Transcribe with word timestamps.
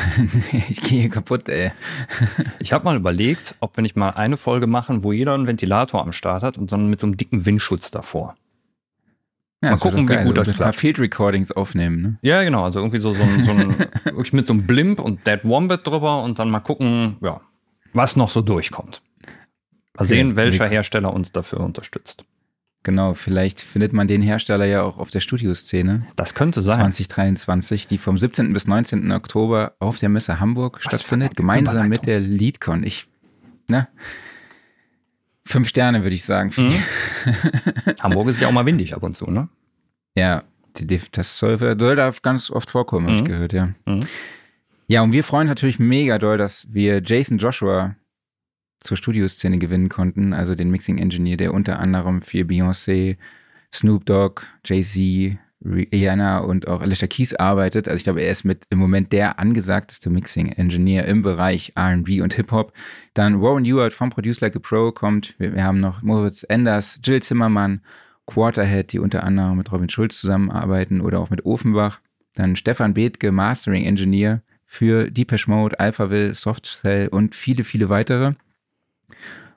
ich 0.68 0.80
gehe 0.82 1.08
kaputt, 1.08 1.48
ey. 1.48 1.72
Ich 2.58 2.72
habe 2.72 2.84
mal 2.84 2.96
überlegt, 2.96 3.54
ob 3.60 3.76
wir 3.76 3.82
nicht 3.82 3.96
mal 3.96 4.10
eine 4.10 4.36
Folge 4.36 4.66
machen, 4.66 5.02
wo 5.02 5.12
jeder 5.12 5.34
einen 5.34 5.46
Ventilator 5.46 6.02
am 6.02 6.12
Start 6.12 6.42
hat 6.42 6.58
und 6.58 6.72
dann 6.72 6.88
mit 6.88 7.00
so 7.00 7.06
einem 7.06 7.16
dicken 7.16 7.44
Windschutz 7.46 7.90
davor. 7.90 8.36
Ja, 9.62 9.70
Mal 9.70 9.76
gucken, 9.78 10.08
wie 10.08 10.24
gut 10.24 10.36
das 10.38 10.48
Ein 10.48 10.54
paar 10.54 10.64
klappt. 10.66 10.76
Field 10.76 10.98
Recordings 10.98 11.52
aufnehmen, 11.52 12.02
ne? 12.02 12.18
Ja, 12.22 12.42
genau. 12.42 12.64
Also 12.64 12.80
irgendwie 12.80 12.98
so, 12.98 13.14
so, 13.14 13.22
ein, 13.22 13.44
so 13.44 13.52
ein, 13.52 13.78
wirklich 14.04 14.32
mit 14.32 14.46
so 14.46 14.54
einem 14.54 14.66
Blimp 14.66 14.98
und 15.00 15.24
Dead 15.26 15.38
Wombat 15.44 15.86
drüber 15.86 16.22
und 16.24 16.38
dann 16.40 16.50
mal 16.50 16.60
gucken, 16.60 17.16
ja, 17.20 17.40
was 17.92 18.16
noch 18.16 18.30
so 18.30 18.40
durchkommt. 18.42 19.02
Mal 19.22 19.28
Okay, 19.94 20.04
sehen, 20.06 20.36
welcher. 20.36 20.66
Hersteller 20.66 21.12
uns 21.12 21.30
dafür 21.30 21.60
unterstützt. 21.60 22.24
Genau, 22.84 23.14
vielleicht 23.14 23.60
findet 23.60 23.92
man 23.92 24.08
den 24.08 24.22
Hersteller 24.22 24.64
ja 24.64 24.82
auch 24.82 24.98
auf 24.98 25.10
der 25.10 25.20
Studioszene 25.20 26.04
Das 26.16 26.34
könnte 26.34 26.62
sein. 26.62 26.76
2023, 26.92 27.86
die 27.86 27.98
vom 27.98 28.18
17. 28.18 28.52
bis 28.52 28.66
19. 28.66 29.12
Oktober 29.12 29.74
auf 29.78 29.98
der 30.00 30.08
Messe 30.08 30.40
Hamburg 30.40 30.80
Was 30.82 30.94
stattfindet, 30.94 31.36
gemeinsam 31.36 31.88
mit 31.88 32.06
der 32.06 32.18
LeadCon. 32.20 32.82
Ich, 32.82 33.06
ne? 33.68 33.86
Fünf 35.44 35.68
Sterne, 35.68 36.02
würde 36.02 36.14
ich 36.16 36.24
sagen. 36.24 36.52
Mhm. 36.56 36.74
Hamburg 38.00 38.28
ist 38.28 38.40
ja 38.40 38.48
auch 38.48 38.52
mal 38.52 38.66
windig 38.66 38.94
ab 38.94 39.02
und 39.02 39.16
zu, 39.16 39.30
ne? 39.30 39.48
Ja, 40.16 40.42
das 41.12 41.38
soll, 41.38 41.58
soll 41.58 41.96
da 41.96 42.12
ganz 42.22 42.50
oft 42.50 42.70
vorkommen, 42.70 43.06
habe 43.06 43.16
ich 43.16 43.22
Mhm. 43.22 43.26
gehört, 43.28 43.52
ja. 43.52 43.68
Mhm. 43.86 44.00
Ja, 44.88 45.02
und 45.02 45.12
wir 45.12 45.22
freuen 45.24 45.42
uns 45.42 45.50
natürlich 45.50 45.78
mega 45.78 46.18
doll, 46.18 46.36
dass 46.38 46.66
wir 46.72 47.00
Jason 47.04 47.38
Joshua 47.38 47.94
zur 48.82 48.96
Studioszene 48.96 49.58
gewinnen 49.58 49.88
konnten, 49.88 50.32
also 50.32 50.54
den 50.54 50.70
Mixing 50.70 50.98
Engineer, 50.98 51.36
der 51.36 51.54
unter 51.54 51.78
anderem 51.78 52.22
für 52.22 52.44
Beyoncé, 52.44 53.16
Snoop 53.72 54.04
Dogg, 54.04 54.42
Jay-Z, 54.64 55.38
Rihanna 55.64 56.38
und 56.38 56.66
auch 56.66 56.80
Alicia 56.80 57.06
Keys 57.06 57.34
arbeitet. 57.34 57.86
Also 57.86 57.96
ich 57.96 58.04
glaube, 58.04 58.22
er 58.22 58.32
ist 58.32 58.44
mit 58.44 58.64
im 58.70 58.78
Moment 58.78 59.12
der 59.12 59.38
angesagteste 59.38 60.10
Mixing 60.10 60.48
Engineer 60.48 61.06
im 61.06 61.22
Bereich 61.22 61.72
R&B 61.76 62.20
und 62.20 62.34
Hip-Hop. 62.34 62.72
Dann 63.14 63.40
Warren 63.40 63.64
Ewart 63.64 63.92
vom 63.92 64.10
Produce 64.10 64.40
Like 64.40 64.56
a 64.56 64.58
Pro 64.58 64.92
kommt. 64.92 65.34
Wir, 65.38 65.54
wir 65.54 65.64
haben 65.64 65.80
noch 65.80 66.02
Moritz 66.02 66.42
Enders, 66.42 66.98
Jill 67.04 67.22
Zimmermann, 67.22 67.80
Quarterhead, 68.26 68.92
die 68.92 68.98
unter 68.98 69.24
anderem 69.24 69.56
mit 69.56 69.70
Robin 69.72 69.88
Schulz 69.88 70.18
zusammenarbeiten 70.18 71.00
oder 71.00 71.20
auch 71.20 71.30
mit 71.30 71.44
Ofenbach. 71.44 72.00
Dann 72.34 72.56
Stefan 72.56 72.94
Bethke, 72.94 73.30
Mastering 73.30 73.84
Engineer 73.84 74.42
für 74.66 75.10
Deepesh 75.10 75.48
Mode, 75.48 75.78
Alphaville, 75.78 76.34
Softcell 76.34 77.08
und 77.08 77.34
viele, 77.34 77.62
viele 77.62 77.88
weitere. 77.88 78.34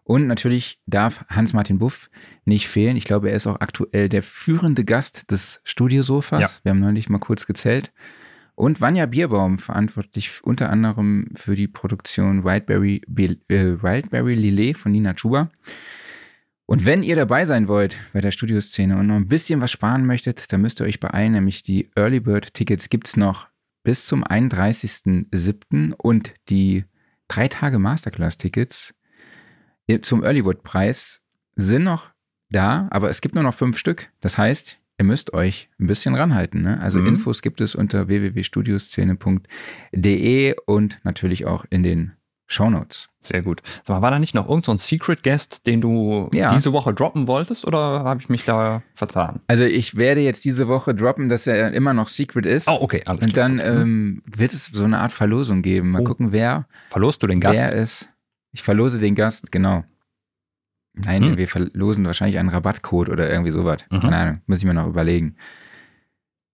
Und 0.04 0.28
natürlich 0.28 0.80
darf 0.86 1.26
Hans-Martin 1.30 1.80
Buff 1.80 2.10
nicht 2.46 2.68
fehlen. 2.68 2.96
Ich 2.96 3.06
glaube, 3.06 3.30
er 3.30 3.36
ist 3.36 3.48
auch 3.48 3.60
aktuell 3.60 4.08
der 4.08 4.22
führende 4.22 4.86
Gast 4.86 5.32
des 5.32 5.62
Studiosofas. 5.64 6.40
Ja. 6.40 6.50
Wir 6.64 6.70
haben 6.72 6.80
neulich 6.80 7.10
mal 7.10 7.18
kurz 7.20 7.46
gezählt. 7.48 7.92
Und 8.54 8.80
Vanja 8.80 9.06
Bierbaum, 9.06 9.60
verantwortlich 9.60 10.44
unter 10.44 10.70
anderem 10.70 11.30
für 11.36 11.56
die 11.56 11.68
Produktion 11.68 12.44
Wildberry, 12.46 13.02
Be- 13.08 13.38
äh, 13.50 13.82
Wildberry 13.84 14.34
Lillet 14.34 14.78
von 14.78 14.92
Nina 14.94 15.14
Chuba. 15.14 15.50
Und 16.68 16.86
wenn 16.86 17.04
ihr 17.04 17.16
dabei 17.16 17.46
sein 17.46 17.68
wollt 17.68 17.98
bei 18.14 18.22
der 18.22 18.32
Studioszene 18.32 18.98
und 18.98 19.08
noch 19.08 19.16
ein 19.16 19.28
bisschen 19.28 19.62
was 19.62 19.72
sparen 19.72 20.06
möchtet, 20.06 20.52
dann 20.54 20.62
müsst 20.62 20.80
ihr 20.80 20.86
euch 20.86 21.00
beeilen, 21.00 21.34
nämlich 21.34 21.64
die 21.64 21.92
Early 21.96 22.22
Bird 22.22 22.54
Tickets 22.54 22.90
gibt's 22.90 23.18
noch 23.18 23.50
bis 23.84 24.06
zum 24.08 24.24
31.07. 24.24 25.94
und 25.94 26.34
die 26.50 26.86
drei 27.28 27.48
Tage 27.50 27.78
Masterclass 27.78 28.38
Tickets 28.38 28.95
zum 30.02 30.24
Earlywood-Preis 30.24 31.24
sind 31.56 31.84
noch 31.84 32.10
da, 32.50 32.88
aber 32.92 33.10
es 33.10 33.22
gibt 33.22 33.36
nur 33.36 33.44
noch 33.44 33.54
fünf 33.54 33.78
Stück. 33.78 34.10
Das 34.22 34.38
heißt, 34.38 34.78
ihr 34.98 35.06
müsst 35.06 35.34
euch 35.34 35.70
ein 35.80 35.88
bisschen 35.88 36.16
ranhalten. 36.16 36.62
Ne? 36.62 36.80
Also 36.80 37.00
Mhm. 37.00 37.08
Infos 37.08 37.42
gibt 37.42 37.60
es 37.62 37.76
unter 37.76 38.08
www.studioszene.de 38.08 40.56
und 40.66 41.00
natürlich 41.04 41.46
auch 41.46 41.66
in 41.70 41.84
den 41.84 42.14
Shownotes. 42.48 43.10
Sehr 43.22 43.42
gut. 43.42 43.64
Sag 43.86 43.96
mal, 43.96 44.02
war 44.04 44.12
da 44.12 44.20
nicht 44.20 44.36
noch 44.36 44.44
irgendein 44.48 44.66
so 44.66 44.72
ein 44.74 44.78
Secret 44.78 45.24
Guest, 45.24 45.66
den 45.66 45.82
du 45.82 46.30
Ja. 46.32 46.54
diese 46.54 46.74
Woche 46.74 46.94
droppen 46.94 47.28
wolltest 47.28 47.66
oder 47.66 48.04
habe 48.04 48.22
ich 48.22 48.30
mich 48.30 48.46
da 48.46 48.84
vertan? 48.94 49.40
Also 49.48 49.64
ich 49.64 49.96
werde 49.98 50.22
jetzt 50.22 50.46
diese 50.46 50.68
Woche 50.68 50.94
droppen, 50.94 51.28
dass 51.28 51.48
er 51.48 51.74
immer 51.74 51.96
noch 51.96 52.08
Secret 52.08 52.46
ist. 52.46 52.68
Oh, 52.68 52.78
okay, 52.82 53.02
alles 53.08 53.26
und 53.26 53.34
klar. 53.34 53.50
dann 53.50 53.58
Gut. 53.58 53.66
ähm, 53.66 54.22
wird 54.26 54.54
es 54.54 54.66
so 54.66 54.84
eine 54.84 55.00
Art 55.00 55.12
Verlosung 55.12 55.64
geben. 55.64 55.90
Mal 55.90 56.02
Oh. 56.02 56.06
gucken, 56.06 56.32
wer, 56.34 56.68
Verlost 56.92 57.24
du 57.24 57.28
den 57.28 57.40
Gast? 57.40 57.58
wer 57.58 57.72
ist. 57.74 58.10
Ich 58.56 58.64
verlose 58.64 59.00
den 59.00 59.16
Gast, 59.16 59.52
genau. 59.52 59.84
Nein, 60.94 61.24
Hm. 61.24 61.38
wir 61.38 61.50
verlosen 61.50 62.06
wahrscheinlich 62.06 62.40
einen 62.40 62.48
Rabattcode 62.48 63.10
oder 63.10 63.30
irgendwie 63.30 63.52
sowas. 63.52 63.80
Mhm. 63.92 64.00
Keine 64.00 64.16
Ahnung, 64.16 64.42
muss 64.48 64.60
ich 64.60 64.66
mir 64.66 64.74
noch 64.74 64.88
überlegen. 64.88 65.36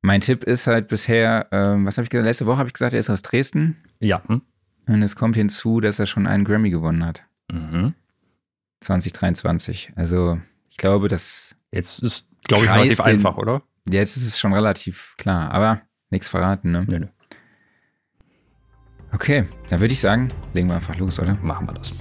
Mein 0.02 0.22
Tipp 0.22 0.44
ist 0.44 0.66
halt 0.66 0.88
bisher, 0.88 1.48
ähm, 1.52 1.86
was 1.86 1.98
habe 1.98 2.06
ich 2.06 2.10
gesagt? 2.10 2.26
Letzte 2.26 2.48
Woche 2.48 2.58
habe 2.58 2.68
ich 2.70 2.74
gesagt, 2.74 2.94
er 2.94 3.00
ist 3.00 3.12
aus 3.12 3.22
Dresden. 3.22 3.78
Ja. 4.00 4.24
Hm? 4.28 4.42
Und 4.88 5.04
es 5.04 5.16
kommt 5.16 5.36
hinzu, 5.36 5.80
dass 5.80 6.00
er 6.00 6.08
schon 6.08 6.26
einen 6.26 6.44
Grammy 6.44 6.72
gewonnen 6.72 7.06
hat. 7.06 7.24
Mhm. 7.52 7.94
2023. 8.80 9.92
Also 9.96 10.40
ich 10.72 10.78
glaube, 10.78 11.08
dass 11.08 11.56
Jetzt 11.72 12.00
ist, 12.02 12.26
glaube 12.46 12.64
ich, 12.66 12.70
relativ 12.72 12.98
den- 12.98 13.06
einfach, 13.06 13.38
oder? 13.38 13.62
jetzt 13.88 14.18
ist 14.18 14.26
es 14.26 14.40
schon 14.40 14.54
relativ 14.54 15.14
klar. 15.18 15.52
Aber 15.52 15.82
nichts 16.10 16.30
verraten, 16.30 16.72
ne? 16.72 16.86
Nö, 16.90 17.00
nö. 17.00 17.08
Okay, 19.14 19.46
dann 19.70 19.80
würde 19.82 19.94
ich 19.94 20.00
sagen, 20.00 20.32
legen 20.54 20.68
wir 20.68 20.76
einfach 20.76 20.98
los, 20.98 21.20
oder? 21.20 21.38
Machen 21.42 21.68
wir 21.68 21.74
das. 21.74 21.92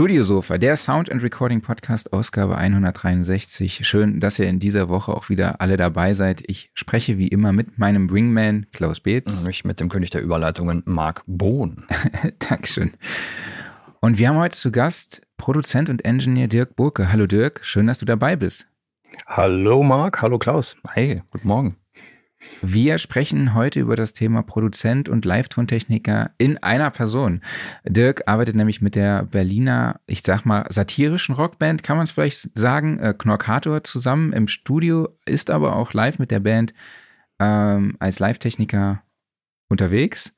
Studiosofa, 0.00 0.56
der 0.56 0.76
Sound 0.76 1.12
and 1.12 1.22
Recording 1.22 1.60
Podcast, 1.60 2.14
Ausgabe 2.14 2.56
163. 2.56 3.86
Schön, 3.86 4.18
dass 4.18 4.38
ihr 4.38 4.48
in 4.48 4.58
dieser 4.58 4.88
Woche 4.88 5.12
auch 5.12 5.28
wieder 5.28 5.60
alle 5.60 5.76
dabei 5.76 6.14
seid. 6.14 6.42
Ich 6.46 6.70
spreche 6.72 7.18
wie 7.18 7.28
immer 7.28 7.52
mit 7.52 7.78
meinem 7.78 8.06
Bringman 8.06 8.64
Klaus 8.72 9.00
Beetz. 9.00 9.42
Mich 9.42 9.62
mit 9.66 9.78
dem 9.78 9.90
König 9.90 10.08
der 10.08 10.22
Überleitungen, 10.22 10.82
Marc 10.86 11.22
Bohn. 11.26 11.84
Dankeschön. 12.38 12.92
Und 14.00 14.16
wir 14.16 14.30
haben 14.30 14.38
heute 14.38 14.56
zu 14.56 14.72
Gast 14.72 15.20
Produzent 15.36 15.90
und 15.90 16.02
Engineer 16.02 16.48
Dirk 16.48 16.76
Burke. 16.76 17.12
Hallo 17.12 17.26
Dirk, 17.26 17.60
schön, 17.62 17.86
dass 17.86 17.98
du 17.98 18.06
dabei 18.06 18.36
bist. 18.36 18.66
Hallo 19.26 19.82
Marc, 19.82 20.22
hallo 20.22 20.38
Klaus. 20.38 20.78
Hey, 20.94 21.22
guten 21.30 21.46
Morgen. 21.46 21.76
Wir 22.62 22.98
sprechen 22.98 23.54
heute 23.54 23.80
über 23.80 23.96
das 23.96 24.12
Thema 24.12 24.42
Produzent 24.42 25.08
und 25.08 25.24
Live-Tontechniker 25.24 26.30
in 26.38 26.58
einer 26.58 26.90
Person. 26.90 27.40
Dirk 27.84 28.22
arbeitet 28.26 28.56
nämlich 28.56 28.80
mit 28.80 28.94
der 28.94 29.24
Berliner, 29.24 30.00
ich 30.06 30.22
sag 30.22 30.44
mal, 30.44 30.66
satirischen 30.70 31.34
Rockband, 31.34 31.82
kann 31.82 31.96
man 31.96 32.04
es 32.04 32.10
vielleicht 32.10 32.56
sagen, 32.58 32.98
äh, 32.98 33.14
Knorkator 33.16 33.84
zusammen 33.84 34.32
im 34.32 34.48
Studio, 34.48 35.08
ist 35.26 35.50
aber 35.50 35.76
auch 35.76 35.92
live 35.92 36.18
mit 36.18 36.30
der 36.30 36.40
Band 36.40 36.72
ähm, 37.38 37.96
als 37.98 38.18
Live-Techniker 38.18 39.02
unterwegs. 39.68 40.32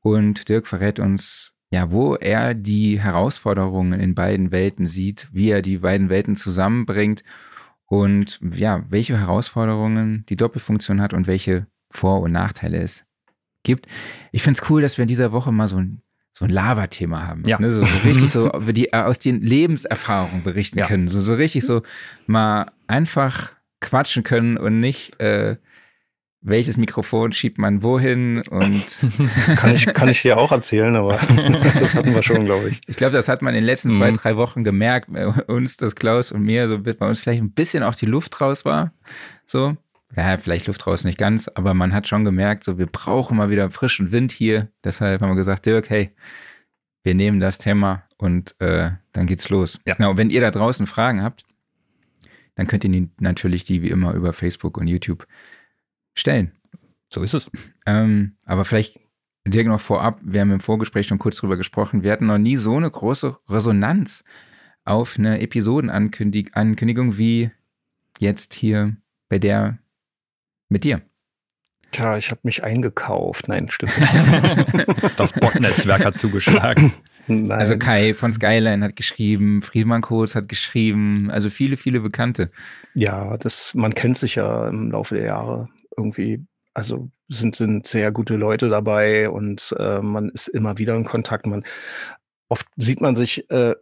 Und 0.00 0.48
Dirk 0.48 0.66
verrät 0.66 0.98
uns, 0.98 1.56
ja, 1.70 1.90
wo 1.90 2.14
er 2.14 2.54
die 2.54 3.00
Herausforderungen 3.00 3.98
in 3.98 4.14
beiden 4.14 4.50
Welten 4.50 4.86
sieht, 4.86 5.28
wie 5.32 5.50
er 5.50 5.62
die 5.62 5.78
beiden 5.78 6.08
Welten 6.08 6.36
zusammenbringt 6.36 7.24
und 8.02 8.40
ja, 8.54 8.84
welche 8.88 9.18
Herausforderungen 9.18 10.24
die 10.28 10.36
Doppelfunktion 10.36 11.00
hat 11.00 11.14
und 11.14 11.26
welche 11.26 11.66
Vor- 11.90 12.20
und 12.22 12.32
Nachteile 12.32 12.78
es 12.78 13.04
gibt. 13.62 13.86
Ich 14.32 14.42
finde 14.42 14.60
es 14.60 14.68
cool, 14.70 14.82
dass 14.82 14.98
wir 14.98 15.02
in 15.02 15.08
dieser 15.08 15.30
Woche 15.32 15.52
mal 15.52 15.68
so 15.68 15.76
ein, 15.76 16.02
so 16.32 16.44
ein 16.44 16.50
Lava-Thema 16.50 17.26
haben. 17.26 17.44
Ja. 17.46 17.60
Ne? 17.60 17.70
So, 17.70 17.84
so 17.84 17.98
richtig 18.04 18.30
so, 18.30 18.50
wir 18.58 18.72
die 18.72 18.92
äh, 18.92 18.96
aus 18.96 19.20
den 19.20 19.40
Lebenserfahrungen 19.42 20.42
berichten 20.42 20.78
Ja. 20.80 20.86
können. 20.86 21.08
So, 21.08 21.22
so 21.22 21.34
richtig 21.34 21.64
so 21.64 21.82
mal 22.26 22.72
einfach 22.88 23.52
quatschen 23.80 24.24
können 24.24 24.56
und 24.56 24.78
nicht, 24.78 25.20
äh, 25.20 25.56
welches 26.46 26.76
Mikrofon 26.76 27.32
schiebt 27.32 27.56
man 27.58 27.82
wohin 27.82 28.42
und 28.50 28.84
Kann 29.56 29.74
ich, 29.74 29.86
kann 29.86 30.08
ich 30.10 30.20
dir 30.22 30.36
auch 30.36 30.52
erzählen, 30.52 30.94
aber 30.94 31.12
das 31.80 31.94
hatten 31.94 32.14
wir 32.14 32.22
schon, 32.22 32.44
glaube 32.44 32.68
ich. 32.68 32.80
Ich 32.86 32.96
glaube, 32.96 33.12
das 33.14 33.28
hat 33.28 33.40
man 33.42 33.54
in 33.54 33.62
den 33.62 33.64
letzten 33.64 33.90
zwei, 33.90 34.10
Mhm. 34.10 34.16
drei 34.16 34.36
Wochen 34.36 34.62
gemerkt, 34.62 35.10
bei 35.12 35.26
uns, 35.26 35.78
dass 35.78 35.96
Klaus 35.96 36.30
und 36.32 36.42
mir, 36.42 36.68
so 36.68 36.78
bei 36.78 36.92
uns 37.08 37.18
vielleicht 37.20 37.42
ein 37.42 37.50
bisschen 37.52 37.82
auch 37.82 37.94
die 37.94 38.06
Luft 38.06 38.40
raus 38.40 38.64
war. 38.64 38.92
So. 39.46 39.76
Ja, 40.16 40.36
vielleicht 40.36 40.66
Luft 40.68 40.86
raus 40.86 41.02
nicht 41.04 41.18
ganz, 41.18 41.48
aber 41.48 41.74
man 41.74 41.92
hat 41.94 42.06
schon 42.06 42.24
gemerkt, 42.24 42.62
so 42.62 42.78
wir 42.78 42.86
brauchen 42.86 43.36
mal 43.36 43.50
wieder 43.50 43.70
frischen 43.70 44.12
Wind 44.12 44.30
hier. 44.30 44.68
Deshalb 44.84 45.22
haben 45.22 45.30
wir 45.30 45.36
gesagt, 45.36 45.66
Dirk, 45.66 45.88
hey, 45.90 46.10
wir 47.02 47.14
nehmen 47.14 47.40
das 47.40 47.58
Thema 47.58 48.04
und 48.18 48.54
äh, 48.60 48.90
dann 49.12 49.26
geht's 49.26 49.48
los. 49.48 49.80
Ja. 49.86 49.94
Genau, 49.94 50.16
wenn 50.16 50.30
ihr 50.30 50.40
da 50.40 50.50
draußen 50.50 50.86
Fragen 50.86 51.22
habt, 51.22 51.44
dann 52.54 52.66
könnt 52.68 52.84
ihr 52.84 53.08
natürlich 53.18 53.64
die 53.64 53.82
wie 53.82 53.88
immer 53.90 54.12
über 54.14 54.32
Facebook 54.32 54.76
und 54.78 54.86
YouTube 54.86 55.26
stellen. 56.14 56.52
So 57.12 57.22
ist 57.22 57.34
es. 57.34 57.50
Ähm, 57.86 58.36
aber 58.44 58.64
vielleicht 58.64 59.00
Dirk 59.46 59.66
noch 59.66 59.80
vorab, 59.80 60.20
wir 60.22 60.40
haben 60.40 60.52
im 60.52 60.60
Vorgespräch 60.60 61.06
schon 61.06 61.18
kurz 61.18 61.36
drüber 61.36 61.56
gesprochen, 61.56 62.02
wir 62.02 62.12
hatten 62.12 62.26
noch 62.26 62.38
nie 62.38 62.56
so 62.56 62.76
eine 62.76 62.90
große 62.90 63.36
Resonanz 63.48 64.24
auf 64.84 65.18
eine 65.18 65.40
Episodenankündigung 65.40 67.18
wie 67.18 67.50
jetzt 68.18 68.54
hier 68.54 68.96
bei 69.28 69.38
der 69.38 69.78
mit 70.68 70.84
dir. 70.84 71.02
Tja, 71.92 72.16
ich 72.16 72.30
habe 72.30 72.40
mich 72.42 72.64
eingekauft. 72.64 73.48
Nein, 73.48 73.68
stimmt 73.70 73.96
nicht. 73.98 74.88
das 75.16 75.32
Bot-Netzwerk 75.32 76.04
hat 76.04 76.18
zugeschlagen. 76.18 76.92
Nein. 77.26 77.52
Also 77.52 77.78
Kai 77.78 78.14
von 78.14 78.32
Skyline 78.32 78.84
hat 78.84 78.96
geschrieben, 78.96 79.62
Friedmann 79.62 80.02
Kurz 80.02 80.34
hat 80.34 80.48
geschrieben, 80.48 81.30
also 81.30 81.50
viele, 81.50 81.76
viele 81.76 82.00
Bekannte. 82.00 82.50
Ja, 82.94 83.36
das, 83.36 83.74
man 83.74 83.94
kennt 83.94 84.18
sich 84.18 84.34
ja 84.34 84.68
im 84.68 84.90
Laufe 84.90 85.14
der 85.14 85.24
Jahre 85.26 85.68
irgendwie. 85.96 86.44
Also 86.74 87.10
sind, 87.28 87.54
sind 87.54 87.86
sehr 87.86 88.10
gute 88.12 88.36
Leute 88.36 88.68
dabei 88.68 89.30
und 89.30 89.74
äh, 89.78 90.00
man 90.00 90.28
ist 90.30 90.48
immer 90.48 90.78
wieder 90.78 90.96
in 90.96 91.04
Kontakt. 91.04 91.46
Man, 91.46 91.64
oft 92.48 92.66
sieht 92.76 93.00
man 93.00 93.14
sich 93.16 93.48
äh, 93.50 93.74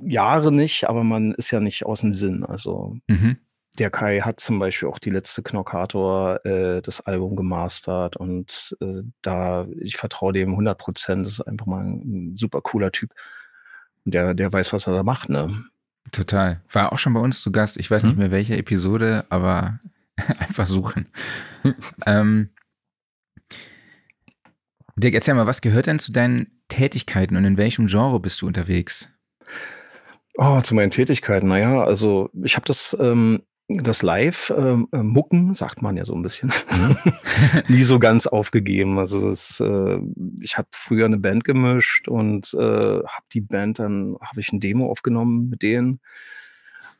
Jahre 0.00 0.52
nicht, 0.52 0.88
aber 0.88 1.04
man 1.04 1.32
ist 1.32 1.50
ja 1.50 1.60
nicht 1.60 1.86
aus 1.86 2.02
dem 2.02 2.14
Sinn. 2.14 2.44
Also 2.44 2.98
mhm 3.06 3.38
der 3.78 3.90
Kai 3.90 4.20
hat 4.20 4.40
zum 4.40 4.58
Beispiel 4.58 4.88
auch 4.88 4.98
die 4.98 5.10
letzte 5.10 5.42
Knockator 5.42 6.44
äh, 6.46 6.80
das 6.80 7.00
Album 7.00 7.36
gemastert 7.36 8.16
und 8.16 8.76
äh, 8.80 9.02
da, 9.22 9.66
ich 9.80 9.96
vertraue 9.96 10.32
dem 10.32 10.50
100 10.50 10.78
Prozent, 10.78 11.26
das 11.26 11.34
ist 11.34 11.40
einfach 11.40 11.66
mal 11.66 11.84
ein, 11.84 12.32
ein, 12.32 12.36
super 12.36 12.60
cooler 12.60 12.92
Typ. 12.92 13.12
Und 14.04 14.14
der, 14.14 14.34
der 14.34 14.52
weiß, 14.52 14.72
was 14.72 14.86
er 14.86 14.94
da 14.94 15.02
macht, 15.02 15.28
ne? 15.28 15.64
Total. 16.12 16.60
War 16.70 16.92
auch 16.92 16.98
schon 16.98 17.14
bei 17.14 17.20
uns 17.20 17.40
zu 17.40 17.50
Gast. 17.50 17.78
Ich 17.78 17.90
weiß 17.90 18.02
mhm. 18.02 18.08
nicht 18.10 18.18
mehr 18.18 18.30
welche 18.30 18.56
Episode, 18.56 19.24
aber 19.30 19.80
einfach 20.38 20.66
suchen. 20.66 21.08
ähm, 22.06 22.50
Dirk, 24.96 25.14
erzähl 25.14 25.34
mal, 25.34 25.46
was 25.46 25.60
gehört 25.60 25.86
denn 25.86 25.98
zu 25.98 26.12
deinen 26.12 26.62
Tätigkeiten 26.68 27.36
und 27.36 27.44
in 27.44 27.56
welchem 27.56 27.88
Genre 27.88 28.20
bist 28.20 28.40
du 28.40 28.46
unterwegs? 28.46 29.10
Oh, 30.36 30.60
zu 30.60 30.74
meinen 30.74 30.90
Tätigkeiten. 30.90 31.48
Naja, 31.48 31.84
also 31.84 32.30
ich 32.42 32.56
habe 32.56 32.66
das 32.66 32.96
ähm, 33.00 33.42
das 33.68 34.02
Live-Mucken, 34.02 35.38
ähm, 35.38 35.50
äh, 35.50 35.54
sagt 35.54 35.80
man 35.80 35.96
ja 35.96 36.04
so 36.04 36.14
ein 36.14 36.22
bisschen, 36.22 36.52
mhm. 36.70 36.96
nie 37.68 37.82
so 37.82 37.98
ganz 37.98 38.26
aufgegeben. 38.26 38.98
Also 38.98 39.28
das, 39.28 39.58
äh, 39.60 39.98
ich 40.40 40.58
habe 40.58 40.68
früher 40.72 41.06
eine 41.06 41.18
Band 41.18 41.44
gemischt 41.44 42.08
und 42.08 42.52
äh, 42.54 42.58
habe 42.58 43.26
die 43.32 43.40
Band 43.40 43.78
dann, 43.78 44.16
habe 44.20 44.40
ich 44.40 44.52
ein 44.52 44.60
Demo 44.60 44.90
aufgenommen 44.90 45.48
mit 45.48 45.62
denen. 45.62 46.00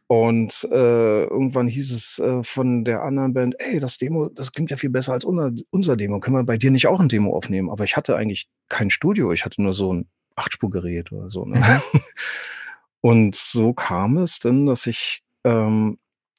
Und 0.06 0.69
äh, 0.71 1.25
irgendwann 1.25 1.67
hieß 1.67 1.93
es 1.93 2.19
äh, 2.19 2.43
von 2.43 2.85
der 2.85 3.03
anderen 3.03 3.33
Band, 3.33 3.55
ey, 3.59 3.81
das 3.81 3.97
Demo, 3.97 4.29
das 4.29 4.53
klingt 4.53 4.71
ja 4.71 4.77
viel 4.77 4.91
besser 4.91 5.15
als 5.15 5.25
unser, 5.25 5.51
unser 5.71 5.97
Demo. 5.97 6.21
Können 6.21 6.37
wir 6.37 6.45
bei 6.45 6.59
dir 6.59 6.71
nicht 6.71 6.87
auch 6.87 7.01
ein 7.01 7.09
Demo 7.09 7.35
aufnehmen? 7.35 7.71
Aber 7.71 7.85
ich 7.85 7.97
hatte 7.97 8.17
eigentlich 8.17 8.49
kein 8.69 8.91
Studio, 8.91 9.33
ich 9.33 9.45
hatte 9.45 9.62
nur 9.62 9.73
so 9.73 9.95
ein 9.95 10.09
Achtspurgerät 10.37 11.11
oder 11.12 11.31
so. 11.31 11.47
Ne? 11.47 11.59
Mhm. 11.59 12.01
Und 13.01 13.35
so 13.35 13.73
kam 13.73 14.19
es 14.19 14.39
dann, 14.39 14.67
dass 14.67 14.87
ich 14.87 15.23
ähm, 15.45 15.99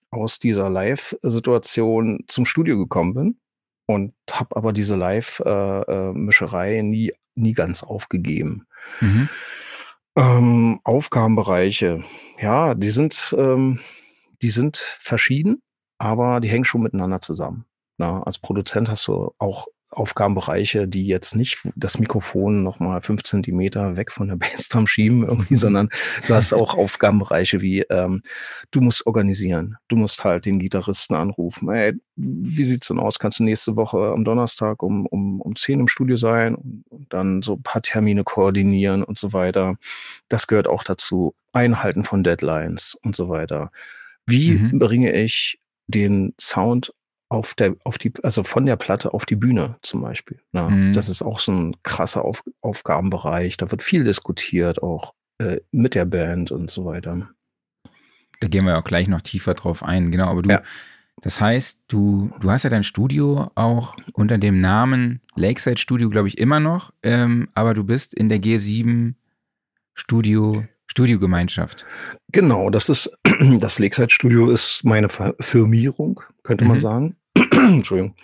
aus 0.09 0.39
dieser 0.39 0.69
Live-Situation 0.69 2.23
zum 2.27 2.45
Studio 2.45 2.77
gekommen 2.77 3.13
bin 3.13 3.39
und 3.85 4.13
habe 4.31 4.55
aber 4.55 4.73
diese 4.73 4.95
Live-Mischerei 4.95 6.73
äh, 6.73 6.79
äh, 6.79 6.83
nie, 6.83 7.11
nie 7.35 7.53
ganz 7.53 7.83
aufgegeben. 7.83 8.65
Mhm. 8.99 9.29
Ähm, 10.17 10.79
Aufgabenbereiche, 10.83 12.03
ja, 12.39 12.73
die 12.73 12.89
sind, 12.89 13.35
ähm, 13.37 13.79
die 14.41 14.49
sind 14.49 14.77
verschieden, 14.77 15.61
aber 15.97 16.39
die 16.39 16.47
hängen 16.47 16.65
schon 16.65 16.81
miteinander 16.83 17.19
zusammen. 17.21 17.65
Na, 17.97 18.23
als 18.23 18.39
Produzent 18.39 18.89
hast 18.89 19.07
du 19.07 19.33
auch 19.39 19.67
Aufgabenbereiche, 19.95 20.87
die 20.87 21.07
jetzt 21.07 21.35
nicht 21.35 21.67
das 21.75 21.99
Mikrofon 21.99 22.63
nochmal 22.63 23.01
fünf 23.01 23.23
Zentimeter 23.23 23.97
weg 23.97 24.11
von 24.11 24.27
der 24.27 24.35
Bassdrum 24.37 24.87
schieben, 24.87 25.23
irgendwie, 25.23 25.53
mhm. 25.53 25.59
sondern 25.59 25.89
du 26.27 26.33
hast 26.33 26.53
auch 26.53 26.75
Aufgabenbereiche 26.75 27.61
wie, 27.61 27.81
ähm, 27.81 28.21
du 28.71 28.81
musst 28.81 29.07
organisieren, 29.07 29.77
du 29.87 29.95
musst 29.95 30.23
halt 30.23 30.45
den 30.45 30.59
Gitarristen 30.59 31.15
anrufen, 31.15 31.69
ey, 31.69 31.93
wie 32.15 32.63
sieht's 32.63 32.87
denn 32.87 32.99
aus? 32.99 33.19
Kannst 33.19 33.39
du 33.39 33.43
nächste 33.43 33.75
Woche 33.75 34.13
am 34.13 34.23
Donnerstag 34.23 34.81
um, 34.83 35.05
um, 35.05 35.41
um 35.41 35.55
10 35.55 35.81
im 35.81 35.87
Studio 35.87 36.15
sein 36.15 36.55
und, 36.55 36.85
und 36.89 37.13
dann 37.13 37.41
so 37.41 37.55
ein 37.55 37.63
paar 37.63 37.81
Termine 37.81 38.23
koordinieren 38.23 39.03
und 39.03 39.17
so 39.17 39.33
weiter. 39.33 39.75
Das 40.29 40.47
gehört 40.47 40.67
auch 40.67 40.83
dazu. 40.83 41.35
Einhalten 41.51 42.03
von 42.03 42.23
Deadlines 42.23 42.97
und 43.01 43.15
so 43.15 43.29
weiter. 43.29 43.71
Wie 44.25 44.51
mhm. 44.51 44.79
bringe 44.79 45.13
ich 45.13 45.59
den 45.87 46.33
Sound 46.39 46.93
auf 47.29 47.55
der, 47.55 47.75
auf 47.83 47.97
die, 47.97 48.13
also 48.23 48.43
von 48.43 48.65
der 48.65 48.75
Platte 48.75 49.13
auf 49.13 49.25
die 49.25 49.35
Bühne 49.35 49.77
zum 49.81 50.01
Beispiel. 50.01 50.39
Ne? 50.51 50.69
Mhm. 50.69 50.93
Das 50.93 51.09
ist 51.09 51.21
auch 51.21 51.39
so 51.39 51.51
ein 51.51 51.75
krasser 51.83 52.23
auf, 52.23 52.43
Aufgabenbereich. 52.61 53.57
Da 53.57 53.71
wird 53.71 53.83
viel 53.83 54.03
diskutiert, 54.03 54.81
auch 54.81 55.13
äh, 55.39 55.59
mit 55.71 55.95
der 55.95 56.05
Band 56.05 56.51
und 56.51 56.69
so 56.69 56.85
weiter. 56.85 57.29
Da 58.39 58.47
gehen 58.47 58.65
wir 58.65 58.77
auch 58.77 58.83
gleich 58.83 59.07
noch 59.07 59.21
tiefer 59.21 59.53
drauf 59.53 59.83
ein, 59.83 60.11
genau. 60.11 60.27
Aber 60.27 60.41
du, 60.41 60.49
ja. 60.49 60.61
das 61.21 61.41
heißt, 61.41 61.83
du, 61.87 62.31
du 62.39 62.51
hast 62.51 62.63
ja 62.63 62.69
dein 62.69 62.83
Studio 62.83 63.49
auch 63.55 63.95
unter 64.13 64.37
dem 64.37 64.57
Namen 64.57 65.21
Lakeside 65.35 65.79
Studio, 65.79 66.09
glaube 66.09 66.27
ich, 66.27 66.37
immer 66.37 66.59
noch, 66.59 66.91
ähm, 67.01 67.49
aber 67.53 67.73
du 67.73 67.83
bist 67.83 68.13
in 68.13 68.29
der 68.29 68.39
G7 68.39 69.13
Studio 69.93 70.65
Studiogemeinschaft. 70.87 71.85
Genau, 72.31 72.69
das 72.69 72.89
ist 72.89 73.11
das 73.59 73.79
Lakeside 73.79 74.11
Studio 74.11 74.51
ist 74.51 74.83
meine 74.83 75.09
Firmierung, 75.09 76.21
könnte 76.45 76.63
mhm. 76.63 76.69
man 76.69 76.79
sagen. 76.79 77.15
Entschuldigung. 77.51 78.15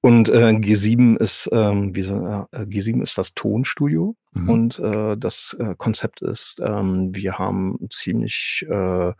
Und 0.00 0.28
äh, 0.28 0.50
G7 0.50 1.18
ist 1.18 1.48
ähm, 1.52 1.94
wie 1.94 2.02
so, 2.02 2.14
äh, 2.52 2.60
G7 2.60 3.02
ist 3.02 3.18
das 3.18 3.34
Tonstudio 3.34 4.14
mhm. 4.32 4.48
und 4.48 4.78
äh, 4.78 5.16
das 5.16 5.56
äh, 5.58 5.74
Konzept 5.76 6.22
ist, 6.22 6.60
ähm, 6.60 7.14
wir 7.14 7.38
haben 7.38 7.78
ziemlich, 7.90 8.64
äh, 8.68 9.12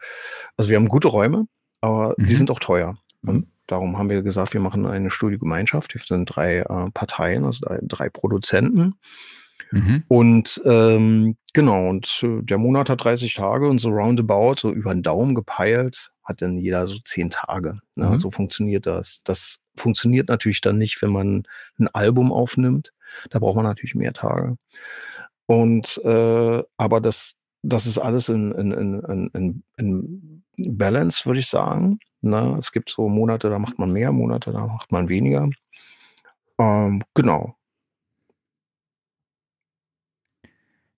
also 0.57 0.71
wir 0.71 0.77
haben 0.77 0.89
gute 0.89 1.09
Räume, 1.09 1.47
aber 1.81 2.15
mhm. 2.17 2.27
die 2.27 2.35
sind 2.35 2.51
auch 2.51 2.61
teuer. 2.61 2.97
Und 3.23 3.35
mhm. 3.35 3.47
darum 3.67 3.99
haben 3.99 4.11
wir 4.11 4.23
gesagt, 4.23 4.55
wir 4.55 4.61
machen 4.61 4.87
eine 4.87 5.11
Studiogemeinschaft. 5.11 5.95
Wir 5.95 6.01
sind 6.01 6.27
drei 6.27 6.59
äh, 6.59 6.91
Parteien, 6.93 7.45
also 7.45 7.67
drei, 7.67 7.81
drei 7.83 8.09
Produzenten. 8.11 8.95
Mhm. 9.71 10.05
Und 10.09 10.61
ähm, 10.65 11.37
genau, 11.53 11.89
und 11.89 12.21
äh, 12.23 12.43
der 12.43 12.59
Monat 12.59 12.89
hat 12.89 13.05
30 13.05 13.35
Tage 13.35 13.69
und 13.69 13.79
so 13.79 13.91
roundabout, 13.91 14.57
so 14.59 14.73
über 14.73 14.93
den 14.93 15.03
Daumen 15.03 15.35
gepeilt, 15.35 16.13
hat 16.23 16.43
dann 16.43 16.59
jeder 16.59 16.87
so 16.87 16.99
zehn 17.05 17.31
Tage. 17.31 17.81
Ne? 17.97 18.11
Mhm. 18.11 18.19
So 18.19 18.31
funktioniert 18.31 18.87
das. 18.87 19.23
Das 19.25 19.61
funktioniert 19.77 20.29
natürlich 20.29 20.61
dann 20.61 20.79
nicht, 20.79 21.01
wenn 21.03 21.13
man 21.13 21.45
ein 21.79 21.89
Album 21.89 22.33
aufnimmt. 22.33 22.93
Da 23.31 23.39
braucht 23.39 23.57
man 23.57 23.65
natürlich 23.65 23.95
mehr 23.95 24.13
Tage. 24.13 24.57
Und 25.47 26.01
äh, 26.05 26.63
aber 26.77 27.01
das, 27.01 27.37
das 27.63 27.87
ist 27.87 27.99
alles 27.99 28.29
in, 28.29 28.53
in, 28.53 28.73
in, 28.73 29.31
in, 29.35 29.63
in 29.77 30.45
Balance, 30.57 31.27
würde 31.27 31.41
ich 31.41 31.49
sagen. 31.49 31.99
Ne? 32.21 32.57
Es 32.59 32.73
gibt 32.73 32.91
so 32.91 33.09
Monate, 33.09 33.51
da 33.51 33.59
macht 33.59 33.79
man 33.79 33.93
mehr, 33.93 34.13
Monate, 34.13 34.53
da 34.53 34.67
macht 34.67 34.93
man 34.93 35.09
weniger. 35.09 35.49
Ähm, 36.59 37.03
genau. 37.15 37.57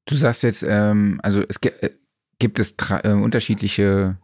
Du 0.07 0.15
sagst 0.15 0.43
jetzt, 0.43 0.65
ähm, 0.67 1.21
also 1.23 1.43
es 1.49 1.57
äh, 1.63 1.91
gibt 2.39 2.59
es 2.59 2.77
äh, 3.03 3.13
unterschiedliche 3.13 4.19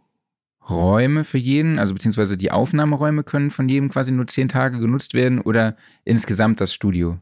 Räume 0.68 1.24
für 1.24 1.38
jeden, 1.38 1.78
also 1.78 1.92
beziehungsweise 1.92 2.36
die 2.36 2.52
Aufnahmeräume 2.52 3.24
können 3.24 3.50
von 3.50 3.68
jedem 3.68 3.88
quasi 3.88 4.12
nur 4.12 4.28
zehn 4.28 4.48
Tage 4.48 4.78
genutzt 4.78 5.14
werden 5.14 5.40
oder 5.40 5.76
insgesamt 6.04 6.60
das 6.60 6.72
Studio? 6.72 7.18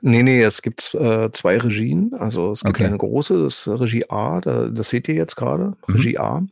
Nee, 0.00 0.24
nee, 0.24 0.42
es 0.42 0.62
gibt 0.62 0.94
äh, 0.94 1.30
zwei 1.30 1.58
Regien. 1.58 2.12
Also 2.14 2.50
es 2.50 2.64
gibt 2.64 2.76
okay. 2.76 2.86
eine 2.86 2.98
große, 2.98 3.40
das 3.44 3.66
ist 3.66 3.80
Regie 3.80 4.04
A, 4.08 4.40
da, 4.40 4.68
das 4.68 4.90
seht 4.90 5.06
ihr 5.06 5.14
jetzt 5.14 5.36
gerade, 5.36 5.72
mhm. 5.86 5.94
Regie 5.94 6.18
A. 6.18 6.42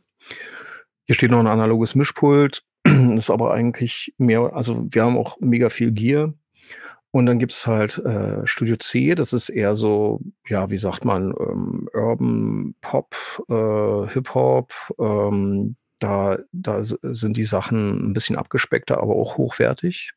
Hier 1.05 1.15
steht 1.15 1.31
noch 1.31 1.39
ein 1.39 1.47
analoges 1.47 1.95
Mischpult. 1.95 2.63
Das 2.83 3.25
ist 3.25 3.29
aber 3.29 3.53
eigentlich 3.53 4.13
mehr, 4.17 4.53
also 4.53 4.87
wir 4.89 5.03
haben 5.03 5.17
auch 5.17 5.39
mega 5.39 5.69
viel 5.69 5.91
Gear. 5.91 6.33
Und 7.11 7.25
dann 7.25 7.39
gibt 7.39 7.51
es 7.51 7.67
halt 7.67 7.97
äh, 7.99 8.47
Studio 8.47 8.77
C, 8.77 9.15
das 9.15 9.33
ist 9.33 9.49
eher 9.49 9.75
so, 9.75 10.21
ja, 10.47 10.69
wie 10.69 10.77
sagt 10.77 11.03
man, 11.03 11.33
ähm, 11.37 11.89
Urban 11.93 12.73
Pop, 12.79 13.15
äh, 13.49 14.13
Hip-Hop. 14.13 14.73
Ähm, 14.97 15.75
da, 15.99 16.39
da 16.51 16.83
sind 16.83 17.37
die 17.37 17.43
Sachen 17.43 18.11
ein 18.11 18.13
bisschen 18.13 18.37
abgespeckter, 18.37 18.97
aber 18.97 19.15
auch 19.15 19.37
hochwertig. 19.37 20.13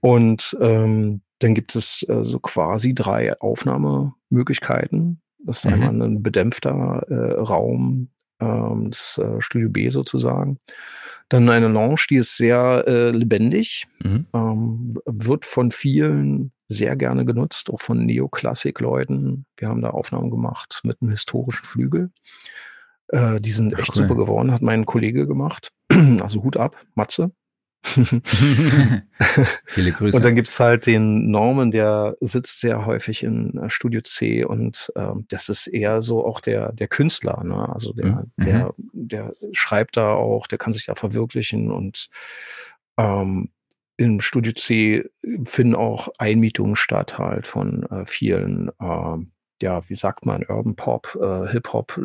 Und 0.00 0.56
ähm, 0.60 1.20
dann 1.40 1.54
gibt 1.54 1.74
es 1.74 2.06
äh, 2.08 2.24
so 2.24 2.38
quasi 2.38 2.94
drei 2.94 3.38
Aufnahmemöglichkeiten. 3.40 5.20
Das 5.44 5.58
ist 5.58 5.64
mhm. 5.64 5.72
einmal 5.72 6.08
ein 6.08 6.22
bedämpfter 6.22 7.04
äh, 7.08 7.40
Raum, 7.40 8.08
ähm, 8.40 8.90
das 8.90 9.18
äh, 9.18 9.40
Studio 9.40 9.68
B 9.68 9.88
sozusagen. 9.88 10.58
Dann 11.28 11.48
eine 11.48 11.68
Lounge, 11.68 12.04
die 12.10 12.16
ist 12.16 12.36
sehr 12.36 12.84
äh, 12.86 13.10
lebendig, 13.10 13.86
mhm. 14.02 14.26
ähm, 14.34 14.94
wird 15.06 15.44
von 15.46 15.70
vielen 15.70 16.52
sehr 16.68 16.96
gerne 16.96 17.24
genutzt, 17.24 17.70
auch 17.70 17.80
von 17.80 18.04
Neoklassik-Leuten. 18.04 19.46
Wir 19.56 19.68
haben 19.68 19.82
da 19.82 19.90
Aufnahmen 19.90 20.30
gemacht 20.30 20.80
mit 20.84 21.00
einem 21.00 21.10
historischen 21.10 21.64
Flügel. 21.64 22.10
Äh, 23.08 23.40
die 23.40 23.50
sind 23.50 23.78
echt 23.78 23.90
cool. 23.90 24.02
super 24.02 24.14
geworden, 24.14 24.52
hat 24.52 24.62
mein 24.62 24.86
Kollege 24.86 25.26
gemacht. 25.26 25.72
Also 26.20 26.42
Hut 26.42 26.56
ab, 26.56 26.76
Matze. 26.94 27.32
Viele 29.66 29.92
Grüße. 29.92 30.16
Und 30.16 30.24
dann 30.24 30.34
gibt's 30.34 30.58
halt 30.60 30.86
den 30.86 31.30
Norman, 31.30 31.70
der 31.72 32.16
sitzt 32.20 32.60
sehr 32.60 32.86
häufig 32.86 33.22
in 33.22 33.58
äh, 33.58 33.70
Studio 33.70 34.00
C 34.02 34.44
und 34.44 34.92
ähm, 34.96 35.26
das 35.28 35.48
ist 35.48 35.66
eher 35.66 36.00
so 36.00 36.24
auch 36.24 36.40
der, 36.40 36.72
der 36.72 36.88
Künstler, 36.88 37.42
ne? 37.44 37.68
Also 37.68 37.92
der, 37.92 38.24
Mhm. 38.36 38.44
der, 38.44 38.74
der 38.92 39.32
schreibt 39.52 39.96
da 39.96 40.12
auch, 40.12 40.46
der 40.46 40.58
kann 40.58 40.72
sich 40.72 40.86
da 40.86 40.94
verwirklichen 40.94 41.70
und 41.72 42.08
ähm, 42.98 43.50
im 43.96 44.20
Studio 44.20 44.52
C 44.52 45.04
finden 45.44 45.74
auch 45.74 46.08
Einmietungen 46.18 46.76
statt 46.76 47.18
halt 47.18 47.46
von 47.46 47.84
äh, 47.90 48.06
vielen, 48.06 48.70
ähm, 48.80 49.32
ja, 49.60 49.88
wie 49.88 49.94
sagt 49.94 50.24
man, 50.26 50.44
Urban 50.48 50.74
Pop, 50.76 51.16
äh, 51.20 51.48
Hip-Hop 51.48 52.00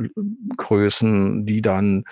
Größen, 0.57 1.46
die 1.46 1.62
dann 1.62 2.03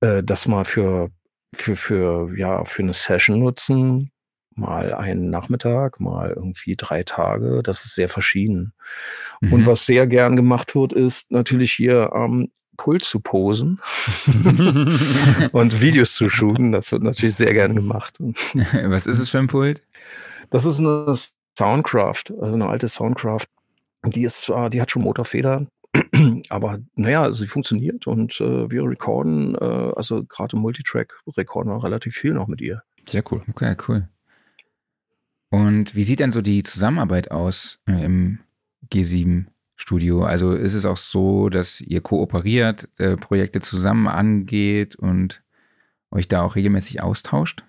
äh, 0.00 0.22
das 0.22 0.46
mal 0.46 0.64
für, 0.64 1.10
für, 1.54 1.76
für, 1.76 2.36
ja, 2.36 2.64
für 2.64 2.82
eine 2.82 2.92
Session 2.92 3.38
nutzen. 3.38 4.10
Mal 4.54 4.92
einen 4.92 5.30
Nachmittag, 5.30 6.00
mal 6.00 6.32
irgendwie 6.34 6.74
drei 6.76 7.04
Tage. 7.04 7.62
Das 7.62 7.84
ist 7.84 7.94
sehr 7.94 8.08
verschieden. 8.08 8.72
Mhm. 9.40 9.52
Und 9.52 9.66
was 9.66 9.86
sehr 9.86 10.06
gern 10.06 10.34
gemacht 10.34 10.74
wird, 10.74 10.92
ist 10.92 11.30
natürlich 11.30 11.72
hier 11.72 12.12
am 12.12 12.48
Pult 12.76 13.04
zu 13.04 13.20
posen 13.20 13.80
und 15.52 15.80
Videos 15.80 16.14
zu 16.14 16.28
shooten. 16.28 16.72
Das 16.72 16.92
wird 16.92 17.02
natürlich 17.02 17.36
sehr 17.36 17.52
gern 17.52 17.74
gemacht. 17.74 18.18
Was 18.84 19.06
ist 19.06 19.18
es 19.18 19.28
für 19.28 19.38
ein 19.38 19.48
Pult? 19.48 19.82
das 20.50 20.64
ist 20.64 20.78
eine 20.78 21.14
Soundcraft, 21.56 22.24
also 22.40 22.54
eine 22.54 22.68
alte 22.68 22.88
Soundcraft. 22.88 23.46
Die 24.04 24.22
ist 24.22 24.42
zwar, 24.42 24.70
die 24.70 24.80
hat 24.80 24.90
schon 24.90 25.02
Motorfeder, 25.02 25.66
aber 26.48 26.78
naja, 26.94 27.32
sie 27.32 27.46
funktioniert 27.46 28.06
und 28.06 28.40
äh, 28.40 28.70
wir 28.70 28.84
recorden, 28.84 29.54
äh, 29.54 29.92
also 29.96 30.24
gerade 30.24 30.56
im 30.56 30.62
Multitrack 30.62 31.14
recorden 31.36 31.72
wir 31.72 31.82
relativ 31.82 32.14
viel 32.14 32.34
noch 32.34 32.46
mit 32.46 32.60
ihr. 32.60 32.82
Sehr 33.08 33.22
cool. 33.30 33.42
Okay, 33.50 33.76
cool. 33.88 34.08
Und 35.50 35.94
wie 35.94 36.04
sieht 36.04 36.20
denn 36.20 36.32
so 36.32 36.42
die 36.42 36.62
Zusammenarbeit 36.62 37.30
aus 37.30 37.80
äh, 37.86 38.04
im 38.04 38.40
G7-Studio? 38.92 40.24
Also 40.24 40.52
ist 40.52 40.74
es 40.74 40.84
auch 40.84 40.98
so, 40.98 41.48
dass 41.48 41.80
ihr 41.80 42.00
kooperiert, 42.00 42.88
äh, 42.98 43.16
Projekte 43.16 43.60
zusammen 43.60 44.08
angeht 44.08 44.96
und 44.96 45.42
euch 46.10 46.28
da 46.28 46.42
auch 46.42 46.54
regelmäßig 46.54 47.02
austauscht? 47.02 47.64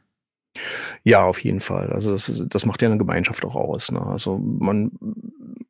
Ja, 1.03 1.23
auf 1.23 1.41
jeden 1.43 1.59
Fall. 1.59 1.93
Also 1.93 2.11
das, 2.11 2.43
das 2.47 2.65
macht 2.65 2.81
ja 2.81 2.89
eine 2.89 2.97
Gemeinschaft 2.97 3.45
auch 3.45 3.55
aus. 3.55 3.91
Ne? 3.91 4.01
Also 4.01 4.37
man, 4.37 4.91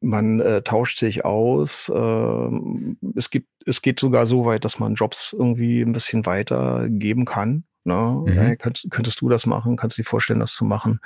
man 0.02 0.40
äh, 0.40 0.62
tauscht 0.62 1.00
sich 1.00 1.26
aus. 1.26 1.92
ähm, 1.94 2.98
es 3.16 3.30
gibt, 3.30 3.48
es 3.66 3.82
geht 3.82 4.00
sogar 4.00 4.26
so 4.26 4.46
weit, 4.46 4.66
dass 4.66 4.80
man 4.80 4.96
Jobs 4.96 5.34
irgendwie 5.38 5.82
ein 5.82 5.92
bisschen 5.92 6.26
weitergeben 6.26 7.26
kann. 7.26 7.64
Ne? 7.84 8.24
Mhm. 8.26 8.32
Hey, 8.32 8.58
könntest, 8.58 8.90
könntest 8.92 9.22
du 9.22 9.30
das 9.30 9.46
machen? 9.46 9.76
Kannst 9.76 9.98
du 9.98 10.02
dir 10.02 10.08
vorstellen, 10.08 10.40
das 10.40 10.54
zu 10.54 10.66
machen? 10.66 11.00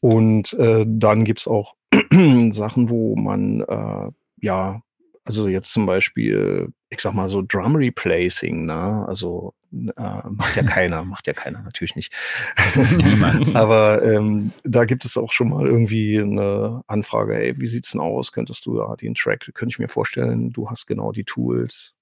Und 0.00 0.52
äh, 0.54 0.84
dann 0.86 1.24
gibt's 1.24 1.46
auch 1.46 1.74
Sachen, 2.50 2.90
wo 2.90 3.16
man 3.16 3.60
äh, 3.60 4.10
ja, 4.42 4.82
also 5.24 5.48
jetzt 5.48 5.72
zum 5.72 5.86
Beispiel, 5.86 6.72
ich 6.92 7.00
sag 7.00 7.14
mal 7.14 7.30
so 7.30 7.40
Drum 7.40 7.76
Replacing, 7.76 8.66
ne? 8.66 9.06
Also 9.08 9.54
äh, 9.72 10.28
macht 10.28 10.56
ja 10.56 10.62
keiner, 10.62 11.04
macht 11.04 11.26
ja 11.26 11.32
keiner 11.32 11.62
natürlich 11.62 11.96
nicht. 11.96 12.12
Niemand. 12.96 13.56
Aber 13.56 14.02
ähm, 14.02 14.52
da 14.62 14.84
gibt 14.84 15.06
es 15.06 15.16
auch 15.16 15.32
schon 15.32 15.48
mal 15.48 15.66
irgendwie 15.66 16.20
eine 16.20 16.82
Anfrage, 16.86 17.34
ey, 17.34 17.58
wie 17.58 17.66
sieht's 17.66 17.92
denn 17.92 18.02
aus? 18.02 18.32
Könntest 18.32 18.66
du 18.66 18.76
da 18.76 18.94
den 18.94 19.14
Track, 19.14 19.50
könnte 19.54 19.72
ich 19.72 19.78
mir 19.78 19.88
vorstellen, 19.88 20.50
du 20.52 20.68
hast 20.68 20.86
genau 20.86 21.12
die 21.12 21.24
Tools 21.24 21.94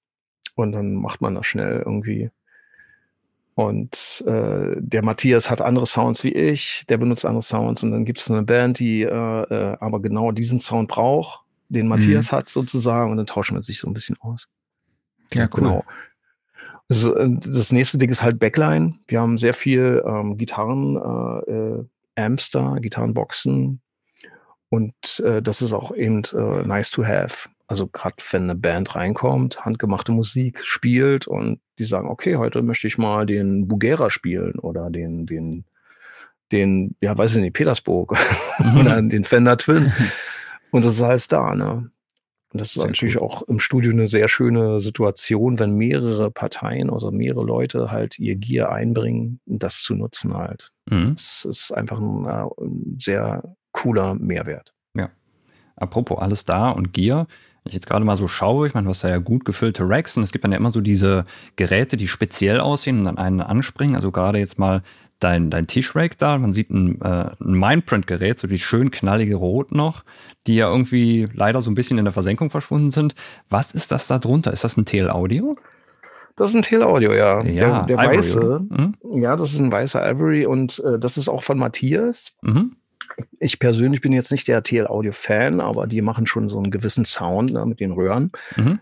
und 0.55 0.73
dann 0.73 0.95
macht 0.95 1.21
man 1.21 1.35
das 1.35 1.47
schnell 1.47 1.81
irgendwie. 1.85 2.29
Und 3.55 4.25
äh, 4.27 4.75
der 4.77 5.03
Matthias 5.05 5.49
hat 5.49 5.61
andere 5.61 5.85
Sounds 5.85 6.25
wie 6.25 6.33
ich, 6.33 6.83
der 6.89 6.97
benutzt 6.97 7.25
andere 7.25 7.43
Sounds 7.43 7.81
und 7.81 7.91
dann 7.91 8.03
gibt 8.03 8.19
es 8.19 8.29
eine 8.29 8.43
Band, 8.43 8.79
die 8.79 9.03
äh, 9.03 9.07
äh, 9.07 9.77
aber 9.79 10.01
genau 10.01 10.33
diesen 10.33 10.59
Sound 10.59 10.89
braucht, 10.89 11.45
den 11.69 11.87
Matthias 11.87 12.33
hat 12.33 12.49
sozusagen 12.49 13.11
und 13.11 13.17
dann 13.17 13.25
tauschen 13.25 13.55
wir 13.55 13.63
sich 13.63 13.79
so 13.79 13.87
ein 13.87 13.93
bisschen 13.93 14.17
aus. 14.19 14.49
Ja, 15.33 15.47
cool. 15.53 15.63
Genau. 15.63 15.85
Also, 16.89 17.15
äh, 17.15 17.29
das 17.45 17.71
nächste 17.71 17.97
Ding 17.97 18.09
ist 18.09 18.21
halt 18.21 18.39
Backline. 18.39 18.95
Wir 19.07 19.21
haben 19.21 19.37
sehr 19.37 19.53
viel 19.53 20.03
ähm, 20.05 20.37
Gitarren, 20.37 20.97
äh, 20.97 21.51
äh, 21.51 21.85
Amps 22.15 22.51
da, 22.51 22.75
Gitarrenboxen. 22.75 23.81
Und 24.69 25.19
äh, 25.25 25.41
das 25.41 25.61
ist 25.61 25.73
auch 25.73 25.93
eben 25.93 26.23
äh, 26.33 26.65
nice 26.65 26.91
to 26.91 27.05
have. 27.05 27.49
Also 27.67 27.87
gerade 27.87 28.15
wenn 28.31 28.43
eine 28.43 28.55
Band 28.55 28.95
reinkommt, 28.95 29.63
handgemachte 29.65 30.11
Musik 30.11 30.59
spielt 30.63 31.27
und 31.27 31.61
die 31.79 31.85
sagen, 31.85 32.09
okay, 32.09 32.35
heute 32.35 32.61
möchte 32.61 32.87
ich 32.87 32.97
mal 32.97 33.25
den 33.25 33.67
Bugera 33.67 34.09
spielen 34.09 34.59
oder 34.59 34.89
den, 34.89 35.25
den, 35.25 35.63
den, 36.51 36.95
ja, 36.99 37.17
weiß 37.17 37.35
ich 37.35 37.41
nicht, 37.41 37.53
Petersburg 37.53 38.17
oder 38.79 39.01
den 39.01 39.23
Fender 39.23 39.57
Twin. 39.57 39.93
Und 40.71 40.85
das 40.85 40.93
ist 40.93 41.01
alles 41.01 41.27
da, 41.27 41.53
ne? 41.53 41.91
Und 42.51 42.59
das 42.59 42.69
ist 42.69 42.73
Sehr 42.75 42.87
natürlich 42.87 43.15
cool. 43.15 43.23
auch 43.23 43.41
im 43.43 43.59
Studio 43.59 43.91
eine 43.91 44.07
sehr 44.07 44.27
schöne 44.27 44.81
Situation, 44.81 45.59
wenn 45.59 45.71
mehrere 45.71 46.31
Parteien 46.31 46.89
oder 46.89 47.11
mehrere 47.11 47.43
Leute 47.43 47.91
halt 47.91 48.19
ihr 48.19 48.35
Gear 48.35 48.71
einbringen, 48.71 49.39
das 49.45 49.81
zu 49.81 49.95
nutzen 49.95 50.35
halt. 50.35 50.71
Mhm. 50.89 51.15
Das 51.15 51.45
ist 51.49 51.71
einfach 51.71 51.99
ein, 51.99 52.25
äh, 52.25 52.63
ein 52.63 52.97
sehr 52.99 53.55
cooler 53.71 54.15
Mehrwert. 54.15 54.73
Apropos 55.81 56.19
alles 56.19 56.45
da 56.45 56.69
und 56.69 56.93
Gear. 56.93 57.27
Wenn 57.63 57.69
ich 57.69 57.73
jetzt 57.73 57.87
gerade 57.87 58.05
mal 58.05 58.15
so 58.15 58.27
schaue, 58.27 58.67
ich 58.67 58.73
meine, 58.73 58.85
du 58.85 58.89
hast 58.89 59.03
da 59.03 59.09
ja 59.09 59.17
gut 59.17 59.45
gefüllte 59.45 59.87
Racks 59.87 60.17
und 60.17 60.23
es 60.23 60.31
gibt 60.31 60.43
dann 60.43 60.51
ja 60.51 60.57
immer 60.57 60.71
so 60.71 60.81
diese 60.81 61.25
Geräte, 61.55 61.97
die 61.97 62.07
speziell 62.07 62.59
aussehen 62.59 62.99
und 62.99 63.03
dann 63.03 63.17
einen 63.17 63.41
anspringen. 63.41 63.95
Also 63.95 64.11
gerade 64.11 64.39
jetzt 64.39 64.57
mal 64.57 64.81
dein, 65.23 65.49
dein 65.49 65.67
Tischrack 65.67 66.17
da, 66.17 66.37
man 66.37 66.51
sieht 66.51 66.69
ein, 66.69 66.99
äh, 67.01 67.31
ein 67.39 67.53
Mindprint-Gerät, 67.53 68.39
so 68.39 68.47
die 68.47 68.59
schön 68.59 68.91
knallige 68.91 69.35
Rot 69.35 69.71
noch, 69.71 70.03
die 70.47 70.55
ja 70.55 70.69
irgendwie 70.69 71.27
leider 71.33 71.61
so 71.61 71.71
ein 71.71 71.75
bisschen 71.75 71.97
in 71.97 72.05
der 72.05 72.11
Versenkung 72.11 72.49
verschwunden 72.49 72.91
sind. 72.91 73.15
Was 73.49 73.73
ist 73.73 73.91
das 73.91 74.07
da 74.07 74.19
drunter? 74.19 74.51
Ist 74.51 74.63
das 74.63 74.77
ein 74.77 74.85
TL-Audio? 74.85 75.57
Das 76.35 76.49
ist 76.49 76.55
ein 76.55 76.61
Teleaudio, 76.61 77.13
ja. 77.13 77.43
Ja, 77.43 77.83
der 77.83 77.97
der 77.97 78.05
Ivory, 78.05 78.17
weiße? 78.17 78.67
Mhm. 78.69 79.21
ja, 79.21 79.35
das 79.35 79.53
ist 79.53 79.59
ein 79.59 79.71
weißer 79.71 80.09
Ivory 80.09 80.45
und 80.45 80.81
äh, 80.85 80.97
das 80.97 81.17
ist 81.17 81.29
auch 81.29 81.43
von 81.43 81.57
Matthias. 81.57 82.37
Mhm. 82.41 82.77
Ich 83.39 83.59
persönlich 83.59 84.01
bin 84.01 84.13
jetzt 84.13 84.31
nicht 84.31 84.47
der 84.47 84.63
TL-Audio-Fan, 84.63 85.59
aber 85.59 85.87
die 85.87 86.01
machen 86.01 86.25
schon 86.25 86.49
so 86.49 86.57
einen 86.57 86.71
gewissen 86.71 87.05
Sound 87.05 87.51
ne, 87.51 87.65
mit 87.65 87.79
den 87.79 87.91
Röhren. 87.91 88.31
Mhm. 88.55 88.79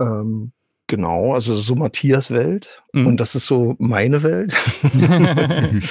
Ähm, 0.00 0.52
genau, 0.86 1.34
also 1.34 1.54
so 1.56 1.74
Matthias 1.74 2.30
Welt 2.30 2.68
Mhm. 2.92 3.06
und 3.06 3.16
das 3.20 3.34
ist 3.34 3.46
so 3.46 3.74
meine 3.78 4.22
Welt. 4.22 4.54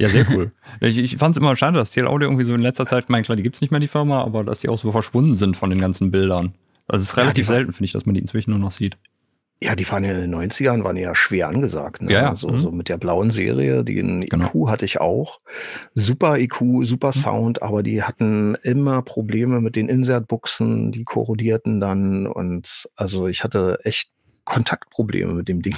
Ja, 0.00 0.08
sehr 0.08 0.26
cool. 0.30 0.50
Ich, 0.80 0.98
ich 0.98 1.16
fand 1.18 1.36
es 1.36 1.40
immer 1.40 1.54
schade, 1.54 1.78
dass 1.78 1.92
TL 1.92 2.08
Audio 2.08 2.26
irgendwie 2.26 2.44
so 2.44 2.52
in 2.52 2.60
letzter 2.60 2.84
Zeit, 2.84 3.04
ich 3.04 3.08
meine, 3.08 3.22
klar, 3.22 3.36
die 3.36 3.44
gibt 3.44 3.54
es 3.54 3.60
nicht 3.60 3.70
mehr, 3.70 3.78
die 3.78 3.86
Firma, 3.86 4.24
aber 4.24 4.42
dass 4.42 4.58
die 4.58 4.68
auch 4.68 4.76
so 4.78 4.90
verschwunden 4.90 5.34
sind 5.36 5.56
von 5.56 5.70
den 5.70 5.80
ganzen 5.80 6.10
Bildern. 6.10 6.54
Also 6.88 7.04
es 7.04 7.10
ist 7.10 7.16
Ja, 7.16 7.22
relativ 7.22 7.46
war- 7.48 7.54
selten, 7.54 7.72
finde 7.72 7.84
ich, 7.86 7.92
dass 7.92 8.04
man 8.04 8.14
die 8.16 8.20
inzwischen 8.20 8.50
nur 8.50 8.58
noch 8.58 8.72
sieht. 8.72 8.98
Ja, 9.64 9.74
die 9.74 9.88
waren 9.90 10.04
ja 10.04 10.10
in 10.12 10.30
den 10.30 10.34
90ern, 10.34 10.84
waren 10.84 10.96
ja 10.98 11.14
schwer 11.14 11.48
angesagt. 11.48 12.02
Ne? 12.02 12.12
Ja, 12.12 12.20
ja. 12.22 12.34
So, 12.36 12.48
Mhm. 12.50 12.58
so 12.60 12.70
mit 12.70 12.90
der 12.90 12.98
blauen 12.98 13.30
Serie, 13.30 13.82
den 13.82 14.20
Genau. 14.20 14.46
IQ 14.48 14.68
hatte 14.68 14.84
ich 14.84 15.00
auch. 15.00 15.40
Super 15.94 16.38
IQ, 16.38 16.84
super 16.84 17.08
Mhm. 17.08 17.12
Sound, 17.20 17.62
aber 17.62 17.82
die 17.82 18.02
hatten 18.02 18.56
immer 18.62 19.00
Probleme 19.00 19.62
mit 19.62 19.74
den 19.74 19.88
Insertbuchsen, 19.88 20.92
die 20.92 21.04
korrodierten 21.04 21.80
dann 21.80 22.26
und 22.26 22.88
also 22.96 23.26
ich 23.26 23.42
hatte 23.42 23.78
echt 23.84 24.10
Kontaktprobleme 24.44 25.32
mit 25.32 25.48
dem 25.48 25.62
Ding. 25.62 25.74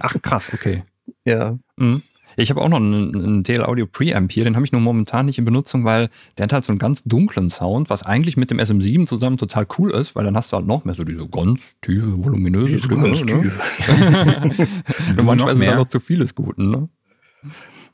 Ach, 0.00 0.16
krass, 0.20 0.48
okay. 0.52 0.82
ja. 1.24 1.56
Mhm. 1.76 2.02
Ich 2.42 2.50
habe 2.50 2.60
auch 2.60 2.68
noch 2.68 2.76
einen, 2.78 3.14
einen 3.14 3.44
TL 3.44 3.64
Audio 3.64 3.86
Preamp 3.86 4.30
hier, 4.32 4.44
den 4.44 4.54
habe 4.54 4.64
ich 4.64 4.72
nur 4.72 4.80
momentan 4.80 5.26
nicht 5.26 5.38
in 5.38 5.44
Benutzung, 5.44 5.84
weil 5.84 6.08
der 6.36 6.44
hat 6.44 6.52
halt 6.52 6.64
so 6.64 6.72
einen 6.72 6.78
ganz 6.78 7.02
dunklen 7.04 7.50
Sound, 7.50 7.90
was 7.90 8.04
eigentlich 8.04 8.36
mit 8.36 8.50
dem 8.50 8.58
SM7 8.58 9.06
zusammen 9.06 9.38
total 9.38 9.66
cool 9.78 9.90
ist, 9.90 10.14
weil 10.14 10.24
dann 10.24 10.36
hast 10.36 10.52
du 10.52 10.56
halt 10.56 10.66
noch 10.66 10.84
mehr 10.84 10.94
so 10.94 11.04
diese 11.04 11.26
ganz 11.28 11.76
tiefe, 11.80 12.22
voluminöse 12.22 12.78
Stimme. 12.78 13.02
ganz 13.02 13.24
ne? 13.24 13.50
Und 15.18 15.24
manchmal 15.24 15.54
ist 15.54 15.60
es 15.62 15.74
noch 15.74 15.86
zu 15.86 16.00
vieles 16.00 16.34
Guten, 16.34 16.70
ne? 16.70 16.88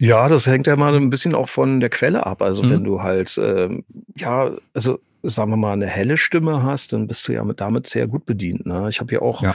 Ja, 0.01 0.29
das 0.29 0.47
hängt 0.47 0.67
ja 0.67 0.77
mal 0.77 0.95
ein 0.95 1.11
bisschen 1.11 1.35
auch 1.35 1.49
von 1.49 1.81
der 1.81 1.89
Quelle 1.89 2.27
ab. 2.27 2.43
Also 2.43 2.63
Mhm. 2.65 2.71
wenn 2.71 2.85
du 2.85 3.03
halt, 3.03 3.39
ähm, 3.43 3.85
ja, 4.17 4.51
also 4.75 4.99
sagen 5.23 5.51
wir 5.53 5.57
mal, 5.57 5.73
eine 5.73 5.87
helle 5.87 6.17
Stimme 6.17 6.63
hast, 6.63 6.93
dann 6.93 7.07
bist 7.07 7.27
du 7.29 7.33
ja 7.33 7.45
mit, 7.45 7.61
damit 7.61 7.87
sehr 7.87 8.07
gut 8.07 8.27
bedient. 8.27 8.67
Ne? 8.67 8.89
Ich 8.91 9.01
habe 9.01 9.15
ja 9.15 9.23
auch 9.23 9.43
Ja. 9.43 9.55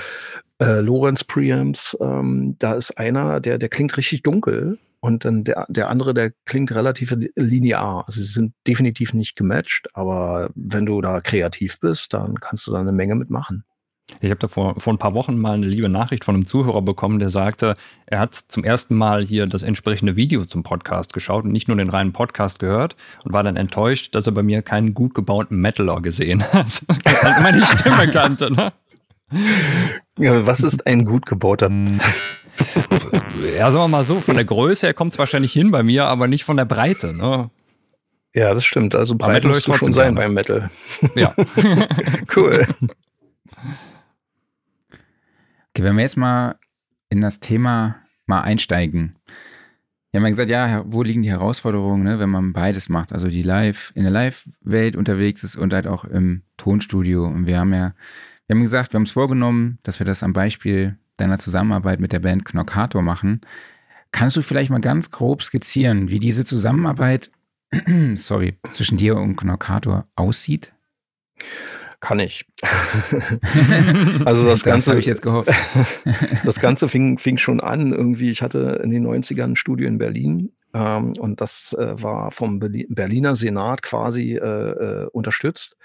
Äh, 0.59 0.81
Lorenz 0.81 1.23
Preamps, 1.23 1.97
ähm, 2.01 2.55
da 2.59 2.73
ist 2.73 2.97
einer, 2.97 3.39
der, 3.39 3.57
der 3.57 3.69
klingt 3.69 3.95
richtig 3.97 4.23
dunkel 4.23 4.77
und 4.99 5.25
dann 5.25 5.43
der, 5.43 5.65
der 5.69 5.89
andere, 5.89 6.13
der 6.13 6.31
klingt 6.45 6.73
relativ 6.73 7.15
linear. 7.35 8.03
Also 8.07 8.21
sie 8.21 8.27
sind 8.27 8.53
definitiv 8.67 9.13
nicht 9.13 9.35
gematcht, 9.35 9.87
aber 9.93 10.49
wenn 10.55 10.85
du 10.85 11.01
da 11.01 11.21
kreativ 11.21 11.79
bist, 11.79 12.13
dann 12.13 12.39
kannst 12.39 12.67
du 12.67 12.71
da 12.71 12.79
eine 12.79 12.91
Menge 12.91 13.15
mitmachen. 13.15 13.63
Ich 14.21 14.31
habe 14.31 14.39
da 14.39 14.47
vor, 14.47 14.79
vor 14.79 14.91
ein 14.91 14.97
paar 14.97 15.13
Wochen 15.13 15.37
mal 15.37 15.53
eine 15.53 15.67
liebe 15.67 15.87
Nachricht 15.87 16.23
von 16.23 16.35
einem 16.35 16.45
Zuhörer 16.45 16.81
bekommen, 16.81 17.19
der 17.19 17.29
sagte, 17.29 17.75
er 18.07 18.19
hat 18.19 18.33
zum 18.33 18.63
ersten 18.63 18.95
Mal 18.95 19.23
hier 19.23 19.45
das 19.45 19.61
entsprechende 19.61 20.15
Video 20.15 20.43
zum 20.45 20.63
Podcast 20.63 21.13
geschaut 21.13 21.45
und 21.45 21.51
nicht 21.51 21.67
nur 21.67 21.77
den 21.77 21.89
reinen 21.89 22.11
Podcast 22.11 22.59
gehört 22.59 22.95
und 23.23 23.33
war 23.33 23.43
dann 23.43 23.55
enttäuscht, 23.55 24.15
dass 24.15 24.25
er 24.25 24.33
bei 24.33 24.43
mir 24.43 24.63
keinen 24.63 24.95
gut 24.95 25.13
gebauten 25.13 25.61
Metaler 25.61 26.01
gesehen 26.01 26.43
hat. 26.43 26.83
Weil 26.87 27.33
er 27.33 27.41
meine 27.41 27.63
Stimme 27.63 28.07
kannte, 28.11 28.51
ne? 28.51 28.73
Ja, 30.17 30.45
was 30.45 30.61
ist 30.61 30.85
ein 30.87 31.05
gut 31.05 31.25
gebauter 31.25 31.69
Ja, 33.57 33.71
sagen 33.71 33.83
wir 33.83 33.87
mal 33.87 34.03
so, 34.03 34.19
von 34.21 34.35
der 34.35 34.45
Größe 34.45 34.87
her 34.87 34.93
kommt 34.93 35.11
es 35.11 35.19
wahrscheinlich 35.19 35.53
hin 35.53 35.71
bei 35.71 35.83
mir, 35.83 36.05
aber 36.05 36.27
nicht 36.27 36.43
von 36.43 36.57
der 36.57 36.65
Breite. 36.65 37.13
Ne? 37.13 37.49
Ja, 38.33 38.53
das 38.53 38.65
stimmt. 38.65 38.95
Also 38.95 39.15
breit 39.15 39.43
muss 39.43 39.63
du 39.63 39.73
schon 39.73 39.93
sein 39.93 40.15
beim 40.15 40.33
Metal. 40.33 40.69
Ja. 41.15 41.35
cool. 42.35 42.65
Okay, 45.69 45.83
wenn 45.83 45.95
wir 45.95 46.03
jetzt 46.03 46.17
mal 46.17 46.55
in 47.09 47.21
das 47.21 47.39
Thema 47.39 47.95
mal 48.25 48.41
einsteigen. 48.41 49.15
Wir 50.11 50.19
haben 50.19 50.25
ja 50.25 50.29
gesagt, 50.29 50.49
ja, 50.49 50.83
wo 50.87 51.03
liegen 51.03 51.21
die 51.21 51.29
Herausforderungen, 51.29 52.03
ne, 52.03 52.19
wenn 52.19 52.29
man 52.29 52.53
beides 52.53 52.89
macht, 52.89 53.13
also 53.13 53.27
die 53.27 53.43
Live, 53.43 53.91
in 53.95 54.03
der 54.03 54.11
Live-Welt 54.11 54.95
unterwegs 54.95 55.43
ist 55.43 55.55
und 55.55 55.73
halt 55.73 55.85
auch 55.85 56.03
im 56.03 56.43
Tonstudio. 56.57 57.25
Und 57.25 57.45
wir 57.45 57.59
haben 57.59 57.73
ja, 57.73 57.93
wir 58.49 58.55
haben 58.55 58.63
gesagt, 58.63 58.93
wir 58.93 58.97
haben 58.97 59.03
es 59.03 59.11
vorgenommen, 59.11 59.77
dass 59.83 59.99
wir 59.99 60.07
das 60.07 60.23
am 60.23 60.33
Beispiel 60.33 60.97
deiner 61.17 61.37
Zusammenarbeit 61.37 61.99
mit 61.99 62.11
der 62.11 62.19
Band 62.19 62.45
Knockator 62.45 63.03
machen. 63.03 63.41
Kannst 64.11 64.37
du 64.37 64.41
vielleicht 64.41 64.71
mal 64.71 64.81
ganz 64.81 65.11
grob 65.11 65.43
skizzieren, 65.43 66.09
wie 66.09 66.19
diese 66.19 66.43
Zusammenarbeit, 66.43 67.29
sorry, 68.15 68.57
zwischen 68.71 68.97
dir 68.97 69.17
und 69.17 69.35
Knockator 69.35 70.07
aussieht? 70.15 70.73
Kann 71.99 72.17
ich. 72.17 72.47
also 74.25 74.47
das, 74.47 74.61
das 74.61 74.63
Ganze. 74.63 74.89
habe 74.89 74.99
ich 74.99 75.05
jetzt 75.05 75.21
gehofft. 75.21 75.51
das 76.43 76.59
Ganze 76.59 76.89
fing, 76.89 77.19
fing 77.19 77.37
schon 77.37 77.59
an. 77.59 77.91
Irgendwie, 77.91 78.31
ich 78.31 78.41
hatte 78.41 78.81
in 78.83 78.89
den 78.89 79.05
90ern 79.05 79.43
ein 79.43 79.55
Studio 79.57 79.87
in 79.87 79.99
Berlin 79.99 80.51
ähm, 80.73 81.13
und 81.19 81.39
das 81.39 81.73
äh, 81.77 82.01
war 82.01 82.31
vom 82.31 82.59
Berliner 82.59 83.35
Senat 83.35 83.83
quasi 83.83 84.33
äh, 84.33 84.39
äh, 84.39 85.05
unterstützt. 85.11 85.77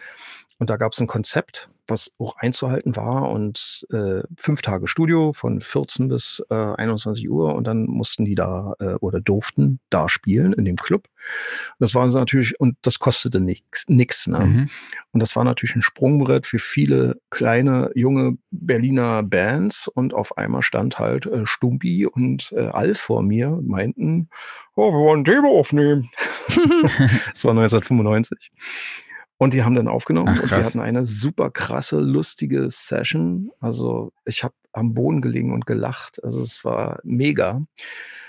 Und 0.56 0.70
da 0.70 0.78
gab 0.78 0.94
es 0.94 1.00
ein 1.00 1.06
Konzept, 1.08 1.68
was 1.86 2.10
auch 2.18 2.36
einzuhalten 2.36 2.96
war 2.96 3.30
und 3.30 3.86
äh, 3.92 4.22
fünf 4.36 4.62
Tage 4.62 4.88
Studio 4.88 5.32
von 5.32 5.60
14 5.60 6.08
bis 6.08 6.42
äh, 6.50 6.54
21 6.54 7.28
Uhr 7.28 7.54
und 7.54 7.66
dann 7.66 7.86
mussten 7.86 8.24
die 8.24 8.34
da 8.34 8.74
äh, 8.78 8.94
oder 8.94 9.20
durften 9.20 9.80
da 9.90 10.08
spielen 10.08 10.52
in 10.52 10.64
dem 10.64 10.76
Club. 10.76 11.08
Das 11.78 11.94
war 11.94 12.06
natürlich 12.06 12.58
und 12.60 12.76
das 12.82 12.98
kostete 12.98 13.40
nichts. 13.40 14.26
Ne? 14.26 14.40
Mhm. 14.40 14.70
Und 15.12 15.20
das 15.20 15.36
war 15.36 15.44
natürlich 15.44 15.76
ein 15.76 15.82
Sprungbrett 15.82 16.46
für 16.46 16.58
viele 16.58 17.20
kleine 17.30 17.90
junge 17.94 18.36
Berliner 18.50 19.22
Bands 19.22 19.88
und 19.88 20.14
auf 20.14 20.36
einmal 20.36 20.62
stand 20.62 20.98
halt 20.98 21.26
äh, 21.26 21.46
Stumpi 21.46 22.06
und 22.06 22.52
äh, 22.52 22.66
Alf 22.66 22.98
vor 22.98 23.22
mir 23.22 23.50
und 23.50 23.68
meinten, 23.68 24.28
oh, 24.74 24.92
wir 24.92 24.98
wollen 24.98 25.20
ein 25.20 25.24
Demo 25.24 25.58
aufnehmen. 25.58 26.10
das 26.48 27.44
war 27.44 27.50
1995. 27.56 28.50
Und 29.36 29.52
die 29.52 29.64
haben 29.64 29.74
dann 29.74 29.88
aufgenommen 29.88 30.34
Ach, 30.36 30.42
und 30.42 30.50
wir 30.50 30.64
hatten 30.64 30.80
eine 30.80 31.04
super 31.04 31.50
krasse, 31.50 31.98
lustige 31.98 32.70
Session. 32.70 33.50
Also 33.60 34.12
ich 34.24 34.44
habe 34.44 34.54
am 34.72 34.94
Boden 34.94 35.20
gelegen 35.22 35.52
und 35.52 35.66
gelacht. 35.66 36.22
Also 36.22 36.42
es 36.42 36.64
war 36.64 37.00
mega. 37.02 37.62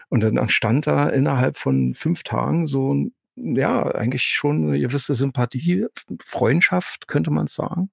Und 0.10 0.22
dann 0.22 0.38
entstand 0.38 0.88
da 0.88 1.10
innerhalb 1.10 1.58
von 1.58 1.94
fünf 1.94 2.24
Tagen 2.24 2.68
so 2.68 2.94
ein, 2.94 3.14
ja, 3.36 3.84
eigentlich 3.94 4.24
schon 4.24 4.68
eine 4.68 4.80
gewisse 4.80 5.14
Sympathie, 5.14 5.88
Freundschaft, 6.24 7.08
könnte 7.08 7.32
man 7.32 7.48
sagen. 7.48 7.92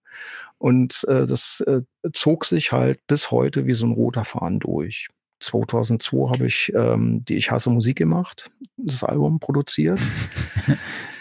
Und 0.59 1.05
äh, 1.09 1.27
das 1.27 1.63
äh, 1.67 1.83
zog 2.13 2.45
sich 2.45 2.73
halt 2.73 3.01
bis 3.07 3.31
heute 3.31 3.67
wie 3.67 3.75
so 3.75 3.87
ein 3.87 3.93
roter 3.93 4.25
Faden 4.25 4.61
durch. 4.61 5.09
2002 5.41 6.31
habe 6.31 6.47
ich 6.47 6.73
ähm, 6.75 7.25
die 7.25 7.35
Ich 7.35 7.51
hasse 7.51 7.71
Musik 7.71 7.97
gemacht, 7.97 8.51
das 8.77 9.03
Album 9.03 9.41
produziert. 9.41 10.01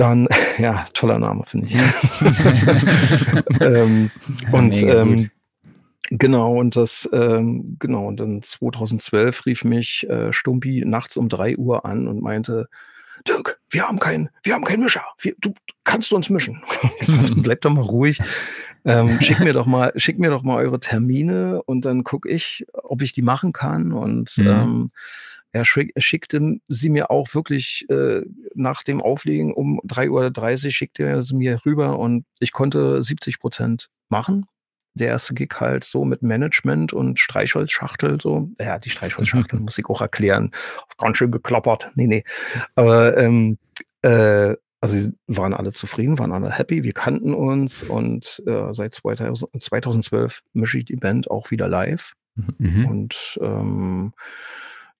Dann, 0.00 0.28
ja, 0.58 0.86
toller 0.94 1.18
Name, 1.18 1.44
finde 1.46 1.66
ich. 1.66 1.74
ähm, 3.60 4.10
und 4.50 4.82
ähm, 4.82 5.30
genau, 6.08 6.54
und 6.54 6.74
das, 6.74 7.06
ähm, 7.12 7.76
genau, 7.78 8.06
und 8.06 8.18
dann 8.18 8.42
2012 8.42 9.44
rief 9.44 9.64
mich 9.64 10.08
äh, 10.08 10.32
Stumpi 10.32 10.84
nachts 10.86 11.18
um 11.18 11.28
drei 11.28 11.54
Uhr 11.56 11.84
an 11.84 12.08
und 12.08 12.22
meinte, 12.22 12.68
Dirk, 13.28 13.60
wir 13.68 13.86
haben 13.86 13.98
keinen, 13.98 14.30
wir 14.42 14.54
haben 14.54 14.64
keinen 14.64 14.82
Mischer. 14.82 15.04
Wir, 15.18 15.34
du 15.38 15.52
kannst 15.84 16.10
du 16.10 16.16
uns 16.16 16.30
mischen. 16.30 16.62
Ich 17.00 17.08
sagte, 17.08 17.34
bleib 17.36 17.60
doch 17.60 17.70
mal 17.70 17.82
ruhig. 17.82 18.18
Ähm, 18.86 19.20
schick 19.20 19.40
mir 19.40 19.52
doch 19.52 19.66
mal, 19.66 19.92
schick 19.96 20.18
mir 20.18 20.30
doch 20.30 20.42
mal 20.42 20.56
eure 20.56 20.80
Termine 20.80 21.62
und 21.64 21.84
dann 21.84 22.04
gucke 22.04 22.30
ich, 22.30 22.64
ob 22.72 23.02
ich 23.02 23.12
die 23.12 23.20
machen 23.20 23.52
kann. 23.52 23.92
Und 23.92 24.38
mhm. 24.38 24.46
ähm, 24.46 24.88
er, 25.52 25.64
er, 25.94 26.02
schickte 26.02 26.58
sie 26.68 26.90
mir 26.90 27.10
auch 27.10 27.34
wirklich 27.34 27.86
äh, 27.88 28.22
nach 28.54 28.82
dem 28.82 29.00
Auflegen 29.00 29.52
um 29.52 29.80
3.30 29.80 30.64
Uhr, 30.64 30.70
schickte 30.70 31.02
er 31.04 31.22
sie 31.22 31.34
mir 31.34 31.64
rüber 31.64 31.98
und 31.98 32.24
ich 32.38 32.52
konnte 32.52 33.02
70 33.02 33.40
Prozent 33.40 33.88
machen. 34.08 34.46
Der 34.94 35.08
erste 35.08 35.34
Gig 35.34 35.54
halt 35.58 35.84
so 35.84 36.04
mit 36.04 36.22
Management 36.22 36.92
und 36.92 37.20
Streichholzschachtel, 37.20 38.20
so. 38.20 38.50
Ja, 38.58 38.78
die 38.78 38.90
Streichholzschachtel 38.90 39.60
muss 39.60 39.78
ich 39.78 39.86
auch 39.86 40.00
erklären. 40.00 40.50
Ganz 40.98 41.16
schön 41.16 41.30
geklappert. 41.30 41.92
Nee, 41.94 42.06
nee. 42.06 42.24
Aber 42.74 43.16
ähm, 43.16 43.58
äh, 44.02 44.56
also 44.80 44.96
sie 44.96 45.12
waren 45.26 45.54
alle 45.54 45.72
zufrieden, 45.72 46.18
waren 46.18 46.32
alle 46.32 46.50
happy, 46.50 46.82
wir 46.84 46.94
kannten 46.94 47.34
uns 47.34 47.82
und 47.82 48.42
äh, 48.46 48.72
seit 48.72 48.94
2000, 48.94 49.62
2012 49.62 50.42
mische 50.54 50.78
ich 50.78 50.86
die 50.86 50.96
Band 50.96 51.30
auch 51.30 51.50
wieder 51.50 51.68
live. 51.68 52.14
Mhm. 52.58 52.86
Und 52.86 53.38
ähm, 53.42 54.12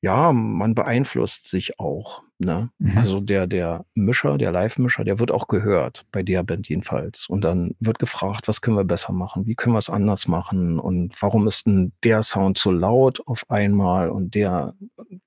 ja, 0.03 0.33
man 0.33 0.75
beeinflusst 0.75 1.49
sich 1.49 1.79
auch. 1.79 2.23
Ne? 2.39 2.71
Mhm. 2.79 2.97
Also 2.97 3.21
der, 3.21 3.47
der 3.47 3.85
Mischer, 3.95 4.39
der 4.39 4.51
Live-Mischer, 4.51 5.05
der 5.05 5.19
wird 5.19 5.31
auch 5.31 5.47
gehört, 5.47 6.07
bei 6.11 6.23
der 6.23 6.43
Band 6.43 6.69
jedenfalls. 6.69 7.27
Und 7.29 7.43
dann 7.43 7.75
wird 7.81 7.99
gefragt, 7.99 8.49
was 8.49 8.63
können 8.63 8.79
wir 8.79 8.85
besser 8.85 9.13
machen? 9.13 9.47
Wie 9.47 9.55
können 9.55 9.75
wir 9.75 9.79
es 9.79 9.91
anders 9.91 10.27
machen? 10.27 10.81
Und 10.81 11.21
warum 11.21 11.47
ist 11.47 11.67
denn 11.67 11.93
der 12.03 12.23
Sound 12.23 12.57
so 12.57 12.71
laut 12.71 13.21
auf 13.27 13.51
einmal 13.51 14.09
und 14.09 14.35
der 14.35 14.75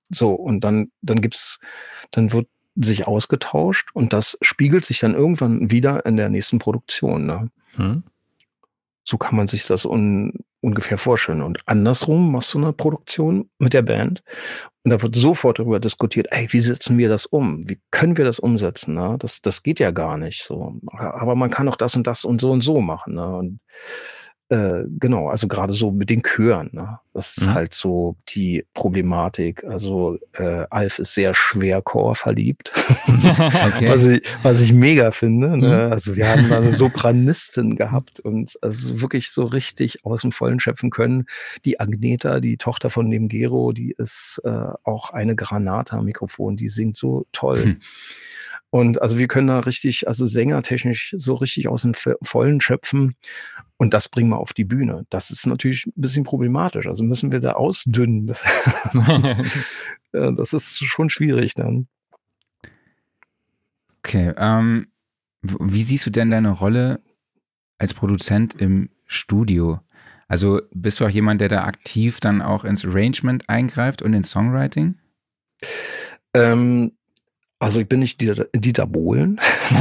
so? 0.09 0.31
Und 0.31 0.63
dann, 0.63 0.91
dann 1.03 1.21
gibt's, 1.21 1.59
dann 2.09 2.33
wird 2.33 2.47
sich 2.75 3.05
ausgetauscht 3.05 3.89
und 3.93 4.13
das 4.13 4.39
spiegelt 4.41 4.83
sich 4.83 4.99
dann 4.99 5.13
irgendwann 5.13 5.69
wieder 5.69 6.07
in 6.07 6.17
der 6.17 6.29
nächsten 6.29 6.57
Produktion. 6.57 7.27
Ne? 7.27 7.51
Mhm. 7.77 8.03
So 9.03 9.17
kann 9.17 9.35
man 9.35 9.45
sich 9.45 9.67
das 9.67 9.85
un, 9.85 10.33
ungefähr 10.63 10.97
vorstellen. 10.97 11.41
Und 11.41 11.59
andersrum 11.67 12.31
machst 12.31 12.53
du 12.53 12.57
eine 12.57 12.73
Produktion 12.73 13.49
mit 13.59 13.73
der 13.73 13.81
Band 13.81 14.23
und 14.83 14.91
da 14.91 15.01
wird 15.01 15.15
sofort 15.15 15.59
darüber 15.59 15.79
diskutiert, 15.79 16.27
ey, 16.31 16.47
wie 16.51 16.59
setzen 16.59 16.97
wir 16.97 17.07
das 17.07 17.25
um? 17.25 17.67
Wie 17.69 17.79
können 17.91 18.17
wir 18.17 18.25
das 18.25 18.39
umsetzen? 18.39 18.95
Ne? 18.95 19.15
Das, 19.19 19.41
das 19.41 19.63
geht 19.63 19.79
ja 19.79 19.91
gar 19.91 20.17
nicht 20.17 20.43
so. 20.43 20.75
Aber 20.91 21.35
man 21.35 21.49
kann 21.49 21.69
auch 21.69 21.77
das 21.77 21.95
und 21.95 22.05
das 22.05 22.25
und 22.25 22.41
so 22.41 22.51
und 22.51 22.61
so 22.61 22.81
machen. 22.81 23.15
Ne? 23.15 23.35
Und 23.35 23.59
äh, 24.49 24.83
genau, 24.99 25.29
also 25.29 25.47
gerade 25.47 25.73
so 25.73 25.91
mit 25.91 26.09
den 26.09 26.21
Chören. 26.21 26.69
Ne? 26.73 26.99
Das 27.13 27.37
ist 27.37 27.47
mhm. 27.47 27.53
halt 27.53 27.73
so 27.73 28.17
die 28.29 28.65
Problematik. 28.73 29.63
Also 29.63 30.19
äh, 30.33 30.65
Alf 30.69 30.99
ist 30.99 31.13
sehr 31.13 31.33
schwer 31.33 31.81
Chor 31.81 32.15
verliebt, 32.15 32.73
okay. 33.07 33.89
was, 33.89 34.05
ich, 34.05 34.21
was 34.43 34.61
ich 34.61 34.73
mega 34.73 35.11
finde. 35.11 35.57
Ne? 35.57 35.85
Mhm. 35.85 35.91
Also 35.91 36.15
wir 36.15 36.29
haben 36.29 36.51
eine 36.51 36.71
Sopranistin 36.73 37.75
gehabt 37.75 38.19
und 38.19 38.57
also 38.61 39.01
wirklich 39.01 39.31
so 39.31 39.45
richtig 39.45 40.05
aus 40.05 40.21
dem 40.21 40.31
Vollen 40.31 40.59
schöpfen 40.59 40.89
können. 40.89 41.25
Die 41.65 41.79
Agneta, 41.79 42.39
die 42.39 42.57
Tochter 42.57 42.89
von 42.89 43.09
dem 43.09 43.29
Gero, 43.29 43.71
die 43.71 43.95
ist 43.97 44.41
äh, 44.43 44.67
auch 44.83 45.11
eine 45.11 45.35
Granata 45.35 46.01
Mikrofon, 46.01 46.57
die 46.57 46.67
singt 46.67 46.97
so 46.97 47.25
toll. 47.31 47.65
Mhm. 47.65 47.79
Und 48.73 48.99
also 49.03 49.19
wir 49.19 49.27
können 49.27 49.49
da 49.49 49.59
richtig, 49.59 50.07
also 50.07 50.25
sängertechnisch 50.25 51.13
so 51.15 51.35
richtig 51.35 51.67
aus 51.67 51.83
dem 51.83 51.93
Vollen 51.93 52.59
schöpfen. 52.59 53.15
Und 53.83 53.93
das 53.93 54.07
bringen 54.07 54.29
wir 54.29 54.37
auf 54.37 54.53
die 54.53 54.63
Bühne. 54.63 55.05
Das 55.09 55.29
ist 55.29 55.45
natürlich 55.45 55.87
ein 55.87 55.91
bisschen 55.97 56.23
problematisch. 56.23 56.87
Also 56.87 57.03
müssen 57.03 57.33
wir 57.33 57.41
da 57.41 57.51
ausdünnen. 57.51 58.27
Das, 58.27 58.45
das 60.13 60.53
ist 60.53 60.77
schon 60.85 61.09
schwierig 61.09 61.53
dann. 61.53 61.89
Okay. 63.99 64.33
Ähm, 64.37 64.87
wie 65.41 65.83
siehst 65.83 66.05
du 66.05 66.11
denn 66.11 66.31
deine 66.31 66.51
Rolle 66.51 67.01
als 67.77 67.93
Produzent 67.93 68.53
im 68.61 68.89
Studio? 69.05 69.81
Also 70.29 70.61
bist 70.71 71.01
du 71.01 71.05
auch 71.05 71.09
jemand, 71.09 71.41
der 71.41 71.49
da 71.49 71.65
aktiv 71.65 72.21
dann 72.21 72.41
auch 72.41 72.63
ins 72.63 72.85
Arrangement 72.85 73.49
eingreift 73.49 74.01
und 74.01 74.13
ins 74.13 74.29
Songwriting? 74.29 74.95
Ähm, 76.33 76.93
also 77.63 77.79
ich 77.79 77.87
bin 77.87 78.01
nicht 78.01 78.19
Dieter, 78.19 78.45
Dieter 78.53 78.85
Bohlen. 78.85 79.39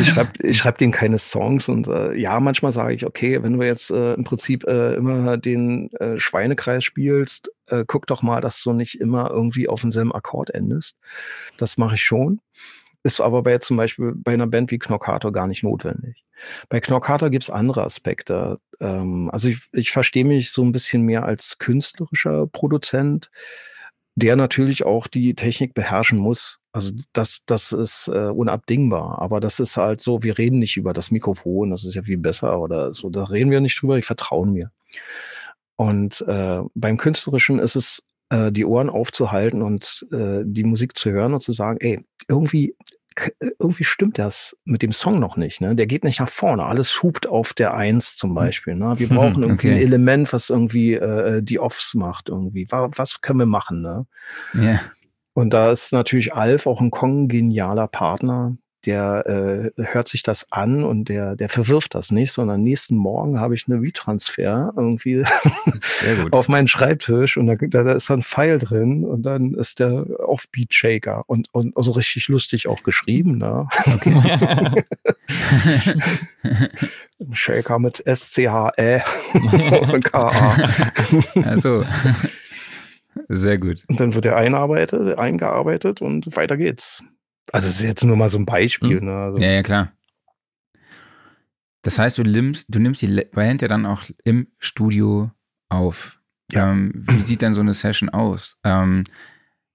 ich 0.00 0.08
schreibe 0.08 0.54
schreib 0.54 0.78
denen 0.78 0.92
keine 0.92 1.18
Songs 1.18 1.68
und 1.68 1.88
äh, 1.88 2.14
ja, 2.14 2.40
manchmal 2.40 2.72
sage 2.72 2.94
ich, 2.94 3.04
okay, 3.04 3.42
wenn 3.42 3.58
du 3.58 3.62
jetzt 3.62 3.90
äh, 3.90 4.14
im 4.14 4.24
Prinzip 4.24 4.64
äh, 4.64 4.94
immer 4.94 5.36
den 5.36 5.92
äh, 5.92 6.18
Schweinekreis 6.18 6.84
spielst, 6.84 7.52
äh, 7.66 7.84
guck 7.86 8.06
doch 8.06 8.22
mal, 8.22 8.40
dass 8.40 8.62
du 8.62 8.72
nicht 8.72 8.98
immer 8.98 9.30
irgendwie 9.30 9.68
auf 9.68 9.82
denselben 9.82 10.14
Akkord 10.14 10.50
endest. 10.50 10.96
Das 11.58 11.76
mache 11.76 11.96
ich 11.96 12.02
schon. 12.02 12.40
Ist 13.02 13.20
aber 13.20 13.42
bei 13.42 13.58
zum 13.58 13.76
Beispiel 13.76 14.12
bei 14.16 14.32
einer 14.32 14.46
Band 14.46 14.70
wie 14.70 14.78
Knockator 14.78 15.32
gar 15.32 15.46
nicht 15.46 15.62
notwendig. 15.62 16.24
Bei 16.68 16.80
Knockator 16.80 17.30
gibt 17.30 17.44
es 17.44 17.50
andere 17.50 17.84
Aspekte. 17.84 18.56
Ähm, 18.80 19.28
also 19.32 19.48
ich, 19.48 19.60
ich 19.72 19.90
verstehe 19.90 20.24
mich 20.24 20.50
so 20.50 20.62
ein 20.62 20.72
bisschen 20.72 21.02
mehr 21.02 21.24
als 21.24 21.58
künstlerischer 21.58 22.46
Produzent 22.46 23.30
der 24.18 24.34
natürlich 24.34 24.84
auch 24.84 25.06
die 25.06 25.34
Technik 25.34 25.74
beherrschen 25.74 26.18
muss. 26.18 26.58
Also 26.72 26.92
das, 27.12 27.42
das 27.46 27.70
ist 27.72 28.08
äh, 28.08 28.28
unabdingbar. 28.28 29.20
Aber 29.20 29.38
das 29.38 29.60
ist 29.60 29.76
halt 29.76 30.00
so, 30.00 30.22
wir 30.22 30.38
reden 30.38 30.58
nicht 30.58 30.76
über 30.76 30.92
das 30.92 31.10
Mikrofon, 31.10 31.70
das 31.70 31.84
ist 31.84 31.94
ja 31.94 32.02
viel 32.02 32.18
besser 32.18 32.60
oder 32.60 32.92
so. 32.94 33.10
Da 33.10 33.24
reden 33.24 33.50
wir 33.50 33.60
nicht 33.60 33.80
drüber, 33.80 33.96
ich 33.96 34.04
vertraue 34.04 34.48
mir. 34.48 34.72
Und 35.76 36.24
äh, 36.26 36.60
beim 36.74 36.96
Künstlerischen 36.96 37.60
ist 37.60 37.76
es, 37.76 38.02
äh, 38.30 38.50
die 38.50 38.64
Ohren 38.64 38.90
aufzuhalten 38.90 39.62
und 39.62 40.06
äh, 40.10 40.42
die 40.44 40.64
Musik 40.64 40.98
zu 40.98 41.10
hören 41.10 41.34
und 41.34 41.42
zu 41.42 41.52
sagen, 41.52 41.78
ey, 41.80 42.04
irgendwie 42.26 42.74
irgendwie 43.58 43.84
stimmt 43.84 44.18
das 44.18 44.56
mit 44.64 44.82
dem 44.82 44.92
Song 44.92 45.18
noch 45.18 45.36
nicht. 45.36 45.60
Ne? 45.60 45.74
Der 45.74 45.86
geht 45.86 46.04
nicht 46.04 46.20
nach 46.20 46.28
vorne. 46.28 46.64
Alles 46.64 47.02
hupt 47.02 47.26
auf 47.26 47.52
der 47.52 47.74
Eins 47.74 48.16
zum 48.16 48.30
hm. 48.30 48.34
Beispiel. 48.34 48.74
Ne? 48.74 48.94
Wir 48.98 49.08
brauchen 49.08 49.42
irgendwie 49.42 49.68
okay. 49.68 49.76
ein 49.76 49.82
Element, 49.82 50.32
was 50.32 50.50
irgendwie 50.50 50.94
äh, 50.94 51.42
die 51.42 51.58
Offs 51.58 51.94
macht. 51.94 52.28
Irgendwie. 52.28 52.66
Was 52.70 53.20
können 53.20 53.40
wir 53.40 53.46
machen? 53.46 53.82
Ne? 53.82 54.06
Yeah. 54.54 54.80
Und 55.34 55.54
da 55.54 55.70
ist 55.72 55.92
natürlich 55.92 56.34
Alf 56.34 56.66
auch 56.66 56.80
ein 56.80 56.90
kongenialer 56.90 57.86
Partner, 57.86 58.56
der 58.86 59.72
äh, 59.76 59.82
hört 59.82 60.08
sich 60.08 60.22
das 60.22 60.46
an 60.52 60.84
und 60.84 61.08
der, 61.08 61.34
der 61.36 61.48
verwirft 61.48 61.94
das 61.94 62.10
nicht, 62.10 62.32
sondern 62.32 62.62
nächsten 62.62 62.96
Morgen 62.96 63.40
habe 63.40 63.54
ich 63.54 63.66
eine 63.68 63.80
Retransfer 63.80 64.72
irgendwie 64.76 65.24
auf 66.30 66.48
meinen 66.48 66.68
Schreibtisch 66.68 67.36
und 67.36 67.46
da, 67.46 67.56
da 67.56 67.92
ist 67.92 68.08
dann 68.08 68.20
ein 68.20 68.22
Pfeil 68.22 68.58
drin 68.58 69.04
und 69.04 69.22
dann 69.22 69.54
ist 69.54 69.80
der 69.80 70.06
Offbeat 70.20 70.72
Shaker 70.72 71.24
und, 71.26 71.48
und 71.52 71.72
so 71.74 71.78
also 71.78 71.90
richtig 71.92 72.28
lustig 72.28 72.68
auch 72.68 72.82
geschrieben. 72.82 73.38
Ne? 73.38 73.66
Okay. 73.86 74.84
Shaker 77.32 77.78
mit 77.78 78.06
S-C-H-E 78.06 79.02
und 79.92 80.04
K-A. 80.04 80.56
Also. 81.44 81.84
Sehr 83.28 83.58
gut. 83.58 83.84
Und 83.88 84.00
dann 84.00 84.14
wird 84.14 84.24
er 84.24 84.36
einarbeitet, 84.36 85.18
eingearbeitet 85.18 86.00
und 86.00 86.36
weiter 86.36 86.56
geht's. 86.56 87.02
Also 87.52 87.68
es 87.68 87.76
ist 87.76 87.82
jetzt 87.82 88.04
nur 88.04 88.16
mal 88.16 88.28
so 88.28 88.38
ein 88.38 88.46
Beispiel. 88.46 88.98
Hm. 88.98 89.06
Ne? 89.06 89.14
Also, 89.14 89.38
ja, 89.38 89.50
ja, 89.50 89.62
klar. 89.62 89.92
Das 91.82 91.98
heißt, 91.98 92.18
du 92.18 92.22
nimmst, 92.22 92.66
du 92.68 92.78
nimmst 92.80 93.00
die 93.02 93.24
Band 93.32 93.62
ja 93.62 93.68
dann 93.68 93.86
auch 93.86 94.02
im 94.24 94.48
Studio 94.58 95.30
auf. 95.68 96.20
Ja. 96.52 96.70
Ähm, 96.70 96.92
wie 96.94 97.20
sieht 97.20 97.42
dann 97.42 97.54
so 97.54 97.60
eine 97.60 97.74
Session 97.74 98.08
aus? 98.08 98.56
Ähm, 98.64 99.04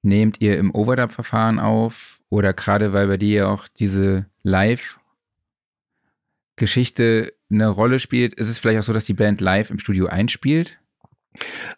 nehmt 0.01 0.41
ihr 0.41 0.57
im 0.57 0.75
Overdub-Verfahren 0.75 1.59
auf 1.59 2.19
oder 2.29 2.53
gerade 2.53 2.91
weil 2.93 3.07
bei 3.07 3.17
dir 3.17 3.36
ja 3.36 3.47
auch 3.47 3.67
diese 3.67 4.25
Live-Geschichte 4.43 7.33
eine 7.49 7.67
Rolle 7.67 7.99
spielt, 7.99 8.33
ist 8.33 8.47
es 8.49 8.59
vielleicht 8.59 8.79
auch 8.79 8.83
so, 8.83 8.93
dass 8.93 9.03
die 9.05 9.13
Band 9.13 9.41
live 9.41 9.69
im 9.69 9.79
Studio 9.79 10.07
einspielt? 10.07 10.79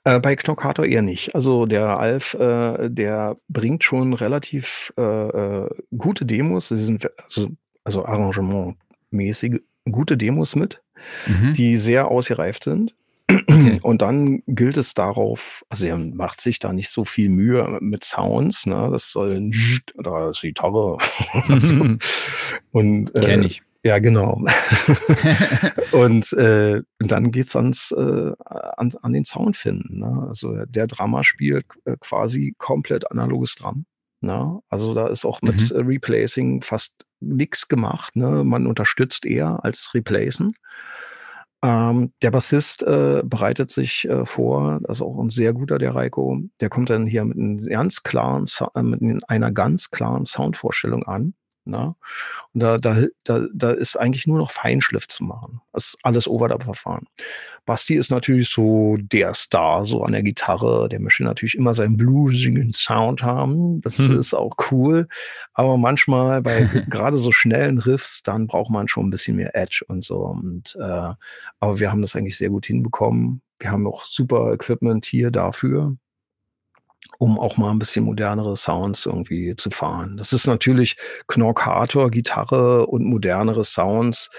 Äh, 0.03 0.19
bei 0.19 0.35
Knockator 0.35 0.85
eher 0.85 1.01
nicht. 1.01 1.35
Also 1.35 1.65
der 1.65 1.99
Alf, 1.99 2.33
äh, 2.35 2.89
der 2.89 3.37
bringt 3.47 3.83
schon 3.83 4.13
relativ 4.13 4.93
äh, 4.97 5.01
äh, 5.01 5.69
gute 5.97 6.25
Demos, 6.25 6.69
sie 6.69 6.77
sind 6.77 7.09
also, 7.23 7.49
also 7.83 8.05
arrangementmäßig 8.05 9.61
gute 9.89 10.17
Demos 10.17 10.55
mit, 10.55 10.81
mhm. 11.27 11.53
die 11.53 11.77
sehr 11.77 12.07
ausgereift 12.09 12.63
sind. 12.63 12.95
Okay. 13.27 13.79
Und 13.81 14.01
dann 14.01 14.43
gilt 14.47 14.77
es 14.77 14.93
darauf, 14.93 15.65
also 15.69 15.85
er 15.85 15.97
macht 15.97 16.41
sich 16.41 16.59
da 16.59 16.73
nicht 16.73 16.89
so 16.89 17.05
viel 17.05 17.29
Mühe 17.29 17.79
mit 17.81 18.03
Sounds, 18.03 18.65
ne? 18.65 18.89
Das 18.91 19.11
soll 19.11 19.35
ein 19.35 19.53
da 19.97 20.29
ist 20.29 20.41
Gitarre. 20.41 20.97
und 22.71 23.15
äh, 23.15 23.21
Kenn 23.21 23.43
ich. 23.43 23.63
Ja, 23.85 23.99
genau. 23.99 24.41
und, 25.91 26.33
äh, 26.33 26.81
und 26.99 27.11
dann 27.11 27.29
geht's 27.29 27.55
ans, 27.55 27.91
äh, 27.91 28.31
an, 28.77 28.91
an 28.99 29.13
den 29.13 29.25
Sound 29.25 29.57
finden. 29.57 29.99
Ne? 29.99 30.25
Also 30.27 30.65
der 30.65 30.87
Drama 30.87 31.23
spielt 31.23 31.67
äh, 31.85 31.95
quasi 31.99 32.55
komplett 32.57 33.11
analoges 33.11 33.53
Drum. 33.53 33.85
Ne? 34.21 34.59
Also 34.69 34.95
da 34.95 35.05
ist 35.05 35.23
auch 35.23 35.43
mit 35.43 35.71
mhm. 35.71 35.87
Replacing 35.87 36.63
fast 36.63 37.05
nichts 37.19 37.67
gemacht. 37.67 38.15
Ne? 38.15 38.43
Man 38.43 38.65
unterstützt 38.65 39.23
eher 39.23 39.63
als 39.63 39.93
Replacen. 39.93 40.55
Ähm, 41.63 42.11
der 42.23 42.31
Bassist 42.31 42.81
äh, 42.81 43.21
bereitet 43.23 43.69
sich 43.69 44.09
äh, 44.09 44.25
vor, 44.25 44.79
das 44.81 44.97
ist 44.97 45.01
auch 45.03 45.19
ein 45.19 45.29
sehr 45.29 45.53
guter, 45.53 45.77
der 45.77 45.93
Reiko. 45.93 46.39
Der 46.59 46.69
kommt 46.69 46.89
dann 46.89 47.05
hier 47.05 47.23
mit, 47.23 47.37
einem 47.37 47.63
ganz 47.63 48.01
klaren, 48.01 48.45
äh, 48.73 48.81
mit 48.81 49.29
einer 49.29 49.51
ganz 49.51 49.91
klaren 49.91 50.25
Soundvorstellung 50.25 51.03
an. 51.03 51.35
Ne? 51.65 51.95
Und 52.53 52.59
da, 52.61 52.77
da, 52.77 53.05
da, 53.23 53.47
da 53.53 53.71
ist 53.71 53.95
eigentlich 53.95 54.27
nur 54.27 54.37
noch 54.37 54.51
Feinschliff 54.51 55.07
zu 55.07 55.23
machen. 55.23 55.61
Das 55.73 55.87
ist 55.87 55.97
alles 56.03 56.27
Overdub-Verfahren. 56.27 57.07
Basti 57.65 57.95
ist 57.95 58.11
natürlich 58.11 58.49
so 58.49 58.97
der 58.99 59.33
Star, 59.33 59.83
so 59.83 60.03
an 60.03 60.11
der 60.11 60.21
Gitarre. 60.21 60.87
Der 60.89 60.99
möchte 60.99 61.23
natürlich 61.23 61.55
immer 61.55 61.73
seinen 61.73 61.97
bluesigen 61.97 62.71
Sound 62.73 63.23
haben. 63.23 63.81
Das 63.81 63.97
hm. 63.97 64.19
ist 64.19 64.35
auch 64.35 64.55
cool. 64.71 65.07
Aber 65.53 65.77
manchmal 65.77 66.43
bei 66.43 66.61
gerade 66.89 67.17
so 67.17 67.31
schnellen 67.31 67.79
Riffs, 67.79 68.21
dann 68.21 68.45
braucht 68.45 68.69
man 68.69 68.87
schon 68.87 69.07
ein 69.07 69.11
bisschen 69.11 69.37
mehr 69.37 69.55
Edge 69.55 69.83
und 69.87 70.03
so. 70.03 70.19
Und, 70.19 70.77
äh, 70.79 71.13
aber 71.59 71.79
wir 71.79 71.91
haben 71.91 72.03
das 72.03 72.15
eigentlich 72.15 72.37
sehr 72.37 72.49
gut 72.49 72.67
hinbekommen. 72.67 73.41
Wir 73.57 73.71
haben 73.71 73.87
auch 73.87 74.03
super 74.03 74.53
Equipment 74.53 75.05
hier 75.05 75.31
dafür 75.31 75.97
um 77.19 77.39
auch 77.39 77.57
mal 77.57 77.71
ein 77.71 77.79
bisschen 77.79 78.05
modernere 78.05 78.55
Sounds 78.55 79.05
irgendwie 79.05 79.55
zu 79.55 79.69
fahren. 79.69 80.17
Das 80.17 80.33
ist 80.33 80.47
natürlich 80.47 80.95
Knorkator, 81.27 82.11
Gitarre 82.11 82.87
und 82.87 83.05
modernere 83.05 83.63
Sounds. 83.63 84.29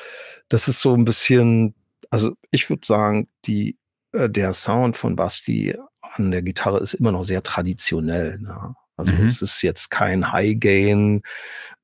Das 0.48 0.68
ist 0.68 0.80
so 0.80 0.94
ein 0.94 1.04
bisschen, 1.04 1.74
also 2.10 2.32
ich 2.50 2.68
würde 2.70 2.86
sagen, 2.86 3.28
die, 3.46 3.78
äh, 4.12 4.28
der 4.28 4.52
Sound 4.52 4.96
von 4.96 5.16
Basti 5.16 5.76
an 6.00 6.30
der 6.30 6.42
Gitarre 6.42 6.80
ist 6.80 6.94
immer 6.94 7.12
noch 7.12 7.24
sehr 7.24 7.42
traditionell. 7.42 8.38
Ne? 8.38 8.74
Also 8.96 9.12
mhm. 9.12 9.26
es 9.26 9.42
ist 9.42 9.62
jetzt 9.62 9.90
kein 9.90 10.32
High-Gain, 10.32 11.22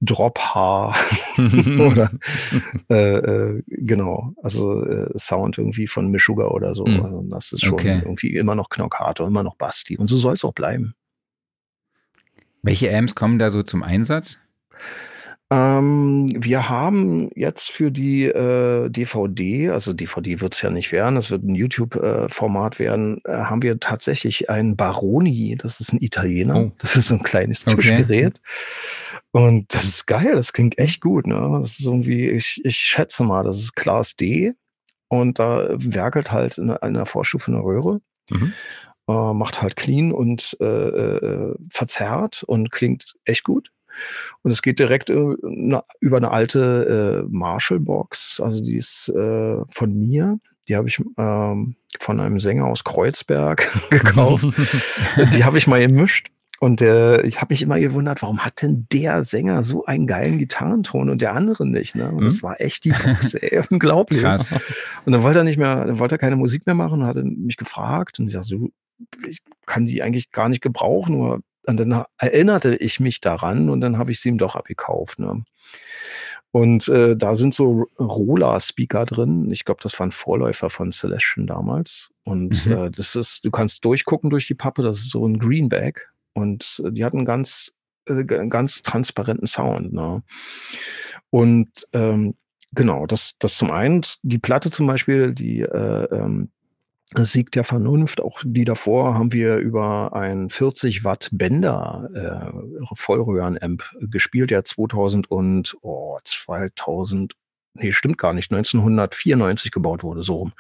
Drop-Haar 0.01 0.97
oder 1.79 2.11
äh, 2.91 3.17
äh, 3.17 3.63
genau, 3.67 4.33
also 4.43 4.85
äh, 4.85 5.17
Sound 5.17 5.59
irgendwie 5.59 5.87
von 5.87 6.09
Mishuga 6.09 6.47
oder 6.49 6.75
so. 6.75 6.85
Mhm. 6.85 7.05
Also 7.05 7.27
das 7.31 7.53
ist 7.53 7.65
schon 7.65 7.75
okay. 7.75 8.01
irgendwie 8.03 8.37
immer 8.37 8.55
noch 8.55 8.69
Knockator, 8.69 9.27
immer 9.27 9.43
noch 9.43 9.57
Basti. 9.57 9.97
Und 9.97 10.09
so 10.09 10.17
soll 10.17 10.35
es 10.35 10.45
auch 10.45 10.55
bleiben. 10.55 10.95
Welche 12.63 12.95
Amps 12.97 13.15
kommen 13.15 13.39
da 13.39 13.51
so 13.51 13.63
zum 13.63 13.83
Einsatz? 13.83 14.39
Ähm, 15.53 16.31
wir 16.35 16.71
haben 16.71 17.29
jetzt 17.35 17.71
für 17.71 17.91
die 17.91 18.25
äh, 18.25 18.89
DVD, 18.89 19.69
also 19.69 19.93
DVD 19.93 20.41
wird 20.41 20.55
es 20.55 20.63
ja 20.63 20.71
nicht 20.71 20.93
werden, 20.93 21.19
es 21.19 21.31
wird 21.31 21.43
ein 21.43 21.55
YouTube-Format 21.55 22.77
äh, 22.77 22.79
werden, 22.79 23.21
äh, 23.25 23.33
haben 23.33 23.61
wir 23.61 23.79
tatsächlich 23.79 24.49
einen 24.49 24.77
Baroni, 24.77 25.59
das 25.61 25.79
ist 25.81 25.93
ein 25.93 26.01
Italiener, 26.01 26.57
oh. 26.57 26.73
das 26.79 26.97
ist 26.97 27.09
so 27.09 27.17
ein 27.17 27.23
kleines 27.23 27.67
Tischgerät. 27.67 28.41
Okay. 28.41 29.19
Und 29.33 29.75
das 29.75 29.85
ist 29.85 30.07
geil, 30.07 30.33
das 30.37 30.55
klingt 30.55 30.79
echt 30.79 31.03
gut. 31.03 31.27
Ne? 31.27 31.59
Das 31.61 31.79
ist 31.79 31.87
irgendwie, 31.87 32.31
ich, 32.31 32.63
ich 32.65 32.79
schätze 32.79 33.23
mal, 33.23 33.45
das 33.45 33.59
ist 33.59 33.75
Class 33.75 34.17
D 34.17 34.55
und 35.09 35.39
da 35.39 35.69
werkelt 35.73 36.33
halt 36.33 36.57
in 36.57 36.71
einer 36.71 37.05
Vorstufe 37.05 37.51
eine 37.51 37.63
Röhre. 37.63 38.01
Mhm. 38.31 38.55
Äh, 39.07 39.35
macht 39.35 39.61
halt 39.61 39.77
clean 39.77 40.13
und 40.13 40.57
äh, 40.61 40.65
äh 40.65 41.55
verzerrt 41.69 42.43
und 42.45 42.71
klingt 42.71 43.17
echt 43.27 43.45
gut. 43.45 43.71
Und 44.43 44.51
es 44.51 44.63
geht 44.63 44.79
direkt 44.79 45.09
über 45.09 46.17
eine 46.17 46.31
alte 46.31 47.25
äh, 47.25 47.29
Marshall-Box, 47.31 48.41
also 48.41 48.63
die 48.63 48.77
ist 48.77 49.09
äh, 49.09 49.57
von 49.69 49.99
mir. 49.99 50.39
Die 50.69 50.77
habe 50.77 50.89
ich 50.89 51.03
ähm, 51.19 51.77
von 52.01 52.21
einem 52.21 52.41
Sänger 52.41 52.67
aus 52.67 52.85
Kreuzberg 52.85 53.69
gekauft. 53.91 54.47
die 55.35 55.45
habe 55.45 55.59
ich 55.59 55.67
mal 55.67 55.81
gemischt. 55.81 56.29
Und 56.63 56.81
äh, 56.81 57.23
ich 57.23 57.41
habe 57.41 57.53
mich 57.53 57.61
immer 57.61 57.81
gewundert, 57.81 58.23
warum 58.23 58.45
hat 58.45 58.63
denn 58.63 58.87
der 58.93 59.25
Sänger 59.25 59.65
so 59.65 59.85
einen 59.85 60.07
geilen 60.07 60.39
Gitarrenton 60.39 61.11
und 61.11 61.21
der 61.21 61.35
andere 61.35 61.67
nicht? 61.67 61.97
Ne? 61.97 62.09
Und 62.09 62.21
mhm. 62.21 62.25
das 62.25 62.41
war 62.45 62.61
echt 62.61 62.85
die 62.85 62.93
Box, 62.93 63.35
ey, 63.35 63.61
unglaublich. 63.71 64.21
Krass. 64.21 64.53
Und 65.05 65.11
dann 65.11 65.25
wollte 65.25 65.41
er 65.41 65.45
nicht 65.45 65.59
mehr, 65.59 65.85
dann 65.85 65.99
wollte 65.99 66.15
er 66.15 66.19
keine 66.19 66.37
Musik 66.37 66.65
mehr 66.65 66.77
machen 66.77 67.03
und 67.03 67.07
hat 67.09 67.17
mich 67.17 67.57
gefragt 67.57 68.21
und 68.21 68.29
ich 68.29 68.35
sagte, 68.35 68.49
so, 68.51 68.71
ich 69.29 69.43
kann 69.67 69.87
die 69.87 70.03
eigentlich 70.05 70.31
gar 70.31 70.49
nicht 70.49 70.63
gebrauchen, 70.63 71.17
nur 71.17 71.41
und 71.67 71.79
dann 71.79 72.05
erinnerte 72.19 72.75
ich 72.77 73.01
mich 73.01 73.21
daran 73.21 73.69
und 73.71 73.81
dann 73.81 73.99
habe 73.99 74.11
ich 74.11 74.21
sie 74.21 74.29
ihm 74.29 74.39
doch 74.39 74.57
abgekauft. 74.57 75.19
Ne? 75.19 75.45
Und 76.51 76.89
äh, 76.89 77.17
da 77.17 77.35
sind 77.35 77.55
so 77.55 77.87
Rola-Speaker 77.99 79.07
drin. 79.07 79.51
Ich 79.51 79.65
glaube, 79.65 79.81
das 79.83 79.99
waren 79.99 80.13
Vorläufer 80.13 80.69
von 80.69 80.93
Celestion 80.93 81.47
damals. 81.47 82.11
Und 82.25 82.67
mhm. 82.67 82.73
äh, 82.73 82.91
das 82.91 83.17
ist, 83.17 83.45
du 83.45 83.51
kannst 83.51 83.85
durchgucken 83.85 84.29
durch 84.29 84.47
die 84.47 84.55
Pappe, 84.55 84.83
das 84.83 84.99
ist 84.99 85.11
so 85.11 85.27
ein 85.27 85.39
Greenback. 85.39 86.11
Und 86.35 86.83
äh, 86.85 86.93
die 86.93 87.05
hatten 87.07 87.25
ganz, 87.25 87.73
äh, 88.07 88.25
ganz 88.25 88.83
transparenten 88.83 89.47
Sound. 89.47 89.95
Ne? 89.95 90.23
Und 91.31 91.71
ähm, 91.95 92.35
genau, 92.73 93.07
das, 93.07 93.33
das 93.39 93.57
zum 93.57 93.71
einen, 93.71 94.03
die 94.23 94.39
Platte 94.39 94.71
zum 94.71 94.87
Beispiel, 94.87 95.33
die 95.33 95.61
äh, 95.61 96.05
ähm, 96.15 96.51
Sieg 97.17 97.51
der 97.53 97.65
Vernunft, 97.65 98.21
auch 98.21 98.41
die 98.45 98.65
davor 98.65 99.15
haben 99.15 99.33
wir 99.33 99.57
über 99.57 100.13
ein 100.15 100.51
40 100.51 101.05
Watt 101.05 101.29
Bender 101.33 102.09
äh, 102.15 102.87
Vollröhrenamp 102.95 103.85
gespielt, 104.01 104.51
der 104.51 104.65
2000 104.65 105.31
und 105.31 105.77
oh, 105.83 106.19
2000, 106.25 107.35
nee, 107.75 107.93
stimmt 107.93 108.19
gar 108.19 108.33
nicht, 108.33 108.53
1994 108.53 109.71
gebaut 109.71 110.03
wurde, 110.03 110.23
so 110.23 110.37
rum. 110.37 110.53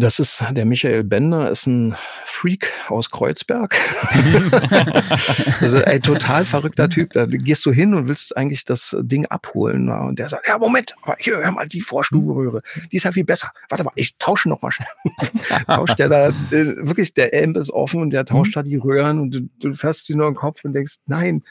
Das 0.00 0.20
ist 0.20 0.44
der 0.52 0.64
Michael 0.64 1.02
Bender, 1.02 1.50
ist 1.50 1.66
ein 1.66 1.96
Freak 2.24 2.72
aus 2.88 3.10
Kreuzberg. 3.10 3.76
also 5.60 5.82
ein 5.82 6.00
total 6.02 6.44
verrückter 6.44 6.88
Typ. 6.88 7.14
Da 7.14 7.26
gehst 7.26 7.66
du 7.66 7.72
hin 7.72 7.94
und 7.94 8.06
willst 8.06 8.36
eigentlich 8.36 8.64
das 8.64 8.96
Ding 9.00 9.26
abholen. 9.26 9.88
Und 9.88 10.20
der 10.20 10.28
sagt, 10.28 10.46
ja, 10.46 10.56
Moment, 10.56 10.94
hier, 11.18 11.38
hör 11.38 11.50
mal 11.50 11.66
die 11.66 11.80
Vorstufenröhre. 11.80 12.62
Die 12.92 12.96
ist 12.96 13.02
ja 13.02 13.10
viel 13.10 13.24
besser. 13.24 13.50
Warte 13.70 13.82
mal, 13.82 13.90
ich 13.96 14.16
tausche 14.18 14.48
noch 14.48 14.62
mal 14.62 14.70
schnell. 14.70 14.86
tauscht 15.66 15.98
der 15.98 16.08
da, 16.08 16.28
äh, 16.28 16.76
wirklich, 16.76 17.14
der 17.14 17.30
Amp 17.34 17.56
ist 17.56 17.70
offen 17.70 18.00
und 18.00 18.10
der 18.10 18.24
tauscht 18.24 18.54
da 18.54 18.62
die 18.62 18.76
Röhren 18.76 19.18
und 19.18 19.34
du, 19.34 19.48
du 19.58 19.74
fährst 19.74 20.08
dir 20.08 20.14
nur 20.14 20.28
im 20.28 20.36
Kopf 20.36 20.64
und 20.64 20.74
denkst, 20.74 20.98
nein, 21.06 21.42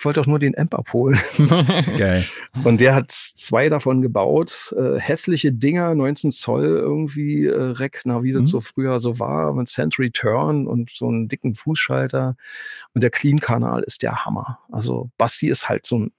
ich 0.00 0.04
wollte 0.06 0.18
doch 0.18 0.26
nur 0.26 0.38
den 0.38 0.56
Amp 0.56 0.74
abholen. 0.74 1.20
Geil. 1.98 2.24
Und 2.64 2.80
der 2.80 2.94
hat 2.94 3.10
zwei 3.12 3.68
davon 3.68 4.00
gebaut. 4.00 4.74
Äh, 4.74 4.98
hässliche 4.98 5.52
Dinger, 5.52 5.94
19 5.94 6.32
Zoll 6.32 6.64
irgendwie 6.64 7.44
äh, 7.44 7.72
Rack, 7.72 8.00
na, 8.04 8.22
wie 8.22 8.32
das 8.32 8.40
mhm. 8.40 8.46
so 8.46 8.60
früher 8.62 8.98
so 8.98 9.18
war, 9.18 9.52
mit 9.52 9.68
Century 9.68 10.10
Turn 10.10 10.66
und 10.66 10.88
so 10.88 11.06
einen 11.06 11.28
dicken 11.28 11.54
Fußschalter. 11.54 12.34
Und 12.94 13.02
der 13.02 13.10
Clean-Kanal 13.10 13.82
ist 13.82 14.00
der 14.02 14.24
Hammer. 14.24 14.60
Also 14.72 15.10
Basti 15.18 15.48
ist 15.48 15.68
halt 15.68 15.84
so 15.84 15.98
ein 15.98 16.12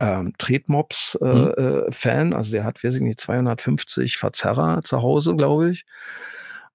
ähm, 0.00 0.34
Tretmops-Fan. 0.36 1.92
Äh, 1.94 2.24
mhm. 2.26 2.34
also 2.34 2.52
der 2.52 2.64
hat, 2.64 2.84
weiß 2.84 2.96
ich 2.96 3.00
nicht, 3.00 3.20
250 3.20 4.18
Verzerrer 4.18 4.82
zu 4.82 5.00
Hause, 5.00 5.34
glaube 5.34 5.70
ich. 5.70 5.86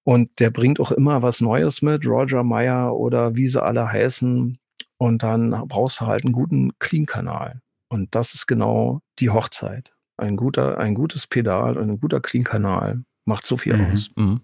Und 0.03 0.39
der 0.39 0.49
bringt 0.49 0.79
auch 0.79 0.91
immer 0.91 1.21
was 1.21 1.41
Neues 1.41 1.83
mit. 1.83 2.07
Roger 2.07 2.43
Meyer 2.43 2.95
oder 2.95 3.35
wie 3.35 3.47
sie 3.47 3.61
alle 3.61 3.91
heißen. 3.91 4.57
Und 4.99 5.23
dann 5.23 5.51
brauchst 5.67 6.01
du 6.01 6.07
halt 6.07 6.25
einen 6.25 6.33
guten 6.33 6.77
Clean-Kanal. 6.77 7.61
Und 7.87 8.13
das 8.13 8.33
ist 8.35 8.47
genau 8.47 9.01
die 9.19 9.29
Hochzeit. 9.29 9.93
Ein 10.17 10.35
guter, 10.35 10.77
ein 10.77 10.93
gutes 10.93 11.25
Pedal 11.25 11.77
und 11.77 11.89
ein 11.89 11.99
guter 12.01 12.19
Clean-Kanal 12.19 13.03
macht 13.23 13.45
so 13.45 13.55
viel 13.55 13.77
mhm. 13.77 13.91
aus. 13.91 14.11
Mhm. 14.17 14.41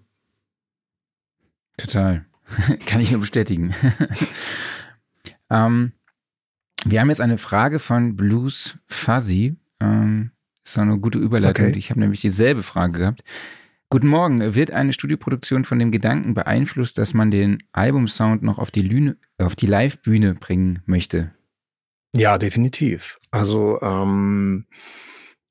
Total. 1.76 2.24
Kann 2.86 3.02
ich 3.02 3.10
nur 3.10 3.20
bestätigen. 3.20 3.74
ähm, 5.50 5.92
wir 6.86 7.00
haben 7.00 7.10
jetzt 7.10 7.20
eine 7.20 7.36
Frage 7.36 7.78
von 7.78 8.16
Blues 8.16 8.78
Fuzzy. 8.86 9.56
Ähm, 9.80 10.30
ist 10.64 10.78
eine 10.78 10.98
gute 10.98 11.18
Überleitung. 11.18 11.66
Okay. 11.66 11.78
Ich 11.78 11.90
habe 11.90 12.00
nämlich 12.00 12.22
dieselbe 12.22 12.62
Frage 12.62 12.98
gehabt. 13.00 13.24
Guten 13.88 14.08
Morgen. 14.08 14.56
Wird 14.56 14.72
eine 14.72 14.92
Studioproduktion 14.92 15.64
von 15.64 15.78
dem 15.78 15.92
Gedanken 15.92 16.34
beeinflusst, 16.34 16.98
dass 16.98 17.14
man 17.14 17.30
den 17.30 17.62
Albumsound 17.72 18.42
noch 18.42 18.58
auf 18.58 18.72
die, 18.72 18.82
die 18.82 19.66
Live-Bühne 19.66 20.34
bringen 20.34 20.82
möchte? 20.86 21.32
Ja, 22.12 22.36
definitiv. 22.36 23.20
Also 23.30 23.80
ähm, 23.82 24.66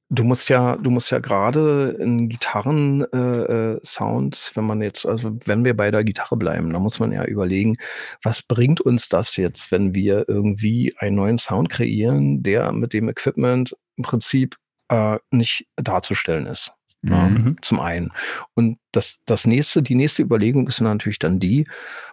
du 0.10 0.26
musst 0.26 0.50
ja, 0.50 0.76
du 0.76 0.90
musst 0.90 1.12
ja 1.12 1.20
gerade 1.20 1.96
in 1.98 2.28
Gitarren-Sounds, 2.28 4.52
äh, 4.52 4.56
wenn 4.56 4.66
man 4.66 4.82
jetzt, 4.82 5.06
also 5.06 5.38
wenn 5.46 5.64
wir 5.64 5.78
bei 5.78 5.90
der 5.90 6.04
Gitarre 6.04 6.36
bleiben, 6.36 6.74
da 6.74 6.80
muss 6.80 7.00
man 7.00 7.14
ja 7.14 7.24
überlegen, 7.24 7.78
was 8.22 8.42
bringt 8.42 8.82
uns 8.82 9.08
das 9.08 9.38
jetzt, 9.38 9.72
wenn 9.72 9.96
wir 9.96 10.26
irgendwie 10.28 10.94
einen 10.98 11.16
neuen 11.16 11.38
Sound 11.38 11.70
kreieren, 11.70 12.44
der 12.44 12.74
mit 12.74 12.92
dem 12.92 13.08
Equipment 13.08 13.78
im 13.96 14.04
Prinzip 14.04 14.58
äh, 14.90 15.20
nicht 15.32 15.70
darzustellen 15.78 16.48
ist. 16.48 16.75
Ja, 17.08 17.28
mhm. 17.28 17.58
Zum 17.62 17.80
einen. 17.80 18.12
Und 18.54 18.78
das, 18.92 19.20
das 19.26 19.46
nächste, 19.46 19.84
die 19.84 19.96
nächste 19.96 20.24
Überlegung 20.24 20.68
ist 20.68 20.82
natürlich 20.82 21.20
dann 21.20 21.40
die, 21.40 21.68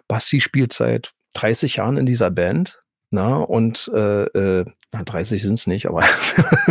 Basti 0.07 0.41
spielt 0.41 0.73
seit 0.73 1.13
30 1.33 1.77
Jahren 1.77 1.97
in 1.97 2.05
dieser 2.05 2.31
Band. 2.31 2.79
Na, 3.15 3.35
und 3.35 3.91
äh, 3.93 4.23
äh, 4.23 4.65
na, 4.91 5.03
30 5.03 5.43
sind 5.43 5.59
es 5.59 5.67
nicht, 5.67 5.85
aber 5.85 6.03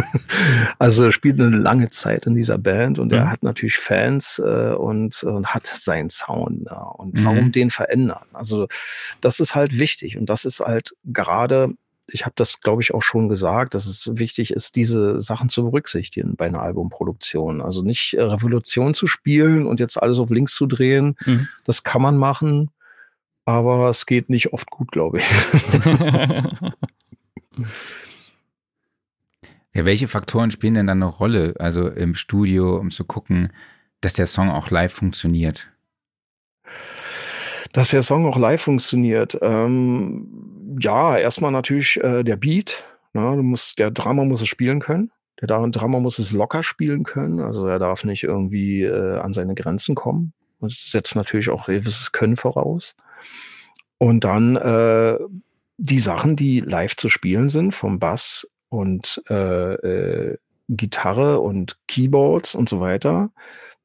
also 0.80 1.04
er 1.04 1.12
spielt 1.12 1.40
eine 1.40 1.56
lange 1.56 1.88
Zeit 1.90 2.26
in 2.26 2.34
dieser 2.34 2.58
Band 2.58 2.98
und 2.98 3.12
mhm. 3.12 3.18
er 3.18 3.30
hat 3.30 3.44
natürlich 3.44 3.76
Fans 3.76 4.42
äh, 4.44 4.72
und, 4.72 5.22
und 5.22 5.46
hat 5.54 5.68
seinen 5.68 6.10
Sound. 6.10 6.66
Ja. 6.66 6.82
Und 6.82 7.14
mhm. 7.14 7.24
warum 7.24 7.52
den 7.52 7.70
verändern? 7.70 8.24
Also 8.32 8.66
das 9.20 9.38
ist 9.38 9.54
halt 9.54 9.78
wichtig 9.78 10.18
und 10.18 10.26
das 10.26 10.44
ist 10.44 10.58
halt 10.58 10.96
gerade 11.04 11.74
ich 12.06 12.24
habe 12.24 12.34
das, 12.36 12.60
glaube 12.60 12.82
ich, 12.82 12.94
auch 12.94 13.02
schon 13.02 13.28
gesagt, 13.28 13.74
dass 13.74 13.86
es 13.86 14.10
wichtig 14.14 14.52
ist, 14.52 14.76
diese 14.76 15.20
Sachen 15.20 15.48
zu 15.48 15.64
berücksichtigen 15.64 16.36
bei 16.36 16.46
einer 16.46 16.62
Albumproduktion. 16.62 17.62
Also 17.62 17.82
nicht 17.82 18.14
äh, 18.14 18.22
Revolution 18.22 18.94
zu 18.94 19.06
spielen 19.06 19.66
und 19.66 19.80
jetzt 19.80 20.02
alles 20.02 20.18
auf 20.18 20.30
links 20.30 20.54
zu 20.54 20.66
drehen. 20.66 21.16
Mhm. 21.24 21.48
Das 21.64 21.84
kann 21.84 22.02
man 22.02 22.16
machen, 22.16 22.70
aber 23.44 23.90
es 23.90 24.06
geht 24.06 24.30
nicht 24.30 24.52
oft 24.52 24.70
gut, 24.70 24.92
glaube 24.92 25.18
ich. 25.18 25.24
ja, 29.74 29.84
welche 29.84 30.08
Faktoren 30.08 30.50
spielen 30.50 30.74
denn 30.74 30.86
dann 30.86 31.02
eine 31.02 31.10
Rolle, 31.10 31.54
also 31.58 31.88
im 31.88 32.14
Studio, 32.14 32.76
um 32.76 32.90
zu 32.90 33.04
gucken, 33.04 33.52
dass 34.00 34.14
der 34.14 34.26
Song 34.26 34.50
auch 34.50 34.70
live 34.70 34.92
funktioniert? 34.92 35.71
Dass 37.72 37.90
der 37.90 38.02
Song 38.02 38.26
auch 38.26 38.36
live 38.36 38.62
funktioniert. 38.62 39.38
Ähm, 39.40 40.76
ja, 40.80 41.16
erstmal 41.16 41.52
natürlich 41.52 41.98
äh, 42.02 42.22
der 42.22 42.36
Beat. 42.36 42.84
Ne? 43.14 43.36
Du 43.36 43.42
musst, 43.42 43.78
der 43.78 43.90
Drama 43.90 44.24
muss 44.24 44.42
es 44.42 44.48
spielen 44.48 44.80
können. 44.80 45.10
Der 45.40 45.48
Drama 45.48 45.98
muss 45.98 46.18
es 46.18 46.32
locker 46.32 46.62
spielen 46.62 47.02
können. 47.02 47.40
Also 47.40 47.66
er 47.66 47.78
darf 47.78 48.04
nicht 48.04 48.22
irgendwie 48.22 48.82
äh, 48.82 49.18
an 49.18 49.32
seine 49.32 49.54
Grenzen 49.54 49.94
kommen. 49.94 50.34
Das 50.60 50.90
setzt 50.90 51.16
natürlich 51.16 51.50
auch 51.50 51.66
gewisses 51.66 52.12
Können 52.12 52.36
voraus. 52.36 52.94
Und 53.98 54.24
dann 54.24 54.56
äh, 54.56 55.18
die 55.78 55.98
Sachen, 55.98 56.36
die 56.36 56.60
live 56.60 56.94
zu 56.96 57.08
spielen 57.08 57.48
sind, 57.48 57.72
vom 57.72 57.98
Bass 57.98 58.48
und 58.68 59.22
äh, 59.28 59.74
äh, 59.74 60.38
Gitarre 60.68 61.40
und 61.40 61.76
Keyboards 61.88 62.54
und 62.54 62.68
so 62.68 62.80
weiter, 62.80 63.30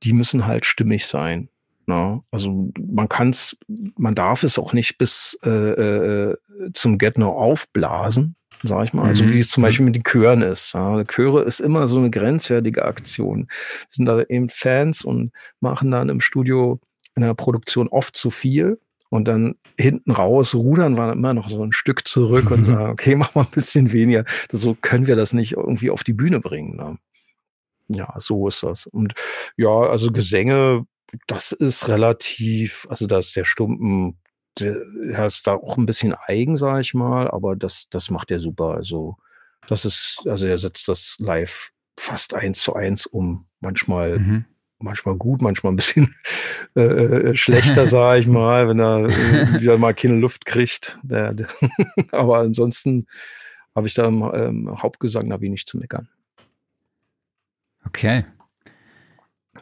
die 0.04 0.14
müssen 0.14 0.46
halt 0.46 0.66
stimmig 0.66 1.08
sein. 1.08 1.50
Na, 1.90 2.16
ne? 2.16 2.24
also 2.32 2.70
man 2.78 3.08
kann 3.08 3.30
es, 3.30 3.58
man 3.96 4.14
darf 4.14 4.44
es 4.44 4.60
auch 4.60 4.74
nicht 4.74 4.98
bis 4.98 5.40
äh, 5.44 5.50
äh, 5.50 6.38
zum 6.74 6.98
Get 6.98 7.18
No 7.18 7.30
aufblasen, 7.30 8.36
sag 8.62 8.84
ich 8.84 8.94
mal. 8.94 9.06
Also 9.06 9.24
mhm. 9.24 9.34
wie 9.34 9.40
es 9.40 9.50
zum 9.50 9.64
Beispiel 9.64 9.86
mit 9.86 9.96
den 9.96 10.04
Chören 10.04 10.42
ist. 10.42 10.74
Ja. 10.74 11.02
Chöre 11.06 11.44
ist 11.44 11.62
immer 11.62 11.88
so 11.88 11.98
eine 11.98 12.12
grenzwertige 12.12 12.84
Aktion. 12.84 13.48
Wir 13.48 13.88
sind 13.90 14.06
da 14.06 14.22
eben 14.22 14.50
Fans 14.50 15.06
und 15.06 15.32
machen 15.62 15.90
dann 15.90 16.10
im 16.10 16.20
Studio 16.20 16.82
in 17.16 17.22
der 17.22 17.34
Produktion 17.34 17.88
oft 17.88 18.18
zu 18.18 18.30
viel. 18.32 18.80
Und 19.10 19.30
dann 19.30 19.56
hinten 19.80 20.12
raus 20.12 20.54
rudern 20.54 20.98
wir 20.98 21.14
immer 21.14 21.34
noch 21.34 21.50
so 21.50 21.64
ein 21.64 21.72
Stück 21.72 22.06
zurück 22.06 22.52
und 22.52 22.66
sagen, 22.66 22.92
okay, 22.92 23.16
mach 23.16 23.34
mal 23.34 23.44
ein 23.44 23.52
bisschen 23.52 23.94
weniger. 23.94 24.26
So 24.52 24.76
können 24.76 25.08
wir 25.08 25.16
das 25.16 25.32
nicht 25.32 25.54
irgendwie 25.54 25.90
auf 25.90 26.04
die 26.04 26.12
Bühne 26.12 26.42
bringen. 26.42 26.76
Ne? 26.76 26.98
Ja, 27.88 28.14
so 28.18 28.50
ist 28.50 28.64
das. 28.64 28.88
Und 28.88 29.14
ja, 29.56 29.70
also 29.70 30.12
Gesänge 30.12 30.86
das 31.28 31.52
ist 31.52 31.88
relativ, 31.88 32.88
also 32.90 33.08
da 33.08 33.20
ist 33.20 33.36
der 33.36 33.46
Stumpen, 33.46 34.18
der 34.60 35.26
ist 35.26 35.46
da 35.48 35.54
auch 35.54 35.78
ein 35.78 35.86
bisschen 35.86 36.14
eigen, 36.14 36.58
sage 36.58 36.82
ich 36.82 36.94
mal, 36.94 37.30
aber 37.30 37.56
das, 37.56 37.88
das 37.90 38.10
macht 38.10 38.32
er 38.32 38.40
super. 38.40 38.74
Also 38.76 39.18
das 39.68 39.86
ist, 39.86 40.24
also 40.26 40.48
er 40.48 40.58
setzt 40.58 40.88
das 40.88 41.16
live 41.20 41.72
fast 42.00 42.34
eins 42.34 42.62
zu 42.62 42.74
eins 42.74 43.06
um. 43.06 43.46
Manchmal, 43.60 44.20
mhm. 44.20 44.46
manchmal 44.80 45.16
gut, 45.16 45.42
manchmal 45.42 45.74
ein 45.74 45.78
bisschen 45.78 46.16
äh, 46.76 46.82
äh 46.82 47.36
schlechter, 47.36 47.88
sage 47.88 48.22
ich 48.22 48.28
mal, 48.28 48.68
wenn 48.68 48.80
er 48.80 49.06
äh, 49.06 49.62
wieder 49.62 49.78
mal 49.78 49.94
keine 49.94 50.16
Luft 50.16 50.46
kriegt. 50.46 51.00
Der, 51.04 51.34
der 51.34 51.48
aber 52.12 52.40
ansonsten 52.40 53.08
habe 53.76 53.88
ich 53.88 53.94
da 53.94 54.08
im 54.08 54.24
ähm, 54.34 54.82
Hauptgesang 54.82 55.30
da 55.30 55.40
wenig 55.40 55.66
zu 55.66 55.78
meckern. 55.78 56.10
Okay. 57.86 58.26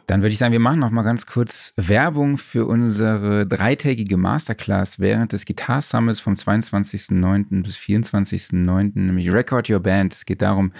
Dann 0.06 0.22
würde 0.22 0.32
ich 0.32 0.38
sagen, 0.38 0.52
wir 0.52 0.60
machen 0.60 0.80
noch 0.80 0.90
mal 0.90 1.02
ganz 1.02 1.26
kurz 1.26 1.72
Werbung 1.76 2.38
für 2.38 2.66
unsere 2.66 3.46
dreitägige 3.46 4.16
Masterclass 4.16 5.00
während 5.00 5.32
des 5.32 5.46
Guitar 5.46 5.82
Summits 5.82 6.20
vom 6.20 6.34
22.09. 6.34 7.62
bis 7.62 7.76
24.09., 7.76 8.92
nämlich 8.94 9.32
Record 9.32 9.68
Your 9.68 9.80
Band. 9.80 10.14
Es 10.14 10.26
geht 10.26 10.42
darum, 10.42 10.72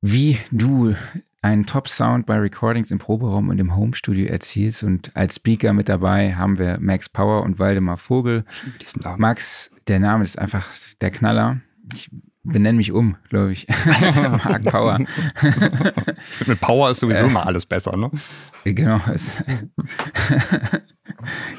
wie 0.00 0.38
du 0.50 0.94
einen 1.42 1.66
Top-Sound 1.66 2.26
bei 2.26 2.38
Recordings 2.38 2.90
im 2.90 2.98
Proberaum 2.98 3.48
und 3.48 3.58
im 3.58 3.76
Homestudio 3.76 4.26
erzielst. 4.26 4.82
Und 4.82 5.14
als 5.14 5.36
Speaker 5.36 5.72
mit 5.72 5.88
dabei 5.88 6.34
haben 6.34 6.58
wir 6.58 6.78
Max 6.80 7.08
Power 7.08 7.42
und 7.42 7.58
Waldemar 7.58 7.98
Vogel. 7.98 8.44
Max, 9.16 9.70
der 9.86 10.00
Name 10.00 10.24
ist 10.24 10.38
einfach 10.38 10.66
der 11.00 11.10
Knaller. 11.10 11.60
Ich 11.92 12.10
benenne 12.46 12.76
mich 12.76 12.92
um, 12.92 13.16
glaube 13.28 13.52
ich. 13.52 13.66
Mark 14.44 14.64
Power. 14.64 14.98
Mit 16.46 16.60
Power 16.60 16.90
ist 16.90 17.00
sowieso 17.00 17.24
äh, 17.24 17.26
immer 17.26 17.46
alles 17.46 17.66
besser, 17.66 17.96
ne? 17.96 18.10
Genau. 18.64 19.00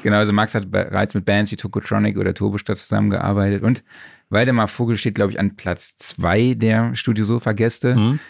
genau, 0.02 0.16
also 0.16 0.32
Max 0.32 0.54
hat 0.54 0.70
bereits 0.70 1.14
mit 1.14 1.24
Bands 1.24 1.50
wie 1.50 1.56
Tokotronic 1.56 2.18
oder 2.18 2.34
Turbostadt 2.34 2.78
zusammengearbeitet 2.78 3.62
und 3.62 3.84
Waldemar 4.30 4.68
Vogel 4.68 4.96
steht, 4.96 5.14
glaube 5.14 5.32
ich, 5.32 5.40
an 5.40 5.56
Platz 5.56 5.96
zwei 5.96 6.54
der 6.54 6.94
Studio 6.94 7.24
Sofa-Gäste. 7.24 7.94
Mhm. 7.94 8.20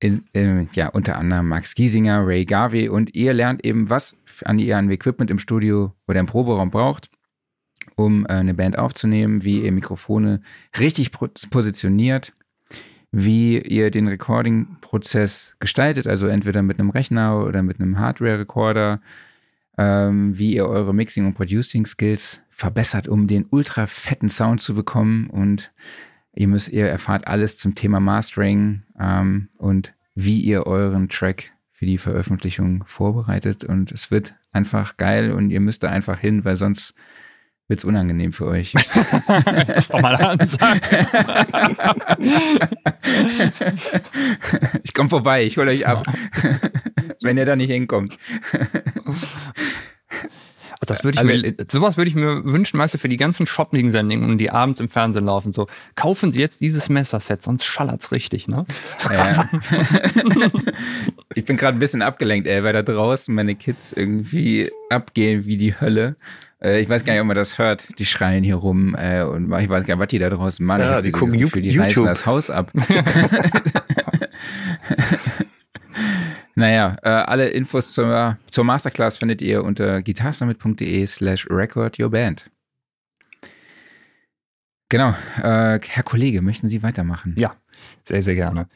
In, 0.00 0.24
äh, 0.34 0.66
ja, 0.74 0.88
unter 0.88 1.16
anderem 1.16 1.48
Max 1.48 1.74
Giesinger, 1.74 2.26
Ray 2.26 2.44
Garvey 2.44 2.88
und 2.88 3.14
ihr 3.14 3.32
lernt 3.32 3.64
eben, 3.64 3.88
was 3.88 4.16
an 4.44 4.58
ihr 4.58 4.76
an 4.76 4.90
Equipment 4.90 5.30
im 5.30 5.38
Studio 5.38 5.94
oder 6.08 6.18
im 6.18 6.26
Proberaum 6.26 6.70
braucht 6.70 7.08
um 7.96 8.24
äh, 8.26 8.30
eine 8.30 8.54
Band 8.54 8.78
aufzunehmen, 8.78 9.44
wie 9.44 9.60
ihr 9.60 9.72
Mikrofone 9.72 10.40
richtig 10.78 11.10
positioniert, 11.12 12.32
wie 13.10 13.58
ihr 13.58 13.90
den 13.90 14.08
Recording-Prozess 14.08 15.54
gestaltet, 15.60 16.06
also 16.06 16.26
entweder 16.26 16.62
mit 16.62 16.78
einem 16.78 16.90
Rechner 16.90 17.44
oder 17.44 17.62
mit 17.62 17.80
einem 17.80 17.98
Hardware-Recorder, 17.98 19.00
ähm, 19.78 20.36
wie 20.38 20.54
ihr 20.54 20.66
eure 20.66 20.94
Mixing- 20.94 21.26
und 21.26 21.34
Producing-Skills 21.34 22.40
verbessert, 22.50 23.08
um 23.08 23.26
den 23.26 23.46
ultra 23.50 23.86
fetten 23.86 24.28
Sound 24.28 24.62
zu 24.62 24.74
bekommen. 24.74 25.28
Und 25.28 25.72
ihr 26.34 26.48
müsst, 26.48 26.68
ihr 26.68 26.86
erfahrt 26.86 27.26
alles 27.26 27.58
zum 27.58 27.74
Thema 27.74 28.00
Mastering 28.00 28.82
ähm, 28.98 29.48
und 29.58 29.94
wie 30.14 30.40
ihr 30.40 30.66
euren 30.66 31.08
Track 31.08 31.52
für 31.72 31.86
die 31.86 31.98
Veröffentlichung 31.98 32.84
vorbereitet. 32.86 33.64
Und 33.64 33.92
es 33.92 34.10
wird 34.10 34.34
einfach 34.52 34.96
geil 34.96 35.32
und 35.32 35.50
ihr 35.50 35.60
müsst 35.60 35.82
da 35.82 35.88
einfach 35.88 36.18
hin, 36.18 36.44
weil 36.44 36.56
sonst 36.56 36.94
wird 37.72 37.80
es 37.80 37.84
unangenehm 37.86 38.34
für 38.34 38.48
euch. 38.48 38.74
das 39.66 39.88
doch 39.88 40.02
mal 40.02 40.36
ich 44.82 44.92
komme 44.92 45.08
vorbei, 45.08 45.42
ich 45.44 45.56
hole 45.56 45.70
euch 45.70 45.86
ab, 45.86 46.04
wenn 47.22 47.38
ihr 47.38 47.46
da 47.46 47.56
nicht 47.56 47.70
hinkommt. 47.70 48.18
Das 50.86 51.02
würde 51.02 51.18
ich 51.18 51.24
mir, 51.24 51.54
sowas 51.70 51.96
würde 51.96 52.10
ich 52.10 52.14
mir 52.14 52.44
wünschen, 52.44 52.78
weißt 52.78 52.92
du, 52.92 52.98
für 52.98 53.08
die 53.08 53.16
ganzen 53.16 53.46
Shopping-Sendungen, 53.46 54.36
die 54.36 54.50
abends 54.50 54.78
im 54.78 54.90
Fernsehen 54.90 55.24
laufen. 55.24 55.52
So, 55.52 55.66
kaufen 55.94 56.30
Sie 56.30 56.40
jetzt 56.40 56.60
dieses 56.60 56.90
Messerset, 56.90 57.40
sonst 57.40 57.64
schallert's 57.64 58.12
richtig, 58.12 58.48
ne? 58.48 58.66
Ja. 59.04 59.48
ich 61.34 61.46
bin 61.46 61.56
gerade 61.56 61.78
ein 61.78 61.80
bisschen 61.80 62.02
abgelenkt, 62.02 62.46
ey, 62.46 62.62
weil 62.64 62.74
da 62.74 62.82
draußen 62.82 63.34
meine 63.34 63.54
Kids 63.54 63.94
irgendwie 63.94 64.70
abgehen 64.90 65.46
wie 65.46 65.56
die 65.56 65.80
Hölle. 65.80 66.16
Äh, 66.62 66.80
ich 66.80 66.88
weiß 66.88 67.04
gar 67.04 67.12
nicht, 67.12 67.20
ob 67.20 67.26
man 67.26 67.36
das 67.36 67.58
hört. 67.58 67.86
Die 67.98 68.06
schreien 68.06 68.44
hier 68.44 68.56
rum 68.56 68.94
äh, 68.94 69.22
und 69.24 69.52
ich 69.60 69.68
weiß 69.68 69.84
gar 69.84 69.96
nicht, 69.96 70.02
was 70.02 70.08
die 70.08 70.18
da 70.18 70.30
draußen 70.30 70.64
machen. 70.64 70.82
Ja, 70.82 71.02
die 71.02 71.12
gucken 71.12 71.38
Gefühl, 71.38 71.62
die 71.62 71.76
reißen 71.76 72.04
das 72.04 72.24
Haus 72.26 72.50
ab. 72.50 72.70
naja, 76.54 76.96
äh, 77.02 77.08
alle 77.08 77.48
Infos 77.48 77.92
zur, 77.92 78.38
zur 78.50 78.64
Masterclass 78.64 79.18
findet 79.18 79.42
ihr 79.42 79.64
unter 79.64 80.02
guitarsummit.de 80.02 81.06
slash 81.06 81.48
record 81.50 81.98
your 81.98 82.10
band. 82.10 82.48
Genau. 84.88 85.14
Äh, 85.38 85.80
Herr 85.86 86.02
Kollege, 86.04 86.42
möchten 86.42 86.68
Sie 86.68 86.82
weitermachen? 86.82 87.34
Ja, 87.38 87.56
sehr, 88.04 88.22
sehr 88.22 88.34
gerne. 88.34 88.68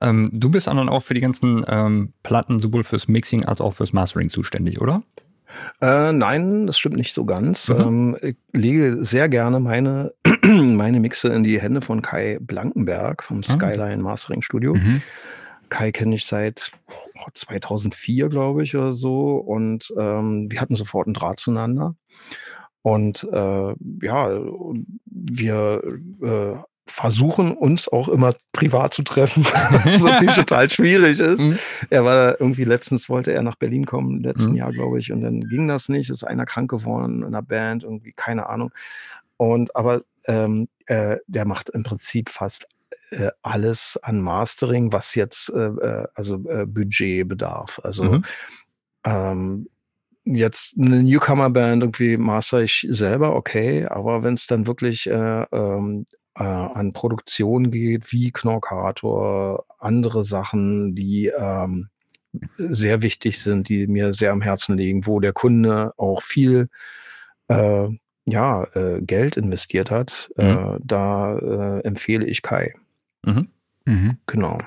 Ähm, 0.00 0.30
du 0.32 0.48
bist 0.48 0.66
dann 0.66 0.88
auch 0.88 1.02
für 1.02 1.14
die 1.14 1.20
ganzen 1.20 1.64
ähm, 1.68 2.14
Platten 2.22 2.60
sowohl 2.60 2.84
fürs 2.84 3.08
Mixing 3.08 3.44
als 3.44 3.60
auch 3.60 3.72
fürs 3.74 3.92
Mastering 3.92 4.30
zuständig, 4.30 4.80
oder? 4.80 5.02
Äh, 5.80 6.12
nein, 6.12 6.66
das 6.66 6.78
stimmt 6.78 6.96
nicht 6.96 7.14
so 7.14 7.24
ganz. 7.24 7.68
Mhm. 7.68 7.76
Ähm, 7.80 8.16
ich 8.20 8.36
lege 8.52 9.04
sehr 9.04 9.28
gerne 9.28 9.60
meine, 9.60 10.12
meine 10.44 11.00
Mixe 11.00 11.28
in 11.28 11.44
die 11.44 11.60
Hände 11.60 11.80
von 11.80 12.02
Kai 12.02 12.38
Blankenberg 12.40 13.22
vom 13.22 13.40
ah. 13.40 13.52
Skyline 13.52 14.02
Mastering 14.02 14.42
Studio. 14.42 14.74
Mhm. 14.74 15.02
Kai 15.68 15.92
kenne 15.92 16.14
ich 16.14 16.26
seit 16.26 16.72
2004, 17.34 18.28
glaube 18.28 18.62
ich, 18.62 18.76
oder 18.76 18.92
so. 18.92 19.36
Und 19.36 19.92
ähm, 19.98 20.50
wir 20.50 20.60
hatten 20.60 20.74
sofort 20.74 21.06
einen 21.06 21.14
Draht 21.14 21.40
zueinander. 21.40 21.94
Und 22.82 23.26
äh, 23.32 23.74
ja, 24.02 24.40
wir 25.04 25.82
äh, 26.22 26.56
versuchen, 26.88 27.52
uns 27.52 27.88
auch 27.88 28.08
immer 28.08 28.34
privat 28.52 28.94
zu 28.94 29.02
treffen, 29.02 29.44
was 29.84 30.02
natürlich 30.02 30.34
total 30.34 30.68
schwierig 30.70 31.20
ist. 31.20 31.40
Mhm. 31.40 31.58
Er 31.90 32.04
war 32.04 32.40
irgendwie 32.40 32.64
letztens, 32.64 33.08
wollte 33.08 33.32
er 33.32 33.42
nach 33.42 33.56
Berlin 33.56 33.86
kommen, 33.86 34.22
letzten 34.22 34.52
mhm. 34.52 34.56
Jahr, 34.56 34.72
glaube 34.72 34.98
ich, 34.98 35.12
und 35.12 35.20
dann 35.20 35.40
ging 35.40 35.68
das 35.68 35.88
nicht. 35.88 36.10
Ist 36.10 36.24
einer 36.24 36.46
krank 36.46 36.70
geworden 36.70 37.22
in 37.22 37.32
der 37.32 37.42
Band, 37.42 37.84
irgendwie, 37.84 38.12
keine 38.12 38.48
Ahnung. 38.48 38.72
Und 39.36 39.74
aber 39.76 40.02
ähm, 40.26 40.68
äh, 40.86 41.18
der 41.26 41.46
macht 41.46 41.68
im 41.70 41.84
Prinzip 41.84 42.28
fast 42.28 42.66
äh, 43.10 43.30
alles 43.42 43.98
an 44.02 44.20
Mastering, 44.20 44.92
was 44.92 45.14
jetzt 45.14 45.50
äh, 45.50 45.68
äh 45.68 46.06
also 46.14 46.36
äh, 46.48 46.66
Budget 46.66 47.28
bedarf. 47.28 47.80
Also 47.82 48.04
mhm. 48.04 48.24
ähm, 49.04 49.68
jetzt 50.24 50.76
eine 50.78 51.02
Newcomer-Band 51.02 51.82
irgendwie 51.82 52.16
master 52.16 52.62
ich 52.62 52.86
selber, 52.90 53.34
okay, 53.34 53.86
aber 53.86 54.22
wenn 54.22 54.34
es 54.34 54.46
dann 54.46 54.66
wirklich 54.66 55.06
äh, 55.08 55.42
ähm, 55.52 56.04
äh, 56.38 56.42
an 56.42 56.92
Produktion 56.92 57.70
geht, 57.70 58.12
wie 58.12 58.30
Knorkator, 58.30 59.64
andere 59.78 60.24
Sachen, 60.24 60.94
die 60.94 61.26
ähm, 61.26 61.88
sehr 62.58 63.02
wichtig 63.02 63.40
sind, 63.42 63.68
die 63.68 63.86
mir 63.86 64.14
sehr 64.14 64.32
am 64.32 64.42
Herzen 64.42 64.76
liegen, 64.76 65.06
wo 65.06 65.20
der 65.20 65.32
Kunde 65.32 65.92
auch 65.96 66.22
viel 66.22 66.68
äh, 67.48 67.88
ja, 68.28 68.64
äh, 68.74 69.00
Geld 69.00 69.36
investiert 69.36 69.90
hat, 69.90 70.30
mhm. 70.36 70.44
Äh, 70.44 70.78
da 70.82 71.38
äh, 71.38 71.80
empfehle 71.80 72.26
ich 72.26 72.42
Kai. 72.42 72.74
Mhm. 73.24 73.48
Mhm. 73.86 74.18
Genau. 74.26 74.58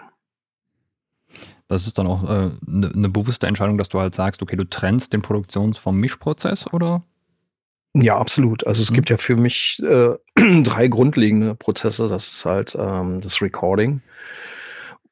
Das 1.68 1.88
ist 1.88 1.98
dann 1.98 2.08
auch 2.08 2.24
eine 2.28 2.48
äh, 2.48 2.52
ne, 2.66 2.92
ne 2.94 3.10
bewusste 3.10 3.48
Entscheidung, 3.48 3.78
dass 3.78 3.90
du 3.90 4.00
halt 4.00 4.16
sagst, 4.16 4.42
okay, 4.42 4.58
du 4.58 4.66
trennst 4.66 5.14
den 5.14 5.22
Produktions- 5.22 5.78
vom 5.78 5.98
Mischprozess, 5.98 6.74
oder? 6.74 7.04
Ja, 7.94 8.18
absolut. 8.18 8.66
Also 8.66 8.82
es 8.82 8.92
mhm. 8.92 8.96
gibt 8.96 9.10
ja 9.10 9.18
für 9.18 9.36
mich 9.36 9.82
äh, 9.84 10.16
drei 10.64 10.88
grundlegende 10.88 11.56
Prozesse. 11.56 12.08
Das 12.08 12.28
ist 12.28 12.46
halt 12.46 12.76
ähm, 12.80 13.20
das 13.22 13.42
Recording, 13.42 14.02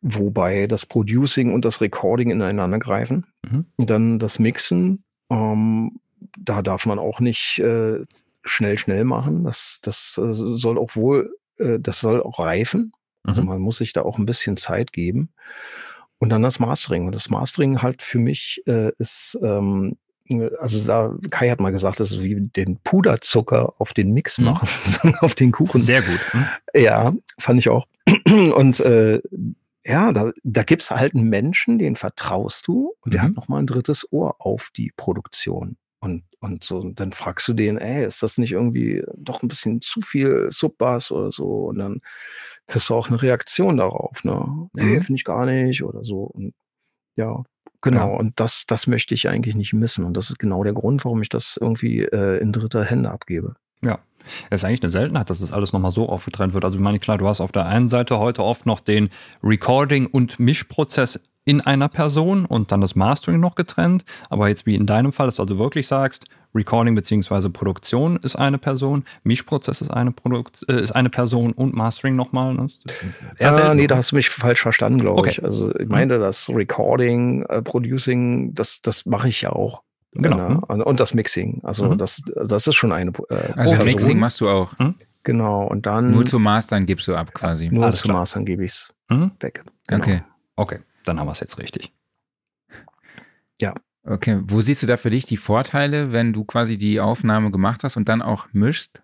wobei 0.01 0.67
das 0.67 0.85
Producing 0.85 1.53
und 1.53 1.65
das 1.65 1.81
Recording 1.81 2.31
ineinander 2.31 2.79
greifen. 2.79 3.25
Mhm. 3.43 3.65
Dann 3.77 4.19
das 4.19 4.39
Mixen. 4.39 5.03
Ähm, 5.29 5.99
da 6.37 6.61
darf 6.61 6.85
man 6.85 6.99
auch 6.99 7.19
nicht 7.19 7.59
äh, 7.59 8.01
schnell, 8.43 8.77
schnell 8.77 9.03
machen. 9.03 9.43
Das, 9.43 9.79
das 9.81 10.17
äh, 10.17 10.33
soll 10.33 10.77
auch 10.77 10.95
wohl, 10.95 11.35
äh, 11.57 11.79
das 11.79 11.99
soll 11.99 12.21
auch 12.21 12.39
reifen. 12.39 12.93
Also 13.23 13.41
mhm. 13.41 13.49
man 13.49 13.61
muss 13.61 13.77
sich 13.77 13.91
da 13.91 14.03
auch 14.03 14.17
ein 14.17 14.25
bisschen 14.25 14.55
Zeit 14.55 14.93
geben. 14.93 15.33
Und 16.17 16.29
dann 16.29 16.41
das 16.41 16.59
Mastering. 16.59 17.05
Und 17.05 17.15
das 17.15 17.29
Mastering 17.29 17.81
halt 17.81 18.01
für 18.01 18.19
mich 18.19 18.61
äh, 18.67 18.91
ist 18.97 19.37
ähm, 19.41 19.97
also 20.59 20.85
da, 20.85 21.13
Kai 21.31 21.49
hat 21.49 21.59
mal 21.59 21.71
gesagt, 21.71 21.99
das 21.99 22.11
ist 22.11 22.23
wie 22.23 22.35
den 22.39 22.77
Puderzucker 22.83 23.73
auf 23.79 23.93
den 23.93 24.11
Mix 24.13 24.37
mhm. 24.37 24.45
machen, 24.45 24.69
mhm. 25.03 25.15
auf 25.21 25.35
den 25.35 25.51
Kuchen. 25.51 25.81
Sehr 25.81 26.01
gut. 26.01 26.19
Mhm. 26.33 26.45
Ja, 26.73 27.11
fand 27.39 27.59
ich 27.59 27.69
auch. 27.69 27.87
Und 28.25 28.79
äh, 28.79 29.21
ja, 29.85 30.11
da, 30.11 30.31
da 30.43 30.63
gibt 30.63 30.83
es 30.83 30.91
halt 30.91 31.15
einen 31.15 31.29
Menschen, 31.29 31.79
den 31.79 31.95
vertraust 31.95 32.67
du 32.67 32.93
und 33.01 33.13
der 33.13 33.21
mhm. 33.21 33.25
hat 33.27 33.35
nochmal 33.35 33.63
ein 33.63 33.67
drittes 33.67 34.11
Ohr 34.11 34.35
auf 34.39 34.69
die 34.75 34.91
Produktion. 34.95 35.77
Und, 36.01 36.23
und 36.39 36.63
so, 36.63 36.77
und 36.79 36.99
dann 36.99 37.11
fragst 37.11 37.47
du 37.47 37.53
den, 37.53 37.77
ey, 37.77 38.05
ist 38.05 38.21
das 38.23 38.37
nicht 38.37 38.51
irgendwie 38.51 39.03
doch 39.17 39.41
ein 39.41 39.47
bisschen 39.47 39.81
zu 39.81 40.01
viel 40.01 40.47
Subbass 40.49 41.11
oder 41.11 41.31
so? 41.31 41.65
Und 41.65 41.79
dann 41.79 42.01
kriegst 42.67 42.89
du 42.89 42.95
auch 42.95 43.09
eine 43.09 43.21
Reaktion 43.21 43.77
darauf, 43.77 44.23
ne? 44.23 44.69
Nee, 44.73 44.83
mhm. 44.83 45.01
finde 45.01 45.17
ich 45.17 45.25
gar 45.25 45.45
nicht 45.45 45.83
oder 45.83 46.03
so. 46.03 46.23
Und 46.23 46.53
ja, 47.15 47.43
Genau, 47.81 48.11
ja. 48.11 48.17
und 48.17 48.39
das, 48.39 48.65
das 48.67 48.87
möchte 48.87 49.13
ich 49.13 49.29
eigentlich 49.29 49.55
nicht 49.55 49.73
missen. 49.73 50.05
Und 50.05 50.15
das 50.15 50.29
ist 50.29 50.39
genau 50.39 50.63
der 50.63 50.73
Grund, 50.73 51.05
warum 51.05 51.21
ich 51.21 51.29
das 51.29 51.57
irgendwie 51.59 52.01
äh, 52.01 52.39
in 52.39 52.51
dritter 52.51 52.83
Hände 52.83 53.11
abgebe. 53.11 53.55
Ja. 53.81 53.99
Es 54.49 54.61
ist 54.61 54.65
eigentlich 54.65 54.83
eine 54.83 54.91
Seltenheit, 54.91 55.29
dass 55.29 55.39
das 55.39 55.53
alles 55.53 55.73
nochmal 55.73 55.91
so 55.91 56.07
aufgetrennt 56.09 56.53
wird. 56.53 56.65
Also 56.65 56.77
ich 56.77 56.83
meine, 56.83 56.99
klar, 56.99 57.17
du 57.17 57.27
hast 57.27 57.41
auf 57.41 57.51
der 57.51 57.65
einen 57.65 57.89
Seite 57.89 58.19
heute 58.19 58.43
oft 58.43 58.65
noch 58.65 58.79
den 58.79 59.09
Recording- 59.41 60.07
und 60.07 60.39
Mischprozess 60.39 61.19
in 61.45 61.61
einer 61.61 61.87
Person 61.87 62.45
und 62.45 62.71
dann 62.71 62.81
das 62.81 62.95
Mastering 62.95 63.39
noch 63.39 63.55
getrennt. 63.55 64.03
Aber 64.29 64.49
jetzt 64.49 64.65
wie 64.65 64.75
in 64.75 64.85
deinem 64.85 65.11
Fall, 65.11 65.27
dass 65.27 65.37
du 65.37 65.41
also 65.41 65.57
wirklich 65.57 65.87
sagst, 65.87 66.25
Recording 66.55 66.95
bzw. 66.95 67.49
Produktion 67.49 68.17
ist 68.17 68.35
eine 68.35 68.57
Person, 68.57 69.05
Mischprozess 69.23 69.81
ist 69.81 69.91
eine, 69.91 70.12
Produkt, 70.12 70.65
äh, 70.67 70.81
ist 70.81 70.91
eine 70.91 71.09
Person 71.09 71.53
und 71.53 71.75
Mastering 71.75 72.15
nochmal. 72.15 72.53
Ne? 72.53 72.67
Äh, 73.38 73.75
nee, 73.75 73.88
da 73.88 73.97
hast 73.97 74.12
du 74.12 74.15
mich 74.15 74.29
falsch 74.29 74.62
verstanden, 74.62 74.99
glaube 74.99 75.19
okay. 75.19 75.29
ich. 75.29 75.43
Also 75.43 75.73
ich 75.75 75.88
meinte, 75.88 76.17
mhm. 76.17 76.21
das 76.21 76.49
Recording, 76.49 77.43
äh, 77.43 77.62
Producing, 77.62 78.53
das, 78.53 78.81
das 78.81 79.05
mache 79.05 79.29
ich 79.29 79.41
ja 79.41 79.51
auch. 79.51 79.83
Genau. 80.13 80.49
Ne? 80.49 80.85
Und 80.85 80.99
das 80.99 81.13
Mixing. 81.13 81.62
Also 81.63 81.91
mhm. 81.91 81.97
das, 81.97 82.23
das 82.35 82.65
ist 82.65 82.75
schon 82.75 82.91
eine 82.91 83.12
äh, 83.29 83.35
Also 83.55 83.75
Person. 83.75 83.85
Mixing 83.85 84.19
machst 84.19 84.41
du 84.41 84.49
auch. 84.49 84.77
Mhm. 84.79 84.95
Genau. 85.23 85.67
Und 85.67 85.85
dann. 85.85 86.12
Nur 86.12 86.25
zu 86.25 86.39
Mastern 86.39 86.85
gibst 86.85 87.07
du 87.07 87.15
ab 87.15 87.33
quasi. 87.33 87.69
Nur 87.69 87.85
Alles 87.85 87.99
zu 87.99 88.07
klar. 88.07 88.21
Mastern 88.21 88.45
gebe 88.45 88.65
ich 88.65 88.71
es 88.71 88.93
mhm. 89.09 89.31
weg. 89.39 89.63
Genau. 89.88 90.03
Okay. 90.03 90.23
Okay, 90.55 90.79
dann 91.05 91.19
haben 91.19 91.27
wir 91.27 91.31
es 91.31 91.39
jetzt 91.39 91.59
richtig. 91.59 91.93
Ja. 93.62 93.73
Okay, 94.09 94.41
wo 94.43 94.59
siehst 94.59 94.81
du 94.81 94.87
da 94.87 94.97
für 94.97 95.11
dich 95.11 95.27
die 95.27 95.37
Vorteile, 95.37 96.11
wenn 96.11 96.33
du 96.33 96.43
quasi 96.43 96.79
die 96.79 96.99
Aufnahme 96.99 97.51
gemacht 97.51 97.83
hast 97.83 97.95
und 97.95 98.09
dann 98.09 98.23
auch 98.23 98.47
mischst? 98.53 99.03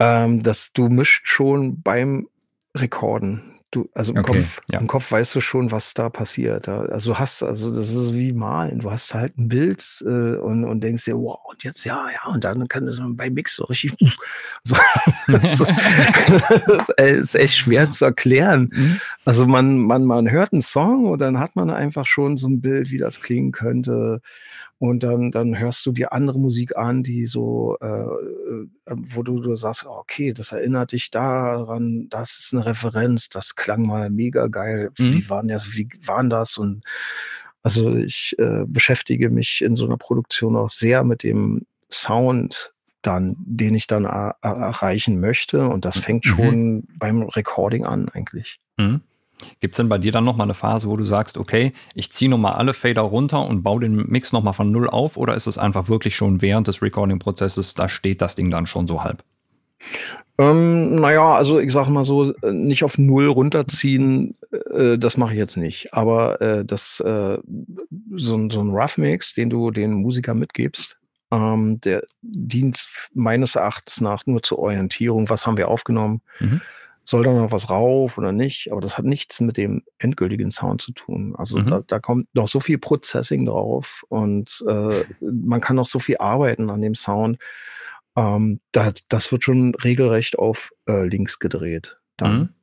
Ähm, 0.00 0.42
dass 0.42 0.72
du 0.72 0.88
mischt 0.88 1.26
schon 1.26 1.82
beim 1.82 2.26
Rekorden. 2.74 3.53
Du, 3.74 3.90
also 3.92 4.12
im, 4.12 4.20
okay, 4.20 4.38
Kopf, 4.38 4.60
ja. 4.70 4.78
im 4.78 4.86
Kopf 4.86 5.10
weißt 5.10 5.34
du 5.34 5.40
schon, 5.40 5.72
was 5.72 5.94
da 5.94 6.08
passiert. 6.08 6.68
Also 6.68 7.12
du 7.12 7.18
hast, 7.18 7.42
also 7.42 7.74
das 7.74 7.92
ist 7.92 8.14
wie 8.14 8.32
malen. 8.32 8.78
Du 8.78 8.92
hast 8.92 9.12
halt 9.14 9.36
ein 9.36 9.48
Bild 9.48 9.84
äh, 10.06 10.36
und, 10.36 10.64
und 10.64 10.80
denkst 10.80 11.06
dir, 11.06 11.16
wow, 11.16 11.40
und 11.50 11.64
jetzt 11.64 11.82
ja, 11.84 12.06
ja, 12.08 12.30
und 12.32 12.44
dann 12.44 12.68
kann 12.68 12.86
das 12.86 13.00
bei 13.02 13.30
Mix 13.30 13.56
so 13.56 13.64
richtig. 13.64 13.96
So, 14.64 15.66
das, 16.66 16.88
ist 16.88 17.34
echt 17.34 17.56
schwer 17.56 17.90
zu 17.90 18.04
erklären. 18.04 18.70
Mhm. 18.72 19.00
Also 19.24 19.46
man, 19.46 19.78
man, 19.78 20.04
man 20.04 20.30
hört 20.30 20.52
einen 20.52 20.62
Song 20.62 21.06
und 21.06 21.18
dann 21.18 21.38
hat 21.40 21.56
man 21.56 21.70
einfach 21.70 22.06
schon 22.06 22.36
so 22.36 22.48
ein 22.48 22.60
Bild, 22.60 22.90
wie 22.90 22.98
das 22.98 23.20
klingen 23.20 23.50
könnte. 23.50 24.20
Und 24.78 25.02
dann, 25.02 25.30
dann 25.30 25.58
hörst 25.58 25.86
du 25.86 25.92
dir 25.92 26.12
andere 26.12 26.38
Musik 26.38 26.76
an, 26.76 27.02
die 27.02 27.26
so, 27.26 27.76
äh, 27.80 27.86
äh, 27.86 28.66
wo 28.86 29.22
du, 29.22 29.40
du 29.40 29.56
sagst, 29.56 29.86
okay, 29.86 30.32
das 30.32 30.52
erinnert 30.52 30.92
dich 30.92 31.10
daran, 31.10 32.08
das 32.10 32.38
ist 32.38 32.52
eine 32.52 32.66
Referenz, 32.66 33.28
das 33.28 33.54
klang 33.54 33.86
mal 33.86 34.10
mega 34.10 34.48
geil. 34.48 34.90
Mhm. 34.98 35.14
Wie 35.14 35.30
waren 35.30 35.48
das, 35.48 35.74
wie 35.76 35.88
waren 36.04 36.28
das? 36.28 36.58
Und 36.58 36.84
Also 37.62 37.94
ich 37.94 38.34
äh, 38.38 38.64
beschäftige 38.66 39.30
mich 39.30 39.62
in 39.62 39.74
so 39.76 39.86
einer 39.86 39.96
Produktion 39.96 40.56
auch 40.56 40.68
sehr 40.68 41.02
mit 41.02 41.22
dem 41.22 41.64
Sound 41.90 42.74
dann, 43.00 43.36
den 43.38 43.74
ich 43.74 43.86
dann 43.86 44.04
erreichen 44.04 45.20
möchte. 45.20 45.68
Und 45.68 45.84
das 45.84 45.98
fängt 45.98 46.26
mhm. 46.26 46.28
schon 46.28 46.88
beim 46.98 47.22
Recording 47.22 47.86
an 47.86 48.08
eigentlich. 48.10 48.58
Mhm. 48.76 49.00
Gibt 49.60 49.74
es 49.74 49.76
denn 49.76 49.88
bei 49.88 49.98
dir 49.98 50.12
dann 50.12 50.24
nochmal 50.24 50.46
eine 50.46 50.54
Phase, 50.54 50.88
wo 50.88 50.96
du 50.96 51.04
sagst, 51.04 51.38
okay, 51.38 51.72
ich 51.94 52.12
ziehe 52.12 52.30
nochmal 52.30 52.54
alle 52.54 52.74
Fader 52.74 53.02
runter 53.02 53.46
und 53.46 53.62
baue 53.62 53.80
den 53.80 53.96
Mix 54.08 54.32
nochmal 54.32 54.54
von 54.54 54.70
null 54.70 54.88
auf? 54.88 55.16
Oder 55.16 55.34
ist 55.34 55.46
es 55.46 55.58
einfach 55.58 55.88
wirklich 55.88 56.16
schon 56.16 56.42
während 56.42 56.68
des 56.68 56.82
Recording-Prozesses, 56.82 57.74
da 57.74 57.88
steht 57.88 58.22
das 58.22 58.34
Ding 58.34 58.50
dann 58.50 58.66
schon 58.66 58.86
so 58.86 59.02
halb? 59.02 59.22
Ähm, 60.36 60.96
naja, 60.96 61.34
also 61.34 61.60
ich 61.60 61.72
sage 61.72 61.90
mal 61.90 62.04
so, 62.04 62.34
äh, 62.34 62.52
nicht 62.52 62.82
auf 62.82 62.98
Null 62.98 63.28
runterziehen, 63.28 64.36
äh, 64.72 64.98
das 64.98 65.16
mache 65.16 65.32
ich 65.32 65.38
jetzt 65.38 65.56
nicht. 65.56 65.94
Aber 65.94 66.40
äh, 66.40 66.64
das, 66.64 67.00
äh, 67.00 67.38
so, 68.16 68.48
so 68.50 68.60
ein 68.60 68.70
Rough 68.70 68.98
Mix, 68.98 69.34
den 69.34 69.50
du 69.50 69.70
den 69.70 69.92
Musiker 69.92 70.34
mitgibst, 70.34 70.98
ähm, 71.30 71.80
der 71.80 72.02
dient 72.22 72.84
meines 73.12 73.54
Erachtens 73.54 74.00
nach 74.00 74.26
nur 74.26 74.42
zur 74.42 74.58
Orientierung. 74.58 75.28
Was 75.30 75.46
haben 75.46 75.56
wir 75.56 75.68
aufgenommen? 75.68 76.20
Mhm. 76.40 76.60
Soll 77.06 77.22
da 77.22 77.32
noch 77.34 77.52
was 77.52 77.68
rauf 77.68 78.16
oder 78.16 78.32
nicht? 78.32 78.72
Aber 78.72 78.80
das 78.80 78.96
hat 78.96 79.04
nichts 79.04 79.40
mit 79.40 79.56
dem 79.56 79.82
endgültigen 79.98 80.50
Sound 80.50 80.80
zu 80.80 80.92
tun. 80.92 81.34
Also 81.36 81.58
mhm. 81.58 81.66
da, 81.66 81.82
da, 81.86 81.98
kommt 81.98 82.28
noch 82.34 82.48
so 82.48 82.60
viel 82.60 82.78
Processing 82.78 83.44
drauf 83.44 84.04
und 84.08 84.64
äh, 84.66 85.04
man 85.20 85.60
kann 85.60 85.76
noch 85.76 85.86
so 85.86 85.98
viel 85.98 86.16
arbeiten 86.18 86.70
an 86.70 86.80
dem 86.80 86.94
Sound. 86.94 87.38
Ähm, 88.16 88.60
das, 88.72 88.94
das 89.08 89.30
wird 89.32 89.44
schon 89.44 89.74
regelrecht 89.74 90.38
auf 90.38 90.70
äh, 90.88 91.06
links 91.06 91.38
gedreht. 91.38 91.98
Dann. 92.16 92.54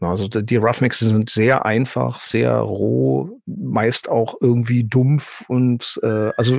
Mhm. 0.00 0.06
Also 0.06 0.28
die 0.28 0.56
Roughmixes 0.56 1.10
sind 1.10 1.28
sehr 1.28 1.66
einfach, 1.66 2.20
sehr 2.20 2.54
roh, 2.54 3.40
meist 3.44 4.08
auch 4.08 4.34
irgendwie 4.40 4.82
dumpf 4.82 5.44
und 5.46 6.00
äh, 6.02 6.30
also 6.38 6.58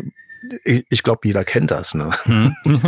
ich, 0.64 0.86
ich 0.90 1.04
glaube, 1.04 1.28
jeder 1.28 1.44
kennt 1.44 1.72
das, 1.72 1.96
ne? 1.96 2.12
Mhm. 2.26 2.56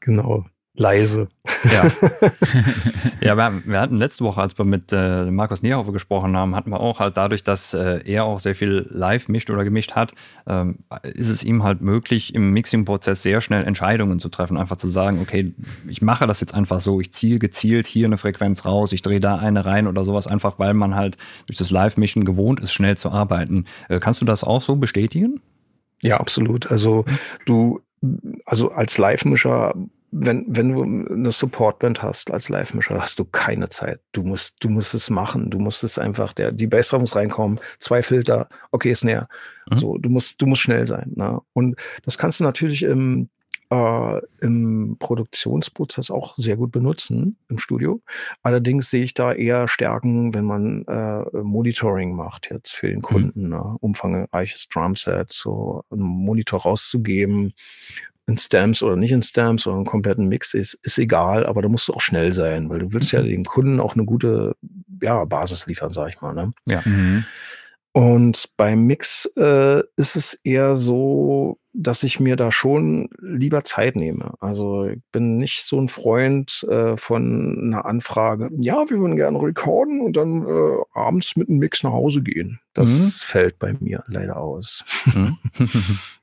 genau 0.00 0.44
leise. 0.78 1.28
Ja, 1.64 1.90
ja 3.20 3.36
wir, 3.36 3.62
wir, 3.64 3.80
hatten 3.80 3.96
letzte 3.96 4.24
Woche, 4.24 4.40
als 4.40 4.56
wir 4.56 4.64
mit 4.64 4.92
äh, 4.92 5.30
Markus 5.30 5.62
Niehofer 5.62 5.92
gesprochen 5.92 6.36
haben, 6.36 6.54
hatten 6.54 6.70
wir 6.70 6.80
auch 6.80 7.00
halt 7.00 7.16
dadurch, 7.16 7.42
dass 7.42 7.74
äh, 7.74 8.00
er 8.04 8.24
auch 8.24 8.38
sehr 8.38 8.54
viel 8.54 8.86
live 8.90 9.28
mischt 9.28 9.50
oder 9.50 9.64
gemischt 9.64 9.92
hat, 9.92 10.12
ähm, 10.46 10.78
ist 11.02 11.28
es 11.28 11.42
ihm 11.42 11.64
halt 11.64 11.80
möglich, 11.80 12.34
im 12.34 12.52
Mixing-Prozess 12.52 13.22
sehr 13.22 13.40
schnell 13.40 13.64
Entscheidungen 13.64 14.18
zu 14.18 14.28
treffen. 14.28 14.56
Einfach 14.56 14.76
zu 14.76 14.88
sagen, 14.88 15.20
okay, 15.20 15.52
ich 15.88 16.00
mache 16.00 16.26
das 16.26 16.40
jetzt 16.40 16.54
einfach 16.54 16.80
so, 16.80 17.00
ich 17.00 17.12
ziehe 17.12 17.38
gezielt 17.38 17.86
hier 17.86 18.06
eine 18.06 18.18
Frequenz 18.18 18.64
raus, 18.64 18.92
ich 18.92 19.02
drehe 19.02 19.20
da 19.20 19.36
eine 19.36 19.66
rein 19.66 19.88
oder 19.88 20.04
sowas, 20.04 20.26
einfach 20.26 20.58
weil 20.58 20.74
man 20.74 20.94
halt 20.94 21.16
durch 21.46 21.58
das 21.58 21.70
Live-Mischen 21.70 22.24
gewohnt 22.24 22.60
ist, 22.60 22.72
schnell 22.72 22.96
zu 22.96 23.10
arbeiten. 23.10 23.66
Äh, 23.88 23.98
kannst 23.98 24.20
du 24.20 24.24
das 24.24 24.44
auch 24.44 24.62
so 24.62 24.76
bestätigen? 24.76 25.40
Ja, 26.02 26.18
absolut. 26.18 26.70
Also 26.70 27.04
du, 27.46 27.80
also 28.46 28.70
als 28.70 28.96
Live-Mischer 28.98 29.74
wenn, 30.10 30.44
wenn 30.48 30.72
du 30.72 30.82
eine 30.82 31.30
Supportband 31.30 32.02
hast 32.02 32.30
als 32.30 32.48
Live-Mischer, 32.48 33.00
hast 33.00 33.18
du 33.18 33.24
keine 33.24 33.68
Zeit. 33.68 34.00
Du 34.12 34.22
musst, 34.22 34.56
du 34.60 34.68
musst 34.68 34.94
es 34.94 35.10
machen. 35.10 35.50
Du 35.50 35.58
musst 35.58 35.84
es 35.84 35.98
einfach, 35.98 36.32
der, 36.32 36.52
die 36.52 36.66
Bassdrum 36.66 37.02
muss 37.02 37.16
reinkommen, 37.16 37.60
zwei 37.78 38.02
Filter, 38.02 38.48
okay, 38.70 38.90
ist 38.90 39.04
näher. 39.04 39.28
Mhm. 39.70 39.76
So, 39.76 39.98
du 39.98 40.08
musst, 40.08 40.40
du 40.40 40.46
musst 40.46 40.62
schnell 40.62 40.86
sein. 40.86 41.12
Ne? 41.14 41.40
Und 41.52 41.76
das 42.04 42.16
kannst 42.16 42.40
du 42.40 42.44
natürlich 42.44 42.82
im, 42.84 43.28
äh, 43.70 44.20
im 44.40 44.96
Produktionsprozess 44.98 46.10
auch 46.10 46.34
sehr 46.36 46.56
gut 46.56 46.72
benutzen 46.72 47.36
im 47.50 47.58
Studio. 47.58 48.00
Allerdings 48.42 48.90
sehe 48.90 49.04
ich 49.04 49.12
da 49.12 49.32
eher 49.32 49.68
Stärken, 49.68 50.32
wenn 50.32 50.46
man 50.46 50.84
äh, 50.86 51.42
Monitoring 51.42 52.16
macht 52.16 52.48
jetzt 52.50 52.74
für 52.74 52.88
den 52.88 52.98
mhm. 52.98 53.02
Kunden, 53.02 53.42
mhm. 53.42 53.48
ne? 53.50 53.76
umfangreiches 53.80 54.68
Drumset, 54.68 55.30
so 55.32 55.84
einen 55.90 56.02
Monitor 56.02 56.62
rauszugeben, 56.62 57.52
in 58.28 58.36
Stamps 58.36 58.82
oder 58.82 58.94
nicht 58.94 59.10
in 59.10 59.22
Stamps 59.22 59.66
oder 59.66 59.76
einen 59.76 59.86
kompletten 59.86 60.28
Mix 60.28 60.52
ist, 60.52 60.74
ist 60.82 60.98
egal, 60.98 61.46
aber 61.46 61.62
da 61.62 61.68
musst 61.68 61.88
du 61.88 61.94
auch 61.94 62.02
schnell 62.02 62.34
sein, 62.34 62.68
weil 62.68 62.80
du 62.80 62.92
willst 62.92 63.10
ja 63.10 63.22
mhm. 63.22 63.28
dem 63.28 63.44
Kunden 63.44 63.80
auch 63.80 63.94
eine 63.94 64.04
gute 64.04 64.54
ja, 65.00 65.24
Basis 65.24 65.66
liefern, 65.66 65.92
sag 65.92 66.10
ich 66.10 66.20
mal. 66.20 66.34
Ne? 66.34 66.50
Ja. 66.66 66.82
Mhm. 66.84 67.24
Und 67.92 68.50
beim 68.58 68.86
Mix 68.86 69.24
äh, 69.36 69.82
ist 69.96 70.14
es 70.14 70.34
eher 70.44 70.76
so, 70.76 71.58
dass 71.72 72.02
ich 72.02 72.20
mir 72.20 72.36
da 72.36 72.52
schon 72.52 73.08
lieber 73.18 73.64
Zeit 73.64 73.96
nehme. 73.96 74.34
Also 74.40 74.84
ich 74.84 75.00
bin 75.10 75.38
nicht 75.38 75.64
so 75.64 75.80
ein 75.80 75.88
Freund 75.88 76.66
äh, 76.68 76.98
von 76.98 77.58
einer 77.64 77.86
Anfrage, 77.86 78.50
ja, 78.60 78.90
wir 78.90 78.98
würden 78.98 79.16
gerne 79.16 79.40
recorden 79.40 80.02
und 80.02 80.16
dann 80.16 80.46
äh, 80.46 80.76
abends 80.92 81.34
mit 81.36 81.48
einem 81.48 81.58
Mix 81.58 81.82
nach 81.82 81.92
Hause 81.92 82.22
gehen. 82.22 82.60
Das 82.74 82.90
mhm. 82.90 83.10
fällt 83.26 83.58
bei 83.58 83.74
mir 83.80 84.04
leider 84.06 84.36
aus. 84.36 84.84
Mhm. 85.06 85.38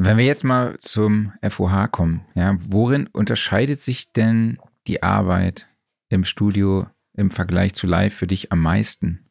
Wenn 0.00 0.16
wir 0.16 0.24
jetzt 0.24 0.44
mal 0.44 0.78
zum 0.78 1.32
FOH 1.42 1.88
kommen, 1.88 2.24
ja, 2.36 2.56
worin 2.60 3.08
unterscheidet 3.08 3.80
sich 3.80 4.12
denn 4.12 4.58
die 4.86 5.02
Arbeit 5.02 5.66
im 6.08 6.22
Studio 6.22 6.86
im 7.14 7.32
Vergleich 7.32 7.74
zu 7.74 7.88
live 7.88 8.14
für 8.14 8.28
dich 8.28 8.52
am 8.52 8.60
meisten? 8.60 9.28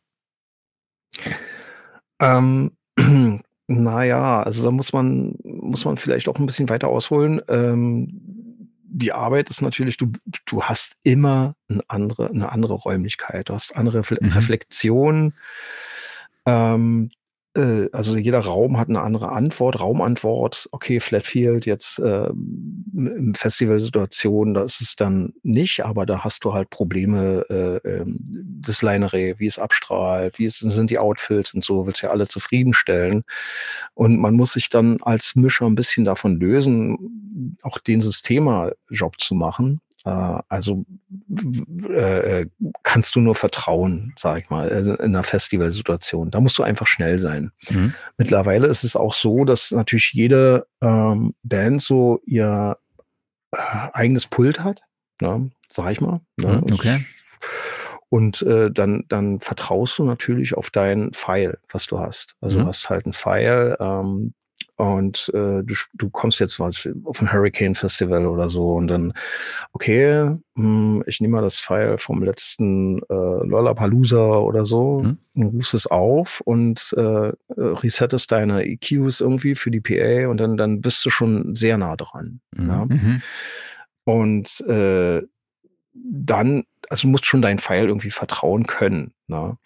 Ähm, 2.20 2.74
naja, 3.68 4.44
also 4.44 4.62
da 4.62 4.72
muss 4.72 4.92
man, 4.92 5.36
muss 5.46 5.86
man 5.86 5.98
vielleicht 5.98 6.28
auch 6.28 6.36
ein 6.36 6.46
bisschen 6.46 6.68
weiter 6.68 6.90
ausholen. 6.90 7.42
Ähm, 7.48 8.10
die 8.84 9.14
Arbeit 9.14 9.50
ist 9.50 9.62
natürlich, 9.62 9.96
du, 9.96 10.12
du 10.46 10.64
hast 10.64 10.98
immer 11.06 11.56
eine 11.70 11.82
andere, 11.88 12.30
eine 12.30 12.52
andere 12.52 12.74
Räumlichkeit, 12.74 13.48
du 13.48 13.54
hast 13.54 13.74
andere 13.78 14.00
mhm. 14.00 14.32
Reflexionen. 14.32 15.34
Ähm, 16.46 17.10
äh, 17.58 17.90
also 17.92 18.16
jeder 18.16 18.40
Raum 18.40 18.78
hat 18.78 18.90
eine 18.90 19.02
andere 19.02 19.30
Antwort, 19.30 19.80
Raumantwort. 19.80 20.70
Okay, 20.72 21.00
Flatfield 21.00 21.66
jetzt 21.66 22.00
äh, 22.00 22.28
im 22.28 23.34
Festivalsituation, 23.36 24.54
da 24.54 24.62
ist 24.64 24.82
es 24.82 24.96
dann 24.96 25.34
nicht, 25.44 25.84
aber 25.84 26.06
da 26.06 26.24
hast 26.24 26.46
du 26.46 26.54
halt 26.54 26.70
Probleme 26.70 27.46
äh, 27.50 27.88
ähm, 27.88 28.18
des 28.22 28.82
Linery, 28.82 29.36
wie 29.38 29.48
es 29.48 29.60
abstrahlt, 29.60 30.40
wie 30.40 30.46
es, 30.46 30.60
sind 30.60 30.90
die 30.90 31.00
Outfits 31.00 31.54
und 31.54 31.64
so, 31.64 31.86
willst 31.86 32.02
ja 32.02 32.12
alle 32.12 32.28
zufriedenstellen. 32.28 33.24
Und 33.96 34.20
man 34.20 34.36
muss 34.36 34.54
sich 34.54 34.70
dann 34.70 35.02
als 35.02 35.36
Mischer 35.36 35.66
ein 35.66 35.76
bisschen 35.76 36.06
davon 36.06 36.40
lösen, 36.40 37.58
auch 37.64 37.80
den 37.80 38.02
Systema-Job 38.02 39.20
zu 39.20 39.36
machen 39.36 39.82
also 40.08 40.86
äh, 41.90 42.46
kannst 42.84 43.16
du 43.16 43.20
nur 43.20 43.36
vertrauen, 43.36 44.14
sag 44.18 44.44
ich 44.44 44.50
mal, 44.50 44.70
also 44.70 44.94
in 44.94 45.16
einer 45.16 45.24
Festivalsituation. 45.24 46.32
Da 46.32 46.40
musst 46.40 46.58
du 46.58 46.64
einfach 46.64 46.88
schnell 46.88 47.20
sein. 47.20 47.52
Mhm. 47.70 47.94
Mittlerweile 48.18 48.68
ist 48.68 48.84
es 48.84 48.96
auch 48.96 49.14
so, 49.14 49.46
dass 49.46 49.72
natürlich 49.72 50.14
jede 50.14 50.68
ähm, 50.82 51.34
Band 51.44 51.82
so 51.82 52.22
ihr 52.26 52.78
äh, 53.52 53.58
eigenes 53.94 54.28
Pult 54.28 54.60
hat, 54.64 54.82
ne, 55.22 55.50
sag 55.68 55.92
ich 55.92 56.02
mal. 56.02 56.22
Ne? 56.38 56.62
Mhm, 56.66 56.74
okay. 56.74 57.06
Und 58.10 58.42
äh, 58.44 58.72
dann, 58.72 59.04
dann 59.10 59.42
vertraust 59.42 60.00
du 60.00 60.06
natürlich 60.06 60.56
auf 60.56 60.70
dein 60.70 61.12
File, 61.14 61.60
was 61.72 61.88
du 61.88 62.00
hast. 62.00 62.36
Also 62.40 62.58
mhm. 62.58 62.62
du 62.62 62.68
hast 62.68 62.90
halt 62.90 63.06
ein 63.06 63.14
File, 63.14 63.76
ähm, 63.80 64.34
und 64.78 65.32
äh, 65.34 65.64
du, 65.64 65.74
du 65.96 66.10
kommst 66.12 66.40
jetzt 66.40 66.60
mal 66.60 66.70
auf 67.04 67.22
ein 67.22 67.34
Hurricane 67.34 67.74
Festival 67.74 68.28
oder 68.28 68.48
so 68.48 68.74
und 68.74 68.88
dann, 68.88 69.12
okay, 69.74 70.36
mh, 70.54 70.56
hm, 70.56 71.04
ich 71.08 71.20
nehme 71.20 71.38
mal 71.38 71.42
das 71.42 71.58
File 71.58 71.98
vom 71.98 72.22
letzten 72.24 73.00
äh, 73.10 73.14
Lollapalooza 73.44 74.38
oder 74.38 74.66
so 74.66 75.02
mhm. 75.02 75.18
und 75.36 75.44
rufst 75.48 75.74
es 75.74 75.88
auf 75.88 76.42
und 76.42 76.94
äh, 76.96 77.32
resettest 77.58 78.32
deine 78.32 78.66
EQs 78.66 79.20
irgendwie 79.20 79.56
für 79.56 79.72
die 79.72 79.82
PA 79.82 80.30
und 80.30 80.38
dann, 80.38 80.58
dann 80.58 80.82
bist 80.82 81.04
du 81.04 81.10
schon 81.10 81.56
sehr 81.56 81.80
nah 81.80 81.96
dran. 81.96 82.40
Mhm. 82.56 82.70
Ja? 82.70 82.86
Mhm. 82.86 83.22
Und 84.06 84.62
äh, 84.68 85.24
dann, 85.94 86.66
also 86.90 87.08
du 87.08 87.12
musst 87.12 87.26
schon 87.26 87.42
dein 87.42 87.58
File 87.58 87.88
irgendwie 87.88 88.12
vertrauen 88.12 88.68
können. 88.68 89.14
Ne? 89.26 89.58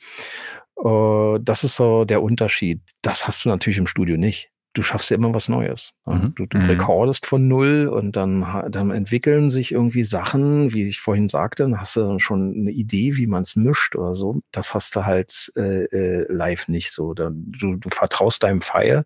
Uh, 0.78 1.38
das 1.38 1.66
ist 1.66 1.76
so 1.76 2.06
der 2.06 2.24
Unterschied. 2.24 2.82
Das 3.02 3.28
hast 3.28 3.44
du 3.44 3.50
natürlich 3.50 3.78
im 3.78 3.88
Studio 3.88 4.18
nicht 4.18 4.51
du 4.74 4.84
schaffst 4.84 5.10
ja 5.10 5.18
immer 5.18 5.34
was 5.34 5.50
Neues. 5.50 5.94
Mhm. 6.06 6.34
Du, 6.36 6.46
du 6.46 6.58
mhm. 6.58 6.66
rekordest 6.66 7.26
von 7.26 7.48
null 7.48 7.88
und 7.88 8.16
dann, 8.16 8.46
dann 8.70 8.92
entwickeln 8.92 9.50
sich 9.50 9.72
irgendwie 9.72 10.04
Sachen, 10.04 10.74
wie 10.74 10.88
ich 10.88 11.00
vorhin 11.00 11.30
sagte, 11.30 11.64
dann 11.64 11.80
hast 11.80 11.96
du 11.96 12.20
schon 12.20 12.54
eine 12.56 12.72
Idee, 12.72 13.18
wie 13.18 13.28
man 13.28 13.44
es 13.44 13.56
mischt 13.56 13.96
oder 13.96 14.16
so. 14.16 14.42
Das 14.52 14.74
hast 14.74 14.96
du 14.96 15.06
halt 15.06 15.52
äh, 15.58 15.84
äh, 15.86 16.26
live 16.32 16.68
nicht 16.68 16.92
so. 16.92 17.14
du, 17.14 17.30
du 17.76 17.90
vertraust 17.90 18.44
deinem 18.44 18.62
Pfeil 18.62 19.06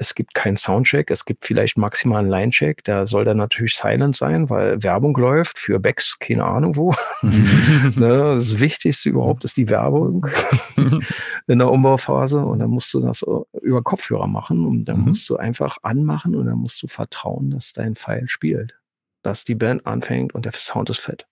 es 0.00 0.14
gibt 0.14 0.32
keinen 0.32 0.56
Soundcheck, 0.56 1.10
es 1.10 1.24
gibt 1.24 1.44
vielleicht 1.44 1.76
maximal 1.76 2.20
einen 2.20 2.30
Linecheck, 2.30 2.84
der 2.84 3.06
soll 3.06 3.24
dann 3.24 3.36
natürlich 3.36 3.74
silent 3.74 4.14
sein, 4.14 4.48
weil 4.48 4.80
Werbung 4.84 5.16
läuft 5.16 5.58
für 5.58 5.80
Backs, 5.80 6.20
keine 6.20 6.44
Ahnung 6.44 6.76
wo. 6.76 6.94
ne, 7.22 8.34
das 8.34 8.60
Wichtigste 8.60 9.10
überhaupt 9.10 9.44
ist 9.44 9.56
die 9.56 9.68
Werbung 9.68 10.24
in 11.48 11.58
der 11.58 11.68
Umbauphase 11.68 12.38
und 12.38 12.60
dann 12.60 12.70
musst 12.70 12.94
du 12.94 13.00
das 13.00 13.24
über 13.60 13.82
Kopfhörer 13.82 14.28
machen 14.28 14.64
und 14.66 14.84
dann 14.84 15.00
mhm. 15.00 15.08
musst 15.08 15.28
du 15.28 15.36
einfach 15.36 15.78
anmachen 15.82 16.36
und 16.36 16.46
dann 16.46 16.58
musst 16.58 16.80
du 16.80 16.86
vertrauen, 16.86 17.50
dass 17.50 17.72
dein 17.72 17.96
Pfeil 17.96 18.28
spielt, 18.28 18.78
dass 19.22 19.44
die 19.44 19.56
Band 19.56 19.84
anfängt 19.84 20.32
und 20.32 20.44
der 20.44 20.52
Sound 20.52 20.90
ist 20.90 21.00
fett. 21.00 21.26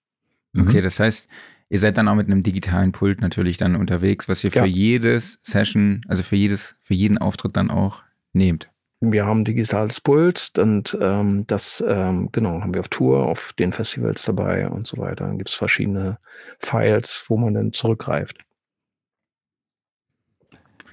Okay, 0.59 0.81
mhm. 0.81 0.85
das 0.85 0.99
heißt, 0.99 1.29
Ihr 1.69 1.81
seid 1.81 1.99
dann 1.99 2.07
auch 2.07 2.15
mit 2.15 2.29
einem 2.29 2.45
digitalen 2.45 2.93
Pult 2.93 3.21
natürlich 3.21 3.57
dann 3.57 3.75
unterwegs, 3.75 4.29
was 4.29 4.45
ihr 4.45 4.51
ja. 4.51 4.63
für 4.63 4.69
jedes 4.69 5.41
Session, 5.43 6.03
also 6.07 6.23
für 6.23 6.37
jedes, 6.37 6.77
für 6.81 6.95
jeden 6.95 7.19
Auftritt 7.19 7.57
dann 7.57 7.73
auch 7.73 8.05
nehmt. 8.37 8.71
Wir 9.01 9.27
haben 9.27 9.41
ein 9.41 9.45
digitales 9.45 10.01
Pult 10.01 10.53
und 10.59 10.97
ähm, 11.01 11.47
das, 11.47 11.85
ähm, 11.87 12.31
genau, 12.33 12.63
haben 12.63 12.73
wir 12.73 12.81
auf 12.81 12.89
Tour, 12.89 13.27
auf 13.27 13.53
den 13.59 13.73
Festivals 13.73 14.25
dabei 14.25 14.69
und 14.69 14.87
so 14.87 14.97
weiter. 14.97 15.27
Dann 15.27 15.37
gibt 15.37 15.51
es 15.51 15.55
verschiedene 15.55 16.19
Files, 16.59 17.25
wo 17.29 17.37
man 17.37 17.53
dann 17.53 17.73
zurückgreift. 17.73 18.39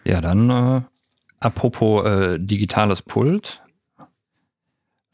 Ja, 0.04 0.20
dann 0.20 0.50
äh, 0.50 0.82
apropos 1.39 2.06
äh, 2.06 2.39
digitales 2.39 3.02
Pult. 3.02 3.62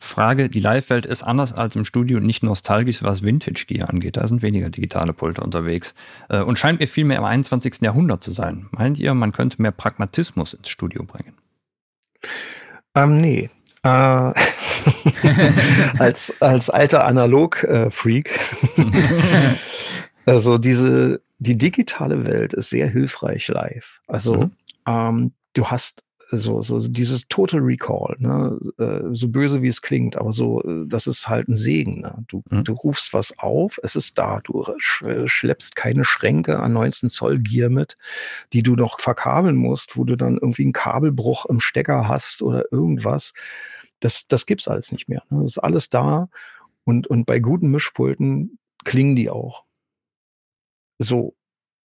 Frage, 0.01 0.49
die 0.49 0.61
Live-Welt 0.61 1.05
ist 1.05 1.23
anders 1.23 1.53
als 1.53 1.75
im 1.75 1.83
Studio 1.83 2.19
nicht 2.21 2.41
nostalgisch, 2.41 3.03
was 3.03 3.21
Vintage-Gear 3.21 3.89
angeht. 3.89 4.17
Da 4.17 4.27
sind 4.27 4.41
weniger 4.41 4.69
digitale 4.69 5.13
Pulte 5.13 5.41
unterwegs. 5.41 5.93
Äh, 6.29 6.41
und 6.41 6.57
scheint 6.57 6.79
mir 6.79 6.87
viel 6.87 7.05
mehr 7.05 7.17
im 7.17 7.25
21. 7.25 7.81
Jahrhundert 7.81 8.23
zu 8.23 8.31
sein. 8.31 8.67
Meint 8.71 8.97
ihr, 8.97 9.13
man 9.13 9.31
könnte 9.31 9.61
mehr 9.61 9.73
Pragmatismus 9.73 10.53
ins 10.53 10.69
Studio 10.69 11.03
bringen? 11.03 11.35
Ähm, 12.95 13.19
nee. 13.19 13.49
Äh, 13.83 13.87
als, 15.99 16.33
als 16.41 16.69
alter 16.69 17.05
Analog-Freak. 17.05 18.39
also 20.25 20.57
diese, 20.57 21.21
die 21.37 21.57
digitale 21.57 22.25
Welt 22.25 22.53
ist 22.53 22.69
sehr 22.69 22.87
hilfreich 22.87 23.47
live. 23.47 24.01
Also 24.07 24.35
mhm. 24.35 24.51
ähm, 24.85 25.31
du 25.53 25.67
hast 25.67 26.03
so, 26.31 26.61
so 26.61 26.87
dieses 26.87 27.27
Total 27.27 27.59
Recall, 27.59 28.15
ne? 28.19 28.59
Äh, 28.77 29.13
so 29.13 29.29
böse 29.29 29.61
wie 29.61 29.67
es 29.67 29.81
klingt, 29.81 30.15
aber 30.15 30.31
so, 30.31 30.61
äh, 30.63 30.85
das 30.87 31.07
ist 31.07 31.27
halt 31.27 31.47
ein 31.47 31.55
Segen. 31.55 32.01
Ne? 32.01 32.23
Du, 32.27 32.43
mhm. 32.49 32.63
du 32.63 32.73
rufst 32.73 33.13
was 33.13 33.37
auf, 33.39 33.79
es 33.81 33.95
ist 33.95 34.17
da, 34.17 34.39
du 34.41 34.63
schleppst 34.79 35.75
keine 35.75 36.05
Schränke 36.05 36.59
an 36.59 36.73
19 36.73 37.09
Zoll 37.09 37.39
Gier 37.39 37.69
mit, 37.69 37.97
die 38.53 38.61
du 38.61 38.75
noch 38.75 38.99
verkabeln 38.99 39.55
musst, 39.55 39.97
wo 39.97 40.03
du 40.03 40.15
dann 40.15 40.35
irgendwie 40.35 40.63
einen 40.63 40.73
Kabelbruch 40.73 41.45
im 41.47 41.59
Stecker 41.59 42.07
hast 42.07 42.41
oder 42.43 42.71
irgendwas. 42.71 43.33
Das, 43.99 44.27
das 44.27 44.45
gibt's 44.45 44.67
alles 44.67 44.91
nicht 44.91 45.09
mehr. 45.09 45.23
Ne? 45.29 45.41
Das 45.41 45.53
ist 45.53 45.59
alles 45.59 45.89
da 45.89 46.29
und, 46.83 47.07
und 47.07 47.25
bei 47.25 47.39
guten 47.39 47.71
Mischpulten 47.71 48.59
klingen 48.83 49.15
die 49.15 49.29
auch. 49.29 49.65
So 50.99 51.35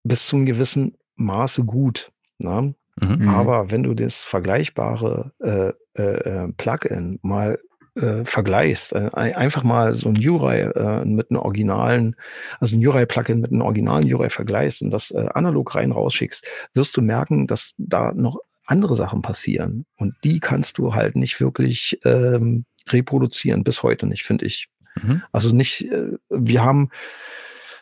bis 0.03 0.27
zum 0.27 0.45
gewissen 0.45 0.99
Maße 1.17 1.65
gut. 1.65 2.13
Ne? 2.39 2.75
Mhm. 3.03 3.29
Aber 3.29 3.71
wenn 3.71 3.83
du 3.83 3.95
das 3.95 4.25
vergleichbare 4.25 5.33
äh, 5.41 5.73
äh, 6.01 6.45
äh, 6.45 6.53
Plugin 6.57 7.19
mal 7.23 7.59
äh, 7.97 8.25
vergleichst, 8.25 8.93
äh, 8.93 9.11
einfach 9.13 9.63
mal 9.63 9.95
so 9.95 10.09
ein 10.09 10.17
URI 10.17 10.61
äh, 10.61 11.05
mit 11.05 11.31
einem 11.31 11.41
originalen, 11.41 12.17
also 12.61 12.77
ein 12.77 12.87
URI-Plugin 12.87 13.41
mit 13.41 13.53
einem 13.53 13.63
originalen 13.63 14.13
URI 14.13 14.31
vergleichst 14.31 14.83
und 14.83 14.91
das 14.91 15.11
äh, 15.11 15.29
analog 15.35 15.75
rein 15.75 15.93
rausschickst, 15.93 16.47
wirst 16.73 16.97
du 16.97 17.03
merken, 17.03 17.47
dass 17.47 17.75
da 17.79 18.13
noch 18.13 18.39
andere 18.67 18.97
Sachen 18.97 19.23
passieren. 19.23 19.87
Und 19.97 20.15
die 20.25 20.41
kannst 20.41 20.79
du 20.79 20.95
halt 20.95 21.17
nicht 21.17 21.41
wirklich 21.41 22.01
ähm, 22.05 22.65
reproduzieren, 22.89 23.65
bis 23.65 23.83
heute 23.83 24.07
nicht, 24.07 24.25
finde 24.25 24.47
ich. 24.47 24.69
Mhm. 25.01 25.23
Also 25.33 25.55
nicht, 25.55 25.91
äh, 25.91 26.13
wir 26.31 26.65
haben, 26.65 26.91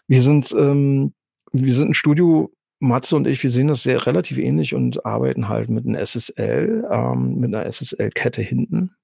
wir 0.09 0.23
sind, 0.23 0.53
ähm, 0.53 1.15
wir 1.53 1.75
sind 1.75 1.91
ein 1.91 1.95
Studio, 1.95 2.53
Matze 2.83 3.15
und 3.15 3.27
ich, 3.27 3.43
wir 3.43 3.51
sehen 3.51 3.69
das 3.69 3.85
sehr 3.85 4.05
relativ 4.07 4.39
ähnlich 4.39 4.75
und 4.75 5.07
arbeiten 5.07 5.49
halt 5.49 5.71
mit 5.71 5.87
einem 5.87 6.05
SSL, 6.05 6.85
ähm, 6.91 7.37
mit 7.39 7.55
einer 7.55 7.65
SSL-Kette 7.71 8.43
hinten, 8.43 8.95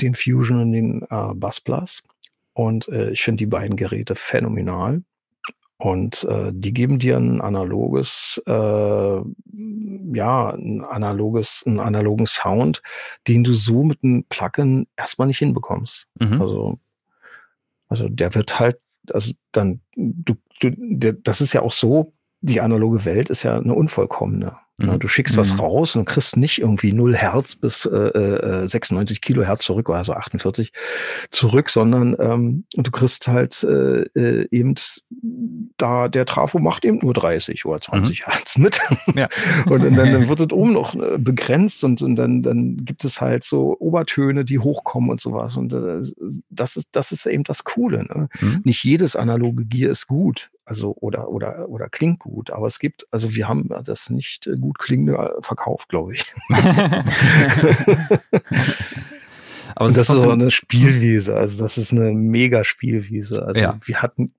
den 0.00 0.14
Fusion 0.14 0.60
und 0.60 0.72
den 0.72 1.02
äh, 1.10 1.34
Busplus. 1.34 2.02
Und 2.52 2.88
äh, 2.88 3.10
ich 3.10 3.22
finde 3.22 3.38
die 3.38 3.46
beiden 3.46 3.76
Geräte 3.76 4.14
phänomenal. 4.14 5.02
Und 5.78 6.24
äh, 6.24 6.52
die 6.54 6.72
geben 6.72 6.98
dir 6.98 7.16
ein 7.16 7.40
analoges, 7.40 8.40
äh, 8.46 8.52
ja, 8.52 10.50
ein 10.50 10.84
analoges, 10.84 11.64
einen 11.66 11.80
analogen 11.80 12.26
Sound, 12.26 12.82
den 13.26 13.44
du 13.44 13.52
so 13.52 13.82
mit 13.82 14.04
einem 14.04 14.24
Plugin 14.24 14.86
erstmal 14.96 15.26
nicht 15.26 15.38
hinbekommst. 15.38 16.06
Mhm. 16.20 16.40
Also, 16.40 16.78
also 17.88 18.08
der 18.08 18.34
wird 18.34 18.58
halt, 18.60 18.78
also 19.10 19.32
dann, 19.52 19.80
du, 19.96 20.34
du, 20.60 20.70
der, 20.76 21.14
das 21.14 21.40
ist 21.40 21.54
ja 21.54 21.62
auch 21.62 21.72
so, 21.72 22.12
die 22.44 22.60
analoge 22.60 23.04
Welt 23.04 23.30
ist 23.30 23.42
ja 23.42 23.58
eine 23.58 23.74
unvollkommene. 23.74 24.56
Mhm. 24.78 24.98
Du 24.98 25.08
schickst 25.08 25.36
mhm. 25.36 25.40
was 25.40 25.58
raus 25.58 25.96
und 25.96 26.04
kriegst 26.04 26.36
nicht 26.36 26.60
irgendwie 26.60 26.92
0 26.92 27.16
Hertz 27.16 27.56
bis 27.56 27.86
äh, 27.86 27.96
äh, 27.96 28.68
96 28.68 29.20
Kilohertz 29.20 29.64
zurück, 29.64 29.88
also 29.88 30.12
48 30.12 30.72
zurück, 31.30 31.70
sondern 31.70 32.16
ähm, 32.18 32.64
du 32.74 32.90
kriegst 32.90 33.28
halt 33.28 33.62
äh, 33.62 34.02
äh, 34.14 34.48
eben 34.50 34.74
da, 35.78 36.08
der 36.08 36.26
Trafo 36.26 36.58
macht 36.58 36.84
eben 36.84 36.98
nur 36.98 37.14
30 37.14 37.64
oder 37.64 37.80
20 37.80 38.20
mhm. 38.20 38.30
Hertz 38.30 38.58
mit. 38.58 38.80
Ja. 39.14 39.28
und, 39.66 39.84
und 39.84 39.96
dann, 39.96 40.12
dann, 40.12 40.28
wird 40.28 40.40
es 40.40 40.50
oben 40.50 40.72
noch 40.72 40.94
äh, 40.96 41.18
begrenzt 41.18 41.84
und, 41.84 42.02
und 42.02 42.16
dann, 42.16 42.42
dann 42.42 42.84
gibt 42.84 43.04
es 43.04 43.20
halt 43.20 43.44
so 43.44 43.76
Obertöne, 43.78 44.44
die 44.44 44.58
hochkommen 44.58 45.10
und 45.10 45.20
sowas. 45.20 45.56
Und 45.56 45.72
äh, 45.72 46.00
das, 46.50 46.76
ist, 46.76 46.88
das 46.92 47.12
ist 47.12 47.26
eben 47.26 47.44
das 47.44 47.64
Coole. 47.64 48.04
Ne? 48.04 48.28
Mhm. 48.40 48.62
Nicht 48.64 48.82
jedes 48.82 49.14
analoge 49.14 49.66
Gear 49.66 49.92
ist 49.92 50.08
gut 50.08 50.50
also 50.64 50.96
oder 51.00 51.28
oder 51.28 51.68
oder 51.68 51.88
klingt 51.88 52.20
gut, 52.20 52.50
aber 52.50 52.66
es 52.66 52.78
gibt, 52.78 53.06
also 53.10 53.34
wir 53.34 53.48
haben 53.48 53.68
das 53.84 54.08
nicht 54.10 54.46
äh, 54.46 54.56
gut 54.56 54.78
klingende 54.78 55.14
äh, 55.14 55.42
verkauft, 55.42 55.88
glaube 55.88 56.14
ich. 56.14 56.24
aber 59.74 59.88
das 59.88 60.08
ist 60.08 60.08
so 60.08 60.30
eine 60.30 60.50
Spielwiese, 60.50 61.36
also 61.36 61.62
das 61.62 61.76
ist 61.76 61.92
eine 61.92 62.12
mega 62.12 62.64
Spielwiese. 62.64 63.44
Also 63.44 63.60
ja. 63.60 63.78
wir 63.84 64.02
hatten 64.02 64.34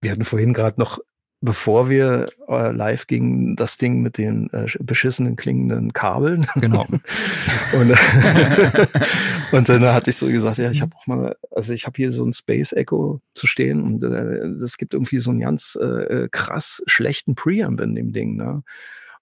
wir 0.00 0.12
hatten 0.12 0.24
vorhin 0.24 0.54
gerade 0.54 0.78
noch 0.78 1.00
bevor 1.40 1.90
wir 1.90 2.26
äh, 2.48 2.72
live 2.72 3.06
gingen, 3.06 3.56
das 3.56 3.76
Ding 3.76 4.00
mit 4.00 4.18
den 4.18 4.50
äh, 4.52 4.66
beschissenen 4.80 5.36
klingenden 5.36 5.92
Kabeln. 5.92 6.46
Genau. 6.56 6.86
und, 7.72 7.92
und 9.52 9.68
dann 9.68 9.84
hatte 9.84 10.10
ich 10.10 10.16
so 10.16 10.26
gesagt, 10.26 10.58
ja, 10.58 10.70
ich 10.70 10.80
habe 10.80 10.96
auch 10.96 11.06
mal, 11.06 11.36
also 11.50 11.72
ich 11.72 11.86
habe 11.86 11.96
hier 11.96 12.12
so 12.12 12.24
ein 12.24 12.32
Space 12.32 12.72
Echo 12.72 13.20
zu 13.34 13.46
stehen 13.46 13.82
und 13.82 14.02
es 14.02 14.74
äh, 14.74 14.76
gibt 14.78 14.94
irgendwie 14.94 15.18
so 15.18 15.30
einen 15.30 15.40
ganz 15.40 15.76
äh, 15.80 16.28
krass 16.30 16.82
schlechten 16.86 17.34
Preamp 17.34 17.80
in 17.80 17.94
dem 17.94 18.12
Ding. 18.12 18.36
Ne? 18.36 18.62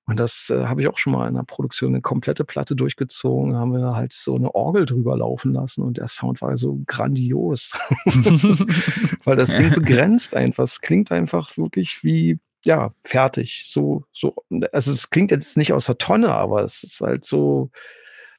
Und 0.06 0.20
das 0.20 0.50
äh, 0.50 0.66
habe 0.66 0.82
ich 0.82 0.88
auch 0.88 0.98
schon 0.98 1.14
mal 1.14 1.28
in 1.28 1.34
der 1.34 1.44
Produktion 1.44 1.94
eine 1.94 2.02
komplette 2.02 2.44
Platte 2.44 2.76
durchgezogen, 2.76 3.56
haben 3.56 3.72
wir 3.72 3.94
halt 3.94 4.12
so 4.12 4.34
eine 4.34 4.54
Orgel 4.54 4.84
drüber 4.84 5.16
laufen 5.16 5.52
lassen 5.54 5.82
und 5.82 5.96
der 5.96 6.08
Sound 6.08 6.42
war 6.42 6.56
so 6.58 6.82
grandios. 6.86 7.72
Weil 9.24 9.36
das 9.36 9.56
Ding 9.56 9.70
begrenzt 9.70 10.34
einfach. 10.34 10.64
Es 10.64 10.82
klingt 10.82 11.10
einfach 11.10 11.56
wirklich 11.56 12.04
wie, 12.04 12.38
ja, 12.64 12.92
fertig. 13.02 13.70
So, 13.70 14.04
so, 14.12 14.34
also 14.72 14.92
es 14.92 15.08
klingt 15.08 15.30
jetzt 15.30 15.56
nicht 15.56 15.72
aus 15.72 15.86
der 15.86 15.96
Tonne, 15.96 16.32
aber 16.32 16.62
es 16.62 16.82
ist 16.82 17.00
halt 17.00 17.24
so, 17.24 17.70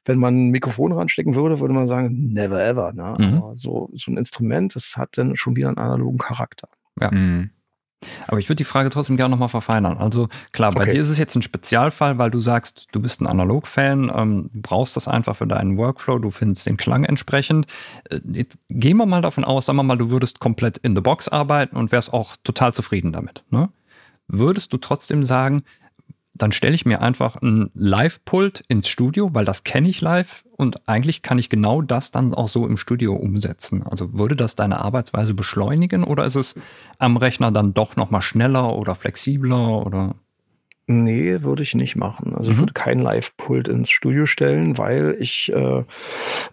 wenn 0.04 0.18
man 0.18 0.36
ein 0.36 0.50
Mikrofon 0.50 0.92
ranstecken 0.92 1.34
würde, 1.34 1.58
würde 1.58 1.74
man 1.74 1.88
sagen, 1.88 2.32
never 2.32 2.64
ever. 2.64 2.92
Ne? 2.92 3.16
Mhm. 3.18 3.34
Aber 3.38 3.56
so, 3.56 3.90
so 3.94 4.12
ein 4.12 4.16
Instrument, 4.16 4.76
das 4.76 4.96
hat 4.96 5.18
dann 5.18 5.36
schon 5.36 5.56
wieder 5.56 5.68
einen 5.68 5.78
analogen 5.78 6.18
Charakter. 6.18 6.68
Ja. 7.00 7.10
Mhm. 7.10 7.50
Aber 8.26 8.38
ich 8.38 8.48
würde 8.48 8.56
die 8.56 8.64
Frage 8.64 8.90
trotzdem 8.90 9.16
gerne 9.16 9.32
nochmal 9.32 9.48
verfeinern. 9.48 9.98
Also 9.98 10.28
klar, 10.52 10.72
bei 10.72 10.82
okay. 10.82 10.92
dir 10.92 11.00
ist 11.00 11.08
es 11.08 11.18
jetzt 11.18 11.34
ein 11.34 11.42
Spezialfall, 11.42 12.18
weil 12.18 12.30
du 12.30 12.40
sagst, 12.40 12.88
du 12.92 13.00
bist 13.00 13.20
ein 13.20 13.26
Analog-Fan, 13.26 14.12
ähm, 14.14 14.50
du 14.52 14.60
brauchst 14.62 14.96
das 14.96 15.08
einfach 15.08 15.36
für 15.36 15.46
deinen 15.46 15.76
Workflow, 15.76 16.18
du 16.18 16.30
findest 16.30 16.66
den 16.66 16.76
Klang 16.76 17.04
entsprechend. 17.04 17.66
Äh, 18.10 18.20
jetzt 18.32 18.58
gehen 18.68 18.96
wir 18.98 19.06
mal 19.06 19.22
davon 19.22 19.44
aus, 19.44 19.66
sagen 19.66 19.78
wir 19.78 19.82
mal, 19.82 19.98
du 19.98 20.10
würdest 20.10 20.40
komplett 20.40 20.78
in 20.78 20.94
the 20.94 21.02
box 21.02 21.28
arbeiten 21.28 21.76
und 21.76 21.92
wärst 21.92 22.12
auch 22.12 22.36
total 22.44 22.74
zufrieden 22.74 23.12
damit. 23.12 23.44
Ne? 23.50 23.70
Würdest 24.28 24.72
du 24.72 24.78
trotzdem 24.78 25.24
sagen, 25.24 25.62
dann 26.36 26.52
stelle 26.52 26.74
ich 26.74 26.86
mir 26.86 27.02
einfach 27.02 27.36
ein 27.42 27.70
Live-Pult 27.74 28.64
ins 28.68 28.88
Studio, 28.88 29.34
weil 29.34 29.44
das 29.44 29.64
kenne 29.64 29.88
ich 29.88 30.00
live 30.00 30.44
und 30.56 30.88
eigentlich 30.88 31.22
kann 31.22 31.38
ich 31.38 31.48
genau 31.48 31.82
das 31.82 32.10
dann 32.10 32.34
auch 32.34 32.48
so 32.48 32.66
im 32.66 32.76
Studio 32.76 33.14
umsetzen. 33.14 33.82
Also 33.82 34.14
würde 34.14 34.36
das 34.36 34.56
deine 34.56 34.80
Arbeitsweise 34.80 35.34
beschleunigen 35.34 36.04
oder 36.04 36.24
ist 36.24 36.36
es 36.36 36.54
am 36.98 37.16
Rechner 37.16 37.52
dann 37.52 37.74
doch 37.74 37.96
nochmal 37.96 38.22
schneller 38.22 38.76
oder 38.76 38.94
flexibler 38.94 39.84
oder? 39.86 40.14
Nee, 40.88 41.42
würde 41.42 41.62
ich 41.62 41.74
nicht 41.74 41.96
machen. 41.96 42.34
Also 42.36 42.50
mhm. 42.50 42.54
ich 42.54 42.58
würde 42.60 42.72
kein 42.72 43.00
Live-Pult 43.00 43.66
ins 43.66 43.90
Studio 43.90 44.26
stellen, 44.26 44.78
weil 44.78 45.16
ich, 45.18 45.52
äh, 45.52 45.84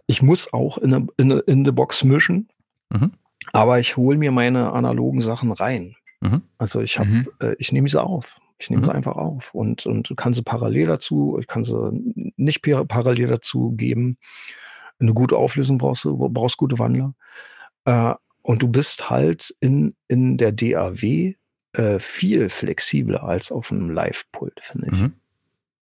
ich 0.07 0.21
muss 0.23 0.51
auch 0.53 0.79
in, 0.79 0.93
eine, 0.93 1.07
in, 1.17 1.31
in 1.31 1.65
the 1.65 1.71
Box 1.71 2.03
mischen. 2.03 2.49
Mhm. 2.89 3.11
Aber 3.51 3.79
ich 3.79 3.97
hole 3.97 4.17
mir 4.17 4.31
meine 4.31 4.73
analogen 4.73 5.21
Sachen 5.21 5.51
rein. 5.51 5.95
Mhm. 6.21 6.41
Also 6.57 6.81
ich 6.81 6.97
habe, 6.97 7.09
mhm. 7.09 7.27
äh, 7.39 7.55
ich 7.59 7.71
nehme 7.71 7.89
sie 7.89 8.01
auf. 8.01 8.37
Ich 8.63 8.69
nehme 8.69 8.81
mhm. 8.81 8.85
sie 8.85 8.95
einfach 8.95 9.17
auf 9.17 9.53
und, 9.53 9.85
und 9.85 10.13
kann 10.15 10.33
sie 10.33 10.41
parallel 10.41 10.87
dazu, 10.87 11.37
ich 11.39 11.47
kann 11.47 11.65
sie 11.65 11.91
nicht 12.37 12.61
parallel 12.61 13.27
dazu 13.27 13.73
geben. 13.73 14.17
Eine 14.99 15.13
gute 15.13 15.37
Auflösung 15.37 15.77
brauchst 15.77 16.05
du, 16.05 16.17
brauchst 16.29 16.55
gute 16.55 16.79
Wandler. 16.79 17.13
Äh, 17.83 18.13
und 18.41 18.61
du 18.61 18.69
bist 18.69 19.09
halt 19.09 19.53
in, 19.59 19.95
in 20.07 20.37
der 20.37 20.53
DAW 20.53 21.35
äh, 21.73 21.99
viel 21.99 22.49
flexibler 22.49 23.23
als 23.23 23.51
auf 23.51 23.71
einem 23.71 23.89
Live-Pult, 23.89 24.61
finde 24.61 24.87
ich. 24.87 24.93
Mhm. 24.93 25.13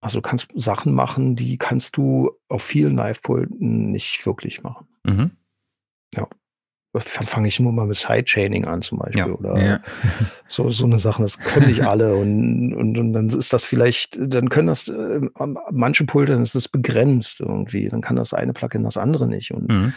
Also 0.00 0.18
du 0.18 0.22
kannst 0.22 0.48
Sachen 0.56 0.92
machen, 0.92 1.36
die 1.36 1.58
kannst 1.58 1.96
du 1.96 2.32
auf 2.48 2.64
vielen 2.64 2.96
Live-Pulten 2.96 3.92
nicht 3.92 4.26
wirklich 4.26 4.64
machen. 4.64 4.88
Mhm. 5.04 5.30
Ja. 6.16 6.28
Fange 7.00 7.48
ich 7.48 7.58
nur 7.58 7.72
mal 7.72 7.86
mit 7.86 7.96
Sidechaining 7.96 8.66
an 8.66 8.82
zum 8.82 8.98
Beispiel. 8.98 9.18
Ja. 9.20 9.26
Oder 9.32 9.58
Ja. 9.64 9.80
so, 10.46 10.68
so 10.70 10.84
eine 10.84 10.98
Sachen, 10.98 11.22
das 11.22 11.38
können 11.38 11.68
nicht 11.68 11.82
alle. 11.86 12.14
Und, 12.16 12.74
und, 12.74 12.98
und 12.98 13.12
dann 13.12 13.28
ist 13.28 13.52
das 13.52 13.64
vielleicht, 13.64 14.18
dann 14.20 14.50
können 14.50 14.68
das 14.68 14.88
äh, 14.88 15.20
manche 15.70 16.04
Pulte, 16.04 16.32
dann 16.32 16.42
ist 16.42 16.54
es 16.54 16.68
begrenzt 16.68 17.40
irgendwie. 17.40 17.88
Dann 17.88 18.02
kann 18.02 18.16
das 18.16 18.34
eine 18.34 18.52
Plugin 18.52 18.84
das 18.84 18.96
andere 18.98 19.26
nicht. 19.26 19.52
Und 19.52 19.70
Mhm. 19.70 19.92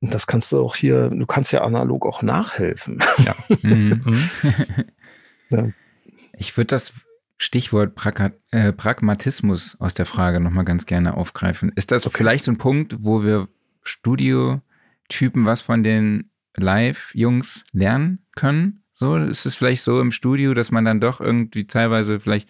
das 0.00 0.26
kannst 0.26 0.50
du 0.52 0.60
auch 0.60 0.74
hier, 0.76 1.08
du 1.08 1.26
kannst 1.26 1.52
ja 1.52 1.62
analog 1.62 2.04
auch 2.06 2.22
nachhelfen. 2.22 2.98
Mhm. 3.62 4.02
Mhm. 4.04 4.28
Ja. 5.50 5.68
Ich 6.36 6.56
würde 6.56 6.66
das 6.66 6.92
Stichwort 7.38 7.94
Praga 7.94 8.32
äh, 8.50 8.72
Pragmatismus 8.72 9.76
aus 9.80 9.94
der 9.94 10.06
Frage 10.06 10.40
nochmal 10.40 10.64
ganz 10.64 10.86
gerne 10.86 11.14
aufgreifen. 11.16 11.70
Ist 11.76 11.92
das 11.92 12.08
vielleicht 12.12 12.44
so 12.44 12.50
ein 12.50 12.58
Punkt, 12.58 12.96
wo 13.00 13.22
wir 13.22 13.48
Studiotypen 15.08 15.46
was 15.46 15.60
von 15.60 15.82
den 15.82 16.30
Live-Jungs 16.56 17.64
lernen 17.72 18.24
können? 18.36 18.82
So, 18.94 19.16
ist 19.16 19.46
es 19.46 19.56
vielleicht 19.56 19.82
so 19.82 20.00
im 20.00 20.12
Studio, 20.12 20.54
dass 20.54 20.70
man 20.70 20.84
dann 20.84 21.00
doch 21.00 21.20
irgendwie 21.20 21.66
teilweise 21.66 22.20
vielleicht 22.20 22.48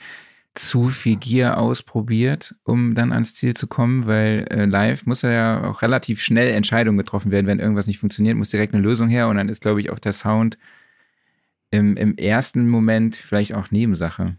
zu 0.54 0.88
viel 0.88 1.16
Gier 1.16 1.58
ausprobiert, 1.58 2.56
um 2.64 2.94
dann 2.94 3.12
ans 3.12 3.34
Ziel 3.34 3.54
zu 3.54 3.66
kommen, 3.66 4.06
weil 4.06 4.46
äh, 4.50 4.64
live 4.64 5.06
muss 5.06 5.22
ja 5.22 5.62
auch 5.62 5.82
relativ 5.82 6.20
schnell 6.20 6.50
Entscheidungen 6.52 6.98
getroffen 6.98 7.30
werden, 7.30 7.46
wenn 7.46 7.60
irgendwas 7.60 7.86
nicht 7.86 7.98
funktioniert, 7.98 8.36
muss 8.36 8.50
direkt 8.50 8.74
eine 8.74 8.82
Lösung 8.82 9.08
her 9.08 9.28
und 9.28 9.36
dann 9.36 9.48
ist, 9.48 9.62
glaube 9.62 9.80
ich, 9.80 9.90
auch 9.90 9.98
der 9.98 10.14
Sound 10.14 10.58
im, 11.70 11.96
im 11.96 12.16
ersten 12.16 12.68
Moment 12.68 13.14
vielleicht 13.14 13.54
auch 13.54 13.70
Nebensache. 13.70 14.36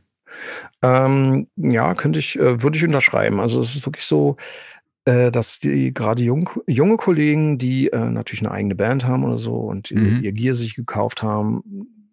Ähm, 0.81 1.47
ja, 1.55 1.93
könnte 1.93 2.19
ich, 2.19 2.37
äh, 2.37 2.61
würde 2.61 2.77
ich 2.77 2.83
unterschreiben. 2.83 3.39
Also 3.39 3.61
es 3.61 3.75
ist 3.75 3.85
wirklich 3.85 4.05
so, 4.05 4.35
äh, 5.09 5.31
dass 5.31 5.59
die 5.59 5.93
gerade 5.93 6.21
jung, 6.23 6.49
junge 6.67 6.97
Kollegen, 6.97 7.57
die 7.57 7.87
äh, 7.91 8.09
natürlich 8.09 8.41
eine 8.41 8.51
eigene 8.51 8.75
Band 8.75 9.05
haben 9.05 9.23
oder 9.23 9.37
so 9.39 9.55
und 9.55 9.89
ihr- 9.91 9.97
Mhm. 9.99 10.23
ihr 10.23 10.31
Gear 10.31 10.55
sich 10.55 10.75
gekauft 10.75 11.23
haben, 11.23 11.63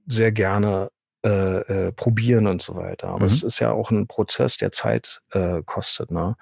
sehr 0.07 0.33
gerne 0.33 0.91
äh, 1.25 1.89
äh, 1.89 1.93
probieren 1.93 2.47
und 2.47 2.63
so 2.63 2.77
weiter. 2.77 3.09
Aber 3.09 3.21
Mhm. 3.21 3.27
es 3.27 3.43
ist 3.43 3.59
ja 3.59 3.73
auch 3.73 3.91
ein 3.91 4.07
Prozess, 4.07 4.59
der 4.59 4.71
Zeit 4.71 5.23
äh, 5.33 5.61
kostet. 5.65 6.13
Ne? 6.13 6.37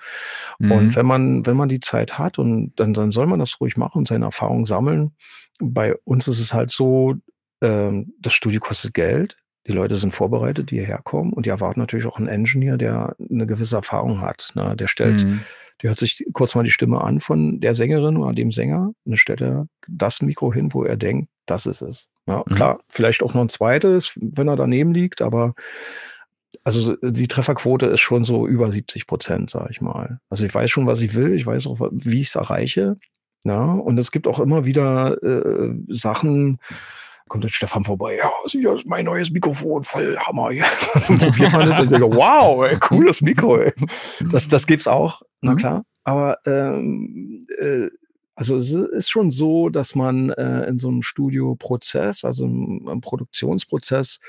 Mhm. 0.59 0.73
Und 0.73 0.97
wenn 0.97 1.07
man, 1.07 1.47
wenn 1.47 1.57
man 1.57 1.71
die 1.71 1.81
Zeit 1.81 2.19
hat 2.19 2.39
und 2.39 2.73
dann, 2.77 2.93
dann 2.93 3.11
soll 3.11 3.27
man 3.27 3.39
das 3.39 3.59
ruhig 3.63 3.79
machen 3.79 3.99
und 4.01 4.09
seine 4.09 4.27
Erfahrungen 4.27 4.67
sammeln. 4.67 5.17
Bei 5.63 5.95
uns 6.05 6.29
ist 6.29 6.39
es 6.39 6.53
halt 6.53 6.71
so, 6.71 7.15
ähm, 7.63 8.13
das 8.21 8.35
Studio 8.35 8.61
kostet 8.61 8.93
Geld. 8.93 9.39
Die 9.67 9.73
Leute 9.73 9.97
sind 9.97 10.13
vorbereitet, 10.13 10.71
die 10.71 10.77
hierher 10.77 11.01
kommen 11.03 11.33
und 11.33 11.47
die 11.47 11.51
erwarten 11.51 11.81
natürlich 11.81 12.07
auch 12.07 12.19
einen 12.19 12.29
Engineer, 12.29 12.77
der 12.77 13.17
eine 13.31 13.47
gewisse 13.47 13.77
Erfahrung 13.77 14.21
hat. 14.21 14.51
Ne? 14.55 14.77
Der 14.77 14.89
stellt, 14.89 15.25
Mhm. 15.25 15.41
der 15.83 15.91
hört 15.91 15.99
sich 15.99 16.25
kurz 16.35 16.55
mal 16.55 16.65
die 16.65 16.71
Stimme 16.71 17.01
an 17.01 17.21
von 17.21 17.61
der 17.61 17.75
Sängerin 17.75 18.17
oder 18.19 18.35
dem 18.35 18.53
Sänger 18.53 18.89
und 18.89 18.97
dann 19.05 19.17
stellt 19.17 19.41
er 19.41 19.67
das 19.89 20.21
Mikro 20.23 20.53
hin, 20.53 20.73
wo 20.75 20.85
er 20.85 20.97
denkt, 20.97 21.29
das 21.47 21.67
ist 21.67 21.81
es. 21.83 22.09
Ja, 22.27 22.43
Mhm. 22.47 22.55
Klar, 22.55 22.79
vielleicht 22.89 23.23
auch 23.23 23.35
noch 23.35 23.43
ein 23.43 23.49
zweites, 23.49 24.13
wenn 24.21 24.49
er 24.49 24.57
daneben 24.57 24.93
liegt, 24.93 25.23
aber 25.23 25.55
also 26.63 26.97
die 27.03 27.27
Trefferquote 27.29 27.87
ist 27.87 28.01
schon 28.01 28.25
so 28.25 28.47
über 28.47 28.71
70 28.71 29.07
Prozent, 29.07 29.51
sage 29.51 29.69
ich 29.71 29.81
mal. 29.81 30.21
Also 30.31 30.47
ich 30.47 30.55
weiß 30.55 30.71
schon, 30.71 30.87
was 30.87 31.01
ich 31.03 31.15
will, 31.15 31.33
ich 31.35 31.45
weiß 31.47 31.67
auch, 31.67 31.81
wie 31.91 32.21
ich 32.21 32.29
es 32.29 32.37
erreiche. 32.37 32.97
Ja, 33.45 33.65
und 33.65 33.99
es 33.99 34.11
gibt 34.13 34.27
auch 34.27 34.41
immer 34.41 34.65
wieder 34.65 35.23
äh, 35.23 35.75
Sachen, 35.89 36.59
kommt 37.35 37.43
jetzt 37.43 37.57
Stefan 37.57 37.85
vorbei, 37.85 38.17
ja, 38.17 38.31
sicher, 38.47 38.77
ist 38.77 38.87
mein 38.87 39.07
neues 39.07 39.33
Mikrofon, 39.33 39.83
voll 39.83 40.17
Hammer. 40.19 40.53
Ja. 40.53 40.67
Das 40.95 41.09
und 41.09 41.91
denkt, 41.91 42.15
wow, 42.15 42.65
ey, 42.65 42.79
cooles 42.79 43.23
Mikro. 43.23 43.57
Ey. 43.57 43.73
Das, 44.31 44.47
das 44.47 44.69
gibt's 44.69 44.87
auch, 44.87 45.21
na 45.41 45.55
Mhm. 45.55 45.57
klar. 45.57 45.85
Aber 46.05 46.39
ähm, 46.47 47.45
äh, 47.59 47.89
also 48.37 48.57
es 48.57 48.73
ist 48.73 49.11
schon 49.11 49.33
so, 49.33 49.69
dass 49.69 49.97
man 49.97 50.31
äh, 50.31 50.67
in 50.69 50.79
so 50.79 50.87
einem 50.87 51.03
Studioprozess, 51.03 52.25
also 52.25 52.45
im, 52.45 52.87
im 52.89 53.01
Produktionsprozess, 53.01 54.21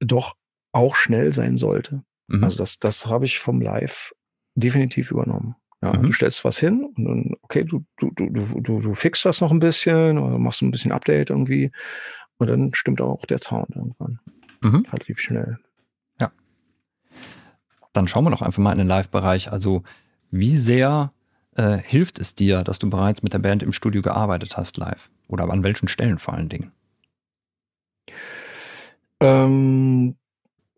doch 0.00 0.34
auch 0.72 0.96
schnell 0.96 1.32
sein 1.32 1.56
sollte. 1.56 2.02
Mhm. 2.26 2.44
Also 2.44 2.58
das, 2.58 2.78
das 2.78 3.06
habe 3.06 3.24
ich 3.24 3.38
vom 3.38 3.62
Live 3.62 4.12
definitiv 4.56 5.10
übernommen. 5.10 5.56
Ja, 5.84 5.92
Mhm. 5.92 6.06
Du 6.06 6.12
stellst 6.12 6.44
was 6.44 6.58
hin 6.58 6.84
und 6.96 7.04
dann, 7.04 7.34
okay, 7.42 7.62
du, 7.64 7.84
du, 7.98 8.10
du, 8.10 8.30
du, 8.30 8.80
du, 8.80 8.94
fixst 8.94 9.24
das 9.26 9.40
noch 9.42 9.50
ein 9.50 9.58
bisschen 9.58 10.18
oder 10.18 10.38
machst 10.38 10.62
ein 10.62 10.70
bisschen 10.70 10.92
Update 10.92 11.28
irgendwie 11.28 11.70
und 12.38 12.48
dann 12.48 12.72
stimmt 12.74 13.02
auch 13.02 13.26
der 13.26 13.38
Sound 13.38 13.76
irgendwann 13.76 14.18
Mhm. 14.62 14.86
relativ 14.90 15.20
schnell. 15.20 15.58
Dann 17.94 18.08
schauen 18.08 18.24
wir 18.24 18.30
doch 18.30 18.42
einfach 18.42 18.60
mal 18.60 18.72
in 18.72 18.78
den 18.78 18.88
Live-Bereich. 18.88 19.52
Also, 19.52 19.84
wie 20.30 20.56
sehr 20.56 21.12
äh, 21.54 21.78
hilft 21.78 22.18
es 22.18 22.34
dir, 22.34 22.64
dass 22.64 22.80
du 22.80 22.90
bereits 22.90 23.22
mit 23.22 23.32
der 23.32 23.38
Band 23.38 23.62
im 23.62 23.72
Studio 23.72 24.02
gearbeitet 24.02 24.56
hast 24.56 24.76
live? 24.78 25.10
Oder 25.28 25.48
an 25.48 25.62
welchen 25.62 25.86
Stellen 25.86 26.18
vor 26.18 26.34
allen 26.34 26.48
Dingen? 26.48 26.72
Ähm, 29.20 30.16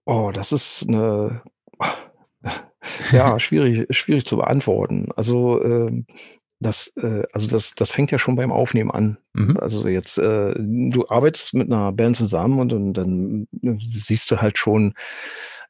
oh, 0.05 0.31
das 0.31 0.53
ist 0.53 0.85
eine 0.87 1.43
ja 3.13 3.39
schwierig, 3.41 3.87
schwierig 3.97 4.25
zu 4.27 4.37
beantworten. 4.37 5.09
Also 5.17 5.63
ähm, 5.63 6.07
das, 6.61 6.93
äh, 6.97 7.23
also 7.33 7.49
das, 7.49 7.75
das 7.75 7.91
fängt 7.91 8.11
ja 8.11 8.19
schon 8.19 8.37
beim 8.37 8.51
Aufnehmen 8.51 8.91
an. 8.91 9.19
Mhm. 9.35 9.59
Also 9.59 9.87
jetzt, 9.89 10.19
äh, 10.19 10.55
du 10.57 11.07
arbeitest 11.09 11.55
mit 11.55 11.71
einer 11.71 11.93
Band 11.93 12.17
zusammen 12.17 12.61
und, 12.61 12.69
dann 12.71 12.95
dann 12.95 13.47
siehst 13.81 14.31
du 14.31 14.41
halt 14.41 14.59
schon, 14.59 14.95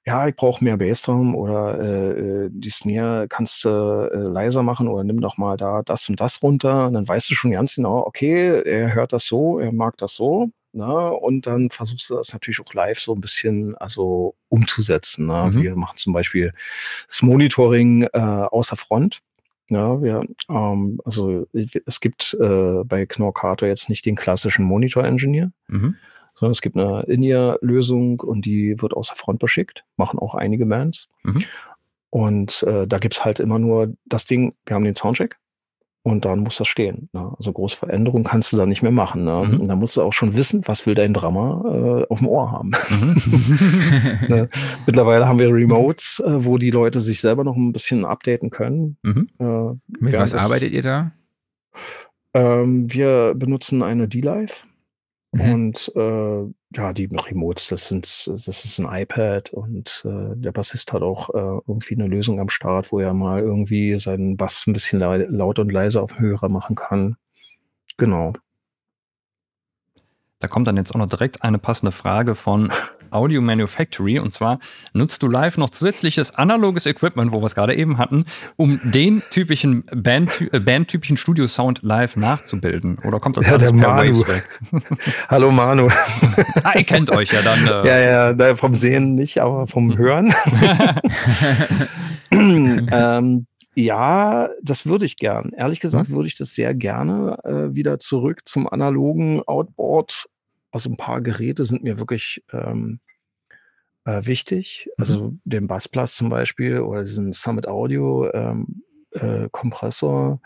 ja, 0.07 0.29
ich 0.29 0.37
brauche 0.37 0.63
mehr 0.63 0.77
Bassdrum 0.77 1.35
oder 1.35 1.81
äh, 1.81 2.11
äh, 2.45 2.49
die 2.53 2.71
Snare 2.71 3.27
kannst 3.29 3.65
du 3.65 3.69
äh, 3.69 4.17
leiser 4.17 4.63
machen 4.63 4.87
oder 4.87 5.03
nimm 5.03 5.21
doch 5.21 5.37
mal 5.37 5.57
da 5.57 5.83
das 5.83 6.09
und 6.09 6.21
das 6.21 6.43
runter. 6.43 6.87
Und 6.87 6.93
dann 6.95 7.09
weißt 7.09 7.29
du 7.29 7.35
schon 7.35 7.51
ganz 7.51 7.75
genau, 7.75 8.07
okay, 8.07 8.63
er 8.65 8.95
hört 8.95 9.13
das 9.13 9.27
so, 9.27 9.59
er 9.59 9.73
mag 9.73 9.97
das 9.97 10.15
so. 10.15 10.51
Ne? 10.73 11.11
Und 11.11 11.47
dann 11.49 11.71
versuchst 11.71 12.09
du 12.11 12.17
das 12.17 12.33
natürlich 12.33 12.61
auch 12.61 12.73
live 12.73 13.01
so 13.01 13.15
ein 13.15 13.21
bisschen 13.21 13.75
also 13.79 14.37
umzusetzen. 14.49 15.27
Ne? 15.27 15.51
Mhm. 15.53 15.63
Wir 15.63 15.75
machen 15.75 15.97
zum 15.97 16.13
Beispiel 16.13 16.53
das 17.09 17.23
Monitoring 17.23 18.05
äh, 18.05 18.19
außer 18.19 18.77
Front. 18.77 19.23
Ja, 19.69 20.01
wir, 20.01 20.23
ähm, 20.49 21.01
also 21.05 21.49
es 21.53 21.99
gibt 21.99 22.37
äh, 22.41 22.85
bei 22.85 23.07
Knorkator 23.07 23.69
jetzt 23.69 23.89
nicht 23.89 24.07
den 24.07 24.15
klassischen 24.15 24.65
Monitor-Engineer, 24.65 25.51
Mhm. 25.67 25.97
Sondern 26.37 26.53
es 26.53 26.61
gibt 26.61 26.77
eine 26.77 27.03
In-Ear-Lösung 27.03 28.21
und 28.21 28.45
die 28.45 28.81
wird 28.81 28.95
außer 28.95 29.17
Front 29.17 29.41
beschickt, 29.41 29.85
machen 29.97 30.19
auch 30.19 30.35
einige 30.35 30.67
Bands. 30.67 31.09
Mhm. 31.25 31.45
Und 32.11 32.63
äh, 32.63 32.87
da 32.87 32.99
gibt's 32.99 33.25
halt 33.25 33.41
immer 33.41 33.59
nur 33.59 33.95
das 34.05 34.27
Ding, 34.27 34.55
wir 34.65 34.77
haben 34.77 34.85
den 34.85 34.95
Soundcheck 34.95 35.37
und 36.07 36.25
dann 36.25 36.41
muss 36.41 36.57
das 36.57 36.69
stehen. 36.69 37.09
Ne? 37.13 37.33
Also 37.37 37.53
große 37.53 37.77
Veränderungen 37.77 38.23
kannst 38.23 38.53
du 38.53 38.57
da 38.57 38.65
nicht 38.65 38.81
mehr 38.81 38.93
machen. 38.93 39.25
Ne? 39.25 39.45
Mhm. 39.45 39.61
Und 39.61 39.69
da 39.69 39.75
musst 39.75 39.97
du 39.97 40.03
auch 40.03 40.13
schon 40.13 40.37
wissen, 40.37 40.63
was 40.67 40.87
will 40.87 40.95
dein 40.95 41.13
Drummer 41.13 42.05
äh, 42.07 42.13
auf 42.13 42.21
dem 42.21 42.29
Ohr 42.29 42.53
haben. 42.53 42.71
Mhm. 42.91 44.19
ne? 44.29 44.49
Mittlerweile 44.87 45.27
haben 45.27 45.41
wir 45.41 45.53
Remotes, 45.53 46.23
äh, 46.25 46.45
wo 46.45 46.59
die 46.59 46.71
Leute 46.71 47.01
sich 47.01 47.21
selber 47.21 47.43
noch 47.43 47.57
ein 47.57 47.73
bisschen 47.73 48.05
updaten 48.05 48.51
können. 48.51 48.99
Mhm. 49.03 49.29
Äh, 49.41 49.95
Mit 49.99 50.13
was 50.13 50.33
arbeitet 50.33 50.73
ihr 50.73 50.83
da? 50.83 51.11
Ähm, 52.35 52.93
wir 52.93 53.35
benutzen 53.35 53.83
eine 53.83 54.07
D-Live. 54.07 54.63
Mhm. 55.37 55.53
Und 55.53 55.93
äh, 55.95 56.55
ja, 56.75 56.93
die 56.93 57.07
Remotes, 57.07 57.69
das 57.69 57.89
sind, 57.89 58.07
das 58.27 58.65
ist 58.65 58.79
ein 58.79 59.03
iPad 59.03 59.51
und 59.51 60.03
äh, 60.07 60.35
der 60.37 60.53
Bassist 60.53 60.93
hat 60.93 61.03
auch 61.03 61.31
äh, 61.31 61.61
irgendwie 61.67 61.95
eine 61.95 62.07
Lösung 62.07 62.41
am 62.41 62.49
Start, 62.49 62.91
wo 62.91 63.01
er 63.01 63.13
mal 63.13 63.41
irgendwie 63.41 63.99
seinen 63.99 64.37
Bass 64.37 64.67
ein 64.67 64.73
bisschen 64.73 64.99
lau 64.99 65.15
laut 65.15 65.59
und 65.59 65.71
leise 65.71 66.01
auf 66.01 66.13
dem 66.13 66.21
Hörer 66.21 66.49
machen 66.49 66.75
kann. 66.75 67.17
Genau. 67.99 68.33
Da 70.39 70.49
kommt 70.49 70.67
dann 70.67 70.77
jetzt 70.77 70.95
auch 70.95 70.99
noch 70.99 71.09
direkt 71.09 71.43
eine 71.43 71.59
passende 71.59 71.93
Frage 71.93 72.35
von 72.35 72.73
Audio 73.17 73.41
Manufactory. 73.41 74.19
Und 74.19 74.33
zwar, 74.33 74.59
nutzt 74.93 75.23
du 75.23 75.29
live 75.29 75.57
noch 75.57 75.71
zusätzliches 75.71 76.35
analoges 76.35 76.87
Equipment, 76.87 77.33
wo 77.33 77.41
wir 77.41 77.47
es 77.47 77.55
gerade 77.55 77.75
eben 77.75 77.99
hatten, 77.99 78.27
um 78.57 78.81
den 78.85 79.23
typischen 79.31 79.85
Band, 79.95 80.31
äh, 80.53 80.61
bandtypischen 80.61 81.17
Studio-Sound 81.17 81.83
live 81.83 82.17
nachzubilden? 82.17 82.99
Oder 83.05 83.21
kommt 83.21 83.37
das 83.37 83.47
Ja, 83.47 83.55
alles 83.55 83.71
der 83.73 83.79
per 83.79 83.95
Manu. 83.95 84.21
Waves 84.21 84.29
weg? 84.29 84.49
Hallo 85.29 85.51
Manu. 85.51 85.89
Ah, 86.63 86.77
ihr 86.77 86.85
kennt 86.85 87.11
euch 87.11 87.33
ja 87.33 87.43
dann. 87.43 87.67
Äh, 87.67 87.87
ja, 87.89 88.33
ja, 88.33 88.55
vom 88.55 88.75
Sehen 88.75 89.15
nicht, 89.15 89.41
aber 89.41 89.67
vom 89.67 89.97
Hören. 89.97 90.35
ähm, 92.31 93.47
ja, 93.75 94.49
das 94.63 94.87
würde 94.87 95.05
ich 95.05 95.17
gern. 95.17 95.51
Ehrlich 95.55 95.81
gesagt 95.81 96.11
würde 96.11 96.29
ich 96.29 96.37
das 96.37 96.55
sehr 96.55 96.75
gerne 96.75 97.39
äh, 97.45 97.75
wieder 97.75 97.99
zurück 97.99 98.41
zum 98.47 98.67
analogen 98.69 99.43
Outboard. 99.47 100.29
Also 100.71 100.91
ein 100.91 100.97
paar 100.97 101.21
Geräte 101.21 101.65
sind 101.65 101.85
mir 101.85 101.99
wirklich 101.99 102.43
ähm, 102.53 103.01
äh, 104.07 104.25
wichtig. 104.25 104.89
Also 104.97 105.35
den 105.45 105.67
Bassplus 105.67 106.17
zum 106.17 106.31
Beispiel 106.31 106.81
oder 106.81 107.03
diesen 107.03 107.33
Summit 107.33 107.69
Audio 107.69 108.33
ähm, 108.33 108.83
äh, 109.11 109.49
Kompressor. 109.51 110.41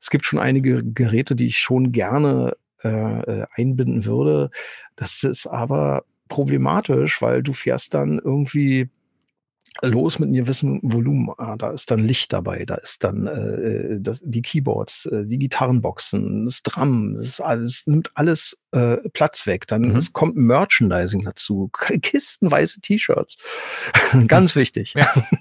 Es 0.00 0.10
gibt 0.10 0.26
schon 0.26 0.38
einige 0.38 0.82
Geräte, 0.84 1.34
die 1.34 1.46
ich 1.46 1.58
schon 1.58 1.92
gerne 1.92 2.56
äh, 2.82 2.88
äh, 2.88 3.46
einbinden 3.54 4.04
würde. 4.04 4.50
Das 4.96 5.22
ist 5.22 5.46
aber 5.46 6.04
problematisch, 6.28 7.22
weil 7.22 7.42
du 7.42 7.52
fährst 7.52 7.94
dann 7.94 8.18
irgendwie 8.18 8.90
los 9.82 10.18
mit 10.18 10.28
einem 10.28 10.44
gewissen 10.44 10.80
Volumen. 10.82 11.30
Ah, 11.36 11.56
da 11.56 11.70
ist 11.70 11.90
dann 11.90 12.00
Licht 12.00 12.32
dabei, 12.32 12.64
da 12.64 12.76
ist 12.76 13.02
dann 13.04 13.26
äh, 13.26 14.00
das, 14.00 14.22
die 14.24 14.42
Keyboards, 14.42 15.06
äh, 15.06 15.24
die 15.26 15.38
Gitarrenboxen, 15.38 16.46
das 16.46 16.62
Drum, 16.62 17.14
das 17.16 17.40
alles, 17.40 17.86
nimmt 17.86 18.10
alles 18.14 18.56
äh, 18.74 18.96
Platz 19.10 19.46
weg. 19.46 19.66
Dann 19.66 19.82
mhm. 19.82 19.96
es 19.96 20.12
kommt 20.12 20.36
Merchandising 20.36 21.24
dazu, 21.24 21.70
kistenweise 22.02 22.80
T-Shirts. 22.80 23.36
Ganz 24.26 24.56
wichtig. 24.56 24.94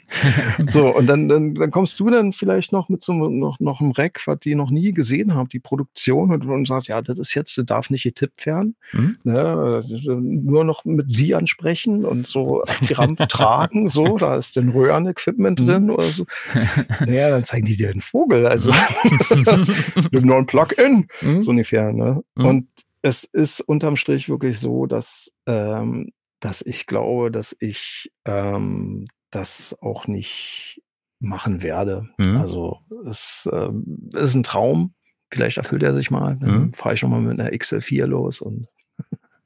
so, 0.65 0.95
und 0.95 1.07
dann, 1.07 1.29
dann, 1.29 1.55
dann 1.55 1.71
kommst 1.71 1.99
du 1.99 2.09
dann 2.09 2.33
vielleicht 2.33 2.71
noch 2.71 2.89
mit 2.89 3.03
so 3.03 3.13
noch, 3.13 3.59
noch 3.59 3.81
einem 3.81 3.91
Rack, 3.91 4.21
was 4.25 4.39
die 4.39 4.55
noch 4.55 4.71
nie 4.71 4.91
gesehen 4.91 5.33
haben, 5.33 5.49
die 5.49 5.59
Produktion, 5.59 6.31
und, 6.31 6.45
und 6.45 6.67
sagst, 6.67 6.87
ja, 6.87 7.01
das 7.01 7.19
ist 7.19 7.33
jetzt, 7.33 7.59
darf 7.65 7.89
nicht 7.89 8.03
getippt 8.03 8.45
werden. 8.45 8.75
Mhm. 8.91 9.17
Ne, 9.23 9.81
nur 10.07 10.63
noch 10.63 10.85
mit 10.85 11.11
sie 11.11 11.35
ansprechen 11.35 12.05
und 12.05 12.27
so 12.27 12.63
die 12.87 12.93
Rampe 12.93 13.27
tragen, 13.27 13.87
so, 13.87 14.17
da 14.23 14.37
ist 14.37 14.55
dann 14.55 14.69
Röhren-Equipment 14.69 15.59
mhm. 15.59 15.67
drin 15.67 15.89
oder 15.91 16.11
so. 16.11 16.25
Naja, 16.99 17.29
dann 17.29 17.43
zeigen 17.43 17.65
die 17.65 17.75
dir 17.75 17.91
den 17.91 18.01
Vogel. 18.01 18.47
Also 18.47 18.71
mit 20.11 20.25
nur 20.25 20.37
ein 20.37 20.45
Plug-in, 20.45 21.07
mhm. 21.21 21.41
so 21.41 21.51
ungefähr. 21.51 21.91
Ne? 21.91 22.23
Mhm. 22.35 22.45
Und 22.45 22.67
es 23.01 23.25
ist 23.25 23.59
unterm 23.61 23.97
Strich 23.97 24.29
wirklich 24.29 24.59
so, 24.59 24.85
dass, 24.85 25.31
ähm, 25.45 26.11
dass 26.39 26.61
ich 26.61 26.87
glaube, 26.87 27.31
dass 27.31 27.55
ich 27.59 28.11
ähm, 28.25 29.05
das 29.29 29.75
auch 29.81 30.07
nicht 30.07 30.81
machen 31.19 31.61
werde. 31.61 32.07
Mhm. 32.17 32.37
Also 32.37 32.79
es 33.05 33.49
äh, 33.51 33.69
ist 34.15 34.35
ein 34.35 34.43
Traum. 34.43 34.93
Vielleicht 35.31 35.57
erfüllt 35.57 35.83
er 35.83 35.93
sich 35.93 36.11
mal. 36.11 36.37
Dann 36.39 36.59
mhm. 36.59 36.73
fahre 36.73 36.95
ich 36.95 37.01
nochmal 37.01 37.21
mit 37.21 37.39
einer 37.39 37.49
XL4 37.49 38.05
los 38.05 38.39
und 38.39 38.67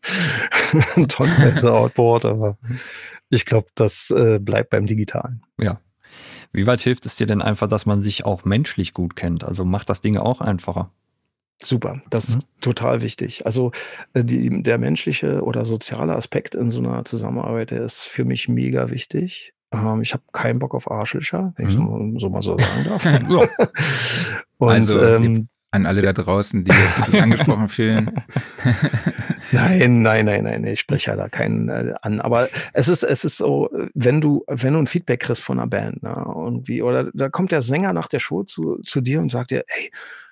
ein 0.96 1.08
Tonnenmesser 1.08 1.74
Outboard, 1.74 2.26
aber 2.26 2.58
ich 3.30 3.46
glaube, 3.46 3.68
das 3.76 4.10
äh, 4.12 4.40
bleibt 4.40 4.70
beim 4.70 4.86
Digitalen. 4.86 5.42
Ja. 5.60 5.80
Wie 6.54 6.66
weit 6.66 6.82
hilft 6.82 7.06
es 7.06 7.16
dir 7.16 7.28
denn 7.28 7.42
einfach, 7.42 7.68
dass 7.68 7.86
man 7.86 8.02
sich 8.02 8.26
auch 8.26 8.46
menschlich 8.46 8.94
gut 8.94 9.16
kennt? 9.16 9.44
Also 9.44 9.66
macht 9.66 9.90
das 9.90 10.02
Dinge 10.02 10.24
auch 10.24 10.42
einfacher? 10.42 10.92
Super, 11.62 12.02
das 12.10 12.30
mhm. 12.30 12.38
ist 12.38 12.48
total 12.62 13.02
wichtig. 13.02 13.46
Also 13.46 13.72
äh, 14.14 14.24
die, 14.24 14.62
der 14.62 14.78
menschliche 14.78 15.42
oder 15.42 15.66
soziale 15.66 16.16
Aspekt 16.16 16.56
in 16.56 16.70
so 16.70 16.80
einer 16.80 17.04
Zusammenarbeit, 17.04 17.72
der 17.72 17.84
ist 17.84 18.04
für 18.04 18.26
mich 18.26 18.48
mega 18.48 18.92
wichtig. 18.92 19.54
Ähm, 19.72 20.02
ich 20.02 20.14
habe 20.14 20.24
keinen 20.32 20.60
Bock 20.60 20.76
auf 20.76 20.90
Arschlöcher, 20.90 21.54
wenn 21.58 21.66
mhm. 21.66 21.72
ich 21.72 21.76
so, 21.76 22.20
so, 22.20 22.30
mal 22.30 22.44
so 22.44 22.58
sagen 22.58 22.84
darf. 22.86 23.06
Und, 24.58 24.70
also 24.70 25.02
ähm, 25.02 25.50
an 25.72 25.86
alle 25.86 26.02
da 26.02 26.14
draußen, 26.14 26.64
die 26.64 26.72
sich 26.72 27.22
angesprochen 27.22 27.70
fühlen. 27.70 28.12
nein, 29.52 30.02
nein, 30.02 30.26
nein, 30.26 30.44
nein, 30.44 30.64
ich 30.66 30.80
spreche 30.80 31.12
ja 31.12 31.18
da 31.18 31.30
keinen 31.30 31.70
äh, 31.70 31.94
an. 32.02 32.22
Aber 32.22 32.50
es 32.74 32.88
ist, 32.88 33.04
es 33.04 33.26
ist 33.26 33.38
so, 33.38 33.70
wenn 33.94 34.22
du, 34.22 34.44
wenn 34.48 34.74
du 34.74 34.80
ein 34.80 34.88
Feedback 34.88 35.22
kriegst 35.22 35.44
von 35.44 35.60
einer 35.60 35.68
Band, 35.68 36.04
ne, 36.04 36.16
irgendwie, 36.28 36.82
oder 36.82 37.12
da 37.14 37.30
kommt 37.30 37.52
der 37.52 37.62
Sänger 37.62 37.94
nach 37.94 38.08
der 38.08 38.20
Show 38.20 38.44
zu, 38.44 38.80
zu 38.84 39.02
dir 39.02 39.20
und 39.20 39.30
sagt 39.30 39.52
dir, 39.52 39.64
ey, 39.68 39.92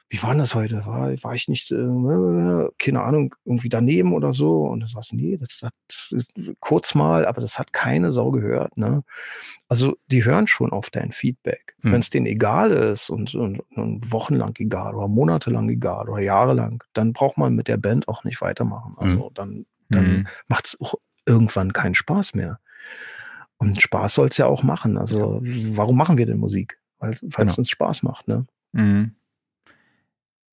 wie 0.09 0.21
war 0.21 0.35
das 0.35 0.53
heute? 0.53 0.85
War, 0.85 1.11
war 1.23 1.33
ich 1.33 1.47
nicht, 1.47 1.71
äh, 1.71 2.69
keine 2.77 3.01
Ahnung, 3.01 3.33
irgendwie 3.43 3.69
daneben 3.69 4.13
oder 4.13 4.33
so? 4.33 4.65
Und 4.65 4.81
du 4.81 4.87
sagst, 4.87 5.13
nee, 5.13 5.37
das 5.37 5.61
hat 5.63 5.73
kurz 6.59 6.93
mal, 6.93 7.25
aber 7.25 7.41
das 7.41 7.57
hat 7.57 7.73
keine 7.73 8.11
Sau 8.11 8.29
gehört. 8.29 8.77
Ne? 8.77 9.03
Also 9.67 9.97
die 10.07 10.23
hören 10.23 10.47
schon 10.47 10.71
auf 10.71 10.91
dein 10.91 11.11
Feedback. 11.11 11.75
Hm. 11.81 11.93
Wenn 11.93 11.99
es 11.99 12.11
denen 12.11 12.27
egal 12.27 12.69
ist 12.71 13.09
und, 13.09 13.33
und, 13.33 13.61
und, 13.75 14.11
wochenlang 14.11 14.53
egal 14.59 14.93
oder 14.93 15.07
monatelang 15.07 15.69
egal 15.69 16.07
oder 16.07 16.21
jahrelang, 16.21 16.83
dann 16.93 17.11
braucht 17.11 17.37
man 17.37 17.55
mit 17.55 17.67
der 17.67 17.77
Band 17.77 18.07
auch 18.07 18.23
nicht 18.23 18.41
weitermachen. 18.41 18.95
Hm. 18.97 19.09
Also 19.09 19.25
hm. 19.27 19.33
dann, 19.33 19.65
dann 19.89 20.05
hm. 20.05 20.27
macht 20.47 20.67
es 20.67 20.81
auch 20.81 20.95
irgendwann 21.25 21.73
keinen 21.73 21.95
Spaß 21.95 22.35
mehr. 22.35 22.59
Und 23.57 23.81
Spaß 23.81 24.13
soll 24.13 24.27
es 24.27 24.37
ja 24.37 24.45
auch 24.45 24.61
machen. 24.61 24.97
Also 24.97 25.41
warum 25.43 25.97
machen 25.97 26.17
wir 26.17 26.27
denn 26.27 26.37
Musik? 26.37 26.77
Weil 26.99 27.13
es 27.13 27.21
genau. 27.21 27.53
uns 27.57 27.69
Spaß 27.69 28.03
macht, 28.03 28.27
ne? 28.27 28.45
Mhm. 28.73 29.15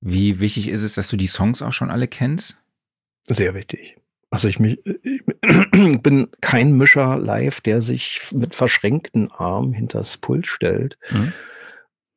Wie 0.05 0.41
wichtig 0.41 0.67
ist 0.67 0.83
es, 0.83 0.95
dass 0.95 1.07
du 1.07 1.15
die 1.15 1.27
Songs 1.27 1.61
auch 1.61 1.71
schon 1.71 1.89
alle 1.89 2.09
kennst? 2.09 2.57
Sehr 3.29 3.53
wichtig. 3.53 3.95
Also 4.29 4.49
ich, 4.49 4.59
mich, 4.59 4.85
ich 4.85 5.21
bin 6.01 6.27
kein 6.41 6.73
Mischer 6.73 7.17
live, 7.17 7.61
der 7.61 7.81
sich 7.81 8.19
mit 8.33 8.53
verschränkten 8.53 9.31
Armen 9.31 9.71
hinters 9.71 10.17
Pult 10.17 10.45
stellt 10.45 10.97
mhm. 11.09 11.31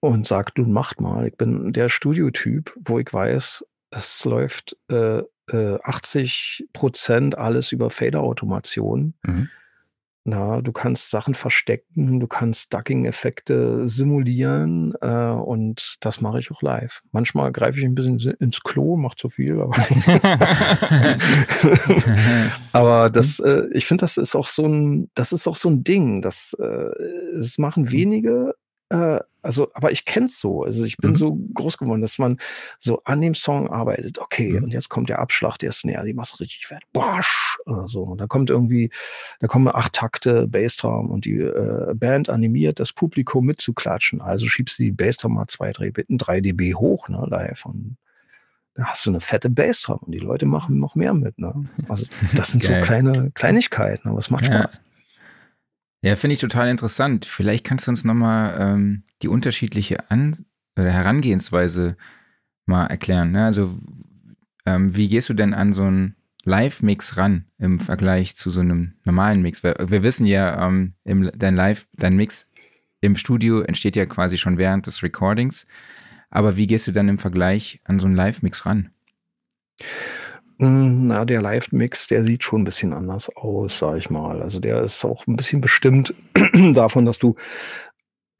und 0.00 0.26
sagt, 0.26 0.58
du 0.58 0.64
macht 0.64 1.00
mal. 1.00 1.28
Ich 1.28 1.36
bin 1.36 1.72
der 1.72 1.88
Studiotyp, 1.88 2.76
wo 2.84 2.98
ich 2.98 3.12
weiß, 3.12 3.64
es 3.90 4.24
läuft 4.24 4.76
äh, 4.90 5.22
äh, 5.52 5.78
80 5.84 6.66
Prozent 6.72 7.38
alles 7.38 7.70
über 7.70 7.90
Fader-Automation. 7.90 9.14
Mhm. 9.24 9.48
Na, 10.28 10.60
du 10.60 10.72
kannst 10.72 11.12
Sachen 11.12 11.34
verstecken, 11.34 12.18
du 12.18 12.26
kannst 12.26 12.74
Ducking-Effekte 12.74 13.86
simulieren 13.86 14.92
äh, 15.00 15.06
und 15.06 15.98
das 16.00 16.20
mache 16.20 16.40
ich 16.40 16.50
auch 16.50 16.62
live. 16.62 17.00
Manchmal 17.12 17.52
greife 17.52 17.78
ich 17.78 17.84
ein 17.84 17.94
bisschen 17.94 18.18
ins 18.40 18.60
Klo, 18.62 18.96
macht 18.96 19.20
zu 19.20 19.30
viel, 19.30 19.60
aber, 19.60 19.76
aber 22.72 23.08
das, 23.08 23.38
äh, 23.38 23.66
ich 23.72 23.86
finde, 23.86 24.02
das 24.02 24.16
ist 24.16 24.34
auch 24.34 24.48
so 24.48 24.66
ein, 24.66 25.08
das 25.14 25.32
ist 25.32 25.46
auch 25.46 25.54
so 25.54 25.68
ein 25.68 25.84
Ding. 25.84 26.22
Das, 26.22 26.56
äh, 26.58 26.90
das 27.36 27.56
machen 27.58 27.84
mhm. 27.84 27.92
wenige 27.92 28.54
äh, 28.90 29.20
also, 29.42 29.68
aber 29.74 29.92
ich 29.92 30.04
kenne 30.04 30.26
es 30.26 30.40
so. 30.40 30.64
Also 30.64 30.84
ich 30.84 30.96
bin 30.96 31.10
mhm. 31.10 31.16
so 31.16 31.38
groß 31.54 31.78
geworden, 31.78 32.00
dass 32.00 32.18
man 32.18 32.38
so 32.80 33.00
an 33.04 33.20
dem 33.20 33.34
Song 33.34 33.68
arbeitet. 33.70 34.18
Okay, 34.18 34.52
mhm. 34.52 34.64
und 34.64 34.72
jetzt 34.72 34.88
kommt 34.88 35.08
der 35.08 35.20
Abschlag, 35.20 35.56
der 35.58 35.70
Snare, 35.70 36.04
die 36.04 36.14
machst 36.14 36.40
richtig 36.40 36.66
fett. 36.66 36.82
Bosch! 36.92 37.58
Oder 37.64 37.86
so. 37.86 38.02
Und 38.02 38.20
da 38.20 38.26
kommt 38.26 38.50
irgendwie, 38.50 38.90
da 39.40 39.46
kommen 39.46 39.68
acht 39.68 39.92
Takte 39.92 40.48
Bassdrum 40.48 41.10
und 41.10 41.24
die 41.24 41.38
äh, 41.38 41.94
Band 41.94 42.28
animiert, 42.28 42.80
das 42.80 42.92
Publikum 42.92 43.46
mitzuklatschen. 43.46 44.20
Also 44.20 44.48
schiebst 44.48 44.78
du 44.78 44.82
die 44.82 44.92
Bassdrum 44.92 45.34
mal 45.34 45.46
zwei, 45.46 45.70
drei, 45.70 45.92
drei 46.08 46.40
dB 46.40 46.74
hoch, 46.74 47.08
ne, 47.08 47.24
live. 47.28 47.66
Und 47.66 47.96
da 48.74 48.86
hast 48.86 49.06
du 49.06 49.10
eine 49.10 49.20
fette 49.20 49.48
Bassdrum 49.48 49.98
und 49.98 50.12
die 50.12 50.18
Leute 50.18 50.46
machen 50.46 50.78
noch 50.78 50.96
mehr 50.96 51.14
mit. 51.14 51.38
Ne? 51.38 51.54
Also 51.88 52.06
das 52.34 52.50
sind 52.50 52.64
so 52.64 52.72
kleine 52.82 53.30
Kleinigkeiten, 53.30 54.08
aber 54.08 54.18
es 54.18 54.30
macht 54.30 54.46
ja. 54.48 54.58
Spaß. 54.58 54.80
Ja, 56.02 56.16
finde 56.16 56.34
ich 56.34 56.40
total 56.40 56.68
interessant. 56.68 57.26
Vielleicht 57.26 57.64
kannst 57.64 57.86
du 57.86 57.90
uns 57.90 58.04
nochmal 58.04 58.56
ähm, 58.58 59.02
die 59.22 59.28
unterschiedliche 59.28 60.10
An 60.10 60.46
oder 60.76 60.90
Herangehensweise 60.90 61.96
mal 62.66 62.86
erklären. 62.86 63.32
Ne? 63.32 63.44
Also, 63.44 63.78
ähm, 64.66 64.94
wie 64.94 65.08
gehst 65.08 65.28
du 65.28 65.34
denn 65.34 65.54
an 65.54 65.72
so 65.72 65.84
einen 65.84 66.16
Live-Mix 66.44 67.16
ran 67.16 67.46
im 67.58 67.78
Vergleich 67.78 68.36
zu 68.36 68.50
so 68.50 68.60
einem 68.60 68.94
normalen 69.04 69.42
Mix? 69.42 69.62
Wir, 69.62 69.76
wir 69.88 70.02
wissen 70.02 70.26
ja, 70.26 70.66
ähm, 70.66 70.94
im, 71.04 71.30
dein 71.34 71.56
Live, 71.56 71.86
dein 71.94 72.16
Mix 72.16 72.50
im 73.00 73.16
Studio 73.16 73.60
entsteht 73.60 73.96
ja 73.96 74.06
quasi 74.06 74.38
schon 74.38 74.58
während 74.58 74.86
des 74.86 75.02
Recordings. 75.02 75.66
Aber 76.30 76.56
wie 76.56 76.66
gehst 76.66 76.86
du 76.86 76.92
dann 76.92 77.08
im 77.08 77.18
Vergleich 77.18 77.80
an 77.84 78.00
so 78.00 78.06
einen 78.06 78.16
Live-Mix 78.16 78.66
ran? 78.66 78.90
Hm, 80.58 81.08
na, 81.08 81.24
der 81.24 81.42
Live-Mix, 81.42 82.08
der 82.08 82.24
sieht 82.24 82.42
schon 82.42 82.62
ein 82.62 82.64
bisschen 82.64 82.92
anders 82.92 83.34
aus, 83.36 83.78
sag 83.78 83.98
ich 83.98 84.10
mal. 84.10 84.42
Also 84.42 84.58
der 84.58 84.82
ist 84.82 85.04
auch 85.04 85.26
ein 85.26 85.36
bisschen 85.36 85.60
bestimmt 85.60 86.14
davon, 86.74 87.04
dass 87.04 87.18
du 87.18 87.36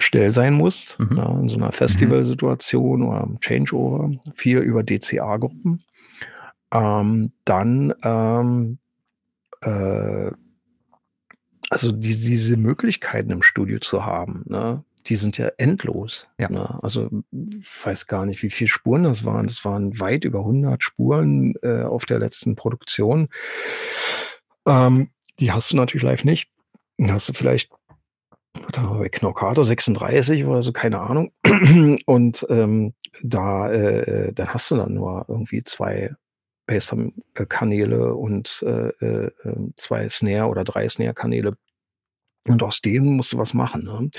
schnell 0.01 0.31
sein 0.31 0.55
musst, 0.55 0.99
mhm. 0.99 1.17
ja, 1.17 1.41
in 1.41 1.49
so 1.49 1.57
einer 1.57 1.67
mhm. 1.67 1.73
Festivalsituation 1.73 3.01
mhm. 3.01 3.07
oder 3.07 3.29
Changeover, 3.41 4.11
viel 4.35 4.59
über 4.59 4.83
DCA-Gruppen. 4.83 5.83
Ähm, 6.73 7.33
dann 7.45 7.95
ähm, 8.03 8.79
äh, 9.63 10.31
also 11.69 11.93
die, 11.93 12.17
diese 12.17 12.57
Möglichkeiten 12.57 13.31
im 13.31 13.43
Studio 13.43 13.79
zu 13.79 14.05
haben, 14.05 14.45
ne? 14.47 14.85
Die 15.07 15.17
sind 15.17 15.39
ja 15.39 15.51
endlos. 15.59 16.29
Ja. 16.39 16.49
Ne? 16.51 16.79
Also 16.83 17.09
ich 17.33 17.87
weiß 17.87 18.07
gar 18.07 18.27
nicht, 18.27 18.43
wie 18.43 18.51
viele 18.51 18.69
Spuren 18.69 19.05
das 19.05 19.25
waren. 19.25 19.47
Das 19.47 19.65
waren 19.65 19.99
weit 20.01 20.25
über 20.25 20.41
100 20.41 20.83
Spuren 20.83 21.55
äh, 21.63 21.83
auf 21.83 22.05
der 22.05 22.19
letzten 22.19 22.57
Produktion. 22.57 23.29
Ähm, 24.67 25.11
die 25.39 25.53
hast 25.53 25.73
du 25.73 25.77
natürlich 25.77 26.03
live 26.03 26.25
nicht. 26.25 26.51
Dann 26.99 27.13
hast 27.13 27.29
du 27.29 27.33
vielleicht 27.33 27.71
bei 28.73 29.09
Knockato 29.09 29.63
36 29.63 30.45
oder 30.45 30.63
so, 30.63 30.73
keine 30.73 31.01
Ahnung. 31.01 31.33
Und 32.07 32.47
ähm, 32.49 32.95
da 33.23 33.71
äh, 33.71 34.33
dann 34.33 34.49
hast 34.49 34.71
du 34.71 34.77
dann 34.77 34.95
nur 34.95 35.25
irgendwie 35.29 35.63
zwei 35.63 36.15
Bassdrum-Kanäle 36.67 38.15
und 38.15 38.65
äh, 38.67 38.89
äh, 39.05 39.31
ähm, 39.45 39.73
zwei 39.77 40.09
Snare 40.09 40.49
oder 40.49 40.65
drei 40.65 40.89
Snare-Kanäle 40.89 41.57
und 42.49 42.63
aus 42.63 42.81
denen 42.81 43.17
musst 43.17 43.33
du 43.33 43.39
was 43.39 43.55
machen. 43.55 43.85
Ne? 43.85 44.11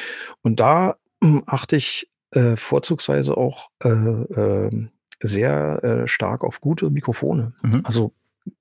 Und 0.42 0.60
da 0.60 0.96
hm, 1.24 1.44
achte 1.46 1.76
ich 1.76 2.10
äh, 2.32 2.56
vorzugsweise 2.56 3.38
auch 3.38 3.70
äh, 3.84 3.90
äh, 3.90 4.88
sehr 5.20 6.04
stark 6.06 6.44
auf 6.44 6.62
gute 6.62 6.92
Mikrofone. 6.92 7.54
Mhm. 7.64 7.82
Also, 7.84 8.14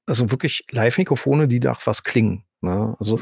also 0.07 0.31
wirklich 0.31 0.65
Live-Mikrofone, 0.71 1.49
die 1.49 1.61
nach 1.61 1.87
was 1.87 2.03
klingen. 2.03 2.47
Ne? 2.67 2.97
Also 2.99 3.21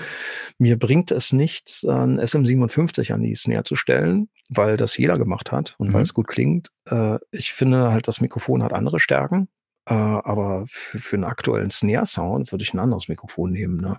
mir 0.59 0.79
bringt 0.79 1.11
es 1.11 1.33
nichts, 1.33 1.85
ein 1.85 2.21
SM57 2.21 3.13
an 3.13 3.23
die 3.23 3.35
Snare 3.35 3.65
zu 3.65 3.77
stellen, 3.77 4.29
weil 4.49 4.77
das 4.77 4.97
jeder 4.97 5.19
gemacht 5.19 5.53
hat 5.53 5.75
und 5.79 5.89
mhm. 5.89 5.95
weil 5.95 6.03
es 6.03 6.15
gut 6.15 6.29
klingt. 6.29 6.69
Äh, 6.89 7.19
ich 7.31 7.53
finde 7.53 7.93
halt, 7.93 8.09
das 8.09 8.21
Mikrofon 8.21 8.63
hat 8.63 8.73
andere 8.73 9.01
Stärken. 9.01 9.49
Äh, 9.87 9.95
aber 9.95 10.65
für, 10.69 10.99
für 10.99 11.17
einen 11.17 11.25
aktuellen 11.25 11.71
Snare-Sound 11.71 12.53
würde 12.53 12.63
ich 12.63 12.73
ein 12.73 12.79
anderes 12.79 13.09
Mikrofon 13.09 13.53
nehmen. 13.53 13.81
Ne? 13.81 13.99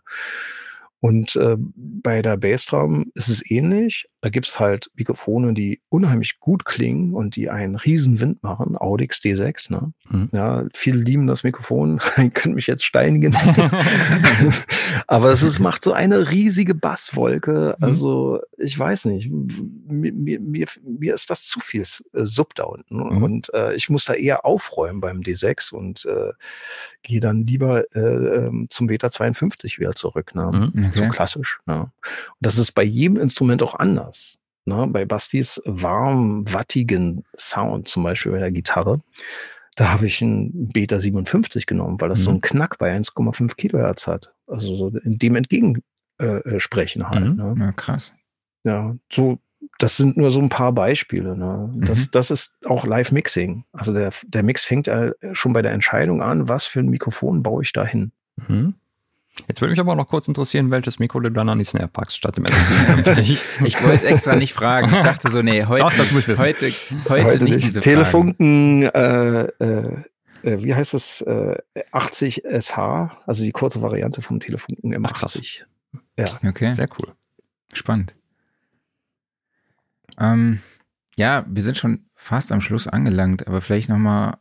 Und 0.99 1.35
äh, 1.35 1.55
bei 1.57 2.21
der 2.21 2.37
Bassdrum 2.37 3.11
ist 3.15 3.29
es 3.29 3.49
ähnlich. 3.49 4.07
Da 4.25 4.31
gibt 4.31 4.47
es 4.47 4.59
halt 4.59 4.89
Mikrofone, 4.95 5.53
die 5.53 5.81
unheimlich 5.89 6.39
gut 6.39 6.65
klingen 6.65 7.13
und 7.13 7.35
die 7.35 7.51
einen 7.51 7.75
riesen 7.75 8.19
Wind 8.19 8.41
machen. 8.41 8.75
Audix 8.75 9.19
D6, 9.19 9.71
ne? 9.71 9.93
Mhm. 10.09 10.29
Ja, 10.31 10.65
viele 10.73 10.97
lieben 10.97 11.27
das 11.27 11.43
Mikrofon. 11.43 12.01
Ihr 12.17 12.31
könnt 12.31 12.55
mich 12.55 12.65
jetzt 12.65 12.83
steinigen. 12.83 13.35
Aber 15.07 15.29
es 15.31 15.43
ist, 15.43 15.59
macht 15.59 15.83
so 15.83 15.93
eine 15.93 16.31
riesige 16.31 16.73
Basswolke. 16.73 17.75
Mhm. 17.77 17.83
Also, 17.85 18.39
ich 18.57 18.79
weiß 18.79 19.05
nicht. 19.05 19.29
Mir, 19.29 20.39
mir, 20.39 20.67
mir 20.81 21.13
ist 21.13 21.29
das 21.29 21.45
zu 21.45 21.59
viel 21.59 21.83
äh, 22.13 22.23
Sub 22.23 22.55
da 22.55 22.63
unten. 22.63 22.95
Mhm. 22.95 23.21
Und 23.21 23.53
äh, 23.53 23.75
ich 23.75 23.91
muss 23.91 24.05
da 24.05 24.15
eher 24.15 24.43
aufräumen 24.43 25.01
beim 25.01 25.19
D6 25.21 25.71
und 25.71 26.03
äh, 26.05 26.31
gehe 27.03 27.19
dann 27.19 27.45
lieber 27.45 27.83
äh, 27.93 27.99
ähm, 27.99 28.65
zum 28.71 28.87
Beta 28.87 29.11
52 29.11 29.77
wieder 29.77 29.93
zurück. 29.93 30.33
Ne? 30.33 30.71
Mhm. 30.73 30.85
Okay. 30.87 30.91
So 30.95 31.09
klassisch. 31.09 31.59
Ne? 31.67 31.81
Und 31.81 31.91
das 32.39 32.57
ist 32.57 32.71
bei 32.71 32.83
jedem 32.83 33.17
Instrument 33.17 33.61
auch 33.61 33.75
anders. 33.75 34.14
Ne? 34.65 34.87
Bei 34.87 35.05
Bastis 35.05 35.61
warm, 35.65 36.51
wattigen 36.51 37.23
Sound, 37.37 37.87
zum 37.87 38.03
Beispiel 38.03 38.31
bei 38.31 38.39
der 38.39 38.51
Gitarre, 38.51 39.01
da 39.75 39.91
habe 39.91 40.07
ich 40.07 40.21
einen 40.21 40.69
Beta 40.69 40.99
57 40.99 41.65
genommen, 41.65 41.99
weil 41.99 42.09
das 42.09 42.19
mhm. 42.19 42.23
so 42.23 42.29
einen 42.31 42.41
Knack 42.41 42.77
bei 42.77 42.95
1,5 42.95 43.55
Kilohertz 43.55 44.07
hat. 44.07 44.33
Also 44.47 44.75
so 44.75 44.87
in 44.87 45.17
dem 45.17 45.35
entgegensprechen 45.35 47.01
äh, 47.01 47.05
halt. 47.05 47.25
Mhm. 47.25 47.35
Ne? 47.35 47.55
Ja, 47.59 47.71
krass. 47.73 48.13
Ja, 48.63 48.95
so, 49.11 49.37
das 49.77 49.97
sind 49.97 50.17
nur 50.17 50.31
so 50.31 50.39
ein 50.39 50.49
paar 50.49 50.71
Beispiele. 50.71 51.35
Ne? 51.35 51.71
Das, 51.85 52.05
mhm. 52.05 52.11
das 52.11 52.31
ist 52.31 52.55
auch 52.65 52.85
Live-Mixing. 52.85 53.65
Also 53.73 53.93
der, 53.93 54.11
der 54.25 54.43
Mix 54.43 54.65
fängt 54.65 54.87
äh, 54.87 55.11
schon 55.33 55.53
bei 55.53 55.61
der 55.61 55.71
Entscheidung 55.71 56.21
an, 56.21 56.47
was 56.47 56.65
für 56.65 56.79
ein 56.79 56.89
Mikrofon 56.89 57.43
baue 57.43 57.63
ich 57.63 57.73
da 57.73 57.85
hin. 57.85 58.11
Mhm. 58.47 58.75
Jetzt 59.47 59.61
würde 59.61 59.71
mich 59.71 59.79
aber 59.79 59.95
noch 59.95 60.07
kurz 60.07 60.27
interessieren, 60.27 60.71
welches 60.71 60.99
Mikro 60.99 61.19
du 61.19 61.29
dann 61.29 61.49
an 61.49 61.59
die 61.59 61.65
Snare 61.65 61.87
packst 61.87 62.17
statt 62.17 62.37
dem 62.37 62.45
LM57. 62.45 63.41
ich 63.65 63.81
wollte 63.81 63.97
es 63.97 64.03
extra 64.03 64.35
nicht 64.35 64.53
fragen. 64.53 64.93
Ich 64.93 65.01
dachte 65.01 65.29
so, 65.29 65.41
nee, 65.41 65.65
heute, 65.65 65.83
Doch, 65.83 65.93
das 65.93 66.11
muss 66.11 66.21
ich 66.23 66.27
wissen. 66.29 66.41
heute, 66.41 66.71
heute, 67.09 67.25
heute 67.25 67.43
nicht, 67.43 67.55
nicht 67.55 67.67
diese 67.67 67.79
Telefunken, 67.81 68.83
äh, 68.83 69.41
äh, 69.43 70.03
äh, 70.43 70.63
wie 70.63 70.73
heißt 70.73 70.93
es, 70.93 71.21
äh, 71.21 71.57
80 71.91 72.43
SH, 72.45 72.77
also 73.25 73.43
die 73.43 73.51
kurze 73.51 73.81
Variante 73.81 74.21
vom 74.21 74.39
Telefunken 74.39 74.95
M80. 74.95 75.63
Ach, 75.63 76.01
ja. 76.17 76.49
Okay. 76.49 76.71
Sehr 76.73 76.87
cool. 76.97 77.13
Spannend. 77.73 78.15
Ähm, 80.17 80.59
ja, 81.17 81.45
wir 81.47 81.63
sind 81.63 81.77
schon 81.77 82.05
fast 82.15 82.51
am 82.51 82.61
Schluss 82.61 82.87
angelangt, 82.87 83.47
aber 83.47 83.61
vielleicht 83.61 83.89
nochmal 83.89 84.37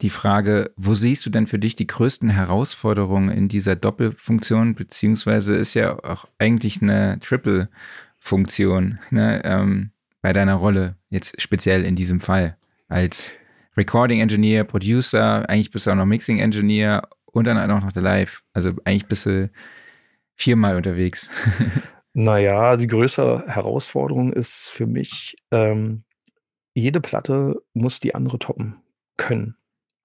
die 0.00 0.10
Frage, 0.10 0.72
wo 0.76 0.94
siehst 0.94 1.26
du 1.26 1.30
denn 1.30 1.46
für 1.46 1.58
dich 1.58 1.76
die 1.76 1.86
größten 1.86 2.30
Herausforderungen 2.30 3.30
in 3.30 3.48
dieser 3.48 3.76
Doppelfunktion, 3.76 4.74
beziehungsweise 4.74 5.56
ist 5.56 5.74
ja 5.74 6.02
auch 6.02 6.26
eigentlich 6.38 6.80
eine 6.80 7.18
Triple-Funktion 7.20 8.98
ne, 9.10 9.42
ähm, 9.44 9.90
bei 10.22 10.32
deiner 10.32 10.54
Rolle, 10.54 10.96
jetzt 11.10 11.40
speziell 11.40 11.84
in 11.84 11.96
diesem 11.96 12.20
Fall, 12.20 12.56
als 12.88 13.32
Recording 13.76 14.20
Engineer, 14.20 14.64
Producer, 14.64 15.48
eigentlich 15.48 15.70
bist 15.70 15.86
du 15.86 15.90
auch 15.90 15.96
noch 15.96 16.06
Mixing 16.06 16.38
Engineer 16.38 17.08
und 17.26 17.46
dann 17.46 17.70
auch 17.70 17.80
noch 17.80 17.92
der 17.92 18.02
Live. 18.02 18.42
Also 18.52 18.72
eigentlich 18.84 19.06
bist 19.06 19.26
du 19.26 19.50
viermal 20.34 20.76
unterwegs. 20.76 21.30
naja, 22.14 22.76
die 22.76 22.86
größte 22.86 23.44
Herausforderung 23.46 24.32
ist 24.32 24.68
für 24.68 24.86
mich, 24.86 25.36
ähm, 25.50 26.04
jede 26.74 27.00
Platte 27.00 27.56
muss 27.74 28.00
die 28.00 28.14
andere 28.14 28.38
toppen 28.38 28.76
können. 29.16 29.56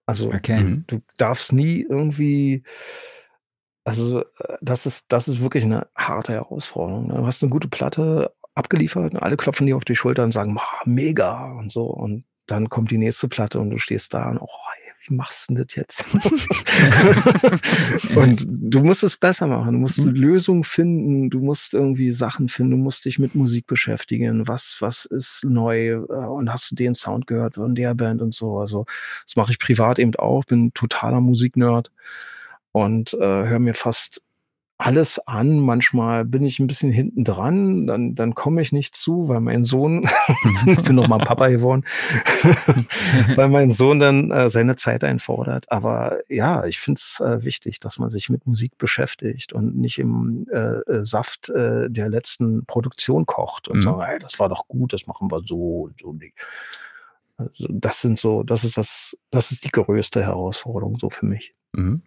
Also 0.05 0.27
okay. 0.27 0.59
Mhm. 0.59 0.83
du 0.87 1.01
darfst 1.17 1.51
nie 1.51 1.81
irgendwie, 1.81 2.63
also 3.83 4.21
äh, 4.21 4.57
das 4.61 4.85
ist, 4.85 5.05
das 5.09 5.27
ist 5.27 5.41
wirklich 5.41 5.63
eine 5.63 5.87
harte 5.95 6.33
Herausforderung. 6.33 7.07
Ne? 7.07 7.15
Du 7.15 7.25
hast 7.25 7.41
eine 7.41 7.49
gute 7.49 7.67
Platte 7.67 8.33
abgeliefert 8.53 9.13
und 9.13 9.19
alle 9.19 9.37
klopfen 9.37 9.67
dir 9.67 9.75
auf 9.75 9.85
die 9.85 9.95
Schulter 9.95 10.23
und 10.23 10.31
sagen, 10.31 10.57
mega 10.85 11.51
und 11.53 11.71
so. 11.71 11.85
Und 11.85 12.25
dann 12.47 12.69
kommt 12.69 12.91
die 12.91 12.97
nächste 12.97 13.27
Platte 13.27 13.59
und 13.59 13.71
du 13.71 13.79
stehst 13.79 14.13
da 14.13 14.29
und 14.29 14.37
oh, 14.39 14.47
wie 15.07 15.13
machst 15.13 15.49
du 15.49 15.55
das 15.55 15.75
jetzt? 15.75 16.05
und 18.15 18.45
du 18.47 18.81
musst 18.81 19.03
es 19.03 19.17
besser 19.17 19.47
machen. 19.47 19.73
Du 19.73 19.79
musst 19.79 19.99
mhm. 19.99 20.13
Lösungen 20.13 20.63
finden. 20.63 21.29
Du 21.29 21.39
musst 21.39 21.73
irgendwie 21.73 22.11
Sachen 22.11 22.49
finden. 22.49 22.71
Du 22.71 22.77
musst 22.77 23.05
dich 23.05 23.19
mit 23.19 23.35
Musik 23.35 23.67
beschäftigen. 23.67 24.47
Was, 24.47 24.77
was 24.79 25.05
ist 25.05 25.43
neu? 25.43 25.89
Äh, 25.89 25.99
und 25.99 26.51
hast 26.51 26.71
du 26.71 26.75
den 26.75 26.95
Sound 26.95 27.27
gehört 27.27 27.55
von 27.55 27.75
der 27.75 27.93
Band 27.93 28.21
und 28.21 28.33
so? 28.33 28.57
Also, 28.57 28.85
das 29.25 29.35
mache 29.35 29.51
ich 29.51 29.59
privat 29.59 29.99
eben 29.99 30.15
auch. 30.15 30.45
Bin 30.45 30.73
totaler 30.73 31.21
Musiknerd 31.21 31.91
und 32.71 33.13
äh, 33.13 33.19
höre 33.19 33.59
mir 33.59 33.73
fast 33.73 34.21
alles 34.77 35.19
an. 35.19 35.59
Manchmal 35.59 36.25
bin 36.25 36.45
ich 36.45 36.59
ein 36.59 36.67
bisschen 36.67 36.91
hinten 36.91 37.23
dran, 37.23 37.87
dann, 37.87 38.15
dann 38.15 38.35
komme 38.35 38.61
ich 38.61 38.71
nicht 38.71 38.95
zu, 38.95 39.29
weil 39.29 39.39
mein 39.39 39.63
Sohn, 39.63 40.07
ich 40.65 40.81
bin 40.83 40.95
noch 40.95 41.07
mal 41.07 41.19
Papa 41.19 41.47
geworden, 41.47 41.85
weil 43.35 43.47
mein 43.47 43.71
Sohn 43.71 43.99
dann 43.99 44.31
äh, 44.31 44.49
seine 44.49 44.75
Zeit 44.75 45.03
einfordert. 45.03 45.71
Aber 45.71 46.19
ja, 46.27 46.65
ich 46.65 46.79
finde 46.79 46.99
es 46.99 47.19
äh, 47.21 47.43
wichtig, 47.43 47.79
dass 47.79 47.99
man 47.99 48.09
sich 48.09 48.29
mit 48.29 48.45
Musik 48.45 48.77
beschäftigt 48.77 49.53
und 49.53 49.77
nicht 49.77 49.97
im 49.97 50.47
äh, 50.51 50.79
äh 50.79 51.05
Saft 51.05 51.49
äh, 51.49 51.89
der 51.89 52.09
letzten 52.09 52.65
Produktion 52.65 53.25
kocht 53.25 53.67
und 53.67 53.77
mhm. 53.77 53.83
sagt, 53.83 54.07
hey, 54.07 54.19
das 54.19 54.39
war 54.39 54.49
doch 54.49 54.67
gut, 54.67 54.91
das 54.91 55.07
machen 55.07 55.31
wir 55.31 55.41
so 55.45 55.89
und 55.89 55.99
so. 56.01 56.15
Also 57.37 57.67
das 57.69 58.01
sind 58.01 58.17
so, 58.17 58.43
das 58.43 58.63
ist 58.63 58.77
das, 58.77 59.17
das 59.31 59.51
ist 59.51 59.63
die 59.63 59.69
größte 59.69 60.23
Herausforderung 60.23 60.97
so 60.97 61.09
für 61.09 61.25
mich. 61.25 61.53
Mhm. 61.73 62.01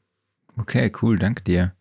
Okay, 0.59 0.91
cool, 1.03 1.19
danke 1.19 1.43
dir. 1.45 1.75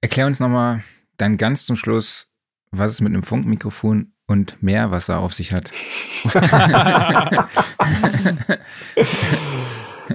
Erklär 0.00 0.26
uns 0.26 0.40
nochmal 0.40 0.82
dann 1.18 1.36
ganz 1.36 1.66
zum 1.66 1.76
Schluss, 1.76 2.28
was 2.70 2.92
es 2.92 3.00
mit 3.00 3.12
einem 3.12 3.22
Funkmikrofon 3.22 4.12
und 4.26 4.62
Meerwasser 4.62 5.18
auf 5.18 5.34
sich 5.34 5.52
hat. 5.52 5.72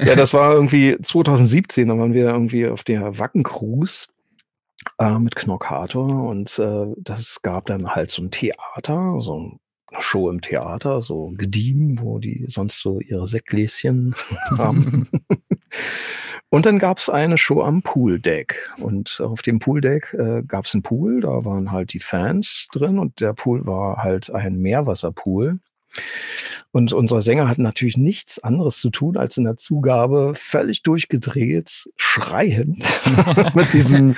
ja, 0.03 0.15
das 0.15 0.33
war 0.33 0.53
irgendwie 0.53 0.97
2017, 1.01 1.87
da 1.87 1.97
waren 1.97 2.13
wir 2.13 2.29
irgendwie 2.29 2.67
auf 2.67 2.83
der 2.83 3.19
Wacken 3.19 3.43
Cruise 3.43 4.07
äh, 4.99 5.19
mit 5.19 5.35
Knockator 5.35 6.29
und 6.29 6.57
äh, 6.57 6.87
das 6.97 7.41
gab 7.41 7.67
dann 7.67 7.89
halt 7.89 8.09
so 8.09 8.23
ein 8.23 8.31
Theater, 8.31 9.19
so 9.19 9.35
eine 9.35 9.59
Show 10.01 10.29
im 10.29 10.41
Theater, 10.41 11.01
so 11.01 11.31
gediegen, 11.35 11.99
wo 12.01 12.19
die 12.19 12.45
sonst 12.47 12.79
so 12.79 12.99
ihre 12.99 13.27
Sektgläschen 13.27 14.15
haben. 14.57 15.07
Und 16.55 16.65
dann 16.65 16.79
gab 16.79 16.99
es 16.99 17.09
eine 17.09 17.37
Show 17.37 17.63
am 17.63 17.81
Pooldeck. 17.81 18.71
Und 18.77 19.19
auf 19.19 19.41
dem 19.41 19.59
Pooldeck 19.59 20.13
äh, 20.13 20.41
gab 20.41 20.63
es 20.63 20.73
einen 20.73 20.83
Pool, 20.83 21.19
da 21.19 21.43
waren 21.43 21.73
halt 21.73 21.91
die 21.91 21.99
Fans 21.99 22.69
drin 22.71 22.97
und 22.97 23.19
der 23.19 23.33
Pool 23.33 23.65
war 23.65 23.97
halt 23.97 24.29
ein 24.33 24.59
Meerwasserpool. 24.59 25.59
Und 26.75 26.91
unser 26.91 27.21
Sänger 27.21 27.47
hat 27.47 27.57
natürlich 27.57 27.95
nichts 27.95 28.43
anderes 28.43 28.81
zu 28.81 28.89
tun, 28.89 29.15
als 29.15 29.37
in 29.37 29.45
der 29.45 29.55
Zugabe 29.55 30.33
völlig 30.35 30.83
durchgedreht, 30.83 31.89
schreiend 31.95 32.83
mit 33.55 33.71
diesem 33.71 34.17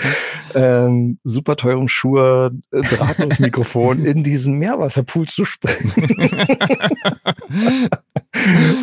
ähm, 0.55 1.19
super 1.23 1.55
teuren 1.55 1.88
Schuhe 1.88 2.51
äh, 2.71 2.82
Drahtlosmikrofon 2.82 4.03
in 4.03 4.23
diesen 4.23 4.57
Meerwasserpool 4.57 5.28
zu 5.28 5.45
springen. 5.45 5.91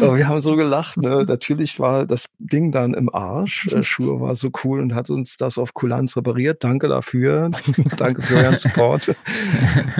Wir 0.01 0.28
haben 0.28 0.40
so 0.40 0.57
gelacht. 0.57 0.97
Ne? 0.97 1.24
Natürlich 1.26 1.80
war 1.80 2.07
das 2.07 2.26
Ding 2.38 2.70
dann 2.70 2.95
im 2.95 3.12
Arsch. 3.12 3.66
Äh, 3.72 3.82
Schuhe 3.82 4.20
war 4.20 4.34
so 4.34 4.51
cool 4.62 4.80
und 4.80 4.95
hat 4.95 5.11
uns 5.11 5.36
das 5.36 5.59
auf 5.59 5.74
Kulanz 5.74 6.16
repariert. 6.16 6.62
Danke 6.62 6.88
dafür. 6.88 7.51
Danke 7.97 8.22
für 8.22 8.36
euren 8.36 8.57
Support. 8.57 9.16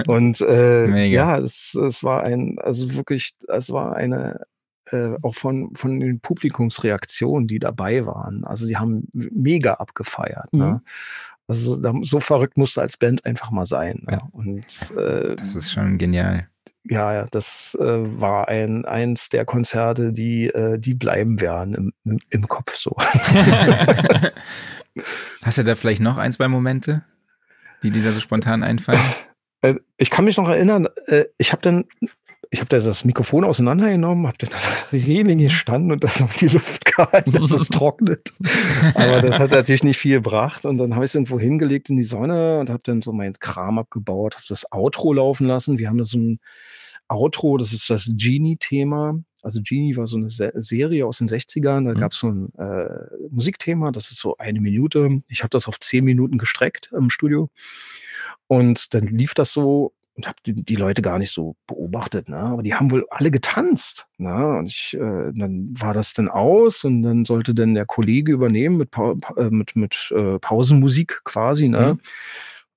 Und 0.07 0.41
äh, 0.41 1.05
ja, 1.05 1.37
es, 1.39 1.75
es 1.75 2.03
war 2.03 2.23
ein, 2.23 2.57
also 2.59 2.84
wirklich, 2.93 3.35
es 3.47 3.71
war 3.71 3.95
eine 3.95 4.45
äh, 4.91 5.15
auch 5.21 5.35
von, 5.35 5.75
von 5.75 5.99
den 5.99 6.19
Publikumsreaktionen, 6.19 7.47
die 7.47 7.59
dabei 7.59 8.05
waren. 8.05 8.43
Also 8.45 8.67
die 8.67 8.77
haben 8.77 9.07
mega 9.13 9.73
abgefeiert. 9.75 10.53
Ne? 10.53 10.65
Mhm. 10.65 10.71
Ne? 10.71 10.81
Also 11.47 11.79
so 12.03 12.19
verrückt 12.19 12.57
musst 12.57 12.77
du 12.77 12.81
als 12.81 12.97
Band 12.97 13.23
einfach 13.25 13.51
mal 13.51 13.67
sein. 13.67 14.03
Ne? 14.07 14.13
Ja. 14.13 14.19
Und 14.31 14.91
äh, 14.97 15.35
das 15.35 15.55
ist 15.55 15.71
schon 15.71 15.97
genial. 15.97 16.47
Ja, 16.87 17.25
das 17.25 17.75
äh, 17.79 17.83
war 17.83 18.47
ein 18.47 18.85
eins 18.85 19.29
der 19.29 19.43
Konzerte, 19.45 20.13
die 20.13 20.47
äh, 20.47 20.77
die 20.77 20.93
bleiben 20.93 21.41
werden 21.41 21.93
im, 22.03 22.19
im 22.29 22.47
Kopf 22.47 22.75
so. 22.75 22.95
Hast 25.41 25.57
du 25.57 25.63
da 25.63 25.73
vielleicht 25.75 26.01
noch 26.01 26.17
ein, 26.17 26.31
zwei 26.31 26.47
Momente, 26.47 27.03
die 27.81 27.89
dir 27.89 28.03
da 28.03 28.11
so 28.11 28.19
spontan 28.19 28.61
einfallen? 28.61 29.01
Äh, 29.61 29.75
ich 29.97 30.11
kann 30.11 30.25
mich 30.25 30.37
noch 30.37 30.47
erinnern, 30.47 30.87
äh, 31.07 31.25
ich 31.39 31.51
habe 31.51 31.63
dann 31.63 31.85
ich 32.55 32.61
habe 32.61 32.69
da 32.69 32.79
das 32.79 33.03
Mikrofon 33.03 33.43
auseinandergenommen, 33.43 34.27
habe 34.27 34.37
dann 34.37 34.53
an 34.53 34.59
der 34.93 35.05
Reling 35.05 35.39
gestanden 35.39 35.91
und 35.91 36.03
das 36.05 36.21
auf 36.21 36.35
die 36.37 36.47
Luft 36.47 36.85
gehalten, 36.85 37.31
dass 37.33 37.51
es 37.51 37.67
trocknet. 37.69 38.33
Aber 38.93 39.21
das 39.21 39.39
hat 39.39 39.51
natürlich 39.51 39.83
nicht 39.83 39.97
viel 39.97 40.15
gebracht. 40.15 40.65
Und 40.65 40.77
dann 40.77 40.95
habe 40.95 41.03
ich 41.03 41.11
es 41.11 41.15
irgendwo 41.15 41.37
hingelegt 41.37 41.89
in 41.89 41.97
die 41.97 42.03
Sonne 42.03 42.59
und 42.59 42.69
habe 42.69 42.81
dann 42.83 43.01
so 43.01 43.11
meinen 43.11 43.33
Kram 43.39 43.77
abgebaut, 43.77 44.35
habe 44.35 44.45
das 44.47 44.71
Outro 44.71 45.11
laufen 45.11 45.47
lassen. 45.47 45.77
Wir 45.77 45.89
haben 45.89 45.97
da 45.97 46.05
so 46.05 46.17
ein 46.17 46.37
Outro, 47.09 47.57
das 47.57 47.73
ist 47.73 47.89
das 47.89 48.09
Genie-Thema. 48.15 49.19
Also 49.41 49.59
Genie 49.61 49.97
war 49.97 50.07
so 50.07 50.15
eine 50.17 50.29
Se 50.29 50.51
Serie 50.55 51.05
aus 51.05 51.17
den 51.17 51.27
60ern. 51.27 51.85
Da 51.85 51.93
Mhm. 51.93 51.99
gab 51.99 52.13
es 52.13 52.19
so 52.19 52.29
ein 52.29 52.53
äh, 52.57 53.27
Musikthema, 53.31 53.91
das 53.91 54.11
ist 54.11 54.19
so 54.19 54.37
eine 54.37 54.61
Minute. 54.61 55.21
Ich 55.27 55.41
habe 55.43 55.49
das 55.49 55.67
auf 55.67 55.79
zehn 55.81 56.05
Minuten 56.05 56.37
gestreckt 56.37 56.91
im 56.97 57.09
Studio. 57.09 57.49
Und 58.47 58.93
dann 58.93 59.07
lief 59.07 59.33
das 59.33 59.51
so 59.51 59.91
und 60.15 60.27
habe 60.27 60.37
die, 60.45 60.53
die 60.53 60.75
Leute 60.75 61.01
gar 61.01 61.19
nicht 61.19 61.33
so 61.33 61.55
beobachtet, 61.67 62.29
ne? 62.29 62.37
Aber 62.37 62.63
die 62.63 62.73
haben 62.73 62.89
wohl 62.91 63.05
alle 63.09 63.31
getanzt, 63.31 64.07
ne? 64.17 64.57
Und 64.57 64.67
ich, 64.67 64.93
äh, 64.93 65.31
dann 65.33 65.73
war 65.77 65.93
das 65.93 66.13
dann 66.13 66.29
aus 66.29 66.83
und 66.83 67.03
dann 67.03 67.25
sollte 67.25 67.53
dann 67.53 67.73
der 67.75 67.85
Kollege 67.85 68.31
übernehmen 68.31 68.77
mit, 68.77 68.91
Pa- 68.91 69.15
äh, 69.37 69.49
mit, 69.49 69.75
mit 69.75 70.13
äh, 70.15 70.39
Pausenmusik 70.39 71.21
quasi, 71.25 71.67
ne? 71.67 71.93
Mhm. 71.95 71.99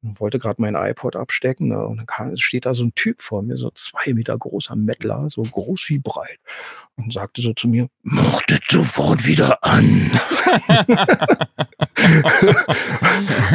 Und 0.01 0.21
wollte 0.21 0.39
gerade 0.39 0.63
mein 0.63 0.77
iPod 0.77 1.17
abstecken, 1.17 1.69
ne? 1.69 1.85
Und 1.85 1.97
dann 1.97 2.07
kam, 2.07 2.37
steht 2.37 2.67
da 2.67 2.75
so 2.75 2.85
ein 2.85 2.95
Typ 2.95 3.21
vor 3.21 3.43
mir, 3.43 3.57
so 3.57 3.71
zwei 3.75 4.15
Meter 4.15 4.39
großer 4.39 4.77
Mettler, 4.77 5.29
so 5.29 5.43
groß 5.43 5.89
wie 5.89 5.99
breit, 5.99 6.39
und 6.97 7.13
sagte 7.13 7.43
so 7.43 7.53
zu 7.53 7.67
mir, 7.67 7.89
mach 8.03 8.43
das 8.43 8.61
sofort 8.69 9.27
wieder 9.27 9.65
an. 9.65 9.83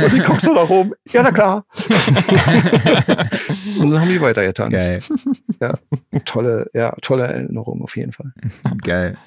und 0.04 0.14
ich 0.14 0.24
guck 0.26 0.42
so 0.42 0.54
nach 0.54 0.70
oben, 0.70 0.92
ja, 1.10 1.24
na 1.24 1.32
klar. 1.32 1.66
und 3.80 3.90
dann 3.92 4.02
haben 4.02 4.10
die 4.10 4.20
weiter 4.20 4.44
getanzt. 4.44 4.74
Geil. 4.74 5.00
Tolle, 6.26 6.70
ja, 6.74 6.94
tolle 7.02 7.28
Erinnerung 7.28 7.82
auf 7.82 7.96
jeden 7.96 8.12
Fall. 8.12 8.34
Geil. 8.84 9.18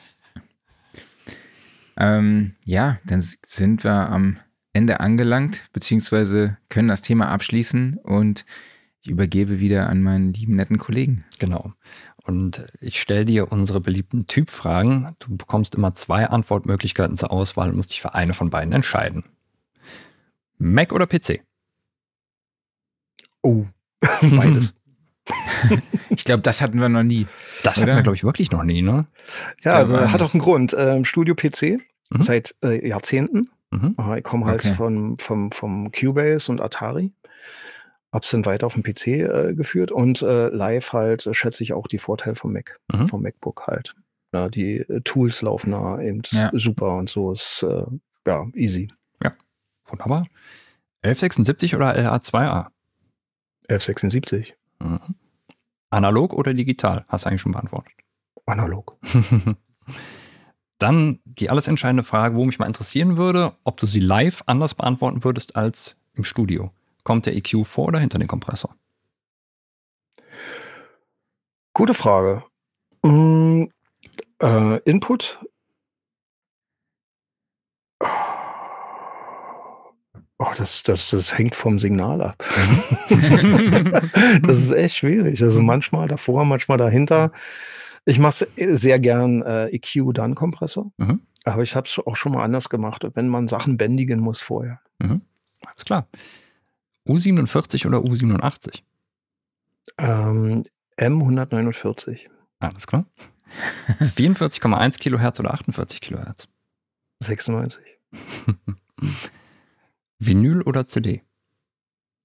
Ähm, 1.96 2.52
ja, 2.64 2.98
dann 3.06 3.22
sind 3.22 3.84
wir 3.84 4.10
am 4.10 4.38
Ende 4.76 5.00
angelangt, 5.00 5.64
beziehungsweise 5.72 6.58
können 6.68 6.88
das 6.88 7.02
Thema 7.02 7.28
abschließen 7.30 7.98
und 8.02 8.44
ich 9.00 9.10
übergebe 9.10 9.58
wieder 9.60 9.88
an 9.88 10.02
meinen 10.02 10.32
lieben 10.32 10.56
netten 10.56 10.78
Kollegen. 10.78 11.24
Genau. 11.38 11.72
Und 12.24 12.66
ich 12.80 13.00
stelle 13.00 13.24
dir 13.24 13.50
unsere 13.52 13.80
beliebten 13.80 14.26
Typfragen. 14.26 15.14
Du 15.20 15.36
bekommst 15.36 15.74
immer 15.76 15.94
zwei 15.94 16.26
Antwortmöglichkeiten 16.28 17.16
zur 17.16 17.30
Auswahl 17.30 17.70
und 17.70 17.76
musst 17.76 17.90
dich 17.92 18.02
für 18.02 18.14
eine 18.14 18.34
von 18.34 18.50
beiden 18.50 18.72
entscheiden. 18.72 19.24
Mac 20.58 20.92
oder 20.92 21.06
PC? 21.06 21.40
Oh, 23.42 23.64
beides. 24.20 24.74
Ich 26.10 26.24
glaube, 26.24 26.42
das 26.42 26.60
hatten 26.60 26.80
wir 26.80 26.88
noch 26.88 27.02
nie. 27.02 27.26
Das 27.62 27.76
hatten 27.76 27.84
Oder? 27.84 27.96
wir, 27.96 28.02
glaube 28.02 28.16
ich, 28.16 28.24
wirklich 28.24 28.50
noch 28.50 28.62
nie, 28.62 28.82
ne? 28.82 29.06
Ja, 29.62 29.80
Ja, 29.80 29.84
das 29.84 30.12
hat 30.12 30.22
auch 30.22 30.34
einen 30.34 30.42
Grund. 30.42 30.74
Ähm, 30.78 31.04
Studio 31.04 31.34
PC 31.34 31.78
Mhm. 32.10 32.22
seit 32.22 32.54
äh, 32.62 32.86
Jahrzehnten. 32.88 33.50
Mhm. 33.70 33.94
Äh, 33.98 34.18
Ich 34.18 34.24
komme 34.24 34.46
halt 34.46 34.60
Okay. 34.64 34.74
von, 34.74 35.16
vom, 35.18 35.52
vom 35.52 35.90
Cubase 35.92 36.50
und 36.50 36.60
Atari. 36.60 37.12
Hab's 38.12 38.30
dann 38.30 38.46
weiter 38.46 38.66
auf 38.66 38.74
dem 38.74 38.82
PC 38.82 39.06
äh, 39.08 39.54
geführt 39.54 39.90
und 39.90 40.22
äh, 40.22 40.48
live 40.48 40.92
halt 40.92 41.26
äh, 41.26 41.34
schätze 41.34 41.62
ich 41.62 41.72
auch 41.72 41.86
die 41.88 41.98
Vorteile 41.98 42.36
vom 42.36 42.52
Mac, 42.52 42.78
Mhm. 42.92 43.08
vom 43.08 43.22
MacBook 43.22 43.66
halt. 43.66 43.94
Ja, 44.32 44.48
die 44.48 44.78
äh, 44.78 45.00
Tools 45.02 45.42
laufen 45.42 45.72
da 45.72 46.00
eben 46.00 46.22
Ja. 46.30 46.50
super 46.54 46.96
und 46.96 47.08
so 47.10 47.32
ist 47.32 47.62
äh, 47.62 47.84
ja 48.26 48.46
easy. 48.54 48.90
Wunderbar. 49.88 50.26
1176 51.02 51.76
oder 51.76 51.94
LA2A? 51.96 52.70
1176, 53.68 54.56
Mhm. 54.80 54.98
Analog 55.90 56.32
oder 56.32 56.52
digital? 56.54 57.04
Hast 57.06 57.24
du 57.24 57.28
eigentlich 57.28 57.40
schon 57.40 57.52
beantwortet. 57.52 57.92
analog. 58.46 58.96
Dann 60.78 61.20
die 61.24 61.48
alles 61.48 61.68
entscheidende 61.68 62.02
Frage, 62.02 62.36
wo 62.36 62.44
mich 62.44 62.58
mal 62.58 62.66
interessieren 62.66 63.16
würde, 63.16 63.52
ob 63.64 63.78
du 63.78 63.86
sie 63.86 64.00
live 64.00 64.42
anders 64.46 64.74
beantworten 64.74 65.24
würdest 65.24 65.56
als 65.56 65.96
im 66.14 66.24
Studio. 66.24 66.70
Kommt 67.02 67.26
der 67.26 67.36
EQ 67.36 67.64
vor 67.64 67.86
oder 67.86 67.98
hinter 67.98 68.18
den 68.18 68.28
Kompressor? 68.28 68.74
Gute 71.72 71.94
Frage. 71.94 72.42
Mm, 73.02 73.64
äh, 74.40 74.78
Input. 74.84 75.38
Oh, 80.38 80.52
das, 80.56 80.82
das, 80.82 81.10
das 81.10 81.38
hängt 81.38 81.54
vom 81.54 81.78
Signal 81.78 82.20
ab. 82.20 82.44
das 84.42 84.58
ist 84.58 84.72
echt 84.72 84.96
schwierig. 84.96 85.42
Also 85.42 85.62
manchmal 85.62 86.08
davor, 86.08 86.44
manchmal 86.44 86.76
dahinter. 86.76 87.32
Ich 88.06 88.18
mache 88.20 88.46
sehr 88.56 88.98
gern 89.00 89.42
äh, 89.42 89.66
EQ, 89.66 90.14
dann 90.14 90.34
Kompressor. 90.34 90.92
Mhm. 90.96 91.20
Aber 91.44 91.62
ich 91.62 91.74
habe 91.76 91.86
es 91.86 91.98
auch 91.98 92.16
schon 92.16 92.32
mal 92.32 92.42
anders 92.44 92.68
gemacht, 92.68 93.04
wenn 93.14 93.28
man 93.28 93.48
Sachen 93.48 93.76
bändigen 93.76 94.20
muss 94.20 94.40
vorher. 94.40 94.80
Alles 95.00 95.84
klar. 95.84 96.08
U47 97.08 97.86
oder 97.86 97.98
U87? 97.98 98.82
Ähm, 99.98 100.64
M149, 100.98 102.28
Alles 102.58 102.86
klar. 102.86 103.06
44,1 104.00 104.98
Kilohertz 104.98 105.38
oder 105.40 105.52
48 105.54 106.00
Kilohertz? 106.00 106.48
96. 107.20 107.82
Vinyl 110.18 110.62
oder 110.62 110.88
CD? 110.88 111.22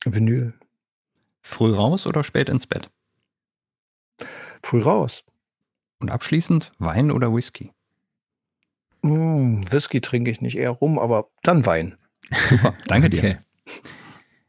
Vinyl. 0.05 0.53
Früh 1.43 1.73
raus 1.73 2.07
oder 2.07 2.23
spät 2.23 2.49
ins 2.49 2.65
Bett? 2.65 2.89
Früh 4.63 4.81
raus. 4.81 5.23
Und 6.01 6.09
abschließend 6.09 6.71
Wein 6.79 7.11
oder 7.11 7.33
Whisky? 7.33 7.71
Mm, 9.03 9.63
Whisky 9.69 10.01
trinke 10.01 10.31
ich 10.31 10.41
nicht 10.41 10.57
eher 10.57 10.71
rum, 10.71 10.97
aber 10.97 11.29
dann 11.43 11.65
Wein. 11.65 11.97
Super, 12.49 12.75
danke 12.87 13.09
dir. 13.09 13.19
Okay. 13.19 13.37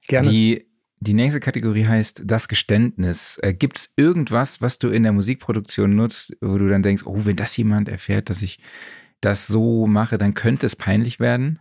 Gerne. 0.08 0.30
Die, 0.30 0.66
die 1.00 1.14
nächste 1.14 1.40
Kategorie 1.40 1.86
heißt 1.86 2.22
das 2.24 2.48
Geständnis. 2.48 3.38
Äh, 3.42 3.54
Gibt 3.54 3.78
es 3.78 3.92
irgendwas, 3.96 4.60
was 4.62 4.78
du 4.78 4.88
in 4.88 5.02
der 5.02 5.12
Musikproduktion 5.12 5.94
nutzt, 5.94 6.36
wo 6.40 6.56
du 6.58 6.68
dann 6.68 6.82
denkst, 6.82 7.04
oh, 7.06 7.24
wenn 7.24 7.36
das 7.36 7.56
jemand 7.56 7.88
erfährt, 7.88 8.30
dass 8.30 8.42
ich 8.42 8.58
das 9.20 9.46
so 9.46 9.86
mache, 9.86 10.18
dann 10.18 10.34
könnte 10.34 10.66
es 10.66 10.74
peinlich 10.74 11.20
werden? 11.20 11.60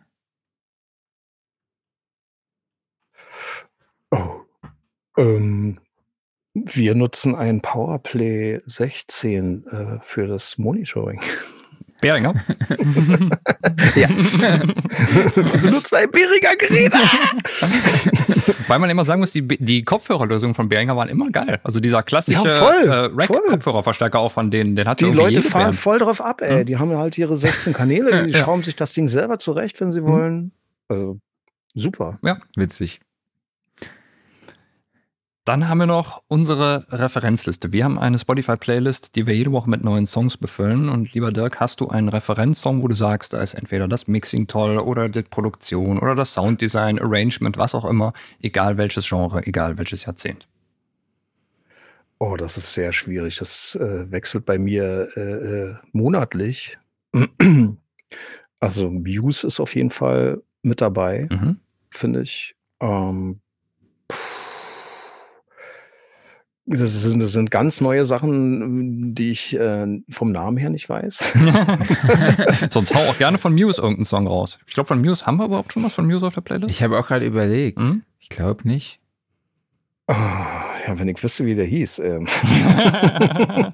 Oh. 4.10 4.42
Ähm, 5.18 5.80
wir 6.54 6.96
nutzen 6.96 7.36
ein 7.36 7.62
Powerplay 7.62 8.60
16 8.66 9.66
äh, 9.68 10.00
für 10.04 10.28
das 10.28 10.58
Monitoring. 10.58 11.20
Beringer? 12.02 12.34
Ja. 13.96 14.10
wir 14.10 15.60
benutzen 15.62 15.96
ein 15.96 16.10
Beringer 16.12 16.56
Gerät. 16.58 16.92
Weil 18.68 18.80
man 18.80 18.90
immer 18.90 19.06
sagen 19.06 19.20
muss, 19.22 19.32
die, 19.32 19.48
die 19.48 19.84
Kopfhörerlösungen 19.84 20.54
von 20.56 20.68
Behringer 20.70 20.96
waren 20.96 21.10
immer 21.10 21.30
geil. 21.30 21.60
Also 21.64 21.80
dieser 21.80 22.04
klassische 22.04 22.44
Ja, 22.48 22.70
äh. 22.72 23.10
Rack-Kopfhörerverstärker 23.14 24.20
auch 24.20 24.32
von 24.32 24.50
denen, 24.52 24.76
den 24.76 24.88
hat 24.88 25.00
Die 25.02 25.06
Leute 25.06 25.42
fahren 25.42 25.66
Band. 25.68 25.76
voll 25.76 26.00
drauf 26.00 26.22
ab, 26.22 26.42
ey. 26.42 26.58
Ja. 26.60 26.64
Die 26.64 26.78
haben 26.78 26.96
halt 26.96 27.18
ihre 27.18 27.38
16 27.38 27.74
Kanäle, 27.74 28.26
die 28.26 28.32
Ja. 28.38 28.44
schrauben 28.44 28.64
sich 28.64 28.76
das 28.76 28.94
Ding 28.94 29.08
selber 29.08 29.38
zurecht, 29.38 29.80
wenn 29.82 29.92
sie 29.92 30.02
Mhm. 30.02 30.08
wollen. 30.08 30.52
Also 30.88 31.20
super. 31.74 32.20
Witzig. 32.56 33.02
Dann 35.44 35.68
haben 35.68 35.80
wir 35.80 35.88
noch 35.88 36.22
unsere 36.28 36.86
Referenzliste. 36.92 37.74
Wir 37.74 37.84
haben 37.86 37.98
eine 37.98 38.20
Spotify-Playlist, 38.20 39.16
die 39.16 39.26
wir 39.26 39.36
jede 39.36 39.52
Woche 39.52 39.70
mit 39.70 39.84
neuen 39.84 40.06
Songs 40.06 40.38
befüllen. 40.38 40.88
Und 40.88 41.14
lieber 41.14 41.32
Dirk, 41.32 41.60
hast 41.60 41.82
du 41.82 41.88
einen 41.90 42.10
Referenzsong, 42.10 42.84
wo 42.84 42.88
du 42.88 42.94
sagst, 42.94 43.34
da 43.34 43.42
ist 43.42 43.56
entweder 43.56 43.88
das 43.88 44.08
Mixing 44.08 44.46
toll 44.46 44.78
oder 44.78 45.10
die 45.10 45.24
Produktion 45.24 45.98
oder 45.98 46.14
das 46.14 46.36
Sounddesign, 46.36 47.00
Arrangement, 47.02 47.58
was 47.58 47.74
auch 47.74 47.86
immer, 47.86 48.14
egal 48.42 48.78
welches 48.78 49.10
Genre, 49.10 49.46
egal 49.48 49.80
welches 49.80 50.06
Jahrzehnt. 50.06 50.48
Oh, 52.20 52.38
das 52.38 52.56
ist 52.56 52.72
sehr 52.76 52.94
schwierig. 52.94 53.38
Das 53.38 53.76
äh, 53.82 54.12
wechselt 54.12 54.46
bei 54.46 54.60
mir 54.60 55.10
äh, 55.18 55.22
äh, 55.22 55.76
monatlich. 55.92 56.78
Also 58.60 58.92
Muse 58.92 59.48
ist 59.48 59.60
auf 59.60 59.74
jeden 59.76 59.90
Fall 59.90 60.44
mit 60.62 60.82
dabei, 60.82 61.28
Mhm. 61.32 61.60
finde 61.90 62.22
ich. 62.22 62.56
Ähm, 62.80 63.41
das 66.66 67.02
sind, 67.02 67.20
das 67.20 67.32
sind 67.32 67.50
ganz 67.52 67.82
neue 67.82 68.06
Sachen, 68.06 69.16
die 69.16 69.32
ich 69.32 69.58
äh, 69.58 70.02
vom 70.10 70.32
Namen 70.32 70.58
her 70.58 70.70
nicht 70.70 70.88
weiß. 70.88 71.18
Sonst 72.70 72.94
hau 72.94 73.00
auch 73.10 73.18
gerne 73.18 73.38
von 73.38 73.54
Muse 73.54 73.82
irgendeinen 73.82 74.06
Song 74.06 74.28
raus. 74.28 74.60
Ich 74.68 74.74
glaube, 74.74 74.88
von 74.88 75.02
Muse 75.02 75.26
haben 75.26 75.38
wir 75.38 75.46
überhaupt 75.46 75.74
schon 75.74 75.84
was 75.84 75.94
von 75.94 76.06
Muse 76.06 76.28
auf 76.28 76.36
der 76.36 76.42
Playlist? 76.42 76.70
Ich 76.70 76.84
habe 76.84 77.00
auch 77.00 77.08
gerade 77.08 77.26
überlegt. 77.26 77.80
Mhm. 77.80 78.04
Ich 78.20 78.30
glaube 78.30 78.68
nicht. 78.68 79.00
Ah, 80.08 80.66
ja, 80.88 81.00
wenn 81.00 81.08
ich 81.08 81.24
wüsste, 81.24 81.46
wie 81.46 81.56
der 81.56 81.66
hieß. 81.66 82.00
Ähm. 82.00 82.26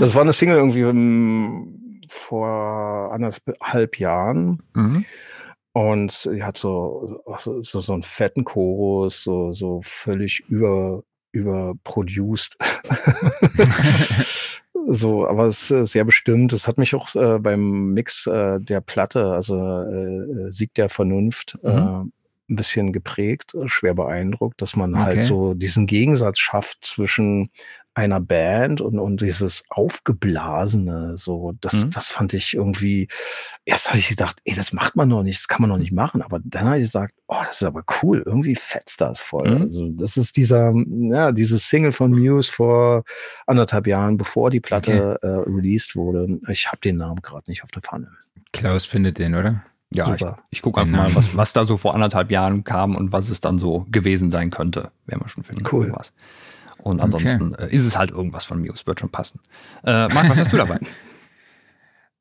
das 0.00 0.14
war 0.14 0.22
eine 0.22 0.32
Single 0.32 0.56
irgendwie 0.56 0.80
ähm, 0.82 2.00
vor 2.08 3.12
anderthalb 3.12 3.98
Jahren. 3.98 4.62
Mhm. 4.74 5.04
Und 5.72 6.10
sie 6.10 6.42
hat 6.42 6.56
so, 6.56 7.22
so, 7.38 7.62
so, 7.62 7.80
so 7.80 7.92
einen 7.92 8.02
fetten 8.02 8.44
Chorus, 8.44 9.22
so, 9.22 9.52
so 9.52 9.80
völlig 9.84 10.42
über, 10.48 11.02
überproduced. 11.36 12.56
so, 14.88 15.26
aber 15.26 15.46
es 15.46 15.70
ist 15.70 15.92
sehr 15.92 16.04
bestimmt. 16.04 16.52
Es 16.52 16.68
hat 16.68 16.78
mich 16.78 16.94
auch 16.94 17.14
äh, 17.14 17.38
beim 17.38 17.92
Mix 17.92 18.26
äh, 18.26 18.60
der 18.60 18.80
Platte, 18.80 19.32
also 19.32 19.56
äh, 19.56 20.52
Sieg 20.52 20.74
der 20.74 20.88
Vernunft, 20.88 21.58
Mhm. 21.62 22.12
ein 22.48 22.56
bisschen 22.56 22.92
geprägt, 22.92 23.56
schwer 23.66 23.94
beeindruckt, 23.94 24.62
dass 24.62 24.76
man 24.76 24.96
halt 24.98 25.24
so 25.24 25.54
diesen 25.54 25.86
Gegensatz 25.86 26.38
schafft 26.38 26.84
zwischen 26.84 27.50
einer 27.96 28.20
Band 28.20 28.82
und, 28.82 28.98
und 28.98 29.22
dieses 29.22 29.64
Aufgeblasene, 29.70 31.16
so, 31.16 31.54
das, 31.62 31.86
mhm. 31.86 31.90
das 31.90 32.08
fand 32.08 32.34
ich 32.34 32.52
irgendwie, 32.52 33.08
erst 33.64 33.88
habe 33.88 33.98
ich 33.98 34.08
gedacht, 34.10 34.36
ey, 34.44 34.54
das 34.54 34.74
macht 34.74 34.96
man 34.96 35.08
noch 35.08 35.22
nicht, 35.22 35.38
das 35.38 35.48
kann 35.48 35.62
man 35.62 35.70
noch 35.70 35.78
nicht 35.78 35.92
machen, 35.92 36.20
aber 36.20 36.38
dann 36.44 36.66
habe 36.66 36.76
ich 36.76 36.84
gesagt, 36.84 37.14
oh, 37.26 37.40
das 37.46 37.62
ist 37.62 37.66
aber 37.66 37.84
cool, 38.02 38.22
irgendwie 38.26 38.54
fetzt 38.54 39.00
das 39.00 39.18
voll. 39.18 39.48
Mhm. 39.48 39.62
Also, 39.62 39.88
das 39.88 40.18
ist 40.18 40.36
dieser, 40.36 40.74
ja, 40.74 41.32
dieses 41.32 41.70
Single 41.70 41.92
von 41.92 42.10
Muse 42.10 42.52
vor 42.52 43.02
anderthalb 43.46 43.86
Jahren, 43.86 44.18
bevor 44.18 44.50
die 44.50 44.60
Platte 44.60 45.16
okay. 45.16 45.26
äh, 45.26 45.50
released 45.50 45.96
wurde. 45.96 46.38
Ich 46.50 46.66
habe 46.68 46.78
den 46.84 46.98
Namen 46.98 47.22
gerade 47.22 47.50
nicht 47.50 47.64
auf 47.64 47.70
der 47.70 47.80
Pfanne. 47.80 48.10
Klaus 48.52 48.84
findet 48.84 49.18
den, 49.18 49.34
oder? 49.34 49.64
Ja, 49.90 50.04
Super. 50.04 50.38
ich, 50.50 50.58
ich 50.58 50.62
gucke 50.62 50.82
einfach 50.82 50.96
mal, 50.96 51.14
was, 51.14 51.34
was 51.34 51.54
da 51.54 51.64
so 51.64 51.78
vor 51.78 51.94
anderthalb 51.94 52.30
Jahren 52.30 52.62
kam 52.62 52.94
und 52.94 53.12
was 53.12 53.30
es 53.30 53.40
dann 53.40 53.58
so 53.58 53.86
gewesen 53.90 54.30
sein 54.30 54.50
könnte. 54.50 54.90
Werden 55.06 55.22
wir 55.22 55.28
schon 55.30 55.44
finden. 55.44 55.64
Cool. 55.72 55.92
Was. 55.94 56.12
Und 56.78 57.00
ansonsten 57.00 57.54
okay. 57.54 57.64
äh, 57.64 57.74
ist 57.74 57.84
es 57.84 57.98
halt 57.98 58.10
irgendwas 58.10 58.44
von 58.44 58.60
mir. 58.60 58.72
Es 58.72 58.86
wird 58.86 59.00
schon 59.00 59.10
passen. 59.10 59.40
Äh, 59.84 60.08
Marc, 60.08 60.28
was 60.28 60.40
hast 60.40 60.52
du 60.52 60.56
dabei? 60.56 60.78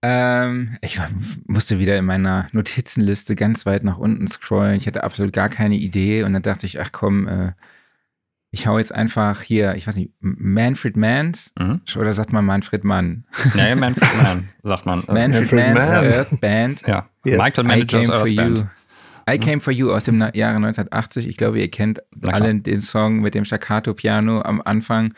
Ähm, 0.08 0.78
ich 0.82 1.00
musste 1.48 1.80
wieder 1.80 1.98
in 1.98 2.06
meiner 2.06 2.48
Notizenliste 2.52 3.36
ganz 3.36 3.66
weit 3.66 3.84
nach 3.84 3.98
unten 3.98 4.28
scrollen. 4.28 4.76
Ich 4.76 4.86
hatte 4.86 5.04
absolut 5.04 5.34
gar 5.34 5.50
keine 5.50 5.78
Idee 5.78 6.22
und 6.22 6.34
dann 6.34 6.44
dachte 6.44 6.68
ich, 6.68 6.80
ach 6.80 6.92
komm, 6.92 7.28
äh, 7.28 7.54
ich 8.52 8.68
hau 8.68 8.78
jetzt 8.78 8.94
einfach 8.94 9.42
hier, 9.42 9.74
ich 9.76 9.88
weiß 9.88 9.96
nicht, 9.96 10.12
Manfred 10.20 10.96
Mans 10.96 11.54
mhm. 11.58 11.82
oder 11.98 12.14
sagt 12.14 12.32
man 12.32 12.46
Manfred 12.46 12.84
Mann? 12.84 13.26
Nee, 13.56 13.74
Manfred 13.74 14.22
Mann, 14.22 14.50
sagt 14.62 14.86
man. 14.86 15.04
Manfred, 15.08 15.52
Manfred 15.52 15.76
Mann's 15.76 15.86
Man. 15.88 16.14
Earth 16.14 16.40
Band. 16.40 16.82
Ja, 16.86 17.10
yes. 17.24 17.38
Michael 17.40 17.64
Managers 17.64 18.10
Earth 18.10 18.36
Band. 18.36 18.68
I 19.30 19.40
Came 19.40 19.60
For 19.60 19.74
You 19.74 19.92
aus 19.92 20.04
dem 20.04 20.20
Jahre 20.20 20.58
1980. 20.58 21.28
Ich 21.28 21.38
glaube, 21.38 21.60
ihr 21.60 21.70
kennt 21.70 22.02
alle 22.22 22.56
den 22.56 22.82
Song 22.82 23.22
mit 23.22 23.34
dem 23.34 23.46
Staccato-Piano 23.46 24.42
am 24.42 24.62
Anfang. 24.62 25.14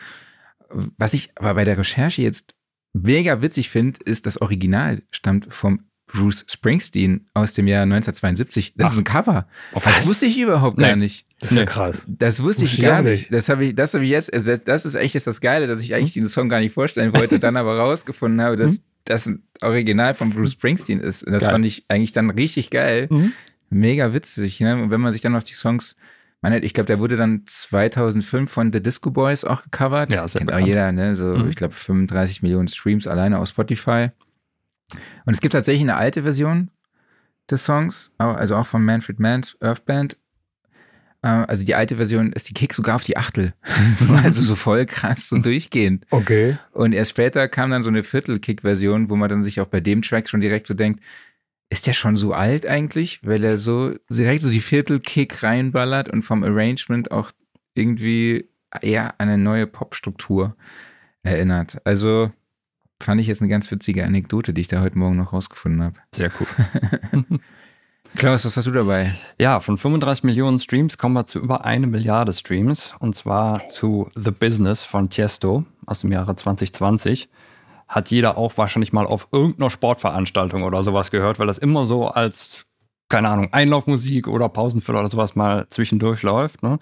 Was 0.70 1.14
ich 1.14 1.30
aber 1.36 1.54
bei 1.54 1.64
der 1.64 1.78
Recherche 1.78 2.22
jetzt 2.22 2.54
mega 2.94 3.42
witzig 3.42 3.68
finde, 3.70 4.00
ist, 4.04 4.26
das 4.26 4.40
Original 4.40 5.02
stammt 5.10 5.52
vom 5.54 5.84
Bruce 6.06 6.44
Springsteen 6.48 7.28
aus 7.34 7.52
dem 7.52 7.66
Jahr 7.66 7.82
1972. 7.82 8.72
Das 8.76 8.88
Ach, 8.88 8.92
ist 8.92 8.98
ein 8.98 9.04
Cover. 9.04 9.46
Was? 9.72 9.84
Das 9.84 10.06
wusste 10.06 10.24
ich 10.24 10.38
überhaupt 10.38 10.78
nee, 10.78 10.88
gar 10.88 10.96
nicht. 10.96 11.26
Das 11.38 11.50
ist 11.50 11.58
ja 11.58 11.66
krass. 11.66 12.06
Das 12.08 12.42
wusste 12.42 12.64
ich 12.64 12.80
gar 12.80 13.02
nicht. 13.02 13.32
Das 13.32 13.50
habe 13.50 13.66
ich, 13.66 13.74
das 13.74 13.92
habe 13.92 14.04
ich 14.04 14.10
jetzt, 14.10 14.32
also 14.32 14.56
das 14.56 14.86
ist 14.86 14.94
echt 14.94 15.14
das 15.26 15.40
Geile, 15.42 15.66
dass 15.66 15.80
ich 15.80 15.94
eigentlich 15.94 16.14
diesen 16.14 16.30
Song 16.30 16.48
gar 16.48 16.60
nicht 16.60 16.72
vorstellen 16.72 17.14
wollte, 17.14 17.38
dann 17.38 17.58
aber 17.58 17.76
rausgefunden 17.76 18.40
habe, 18.40 18.56
dass 18.56 18.76
hm? 18.76 18.82
das 19.04 19.26
ein 19.26 19.42
Original 19.60 20.14
von 20.14 20.30
Bruce 20.30 20.52
Springsteen 20.52 21.00
ist. 21.00 21.24
Und 21.24 21.34
das 21.34 21.42
geil. 21.42 21.52
fand 21.52 21.66
ich 21.66 21.84
eigentlich 21.88 22.12
dann 22.12 22.30
richtig 22.30 22.70
geil. 22.70 23.08
Mhm 23.10 23.34
mega 23.70 24.12
witzig. 24.12 24.60
Ne? 24.60 24.80
Und 24.82 24.90
wenn 24.90 25.00
man 25.00 25.12
sich 25.12 25.20
dann 25.20 25.32
noch 25.32 25.42
die 25.42 25.54
Songs, 25.54 25.96
man 26.40 26.52
ich 26.62 26.74
glaube, 26.74 26.86
der 26.86 26.98
wurde 26.98 27.16
dann 27.16 27.42
2005 27.46 28.50
von 28.50 28.72
The 28.72 28.82
Disco 28.82 29.10
Boys 29.10 29.44
auch 29.44 29.62
gecovert. 29.62 30.12
Ja, 30.12 30.26
sehr 30.28 30.40
Kennt 30.40 30.52
auch 30.52 30.58
jeder, 30.58 30.92
ne? 30.92 31.16
So, 31.16 31.24
mhm. 31.24 31.48
ich 31.48 31.56
glaube, 31.56 31.74
35 31.74 32.42
Millionen 32.42 32.68
Streams 32.68 33.06
alleine 33.06 33.38
auf 33.38 33.48
Spotify. 33.48 34.10
Und 35.26 35.34
es 35.34 35.40
gibt 35.40 35.52
tatsächlich 35.52 35.82
eine 35.82 35.96
alte 35.96 36.22
Version 36.22 36.70
des 37.50 37.64
Songs, 37.64 38.12
also 38.18 38.56
auch 38.56 38.66
von 38.66 38.84
Manfred 38.84 39.18
Mann's 39.18 39.56
Earth 39.60 39.84
Band. 39.84 40.16
Äh, 41.22 41.28
also 41.28 41.64
die 41.64 41.74
alte 41.74 41.96
Version 41.96 42.32
ist 42.32 42.48
die 42.48 42.54
Kick 42.54 42.74
sogar 42.74 42.96
auf 42.96 43.04
die 43.04 43.16
Achtel. 43.16 43.54
also 44.22 44.42
so 44.42 44.54
voll 44.54 44.86
krass 44.86 45.32
und 45.32 45.44
durchgehend. 45.44 46.06
Okay. 46.10 46.56
Und 46.72 46.92
erst 46.92 47.10
später 47.10 47.48
kam 47.48 47.70
dann 47.70 47.82
so 47.82 47.88
eine 47.88 48.02
Viertel-Kick-Version, 48.02 49.10
wo 49.10 49.16
man 49.16 49.28
dann 49.28 49.44
sich 49.44 49.60
auch 49.60 49.66
bei 49.66 49.80
dem 49.80 50.02
Track 50.02 50.28
schon 50.28 50.40
direkt 50.40 50.66
so 50.66 50.74
denkt, 50.74 51.02
ist 51.70 51.86
der 51.86 51.92
schon 51.92 52.16
so 52.16 52.32
alt 52.32 52.66
eigentlich, 52.66 53.20
weil 53.22 53.44
er 53.44 53.58
so 53.58 53.94
direkt 54.08 54.42
so 54.42 54.50
die 54.50 54.60
Viertelkick 54.60 55.42
reinballert 55.42 56.08
und 56.08 56.22
vom 56.22 56.42
Arrangement 56.42 57.10
auch 57.10 57.30
irgendwie 57.74 58.48
eher 58.80 59.20
an 59.20 59.28
eine 59.28 59.38
neue 59.38 59.66
Popstruktur 59.66 60.56
erinnert. 61.22 61.80
Also 61.84 62.30
fand 63.00 63.20
ich 63.20 63.26
jetzt 63.26 63.42
eine 63.42 63.50
ganz 63.50 63.70
witzige 63.70 64.04
Anekdote, 64.04 64.52
die 64.52 64.62
ich 64.62 64.68
da 64.68 64.80
heute 64.80 64.98
Morgen 64.98 65.16
noch 65.16 65.32
rausgefunden 65.32 65.82
habe. 65.82 65.96
Sehr 66.14 66.30
cool. 66.40 67.28
Klaus, 68.16 68.44
was 68.44 68.56
hast 68.56 68.66
du 68.66 68.72
dabei? 68.72 69.14
Ja, 69.38 69.60
von 69.60 69.76
35 69.76 70.24
Millionen 70.24 70.58
Streams 70.58 70.96
kommen 70.98 71.14
wir 71.14 71.26
zu 71.26 71.38
über 71.38 71.64
eine 71.64 71.86
Milliarde 71.86 72.32
Streams 72.32 72.94
und 72.98 73.14
zwar 73.14 73.66
zu 73.66 74.08
The 74.16 74.30
Business 74.30 74.84
von 74.84 75.10
Tiesto 75.10 75.64
aus 75.86 76.00
dem 76.00 76.10
Jahre 76.10 76.34
2020 76.34 77.28
hat 77.88 78.10
jeder 78.10 78.36
auch 78.36 78.56
wahrscheinlich 78.56 78.92
mal 78.92 79.06
auf 79.06 79.28
irgendeiner 79.32 79.70
Sportveranstaltung 79.70 80.62
oder 80.62 80.82
sowas 80.82 81.10
gehört, 81.10 81.38
weil 81.38 81.46
das 81.46 81.58
immer 81.58 81.86
so 81.86 82.08
als, 82.08 82.66
keine 83.08 83.28
Ahnung, 83.28 83.48
Einlaufmusik 83.52 84.28
oder 84.28 84.48
Pausenfüller 84.48 85.00
oder 85.00 85.10
sowas 85.10 85.34
mal 85.34 85.66
zwischendurch 85.70 86.22
läuft. 86.22 86.62
Ne? 86.62 86.78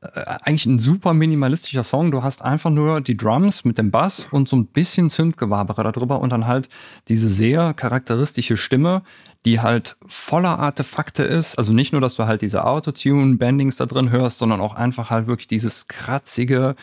Äh, 0.00 0.20
eigentlich 0.42 0.66
ein 0.66 0.78
super 0.78 1.14
minimalistischer 1.14 1.84
Song. 1.84 2.10
Du 2.10 2.22
hast 2.22 2.42
einfach 2.42 2.70
nur 2.70 3.00
die 3.00 3.16
Drums 3.16 3.64
mit 3.64 3.78
dem 3.78 3.90
Bass 3.90 4.26
und 4.30 4.48
so 4.48 4.56
ein 4.56 4.66
bisschen 4.66 5.10
Zündgewabere 5.10 5.82
darüber 5.82 6.20
und 6.20 6.30
dann 6.30 6.46
halt 6.46 6.68
diese 7.08 7.28
sehr 7.28 7.74
charakteristische 7.74 8.56
Stimme, 8.56 9.02
die 9.44 9.60
halt 9.60 9.96
voller 10.06 10.58
Artefakte 10.58 11.22
ist. 11.22 11.56
Also 11.56 11.72
nicht 11.72 11.92
nur, 11.92 12.00
dass 12.00 12.16
du 12.16 12.26
halt 12.26 12.42
diese 12.42 12.64
Autotune-Bendings 12.64 13.76
da 13.76 13.86
drin 13.86 14.10
hörst, 14.10 14.38
sondern 14.38 14.60
auch 14.60 14.74
einfach 14.74 15.10
halt 15.10 15.26
wirklich 15.26 15.48
dieses 15.48 15.88
kratzige, 15.88 16.76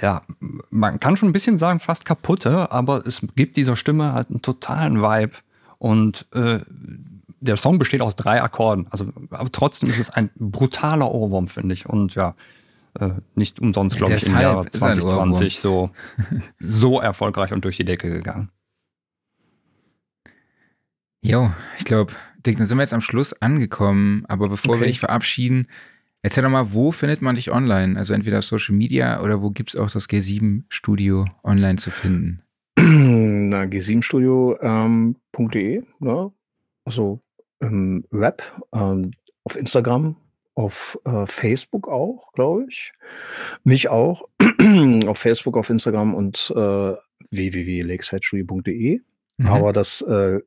ja, 0.00 0.22
man 0.70 1.00
kann 1.00 1.16
schon 1.16 1.28
ein 1.28 1.32
bisschen 1.32 1.58
sagen, 1.58 1.80
fast 1.80 2.04
kaputte, 2.04 2.70
aber 2.70 3.06
es 3.06 3.20
gibt 3.34 3.56
dieser 3.56 3.76
Stimme 3.76 4.12
halt 4.12 4.30
einen 4.30 4.42
totalen 4.42 5.02
Vibe. 5.02 5.32
Und 5.78 6.26
äh, 6.32 6.60
der 7.40 7.56
Song 7.56 7.78
besteht 7.78 8.02
aus 8.02 8.16
drei 8.16 8.40
Akkorden. 8.40 8.86
Also, 8.90 9.12
aber 9.30 9.50
trotzdem 9.50 9.88
ist 9.88 9.98
es 9.98 10.10
ein 10.10 10.30
brutaler 10.36 11.10
Ohrwurm, 11.10 11.48
finde 11.48 11.74
ich. 11.74 11.86
Und 11.86 12.14
ja, 12.14 12.34
äh, 12.98 13.10
nicht 13.34 13.58
umsonst, 13.58 13.96
glaube 13.96 14.14
ich, 14.14 14.26
im 14.26 14.38
Jahr 14.38 14.70
2020 14.70 15.58
so, 15.58 15.90
so 16.60 17.00
erfolgreich 17.00 17.52
und 17.52 17.64
durch 17.64 17.76
die 17.76 17.84
Decke 17.84 18.10
gegangen. 18.10 18.50
Jo, 21.20 21.52
ich 21.78 21.84
glaube, 21.84 22.12
Dick, 22.44 22.58
dann 22.58 22.66
sind 22.66 22.76
wir 22.78 22.82
jetzt 22.82 22.94
am 22.94 23.00
Schluss 23.00 23.32
angekommen. 23.40 24.24
Aber 24.28 24.48
bevor 24.48 24.74
okay. 24.74 24.82
wir 24.82 24.86
dich 24.88 25.00
verabschieden, 25.00 25.68
Erzähl 26.24 26.44
doch 26.44 26.50
mal, 26.50 26.72
wo 26.72 26.92
findet 26.92 27.20
man 27.20 27.34
dich 27.34 27.50
online? 27.50 27.98
Also 27.98 28.14
entweder 28.14 28.38
auf 28.38 28.44
Social 28.44 28.76
Media 28.76 29.20
oder 29.22 29.42
wo 29.42 29.50
gibt 29.50 29.70
es 29.70 29.76
auch 29.76 29.90
das 29.90 30.08
G7-Studio 30.08 31.24
online 31.42 31.76
zu 31.76 31.90
finden? 31.90 32.42
Na, 32.76 33.62
g7studio.de, 33.62 35.76
ähm, 35.76 35.86
ne? 35.98 36.32
also 36.84 37.20
im 37.58 38.04
Web, 38.10 38.42
ähm, 38.72 39.10
auf 39.44 39.56
Instagram, 39.56 40.16
auf 40.54 40.96
äh, 41.04 41.26
Facebook 41.26 41.88
auch, 41.88 42.32
glaube 42.32 42.66
ich. 42.68 42.92
Mich 43.64 43.88
auch. 43.88 44.28
auf 45.06 45.18
Facebook, 45.18 45.56
auf 45.56 45.70
Instagram 45.70 46.14
und 46.14 46.52
äh, 46.54 46.94
www.lakesidestudio.de. 47.30 49.00
Mhm. 49.38 49.46
Aber 49.46 49.72
das, 49.72 50.02
äh, 50.02 50.38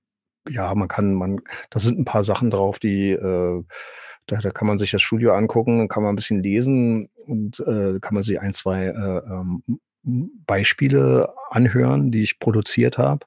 ja, 0.50 0.74
man 0.74 0.88
kann, 0.88 1.16
man, 1.16 1.42
da 1.70 1.80
sind 1.80 2.00
ein 2.00 2.06
paar 2.06 2.24
Sachen 2.24 2.50
drauf, 2.50 2.80
die 2.80 3.12
äh, 3.12 3.64
da, 4.28 4.38
da 4.38 4.52
kann 4.52 4.68
man 4.68 4.78
sich 4.78 4.92
das 4.92 5.02
Studio 5.02 5.34
angucken, 5.34 5.88
kann 5.88 6.04
man 6.04 6.14
ein 6.14 6.16
bisschen 6.16 6.42
lesen 6.42 7.10
und 7.26 7.60
äh, 7.60 8.00
kann 8.00 8.14
man 8.14 8.24
sich 8.24 8.40
ein, 8.40 8.54
zwei 8.54 8.86
äh, 8.86 9.22
ähm, 9.30 9.64
Beispiele 10.46 11.34
anhören, 11.56 12.12
die 12.12 12.24
ich 12.24 12.40
produziert 12.40 12.98
habe. 12.98 13.26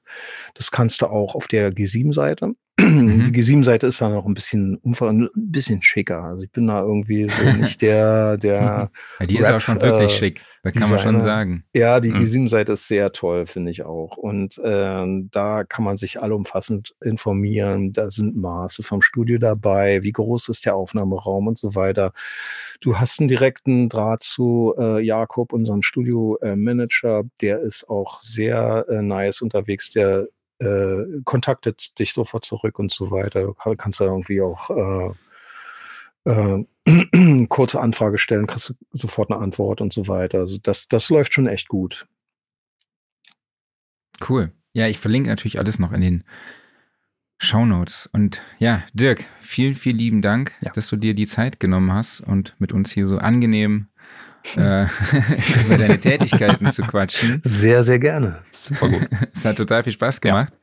Das 0.53 0.71
kannst 0.71 1.01
du 1.01 1.07
auch 1.07 1.35
auf 1.35 1.47
der 1.47 1.71
G7-Seite. 1.71 2.53
Mhm. 2.79 3.31
Die 3.31 3.41
G7-Seite 3.41 3.87
ist 3.87 4.01
dann 4.01 4.13
noch 4.13 4.25
ein 4.25 4.33
bisschen 4.33 4.79
ein 4.83 5.29
bisschen 5.35 5.81
schicker. 5.81 6.23
Also 6.23 6.43
ich 6.43 6.51
bin 6.51 6.67
da 6.67 6.81
irgendwie 6.81 7.27
so 7.29 7.43
nicht 7.59 7.81
der, 7.81 8.37
der. 8.37 8.89
Ja, 9.19 9.25
die 9.25 9.37
Rap, 9.37 9.43
ist 9.43 9.51
auch 9.51 9.61
schon 9.61 9.81
wirklich 9.81 10.11
äh, 10.11 10.17
schick. 10.17 10.41
Das 10.63 10.73
kann 10.73 10.89
man 10.89 10.99
schon 10.99 11.21
sagen. 11.21 11.63
Ja, 11.73 11.99
die 11.99 12.11
mhm. 12.11 12.17
G7-Seite 12.17 12.73
ist 12.73 12.87
sehr 12.87 13.11
toll, 13.11 13.47
finde 13.47 13.71
ich 13.71 13.83
auch. 13.83 14.17
Und 14.17 14.57
äh, 14.57 15.05
da 15.31 15.63
kann 15.63 15.85
man 15.85 15.95
sich 15.95 16.21
allumfassend 16.21 16.95
informieren. 17.01 17.93
Da 17.93 18.11
sind 18.11 18.35
Maße 18.35 18.83
vom 18.83 19.01
Studio 19.01 19.37
dabei, 19.37 20.03
wie 20.03 20.11
groß 20.11 20.49
ist 20.49 20.65
der 20.65 20.75
Aufnahmeraum 20.75 21.47
und 21.47 21.57
so 21.57 21.75
weiter. 21.75 22.11
Du 22.81 22.97
hast 22.97 23.19
einen 23.19 23.29
direkten 23.29 23.87
Draht 23.87 24.23
zu 24.23 24.73
äh, 24.77 25.01
Jakob, 25.01 25.53
unserem 25.53 25.81
Studio-Manager. 25.81 27.23
Der 27.41 27.59
ist 27.59 27.89
auch 27.89 28.18
sehr 28.21 28.85
äh, 28.89 29.01
nice 29.01 29.41
unterwegs. 29.41 29.91
Der 29.91 30.27
äh, 30.59 31.21
kontaktet 31.23 31.97
dich 31.99 32.13
sofort 32.13 32.45
zurück 32.45 32.79
und 32.79 32.91
so 32.91 33.11
weiter. 33.11 33.41
Du 33.43 33.53
kannst 33.75 33.99
da 34.01 34.05
irgendwie 34.05 34.41
auch 34.41 34.69
äh, 34.69 35.13
äh, 36.25 37.45
kurze 37.47 37.79
Anfrage 37.79 38.17
stellen, 38.17 38.47
kriegst 38.47 38.69
du 38.69 38.73
sofort 38.91 39.31
eine 39.31 39.41
Antwort 39.41 39.81
und 39.81 39.93
so 39.93 40.07
weiter. 40.07 40.39
Also 40.39 40.57
das, 40.61 40.87
das 40.87 41.09
läuft 41.09 41.33
schon 41.33 41.47
echt 41.47 41.67
gut. 41.67 42.07
Cool. 44.27 44.51
Ja, 44.73 44.87
ich 44.87 44.99
verlinke 44.99 45.29
natürlich 45.29 45.59
alles 45.59 45.79
noch 45.79 45.91
in 45.91 46.01
den 46.01 46.23
Shownotes. 47.37 48.09
Und 48.11 48.41
ja, 48.59 48.83
Dirk, 48.93 49.25
vielen, 49.39 49.75
vielen 49.75 49.97
lieben 49.97 50.21
Dank, 50.21 50.53
ja. 50.61 50.71
dass 50.73 50.89
du 50.89 50.97
dir 50.97 51.13
die 51.13 51.27
Zeit 51.27 51.59
genommen 51.59 51.93
hast 51.93 52.21
und 52.21 52.55
mit 52.59 52.73
uns 52.73 52.91
hier 52.91 53.07
so 53.07 53.17
angenehm 53.17 53.87
äh, 54.57 54.83
über 55.65 55.77
deine 55.77 55.99
Tätigkeiten 55.99 56.71
zu 56.71 56.81
quatschen. 56.83 57.41
Sehr, 57.43 57.83
sehr 57.83 57.99
gerne. 57.99 58.39
Super 58.51 58.89
gut. 58.89 59.07
es 59.33 59.45
hat 59.45 59.57
total 59.57 59.83
viel 59.83 59.93
Spaß 59.93 60.21
gemacht. 60.21 60.53
Ja. 60.53 60.59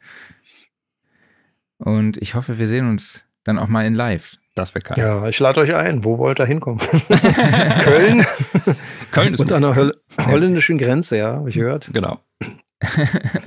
Und 1.78 2.16
ich 2.18 2.34
hoffe, 2.34 2.58
wir 2.58 2.66
sehen 2.66 2.88
uns 2.88 3.24
dann 3.44 3.58
auch 3.58 3.68
mal 3.68 3.86
in 3.86 3.94
live 3.94 4.38
Das 4.54 4.74
wäre 4.74 4.82
geil. 4.82 4.98
Ja, 4.98 5.28
ich 5.28 5.38
lade 5.38 5.60
euch 5.60 5.74
ein. 5.74 6.04
Wo 6.04 6.18
wollt 6.18 6.40
ihr 6.40 6.46
hinkommen? 6.46 6.80
Köln? 7.82 8.26
Köln 9.12 9.34
ist 9.34 9.40
Und 9.40 9.52
an 9.52 9.62
der 9.62 9.76
Holl 9.76 9.92
holländischen 10.18 10.78
Grenze, 10.78 11.18
ja, 11.18 11.34
habe 11.34 11.50
ich 11.50 11.56
gehört. 11.56 11.90
Genau. 11.92 12.20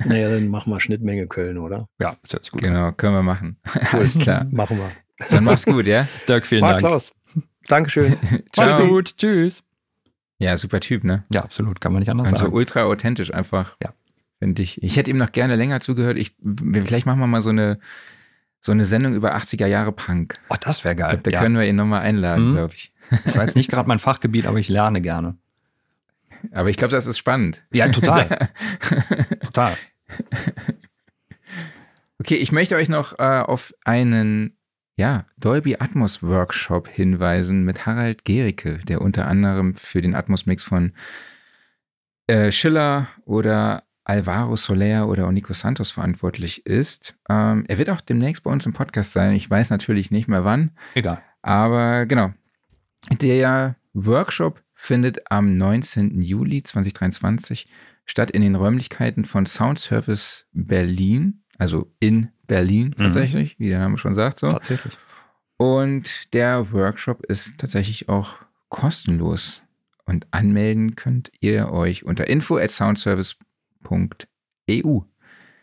Naja, 0.04 0.28
dann 0.30 0.48
machen 0.48 0.72
wir 0.72 0.80
Schnittmenge 0.80 1.26
Köln, 1.26 1.58
oder? 1.58 1.88
Ja, 2.00 2.14
das 2.22 2.32
hört 2.32 2.44
sich 2.44 2.52
gut 2.52 2.64
an. 2.64 2.72
Genau, 2.72 2.92
können 2.92 3.14
wir 3.14 3.22
machen. 3.22 3.56
Alles 3.92 4.18
klar. 4.18 4.46
Machen 4.50 4.78
wir. 4.78 4.90
Dann 5.30 5.44
mach's 5.44 5.64
gut, 5.64 5.86
ja? 5.86 6.08
Dirk, 6.28 6.46
vielen 6.46 6.62
Marc 6.62 6.80
Dank. 6.80 6.86
Klaus. 6.86 7.12
Dankeschön. 7.68 8.16
Mach's 8.56 8.72
Ciao. 8.72 8.86
gut. 8.86 9.16
Tschüss. 9.16 9.62
Ja, 10.40 10.56
super 10.56 10.80
Typ, 10.80 11.04
ne? 11.04 11.22
Ja, 11.32 11.42
absolut. 11.44 11.80
Kann 11.80 11.92
man 11.92 12.00
nicht 12.00 12.10
anders 12.10 12.30
Und 12.30 12.38
so 12.38 12.44
sagen. 12.46 12.54
ultra 12.54 12.82
authentisch 12.84 13.32
einfach. 13.32 13.76
Ja. 13.82 13.90
Finde 14.38 14.62
ich. 14.62 14.82
Ich 14.82 14.96
hätte 14.96 15.10
ihm 15.10 15.18
noch 15.18 15.32
gerne 15.32 15.54
länger 15.54 15.80
zugehört. 15.80 16.16
Ich, 16.16 16.34
vielleicht 16.72 17.04
machen 17.04 17.20
wir 17.20 17.26
mal 17.26 17.42
so 17.42 17.50
eine, 17.50 17.78
so 18.62 18.72
eine 18.72 18.86
Sendung 18.86 19.12
über 19.14 19.36
80er 19.36 19.66
Jahre 19.66 19.92
Punk. 19.92 20.38
Oh, 20.48 20.54
das 20.58 20.82
wäre 20.82 20.96
geil. 20.96 21.20
Da 21.22 21.30
ja. 21.30 21.40
können 21.40 21.56
wir 21.58 21.66
ihn 21.66 21.76
nochmal 21.76 22.00
einladen, 22.00 22.50
Mhm. 22.52 22.54
glaube 22.56 22.72
ich. 22.74 22.90
Das 23.24 23.36
war 23.36 23.44
jetzt 23.44 23.54
nicht 23.54 23.70
gerade 23.70 23.86
mein 23.86 23.98
Fachgebiet, 23.98 24.46
aber 24.46 24.58
ich 24.58 24.68
lerne 24.70 25.00
gerne. 25.02 25.36
Aber 26.52 26.70
ich 26.70 26.78
glaube, 26.78 26.92
das 26.92 27.04
ist 27.06 27.18
spannend. 27.18 27.62
Ja, 27.70 27.88
total. 27.90 28.48
total. 29.44 29.74
Okay, 32.18 32.36
ich 32.36 32.52
möchte 32.52 32.76
euch 32.76 32.88
noch 32.88 33.18
äh, 33.18 33.40
auf 33.40 33.74
einen 33.84 34.56
ja, 35.00 35.24
Dolby 35.38 35.76
Atmos 35.78 36.22
Workshop 36.22 36.86
hinweisen 36.86 37.64
mit 37.64 37.86
Harald 37.86 38.26
Gericke, 38.26 38.80
der 38.86 39.00
unter 39.00 39.26
anderem 39.26 39.74
für 39.74 40.02
den 40.02 40.14
Atmos 40.14 40.44
Mix 40.44 40.62
von 40.62 40.92
äh, 42.26 42.52
Schiller 42.52 43.08
oder 43.24 43.84
Alvaro 44.04 44.56
Soler 44.56 45.08
oder 45.08 45.26
auch 45.26 45.32
Nico 45.32 45.54
Santos 45.54 45.90
verantwortlich 45.90 46.66
ist. 46.66 47.14
Ähm, 47.30 47.64
er 47.66 47.78
wird 47.78 47.88
auch 47.88 48.02
demnächst 48.02 48.44
bei 48.44 48.50
uns 48.50 48.66
im 48.66 48.74
Podcast 48.74 49.14
sein. 49.14 49.34
Ich 49.34 49.48
weiß 49.48 49.70
natürlich 49.70 50.10
nicht 50.10 50.28
mehr 50.28 50.44
wann, 50.44 50.72
Egal. 50.94 51.22
aber 51.40 52.04
genau. 52.04 52.34
Der 53.22 53.76
Workshop 53.94 54.62
findet 54.74 55.30
am 55.30 55.56
19. 55.56 56.20
Juli 56.20 56.62
2023 56.62 57.70
statt 58.04 58.30
in 58.30 58.42
den 58.42 58.54
Räumlichkeiten 58.54 59.24
von 59.24 59.46
Sound 59.46 59.78
Service 59.78 60.46
Berlin, 60.52 61.39
also 61.60 61.92
in 62.00 62.30
Berlin 62.46 62.94
tatsächlich, 62.96 63.58
wie 63.58 63.68
der 63.68 63.80
Name 63.80 63.98
schon 63.98 64.14
sagt. 64.14 64.38
So. 64.38 64.48
Tatsächlich. 64.48 64.96
Und 65.58 66.32
der 66.32 66.72
Workshop 66.72 67.26
ist 67.26 67.58
tatsächlich 67.58 68.08
auch 68.08 68.38
kostenlos. 68.70 69.60
Und 70.06 70.26
anmelden 70.30 70.96
könnt 70.96 71.30
ihr 71.40 71.70
euch 71.70 72.04
unter 72.04 72.28
info 72.28 72.56
at 72.56 72.70
soundservice.eu. 72.70 75.00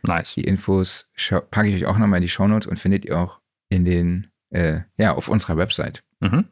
Nice. 0.04 0.36
Die 0.36 0.44
Infos 0.44 1.10
packe 1.50 1.68
ich 1.68 1.76
euch 1.76 1.88
auch 1.88 1.98
nochmal 1.98 2.18
in 2.18 2.22
die 2.22 2.30
Shownotes 2.30 2.68
und 2.68 2.78
findet 2.80 3.04
ihr 3.04 3.20
auch 3.20 3.40
in 3.70 3.84
den, 3.84 4.28
äh, 4.52 4.82
ja, 4.98 5.16
auf 5.16 5.28
unserer 5.28 5.58
Website. 5.58 6.04
Mhm. 6.20 6.46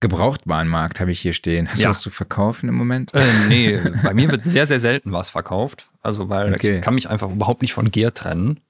Gebrauchtwarenmarkt 0.00 1.00
habe 1.00 1.10
ich 1.12 1.20
hier 1.20 1.32
stehen. 1.34 1.68
Hast 1.70 1.80
Ja. 1.80 1.88
du 1.88 1.90
was 1.90 2.00
zu 2.00 2.10
verkaufen 2.10 2.68
im 2.68 2.74
Moment? 2.74 3.12
Äh, 3.14 3.24
nee, 3.48 3.78
bei 4.02 4.14
mir 4.14 4.30
wird 4.30 4.44
sehr, 4.44 4.66
sehr 4.66 4.80
selten 4.80 5.12
was 5.12 5.30
verkauft. 5.30 5.90
Also, 6.02 6.28
weil 6.28 6.54
Okay. 6.54 6.76
ich 6.76 6.82
kann 6.82 6.94
mich 6.94 7.08
einfach 7.10 7.30
überhaupt 7.30 7.62
nicht 7.62 7.74
von 7.74 7.90
Gear 7.90 8.12
trennen. 8.14 8.60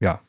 Ja. 0.00 0.20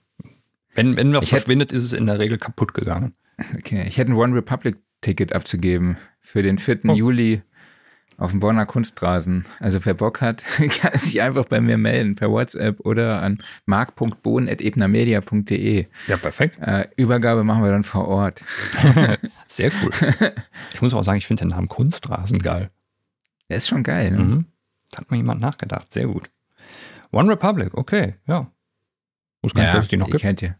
Wenn, 0.76 0.96
wenn 0.98 1.14
was 1.14 1.24
Ich 1.26 1.30
verschwindet, 1.30 1.72
ist 1.72 1.84
es 1.84 1.94
in 1.94 2.06
der 2.06 2.20
Regel 2.20 2.38
kaputt 2.38 2.74
gegangen. 2.74 3.14
Okay, 3.58 3.86
ich 3.88 3.98
hätte 3.98 4.12
ein 4.12 4.16
One 4.16 4.36
Republic 4.36 4.78
Ticket 5.02 5.34
abzugeben 5.34 5.98
für 6.20 6.44
den 6.44 6.60
4. 6.60 6.80
Oh. 6.86 6.94
Juli 6.94 7.42
auf 8.22 8.32
dem 8.32 8.40
Bonner 8.40 8.66
Kunstrasen. 8.68 9.46
Also 9.60 9.84
wer 9.84 9.96
Bock 9.96 10.22
hat, 10.22 10.44
kann 10.80 10.96
sich 10.98 11.20
einfach 11.22 11.46
bei 11.46 11.60
mir 11.60 11.80
melden 11.80 12.14
per 12.16 12.30
WhatsApp 12.30 12.80
oder 12.82 13.24
an 13.24 13.40
mark.bohn.ebnermedia.de. 13.66 15.88
Ja, 16.08 16.18
perfekt. 16.18 16.60
Äh, 16.62 16.88
Übergabe 16.98 17.44
machen 17.44 17.64
wir 17.64 17.72
dann 17.72 17.84
vor 17.84 18.08
Ort. 18.08 18.44
Sehr 19.48 19.72
cool. 19.82 19.90
Ich 20.74 20.84
muss 20.84 20.94
auch 20.94 21.02
sagen, 21.04 21.18
ich 21.18 21.26
finde 21.26 21.46
den 21.46 21.50
Namen 21.50 21.68
Kunstrasen 21.68 22.38
geil. 22.40 22.70
Der 23.50 23.58
ist 23.58 23.68
schon 23.68 23.82
geil, 23.82 24.12
ne? 24.12 24.20
Mhm. 24.20 24.46
Da 24.92 25.00
hat 25.00 25.10
mal 25.10 25.18
jemand 25.18 25.42
nachgedacht. 25.42 25.92
Sehr 25.92 26.06
gut. 26.06 26.30
One 27.12 27.32
Republic, 27.32 27.74
okay, 27.74 28.18
ja. 28.28 28.52
Muss 29.42 29.56
gar 29.56 29.64
nicht, 29.64 29.74
dass 29.74 29.86
es 29.86 29.90
die 29.90 29.98
noch 29.98 30.12
gibt. 30.12 30.22
kennt 30.22 30.44
ihr. 30.44 30.60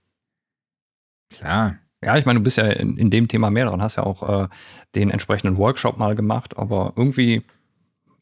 Klar. 1.30 1.78
Ja, 2.04 2.18
ich 2.18 2.26
meine, 2.26 2.40
du 2.40 2.44
bist 2.44 2.58
ja 2.58 2.66
in, 2.66 2.98
in 2.98 3.10
dem 3.10 3.28
Thema 3.28 3.52
mehr 3.52 3.66
dran, 3.68 3.82
hast 3.82 3.96
ja 3.98 4.04
auch 4.04 4.44
äh, 4.44 4.48
den 4.96 5.10
entsprechenden 5.12 5.58
Workshop 5.58 5.98
mal 5.98 6.16
gemacht, 6.16 6.58
aber 6.58 6.94
irgendwie, 6.96 7.44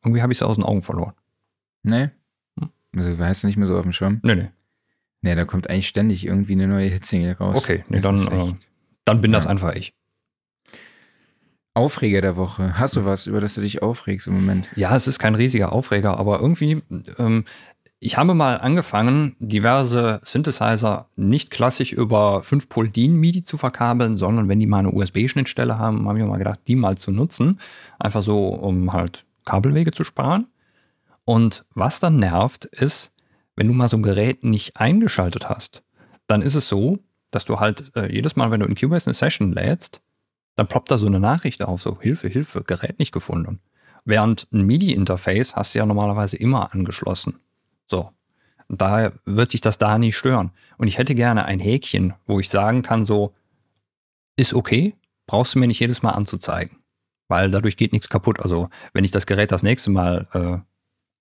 irgendwie 0.03 0.21
habe 0.21 0.33
ich 0.33 0.39
es 0.39 0.43
aus 0.43 0.55
den 0.57 0.65
Augen 0.65 0.81
verloren. 0.81 1.13
Ne? 1.83 2.11
Hm. 2.59 2.69
Also 2.95 3.17
weißt 3.17 3.43
du 3.43 3.47
nicht 3.47 3.57
mehr 3.57 3.67
so 3.67 3.77
auf 3.77 3.83
dem 3.83 3.93
Schirm? 3.93 4.19
Nee, 4.23 4.35
nee. 4.35 4.49
Ne, 5.21 5.35
da 5.35 5.43
kommt 5.45 5.69
eigentlich 5.69 5.87
ständig 5.89 6.25
irgendwie 6.25 6.53
eine 6.53 6.67
neue 6.67 6.87
Hitsingle 6.87 7.35
raus. 7.37 7.57
Okay, 7.57 7.83
nee, 7.89 7.99
Das 7.99 8.25
dann, 8.25 8.49
äh, 8.49 8.53
dann 9.05 9.21
bin 9.21 9.31
das 9.33 9.43
Ja. 9.45 9.49
einfach 9.49 9.75
ich. 9.75 9.93
Aufreger 11.73 12.21
der 12.21 12.35
Woche. 12.35 12.77
Hast 12.79 12.95
du 12.95 13.05
was, 13.05 13.27
über 13.27 13.39
das 13.39 13.53
du 13.55 13.61
dich 13.61 13.81
aufregst 13.81 14.27
im 14.27 14.33
Moment? 14.33 14.69
Ja, 14.75 14.95
es 14.95 15.07
ist 15.07 15.19
kein 15.19 15.35
riesiger 15.35 15.71
Aufreger, 15.71 16.17
aber 16.17 16.39
irgendwie, 16.41 16.81
ähm, 17.17 17.45
ich 18.01 18.17
habe 18.17 18.33
mal 18.33 18.57
angefangen, 18.57 19.35
diverse 19.39 20.21
Synthesizer 20.23 21.07
nicht 21.17 21.51
klassisch 21.51 21.91
über 21.91 22.39
5-Pol-DIN-MIDI 22.41 23.43
zu 23.43 23.57
verkabeln, 23.57 24.15
sondern 24.15 24.47
wenn 24.47 24.59
die 24.59 24.67
mal 24.67 24.79
eine 24.79 24.91
USB-Schnittstelle 24.91 25.77
haben, 25.77 26.07
habe 26.07 26.17
ich 26.17 26.23
mir 26.23 26.29
mal 26.29 26.37
gedacht, 26.37 26.61
die 26.67 26.75
mal 26.75 26.97
zu 26.97 27.11
nutzen. 27.11 27.59
Einfach 27.99 28.21
so, 28.21 28.47
um 28.47 28.93
halt 28.93 29.25
Kabelwege 29.43 29.91
zu 29.91 30.05
sparen. 30.05 30.47
Und 31.25 31.65
was 31.73 31.99
dann 31.99 32.17
nervt, 32.17 32.65
ist, 32.65 33.13
wenn 33.57 33.67
du 33.67 33.73
mal 33.73 33.89
so 33.89 33.97
ein 33.97 34.03
Gerät 34.03 34.45
nicht 34.45 34.77
eingeschaltet 34.77 35.49
hast, 35.49 35.83
dann 36.27 36.41
ist 36.41 36.55
es 36.55 36.69
so, 36.69 36.99
dass 37.31 37.43
du 37.43 37.59
halt 37.59 37.91
äh, 37.95 38.11
jedes 38.11 38.37
Mal, 38.37 38.49
wenn 38.49 38.61
du 38.61 38.65
in 38.65 38.75
Cubase 38.75 39.07
eine 39.07 39.13
Session 39.13 39.51
lädst, 39.51 40.01
dann 40.55 40.67
ploppt 40.67 40.89
da 40.89 40.97
so 40.97 41.05
eine 41.05 41.19
Nachricht 41.19 41.63
auf, 41.63 41.81
so 41.81 41.99
Hilfe, 41.99 42.29
Hilfe, 42.29 42.63
Gerät 42.63 42.97
nicht 42.97 43.11
gefunden. 43.11 43.59
Während 44.05 44.47
ein 44.53 44.65
MIDI-Interface 44.65 45.57
hast 45.57 45.75
du 45.75 45.79
ja 45.79 45.85
normalerweise 45.85 46.37
immer 46.37 46.73
angeschlossen. 46.73 47.39
So. 47.89 48.11
Und 48.67 48.81
daher 48.81 49.13
wird 49.25 49.53
dich 49.53 49.61
das 49.61 49.77
da 49.77 49.97
nie 49.97 50.11
stören. 50.11 50.51
Und 50.77 50.87
ich 50.87 50.97
hätte 50.97 51.15
gerne 51.15 51.45
ein 51.45 51.59
Häkchen, 51.59 52.13
wo 52.27 52.39
ich 52.39 52.49
sagen 52.49 52.83
kann, 52.83 53.03
so, 53.03 53.33
ist 54.37 54.53
okay, 54.53 54.95
brauchst 55.27 55.55
du 55.55 55.59
mir 55.59 55.67
nicht 55.67 55.79
jedes 55.79 56.03
Mal 56.03 56.11
anzuzeigen. 56.11 56.77
Weil 57.27 57.51
dadurch 57.51 57.77
geht 57.77 57.93
nichts 57.93 58.09
kaputt. 58.09 58.39
Also, 58.39 58.69
wenn 58.93 59.03
ich 59.03 59.11
das 59.11 59.25
Gerät 59.25 59.51
das 59.51 59.63
nächste 59.63 59.91
Mal 59.91 60.27
äh, 60.33 60.57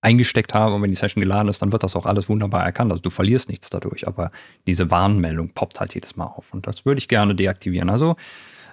eingesteckt 0.01 0.53
habe 0.53 0.75
und 0.75 0.81
wenn 0.81 0.91
die 0.91 0.95
Session 0.95 1.21
geladen 1.21 1.49
ist, 1.49 1.61
dann 1.61 1.71
wird 1.71 1.83
das 1.83 1.95
auch 1.95 2.05
alles 2.05 2.29
wunderbar 2.29 2.63
erkannt. 2.63 2.91
Also 2.91 3.01
du 3.01 3.09
verlierst 3.09 3.49
nichts 3.49 3.69
dadurch, 3.69 4.07
aber 4.07 4.31
diese 4.65 4.89
Warnmeldung 4.89 5.49
poppt 5.49 5.79
halt 5.79 5.93
jedes 5.93 6.15
Mal 6.15 6.25
auf. 6.25 6.53
Und 6.53 6.67
das 6.67 6.85
würde 6.85 6.99
ich 6.99 7.07
gerne 7.07 7.35
deaktivieren. 7.35 7.89
Also, 7.89 8.15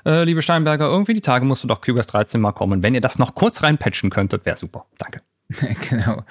äh, 0.04 0.24
liebe 0.24 0.40
Steinberger, 0.40 0.86
irgendwie 0.86 1.14
die 1.14 1.20
Tage 1.20 1.44
musste 1.44 1.66
doch 1.66 1.80
Cubase 1.80 2.08
13 2.08 2.40
mal 2.40 2.52
kommen. 2.52 2.82
Wenn 2.82 2.94
ihr 2.94 3.00
das 3.00 3.18
noch 3.18 3.34
kurz 3.34 3.62
reinpatchen 3.62 4.10
könntet, 4.10 4.46
wäre 4.46 4.56
super. 4.56 4.86
Danke. 4.98 5.20
genau. 5.90 6.24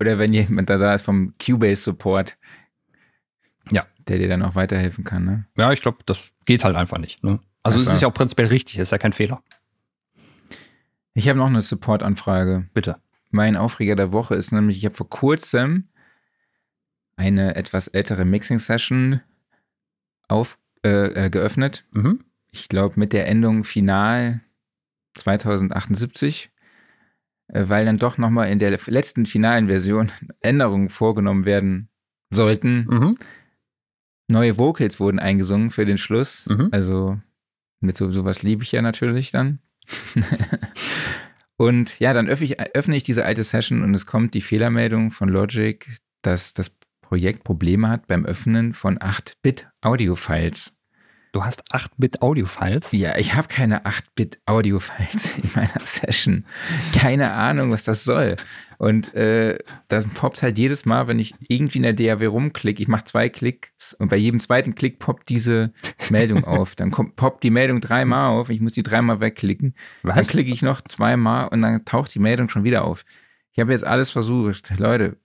Oder 0.00 0.18
wenn 0.18 0.32
jemand 0.32 0.70
da 0.70 0.94
ist 0.94 1.02
vom 1.02 1.34
Cubase 1.44 1.82
Support. 1.82 2.36
Ja. 3.72 3.82
Der 4.08 4.18
dir 4.18 4.28
dann 4.28 4.42
auch 4.42 4.54
weiterhelfen 4.54 5.04
kann, 5.04 5.24
ne? 5.24 5.44
Ja, 5.56 5.72
ich 5.72 5.82
glaube, 5.82 5.98
das 6.06 6.30
geht 6.44 6.64
halt 6.64 6.76
einfach 6.76 6.98
nicht. 6.98 7.22
Ne? 7.24 7.40
Also 7.62 7.78
es 7.78 7.86
ist 7.86 8.02
ja 8.02 8.08
auch 8.08 8.14
prinzipiell 8.14 8.46
richtig, 8.48 8.78
ist 8.78 8.92
ja 8.92 8.98
kein 8.98 9.12
Fehler. 9.12 9.42
Ich 11.14 11.28
habe 11.28 11.38
noch 11.38 11.46
eine 11.46 11.62
Support-Anfrage. 11.62 12.68
Bitte. 12.74 13.00
Mein 13.30 13.56
Aufreger 13.56 13.96
der 13.96 14.12
Woche 14.12 14.34
ist 14.34 14.52
nämlich, 14.52 14.78
ich 14.78 14.84
habe 14.84 14.94
vor 14.94 15.08
kurzem 15.10 15.88
eine 17.16 17.56
etwas 17.56 17.88
ältere 17.88 18.24
Mixing-Session 18.24 19.20
auf, 20.28 20.58
äh, 20.84 21.26
äh, 21.26 21.30
geöffnet. 21.30 21.84
Mhm. 21.90 22.24
Ich 22.52 22.68
glaube 22.68 23.00
mit 23.00 23.12
der 23.12 23.26
Endung 23.26 23.64
Final 23.64 24.40
2078, 25.14 26.44
äh, 26.44 26.55
weil 27.48 27.84
dann 27.84 27.96
doch 27.96 28.18
nochmal 28.18 28.50
in 28.50 28.58
der 28.58 28.78
letzten 28.86 29.26
finalen 29.26 29.68
Version 29.68 30.12
Änderungen 30.40 30.88
vorgenommen 30.88 31.44
werden 31.44 31.88
sollten. 32.30 32.86
Mhm. 32.88 33.18
Neue 34.28 34.58
Vocals 34.58 34.98
wurden 34.98 35.18
eingesungen 35.18 35.70
für 35.70 35.84
den 35.84 35.98
Schluss. 35.98 36.46
Mhm. 36.46 36.68
Also 36.72 37.18
mit 37.80 37.96
so 37.96 38.10
sowas 38.10 38.42
liebe 38.42 38.62
ich 38.62 38.72
ja 38.72 38.82
natürlich 38.82 39.30
dann. 39.30 39.60
und 41.56 41.98
ja, 42.00 42.12
dann 42.12 42.28
öffne 42.28 42.46
ich, 42.46 42.60
öffne 42.74 42.96
ich 42.96 43.04
diese 43.04 43.24
alte 43.24 43.44
Session 43.44 43.82
und 43.82 43.94
es 43.94 44.06
kommt 44.06 44.34
die 44.34 44.40
Fehlermeldung 44.40 45.12
von 45.12 45.28
Logic, 45.28 45.86
dass 46.22 46.54
das 46.54 46.76
Projekt 47.00 47.44
Probleme 47.44 47.88
hat 47.88 48.08
beim 48.08 48.26
Öffnen 48.26 48.74
von 48.74 48.98
8-Bit-Audio-Files. 48.98 50.75
Du 51.36 51.44
hast 51.44 51.70
8-Bit-Audio-Files. 51.70 52.92
Ja, 52.92 53.18
ich 53.18 53.34
habe 53.34 53.46
keine 53.48 53.84
8-Bit-Audio-Files 53.84 55.36
in 55.42 55.50
meiner 55.54 55.84
Session. 55.84 56.46
Keine 56.94 57.32
Ahnung, 57.34 57.70
was 57.70 57.84
das 57.84 58.04
soll. 58.04 58.36
Und 58.78 59.12
äh, 59.14 59.58
das 59.88 60.06
poppt 60.06 60.42
halt 60.42 60.56
jedes 60.56 60.86
Mal, 60.86 61.08
wenn 61.08 61.18
ich 61.18 61.34
irgendwie 61.46 61.76
in 61.76 61.82
der 61.82 61.92
DAW 61.92 62.24
rumklicke. 62.24 62.80
Ich 62.80 62.88
mache 62.88 63.04
zwei 63.04 63.28
Klicks 63.28 63.92
und 63.92 64.08
bei 64.08 64.16
jedem 64.16 64.40
zweiten 64.40 64.74
Klick 64.74 64.98
poppt 64.98 65.28
diese 65.28 65.74
Meldung 66.08 66.44
auf. 66.46 66.74
Dann 66.74 66.90
kommt, 66.90 67.16
poppt 67.16 67.42
die 67.44 67.50
Meldung 67.50 67.82
dreimal 67.82 68.30
auf. 68.30 68.48
Ich 68.48 68.62
muss 68.62 68.72
die 68.72 68.82
dreimal 68.82 69.20
wegklicken. 69.20 69.74
Dann 70.04 70.16
Was? 70.16 70.28
klicke 70.28 70.50
ich 70.50 70.62
noch 70.62 70.80
zweimal 70.80 71.48
und 71.48 71.60
dann 71.60 71.84
taucht 71.84 72.14
die 72.14 72.18
Meldung 72.18 72.48
schon 72.48 72.64
wieder 72.64 72.82
auf. 72.82 73.04
Ich 73.52 73.60
habe 73.60 73.72
jetzt 73.72 73.84
alles 73.84 74.10
versucht. 74.10 74.72
Leute, 74.78 75.18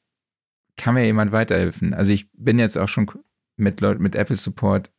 kann 0.76 0.94
mir 0.94 1.06
jemand 1.06 1.32
weiterhelfen? 1.32 1.94
Also 1.94 2.12
ich 2.12 2.30
bin 2.34 2.60
jetzt 2.60 2.78
auch 2.78 2.90
schon 2.90 3.10
mit, 3.56 3.80
Leut- 3.80 4.02
mit 4.02 4.16
Apple 4.16 4.36
Support 4.36 4.92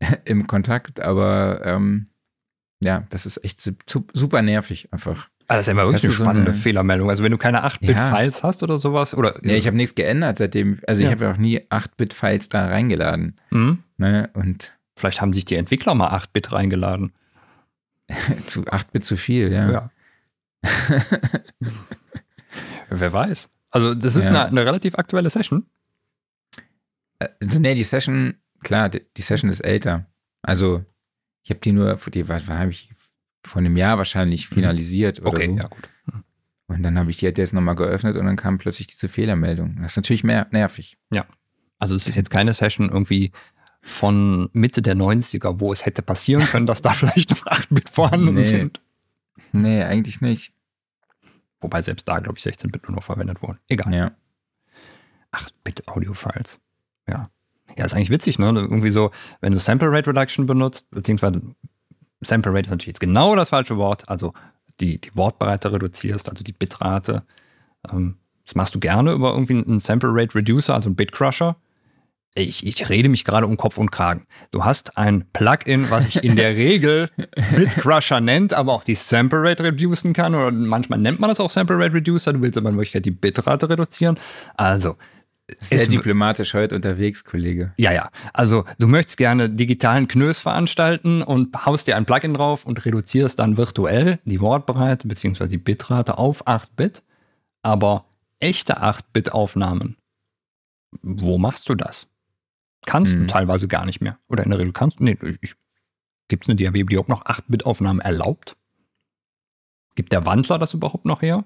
im 0.24 0.46
Kontakt, 0.46 1.00
aber 1.00 1.62
ähm, 1.64 2.06
ja, 2.80 3.04
das 3.10 3.26
ist 3.26 3.44
echt 3.44 3.60
super 3.60 4.42
nervig 4.42 4.92
einfach. 4.92 5.28
Ah, 5.46 5.56
das 5.56 5.66
ist 5.66 5.72
immer 5.72 5.82
wirklich 5.82 6.02
das 6.02 6.10
eine 6.10 6.24
spannende 6.24 6.52
so 6.52 6.54
eine, 6.54 6.62
Fehlermeldung. 6.62 7.10
Also 7.10 7.22
wenn 7.22 7.30
du 7.30 7.38
keine 7.38 7.64
8-Bit-Files 7.64 8.38
ja. 8.38 8.48
hast 8.48 8.62
oder 8.62 8.78
sowas, 8.78 9.14
oder. 9.14 9.34
Ja, 9.42 9.54
ich 9.54 9.66
habe 9.66 9.76
nichts 9.76 9.94
geändert 9.94 10.38
seitdem. 10.38 10.80
Also 10.86 11.02
ja. 11.02 11.08
ich 11.08 11.12
habe 11.12 11.26
ja 11.26 11.32
auch 11.32 11.36
nie 11.36 11.60
8-Bit-Files 11.60 12.48
da 12.48 12.66
reingeladen. 12.66 13.38
Mhm. 13.50 13.80
Ne? 13.98 14.30
Und 14.32 14.74
Vielleicht 14.96 15.20
haben 15.20 15.32
sich 15.32 15.44
die 15.44 15.56
Entwickler 15.56 15.94
mal 15.94 16.10
8-Bit 16.12 16.52
reingeladen. 16.52 17.12
zu 18.46 18.62
8-Bit 18.62 19.04
zu 19.04 19.16
viel, 19.16 19.52
ja. 19.52 19.70
ja. 19.70 19.90
Wer 22.90 23.12
weiß. 23.12 23.48
Also, 23.70 23.94
das 23.94 24.14
ist 24.14 24.26
ja. 24.26 24.30
eine, 24.30 24.46
eine, 24.46 24.64
relativ 24.64 24.94
aktuelle 24.96 25.30
Session. 25.30 25.66
Also, 27.18 27.58
nee, 27.58 27.74
die 27.74 27.84
Session, 27.84 28.34
klar, 28.64 28.88
die, 28.88 29.02
die 29.16 29.22
Session 29.22 29.50
ist 29.50 29.60
älter. 29.60 30.06
Also, 30.42 30.84
ich 31.42 31.50
habe 31.50 31.60
die 31.60 31.72
nur, 31.72 31.96
die 32.12 32.28
war, 32.28 32.46
war 32.48 32.58
habe 32.58 32.70
ich 32.70 32.90
vor 33.44 33.60
einem 33.60 33.76
Jahr 33.76 33.98
wahrscheinlich 33.98 34.50
mhm. 34.50 34.54
finalisiert 34.54 35.20
oder 35.20 35.28
okay, 35.28 35.46
so. 35.46 35.56
ja, 35.56 35.66
gut. 35.68 35.88
Mhm. 36.06 36.24
Und 36.66 36.82
dann 36.82 36.98
habe 36.98 37.10
ich 37.10 37.18
die 37.18 37.26
halt 37.26 37.38
jetzt 37.38 37.52
nochmal 37.52 37.76
geöffnet 37.76 38.16
und 38.16 38.24
dann 38.26 38.36
kam 38.36 38.58
plötzlich 38.58 38.86
diese 38.86 39.08
Fehlermeldung. 39.08 39.76
Das 39.82 39.92
ist 39.92 39.96
natürlich 39.96 40.24
mehr 40.24 40.48
nervig. 40.50 40.98
Ja. 41.12 41.26
Also 41.78 41.94
es 41.94 42.08
ist 42.08 42.14
jetzt 42.14 42.30
keine 42.30 42.54
Session 42.54 42.88
irgendwie 42.88 43.32
von 43.82 44.48
Mitte 44.52 44.80
der 44.80 44.96
90er, 44.96 45.60
wo 45.60 45.72
es 45.72 45.84
hätte 45.84 46.00
passieren 46.00 46.44
können, 46.44 46.66
dass 46.66 46.80
da 46.80 46.90
vielleicht 46.94 47.30
noch 47.30 47.44
8-Bit 47.46 47.90
vorhanden 47.90 48.34
nee. 48.34 48.44
sind. 48.44 48.80
Nee, 49.52 49.82
eigentlich 49.82 50.20
nicht. 50.20 50.52
Wobei 51.60 51.82
selbst 51.82 52.08
da, 52.08 52.18
glaube 52.18 52.38
ich, 52.38 52.44
16-Bit 52.44 52.88
nur 52.88 52.96
noch 52.96 53.04
verwendet 53.04 53.42
wurden. 53.42 53.58
Egal. 53.68 53.94
Ja. 53.94 54.12
8-Bit 55.32 55.88
Audio-Files. 55.88 56.60
Ja. 57.08 57.30
Ja, 57.76 57.84
ist 57.84 57.94
eigentlich 57.94 58.10
witzig, 58.10 58.38
ne? 58.38 58.46
Irgendwie 58.46 58.90
so, 58.90 59.10
wenn 59.40 59.52
du 59.52 59.58
Sample 59.58 59.90
Rate 59.90 60.10
Reduction 60.10 60.46
benutzt, 60.46 60.90
beziehungsweise 60.90 61.42
Sample 62.20 62.52
Rate 62.52 62.66
ist 62.66 62.70
natürlich 62.70 62.86
jetzt 62.88 63.00
genau 63.00 63.34
das 63.34 63.50
falsche 63.50 63.76
Wort, 63.76 64.08
also 64.08 64.32
die, 64.80 65.00
die 65.00 65.14
Wortbreite 65.14 65.72
reduzierst, 65.72 66.28
also 66.28 66.44
die 66.44 66.52
Bitrate. 66.52 67.24
Ähm, 67.90 68.16
das 68.44 68.54
machst 68.54 68.74
du 68.74 68.80
gerne 68.80 69.12
über 69.12 69.32
irgendwie 69.32 69.64
einen 69.64 69.78
Sample 69.78 70.10
Rate 70.12 70.34
Reducer, 70.34 70.74
also 70.74 70.88
einen 70.88 70.96
Bit 70.96 71.12
Crusher 71.12 71.56
ich, 72.36 72.66
ich 72.66 72.88
rede 72.88 73.08
mich 73.08 73.24
gerade 73.24 73.46
um 73.46 73.56
Kopf 73.56 73.78
und 73.78 73.92
Kragen. 73.92 74.26
Du 74.50 74.64
hast 74.64 74.98
ein 74.98 75.24
Plugin, 75.32 75.90
was 75.90 76.06
sich 76.06 76.24
in 76.24 76.34
der 76.36 76.56
Regel 76.56 77.08
Bitcrusher 77.54 78.20
nennt, 78.20 78.52
aber 78.52 78.72
auch 78.72 78.84
die 78.84 78.96
Sample 78.96 79.42
Rate 79.42 79.62
reducen 79.64 80.12
kann. 80.12 80.34
Oder 80.34 80.50
manchmal 80.50 80.98
nennt 80.98 81.20
man 81.20 81.28
das 81.28 81.38
auch 81.38 81.50
Sample 81.50 81.78
Rate 81.78 81.94
Reducer. 81.94 82.32
Du 82.32 82.42
willst 82.42 82.58
aber 82.58 82.70
in 82.70 82.76
Wirklichkeit 82.76 83.04
die 83.04 83.12
Bitrate 83.12 83.68
reduzieren. 83.68 84.18
Also. 84.56 84.96
Sehr 85.58 85.86
diplomatisch 85.86 86.54
heute 86.54 86.74
unterwegs, 86.74 87.22
Kollege. 87.22 87.74
Ja, 87.76 87.92
ja. 87.92 88.10
Also, 88.32 88.64
du 88.78 88.86
möchtest 88.86 89.18
gerne 89.18 89.50
digitalen 89.50 90.08
Knös 90.08 90.38
veranstalten 90.38 91.22
und 91.22 91.66
haust 91.66 91.86
dir 91.86 91.96
ein 91.96 92.06
Plugin 92.06 92.32
drauf 92.32 92.64
und 92.64 92.82
reduzierst 92.84 93.38
dann 93.38 93.58
virtuell 93.58 94.20
die 94.24 94.40
Wortbreite 94.40 95.06
bzw. 95.06 95.48
die 95.48 95.58
Bitrate 95.58 96.16
auf 96.16 96.46
8-Bit. 96.46 97.02
Aber 97.60 98.06
echte 98.38 98.82
8-Bit-Aufnahmen, 98.82 99.96
wo 101.02 101.36
machst 101.36 101.68
du 101.68 101.74
das? 101.74 102.06
Kannst 102.86 103.14
mhm. 103.14 103.20
du 103.20 103.26
teilweise 103.26 103.68
gar 103.68 103.84
nicht 103.84 104.00
mehr. 104.00 104.18
Oder 104.28 104.44
in 104.44 104.50
der 104.50 104.58
Regel 104.58 104.72
kannst 104.72 105.00
du. 105.00 105.04
Nee, 105.04 105.18
gibt 106.28 106.44
es 106.44 106.48
eine 106.48 106.56
DAW, 106.56 106.84
die 106.84 106.98
auch 106.98 107.08
noch 107.08 107.24
8-Bit-Aufnahmen 107.26 108.00
erlaubt? 108.00 108.56
Gibt 109.94 110.12
der 110.12 110.24
Wandler 110.24 110.58
das 110.58 110.72
überhaupt 110.72 111.04
noch 111.04 111.20
her? 111.20 111.44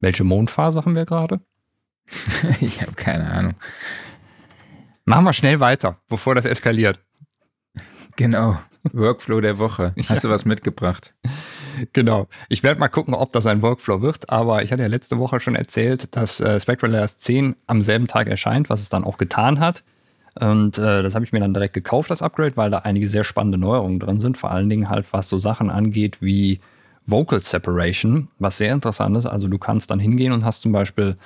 Welche 0.00 0.24
Mondphase 0.24 0.84
haben 0.84 0.94
wir 0.94 1.06
gerade? 1.06 1.40
ich 2.60 2.82
habe 2.82 2.92
keine 2.92 3.30
Ahnung. 3.30 3.54
Machen 5.04 5.24
wir 5.24 5.32
schnell 5.32 5.60
weiter, 5.60 5.98
bevor 6.08 6.34
das 6.34 6.44
eskaliert. 6.44 7.00
Genau. 8.16 8.58
Workflow 8.92 9.40
der 9.40 9.58
Woche. 9.58 9.94
Hast 10.08 10.22
ja. 10.22 10.28
du 10.28 10.34
was 10.34 10.44
mitgebracht? 10.44 11.14
Genau. 11.92 12.26
Ich 12.48 12.62
werde 12.62 12.80
mal 12.80 12.88
gucken, 12.88 13.14
ob 13.14 13.32
das 13.32 13.46
ein 13.46 13.62
Workflow 13.62 14.00
wird, 14.00 14.30
aber 14.30 14.62
ich 14.62 14.72
hatte 14.72 14.82
ja 14.82 14.88
letzte 14.88 15.18
Woche 15.18 15.40
schon 15.40 15.54
erzählt, 15.54 16.16
dass 16.16 16.40
äh, 16.40 16.58
Spectral 16.58 16.90
Layers 16.90 17.18
10 17.18 17.54
am 17.66 17.82
selben 17.82 18.06
Tag 18.06 18.28
erscheint, 18.28 18.70
was 18.70 18.80
es 18.80 18.88
dann 18.88 19.04
auch 19.04 19.18
getan 19.18 19.60
hat. 19.60 19.84
Und 20.38 20.78
äh, 20.78 21.02
das 21.02 21.14
habe 21.14 21.24
ich 21.24 21.32
mir 21.32 21.40
dann 21.40 21.54
direkt 21.54 21.74
gekauft, 21.74 22.10
das 22.10 22.22
Upgrade, 22.22 22.56
weil 22.56 22.70
da 22.70 22.78
einige 22.78 23.08
sehr 23.08 23.24
spannende 23.24 23.58
Neuerungen 23.58 24.00
drin 24.00 24.20
sind. 24.20 24.38
Vor 24.38 24.50
allen 24.50 24.68
Dingen 24.68 24.88
halt, 24.90 25.06
was 25.12 25.28
so 25.28 25.38
Sachen 25.38 25.70
angeht 25.70 26.18
wie 26.20 26.60
Vocal 27.04 27.40
Separation, 27.40 28.28
was 28.38 28.58
sehr 28.58 28.72
interessant 28.72 29.16
ist. 29.16 29.26
Also 29.26 29.48
du 29.48 29.58
kannst 29.58 29.90
dann 29.90 30.00
hingehen 30.00 30.32
und 30.32 30.44
hast 30.44 30.62
zum 30.62 30.72
Beispiel 30.72 31.16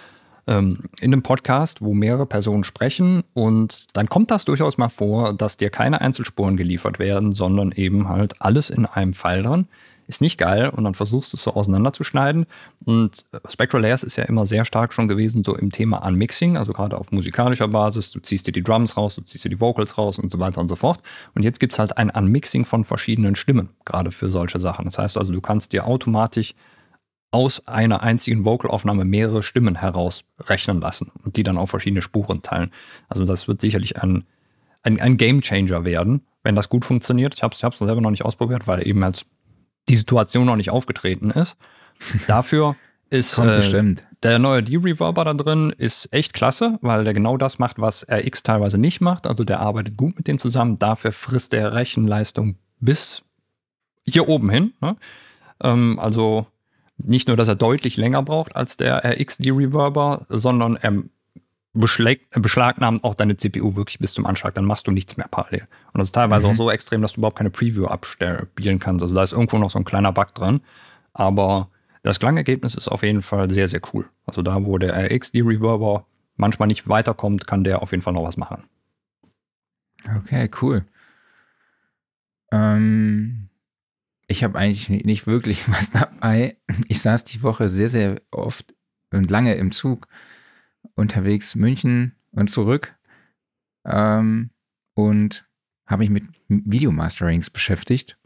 ähm, 0.51 0.81
in 1.01 1.12
einem 1.12 1.22
Podcast, 1.22 1.81
wo 1.81 1.94
mehrere 1.94 2.27
Personen 2.27 2.64
sprechen 2.64 3.22
und 3.32 3.97
dann 3.97 4.09
kommt 4.09 4.31
das 4.31 4.44
durchaus 4.44 4.77
mal 4.77 4.90
vor, 4.90 5.32
dass 5.32 5.56
dir 5.56 5.70
keine 5.70 6.02
Einzelspuren 6.02 6.59
geliefert 6.59 6.98
werden, 6.98 7.32
sondern 7.32 7.72
eben 7.72 8.09
halt 8.09 8.43
alles 8.43 8.68
in 8.68 8.85
einem 8.85 9.14
Fall 9.14 9.43
drin 9.43 9.66
ist 10.10 10.20
nicht 10.20 10.39
geil 10.39 10.68
und 10.68 10.85
dann 10.85 10.94
versuchst 10.94 11.32
du 11.32 11.36
es 11.36 11.43
so 11.44 11.55
auseinanderzuschneiden. 11.55 12.47
Und 12.85 13.24
Spectral 13.48 13.81
Layers 13.81 14.02
ist 14.02 14.16
ja 14.16 14.24
immer 14.24 14.44
sehr 14.44 14.64
stark 14.64 14.93
schon 14.93 15.06
gewesen, 15.06 15.44
so 15.44 15.56
im 15.56 15.70
Thema 15.70 16.05
Unmixing, 16.05 16.56
also 16.56 16.72
gerade 16.72 16.98
auf 16.98 17.12
musikalischer 17.12 17.68
Basis. 17.68 18.10
Du 18.10 18.18
ziehst 18.18 18.47
dir 18.47 18.52
die 18.52 18.64
Drums 18.64 18.97
raus, 18.97 19.14
du 19.14 19.22
ziehst 19.22 19.44
dir 19.44 19.51
die 19.51 19.60
Vocals 19.60 19.97
raus 19.97 20.18
und 20.18 20.31
so 20.31 20.40
weiter 20.40 20.60
und 20.60 20.68
so 20.68 20.74
fort. 20.74 21.01
Und 21.35 21.44
jetzt 21.44 21.60
gibt 21.60 21.72
es 21.72 21.78
halt 21.78 21.97
ein 21.97 22.10
Unmixing 22.10 22.64
von 22.64 22.85
verschiedenen 22.85 23.36
Stimmen, 23.36 23.70
gerade 23.85 24.10
für 24.10 24.31
solche 24.31 24.59
Sachen. 24.59 24.85
Das 24.85 24.98
heißt 24.98 25.16
also, 25.16 25.32
du 25.32 25.40
kannst 25.40 25.72
dir 25.72 25.86
automatisch 25.86 26.55
aus 27.31 27.66
einer 27.66 28.02
einzigen 28.02 28.44
Vocalaufnahme 28.44 29.05
mehrere 29.05 29.43
Stimmen 29.43 29.77
herausrechnen 29.77 30.81
lassen 30.81 31.12
und 31.24 31.36
die 31.36 31.43
dann 31.43 31.59
auf 31.59 31.70
verschiedene 31.70 32.02
Spuren 32.02 32.43
teilen. 32.43 32.73
Also 33.09 33.24
das 33.24 33.47
wird 33.47 33.61
sicherlich 33.61 34.02
ein, 34.02 34.24
ein, 34.82 35.01
ein 35.01 35.16
Game 35.16 35.40
Changer 35.40 35.85
werden, 35.85 36.23
wenn 36.43 36.57
das 36.57 36.69
gut 36.69 36.85
funktioniert. 36.85 37.35
Ich 37.35 37.43
habe 37.43 37.55
es 37.55 37.78
selber 37.78 38.01
noch 38.01 38.11
nicht 38.11 38.24
ausprobiert, 38.24 38.66
weil 38.66 38.86
eben 38.86 39.02
als 39.05 39.24
die 39.89 39.97
Situation 39.97 40.47
noch 40.47 40.57
nicht 40.57 40.70
aufgetreten 40.70 41.31
ist. 41.31 41.57
Dafür 42.27 42.77
ist 43.11 43.39
äh, 43.39 43.94
der 44.23 44.39
neue 44.39 44.62
D-Reverber 44.62 45.24
da 45.24 45.35
drin 45.35 45.74
ist 45.77 46.12
echt 46.12 46.32
klasse, 46.32 46.78
weil 46.82 47.05
der 47.05 47.15
genau 47.15 47.36
das 47.36 47.59
macht, 47.59 47.78
was 47.78 48.07
RX 48.11 48.43
teilweise 48.43 48.78
nicht 48.78 49.01
macht. 49.01 49.27
Also 49.27 49.44
der 49.44 49.61
arbeitet 49.61 49.97
gut 49.97 50.16
mit 50.16 50.28
dem 50.28 50.39
zusammen. 50.39 50.78
Dafür 50.78 51.12
frisst 51.12 51.52
der 51.52 51.73
Rechenleistung 51.73 52.57
bis 52.81 53.23
hier 54.05 54.28
oben 54.28 54.51
hin. 54.51 54.73
Ne? 54.81 54.97
Ähm, 55.62 55.98
also 55.98 56.47
nicht 57.05 57.28
nur, 57.28 57.36
dass 57.36 57.48
er 57.48 57.56
deutlich 57.56 57.97
länger 57.97 58.22
braucht 58.22 58.56
als 58.56 58.77
der 58.77 59.05
RX 59.05 59.39
D-Reverber, 59.39 60.27
sondern 60.28 60.77
er 60.77 61.02
beschlagnahmt 61.72 63.05
auch 63.05 63.14
deine 63.14 63.36
CPU 63.36 63.77
wirklich 63.77 64.01
bis 64.01 64.12
zum 64.12 64.27
Anschlag, 64.27 64.55
dann 64.55 64.64
machst 64.64 64.86
du 64.86 64.90
nichts 64.90 65.16
mehr 65.16 65.28
parallel. 65.31 65.68
Und 65.93 65.98
das 65.98 66.09
ist 66.09 66.14
teilweise 66.14 66.47
mhm. 66.47 66.52
auch 66.52 66.56
so 66.56 66.70
extrem, 66.70 67.01
dass 67.02 67.12
du 67.12 67.20
überhaupt 67.20 67.39
keine 67.39 67.51
Preview 67.51 67.86
abspielen 67.86 68.78
kannst. 68.81 69.02
Also 69.02 69.14
da 69.14 69.22
ist 69.22 69.32
irgendwo 69.32 69.59
noch 69.59 69.70
so 69.70 69.78
ein 69.78 69.85
kleiner 69.85 70.12
Bug 70.12 70.35
dran. 70.35 70.60
Aber 71.12 71.68
das 72.02 72.18
Klangergebnis 72.18 72.74
ist 72.74 72.89
auf 72.89 73.02
jeden 73.02 73.22
Fall 73.22 73.51
sehr, 73.51 73.68
sehr 73.68 73.81
cool. 73.93 74.09
Also 74.27 74.43
da, 74.43 74.64
wo 74.64 74.78
der 74.78 75.10
RX-D-Reverber 75.10 76.06
manchmal 76.36 76.66
nicht 76.66 76.89
weiterkommt, 76.89 77.47
kann 77.47 77.62
der 77.62 77.82
auf 77.82 77.93
jeden 77.93 78.02
Fall 78.02 78.14
noch 78.14 78.24
was 78.24 78.36
machen. 78.36 78.64
Okay, 80.16 80.51
cool. 80.62 80.85
Ähm, 82.51 83.49
ich 84.31 84.44
habe 84.44 84.59
eigentlich 84.59 84.89
nicht 84.89 85.27
wirklich 85.27 85.69
was 85.70 85.90
dabei. 85.90 86.57
Ich 86.89 87.02
saß 87.02 87.24
die 87.24 87.43
Woche 87.43 87.69
sehr, 87.69 87.89
sehr 87.89 88.23
oft 88.31 88.74
und 89.11 89.31
lange 89.31 89.55
im 89.57 89.73
Zug 89.73 90.07
unterwegs 90.94 91.57
München 91.57 92.15
und 92.31 92.48
zurück 92.48 92.94
ähm, 93.85 94.51
und 94.94 95.48
habe 95.86 96.09
mich 96.09 96.11
mit 96.11 96.24
Videomasterings 96.48 97.51
beschäftigt 97.51 98.16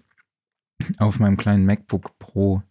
auf 0.98 1.18
meinem 1.18 1.38
kleinen 1.38 1.64
MacBook 1.64 2.18
Pro 2.18 2.62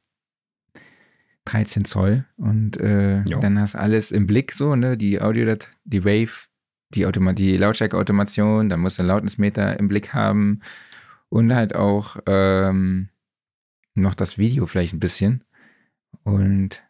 13 1.45 1.85
Zoll 1.85 2.25
und 2.37 2.77
äh, 2.77 3.23
dann 3.23 3.59
hast 3.59 3.75
alles 3.75 4.11
im 4.11 4.27
Blick 4.27 4.53
so, 4.53 4.75
ne, 4.75 4.95
die 4.95 5.19
Audio, 5.21 5.57
die 5.83 6.05
Wave, 6.05 6.47
die, 6.93 7.05
Automa 7.05 7.33
die 7.33 7.57
Lautstärke-Automation, 7.57 8.69
dann 8.69 8.79
musst 8.79 8.97
du 8.97 9.01
einen 9.01 9.09
Lautnismeter 9.09 9.77
im 9.79 9.87
Blick 9.87 10.13
haben 10.13 10.61
und 11.29 11.53
halt 11.53 11.75
auch 11.75 12.17
ähm, 12.27 13.09
noch 13.95 14.15
das 14.15 14.37
Video 14.37 14.65
vielleicht 14.65 14.93
ein 14.93 14.99
bisschen 14.99 15.43
und 16.23 16.83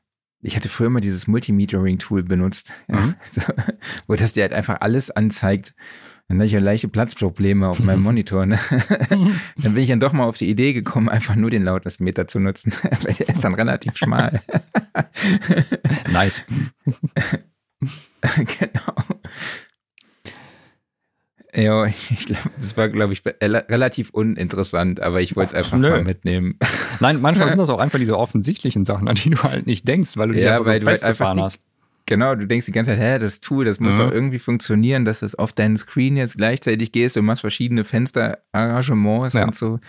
ich 0.44 0.56
hatte 0.58 0.70
früher 0.70 0.88
immer 0.88 1.02
dieses 1.02 1.28
Multimetering-Tool 1.28 2.24
benutzt, 2.24 2.72
mhm. 2.88 3.16
so, 3.32 3.42
wo 4.08 4.16
das 4.16 4.34
dir 4.34 4.44
halt 4.44 4.54
einfach 4.54 4.82
alles 4.82 5.10
anzeigt. 5.10 5.74
Dann 6.28 6.38
hatte 6.38 6.48
ich 6.48 6.54
ja 6.54 6.60
leichte 6.60 6.88
Platzprobleme 6.88 7.68
auf 7.68 7.80
meinem 7.80 8.02
Monitor. 8.04 8.46
Ne? 8.46 8.60
dann 9.10 9.74
bin 9.74 9.78
ich 9.78 9.90
dann 9.90 10.00
doch 10.00 10.14
mal 10.14 10.26
auf 10.26 10.38
die 10.38 10.50
Idee 10.50 10.74
gekommen, 10.74 11.10
einfach 11.10 11.36
nur 11.36 11.50
den 11.50 11.64
Lautnismeter 11.64 12.28
zu 12.28 12.40
nutzen, 12.40 12.74
weil 13.02 13.14
der 13.14 13.30
ist 13.30 13.44
dann 13.44 13.56
relativ 13.56 13.98
schmal. 13.98 14.42
nice. 16.12 16.46
genau. 18.22 18.96
Ja, 21.56 21.86
ich 21.86 22.26
glaube, 22.26 22.50
es 22.60 22.76
war, 22.78 22.90
glaube 22.90 23.14
ich, 23.14 23.22
relativ 23.26 24.10
uninteressant, 24.10 25.00
aber 25.02 25.22
ich 25.22 25.36
wollte 25.36 25.50
es 25.50 25.54
einfach 25.54 25.78
Nö. 25.78 25.90
mal 25.90 26.04
mitnehmen. 26.04 26.58
Nein, 27.04 27.22
manchmal 27.22 27.50
sind 27.50 27.58
das 27.60 27.70
auch 27.70 27.80
einfach 27.80 28.00
diese 28.00 28.18
offensichtlichen 28.18 28.86
Sachen, 28.86 29.08
an 29.08 29.16
die 29.16 29.30
du 29.30 29.44
halt 29.44 29.68
nicht 29.68 29.88
denkst, 29.88 30.18
weil 30.18 30.30
du 30.30 30.34
die 30.34 30.40
ja, 30.42 30.58
einfach 30.60 30.74
so 30.74 30.80
festgefahren 30.86 31.42
hast. 31.42 31.60
genau, 32.06 32.34
du 32.36 32.48
denkst 32.48 32.66
die 32.66 32.72
ganze 32.72 32.92
Zeit, 32.92 33.00
hä, 33.00 33.20
das 33.20 33.42
Tool, 33.42 33.66
das 33.66 33.80
muss 33.80 33.96
Mhm. 33.96 34.00
doch 34.00 34.12
irgendwie 34.12 34.40
funktionieren, 34.40 35.06
dass 35.06 35.22
es 35.22 35.36
auf 35.36 35.54
deinen 35.54 35.78
Screen 35.78 36.18
jetzt 36.18 36.38
gleichzeitig 36.38 36.92
gehst 36.92 37.16
und 37.18 37.26
machst 37.26 37.42
verschiedene 37.42 37.84
Fensterarrangements 37.84 39.34
Ja. 39.36 39.46
und 39.46 39.56
so. 39.56 39.80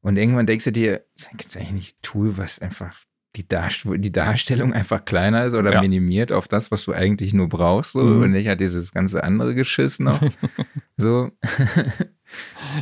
Und 0.00 0.16
irgendwann 0.16 0.46
denkst 0.46 0.64
du 0.66 0.72
dir, 0.72 1.04
gibt 1.32 1.46
es 1.46 1.56
eigentlich 1.56 1.72
nicht 1.72 1.96
ein 1.98 2.02
Tool, 2.02 2.36
was 2.36 2.58
einfach 2.60 2.96
die, 3.36 3.46
Darst 3.46 3.84
die 3.84 4.10
Darstellung 4.12 4.72
einfach 4.72 5.04
kleiner 5.04 5.44
ist 5.44 5.54
oder 5.54 5.72
Ja. 5.74 5.80
minimiert 5.80 6.32
auf 6.32 6.48
das, 6.48 6.70
was 6.70 6.84
du 6.84 6.92
eigentlich 6.92 7.34
nur 7.34 7.48
brauchst, 7.48 7.92
so 7.92 8.02
Mhm. 8.02 8.22
und 8.22 8.30
nicht 8.32 8.48
halt 8.48 8.60
dieses 8.60 8.92
ganze 8.92 9.22
andere 9.22 9.54
Geschiss 9.54 9.98
noch. 10.00 10.20
so, 10.96 11.30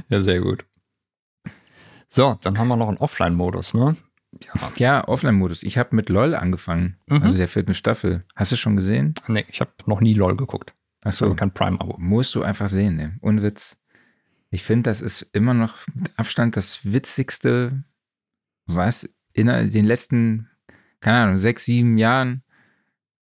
Ja, 0.08 0.20
sehr 0.20 0.40
gut. 0.40 0.64
So, 2.16 2.38
dann 2.40 2.58
haben 2.58 2.68
wir 2.68 2.76
noch 2.76 2.88
einen 2.88 2.96
Offline-Modus, 2.96 3.74
ne? 3.74 3.94
Ja. 4.42 4.72
ja, 4.76 5.06
Offline-Modus. 5.08 5.62
Ich 5.62 5.76
habe 5.76 5.94
mit 5.94 6.08
LOL 6.08 6.34
angefangen, 6.34 6.96
Mhm. 7.08 7.22
also 7.22 7.36
der 7.36 7.46
vierten 7.48 7.74
Staffel. 7.74 8.24
Hast 8.34 8.52
du 8.52 8.56
schon 8.56 8.74
gesehen? 8.74 9.14
Nee, 9.28 9.44
ich 9.48 9.60
habe 9.60 9.70
noch 9.84 10.00
nie 10.00 10.14
LOL 10.14 10.34
geguckt. 10.36 10.72
Achso. 11.02 11.34
kein 11.34 11.52
Prime-Abo. 11.52 11.96
Musst 11.98 12.34
du 12.34 12.42
einfach 12.42 12.68
sehen, 12.70 12.96
ne? 12.96 13.18
Ohne 13.20 13.42
Witz. 13.42 13.76
Ich 14.50 14.62
finde, 14.64 14.88
das 14.90 15.02
ist 15.02 15.22
immer 15.32 15.52
noch 15.54 15.76
mit 15.94 16.10
Abstand 16.18 16.56
das 16.56 16.90
Witzigste, 16.90 17.84
was 18.64 19.08
in 19.34 19.46
den 19.48 19.84
letzten, 19.84 20.48
keine 21.00 21.18
Ahnung, 21.18 21.36
sechs, 21.36 21.66
sieben 21.66 21.98
Jahren, 21.98 22.42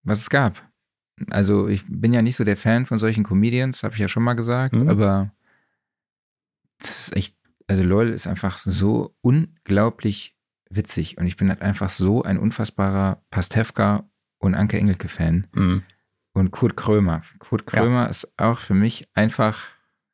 was 0.04 0.20
es 0.20 0.30
gab. 0.30 0.62
Also 1.30 1.66
ich 1.68 1.84
bin 1.88 2.12
ja 2.12 2.22
nicht 2.22 2.36
so 2.36 2.44
der 2.44 2.56
Fan 2.56 2.86
von 2.86 2.98
solchen 3.00 3.24
Comedians, 3.24 3.82
habe 3.82 3.94
ich 3.94 4.00
ja 4.00 4.08
schon 4.08 4.22
mal 4.22 4.34
gesagt, 4.34 4.72
Mhm. 4.74 4.88
aber 4.88 5.32
das 6.78 7.08
ist 7.08 7.16
echt, 7.16 7.36
also 7.66 7.82
LOL 7.82 8.10
ist 8.10 8.26
einfach 8.26 8.58
so 8.58 9.16
unglaublich 9.20 10.36
witzig 10.70 11.18
und 11.18 11.26
ich 11.26 11.36
bin 11.36 11.48
halt 11.48 11.62
einfach 11.62 11.90
so 11.90 12.22
ein 12.22 12.38
unfassbarer 12.38 13.22
Pastewka 13.30 14.08
und 14.38 14.54
Anke 14.54 14.78
Engelke-Fan. 14.78 15.46
Mhm. 15.52 15.82
Und 16.32 16.50
Kurt 16.50 16.76
Krömer. 16.76 17.22
Kurt 17.38 17.62
Ja. 17.72 17.80
Krömer 17.80 18.08
ist 18.10 18.32
auch 18.38 18.58
für 18.58 18.74
mich 18.74 19.08
einfach 19.14 19.66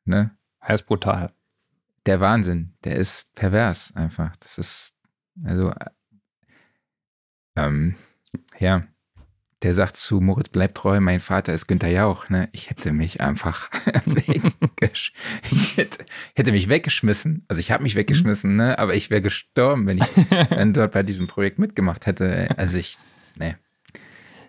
ne, 0.05 0.31
Er 0.59 0.75
ist 0.75 0.83
brutal. 0.85 1.33
der 2.05 2.19
Wahnsinn. 2.19 2.75
Der 2.83 2.95
ist 2.95 3.33
pervers 3.35 3.95
einfach. 3.95 4.35
Das 4.37 4.57
ist, 4.57 4.95
also, 5.43 5.71
äh, 5.71 5.85
ähm, 7.55 7.95
ja, 8.59 8.83
der 9.63 9.73
sagt 9.73 9.97
zu 9.97 10.21
Moritz, 10.21 10.49
bleib 10.49 10.75
treu, 10.75 10.99
mein 10.99 11.19
Vater 11.19 11.53
ist 11.53 11.67
Günther 11.67 11.89
Jauch. 11.89 12.29
Ne? 12.29 12.49
Ich 12.51 12.69
hätte 12.69 12.93
mich 12.93 13.19
einfach 13.21 13.69
weggesch 14.81 15.13
ich 15.51 15.77
hätte, 15.77 16.05
hätte 16.35 16.51
mich 16.51 16.69
weggeschmissen. 16.69 17.45
Also 17.47 17.59
ich 17.59 17.71
habe 17.71 17.83
mich 17.83 17.95
weggeschmissen, 17.95 18.55
ne? 18.55 18.77
aber 18.79 18.95
ich 18.95 19.09
wäre 19.09 19.21
gestorben, 19.21 19.87
wenn 19.87 19.99
ich 19.99 20.05
dann 20.49 20.73
dort 20.73 20.91
bei 20.91 21.03
diesem 21.03 21.27
Projekt 21.27 21.59
mitgemacht 21.59 22.05
hätte. 22.07 22.49
Also 22.57 22.77
ich, 22.77 22.97
ne. 23.35 23.57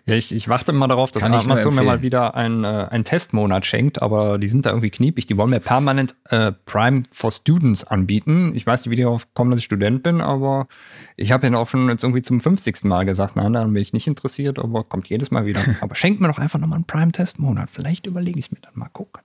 Ja, 0.05 0.15
ich, 0.15 0.33
ich 0.33 0.49
warte 0.49 0.73
mal 0.73 0.87
darauf, 0.87 1.11
dass 1.11 1.23
Amazon 1.23 1.75
mir 1.75 1.83
mal 1.83 2.01
wieder 2.01 2.35
einen, 2.35 2.65
äh, 2.65 2.87
einen 2.89 3.05
Testmonat 3.05 3.65
schenkt, 3.65 4.01
aber 4.01 4.37
die 4.37 4.47
sind 4.47 4.65
da 4.65 4.71
irgendwie 4.71 4.89
kniepig. 4.89 5.27
Die 5.27 5.37
wollen 5.37 5.51
mir 5.51 5.61
permanent 5.61 6.13
äh, 6.25 6.51
Prime 6.65 7.03
for 7.09 7.31
Students 7.31 7.85
anbieten. 7.85 8.51
Ich 8.53 8.67
weiß 8.67 8.81
nicht, 8.81 8.91
wie 8.91 8.97
die 8.97 9.03
darauf 9.03 9.33
kommen, 9.33 9.51
dass 9.51 9.59
ich 9.59 9.65
Student 9.65 10.03
bin, 10.03 10.19
aber 10.19 10.67
ich 11.15 11.31
habe 11.31 11.47
ihnen 11.47 11.55
auch 11.55 11.69
schon 11.69 11.87
jetzt 11.87 12.03
irgendwie 12.03 12.21
zum 12.21 12.41
50. 12.41 12.83
Mal 12.83 13.05
gesagt, 13.05 13.37
nein, 13.37 13.53
dann 13.53 13.71
bin 13.71 13.81
ich 13.81 13.93
nicht 13.93 14.07
interessiert, 14.07 14.59
aber 14.59 14.83
kommt 14.83 15.07
jedes 15.07 15.31
Mal 15.31 15.45
wieder. 15.45 15.61
aber 15.79 15.95
schenkt 15.95 16.19
mir 16.19 16.27
doch 16.27 16.39
einfach 16.39 16.59
nochmal 16.59 16.79
einen 16.79 16.85
Prime-Testmonat. 16.85 17.69
Vielleicht 17.69 18.05
überlege 18.05 18.37
ich 18.37 18.47
es 18.47 18.51
mir 18.51 18.59
dann 18.59 18.73
mal 18.75 18.89
gucken. 18.89 19.21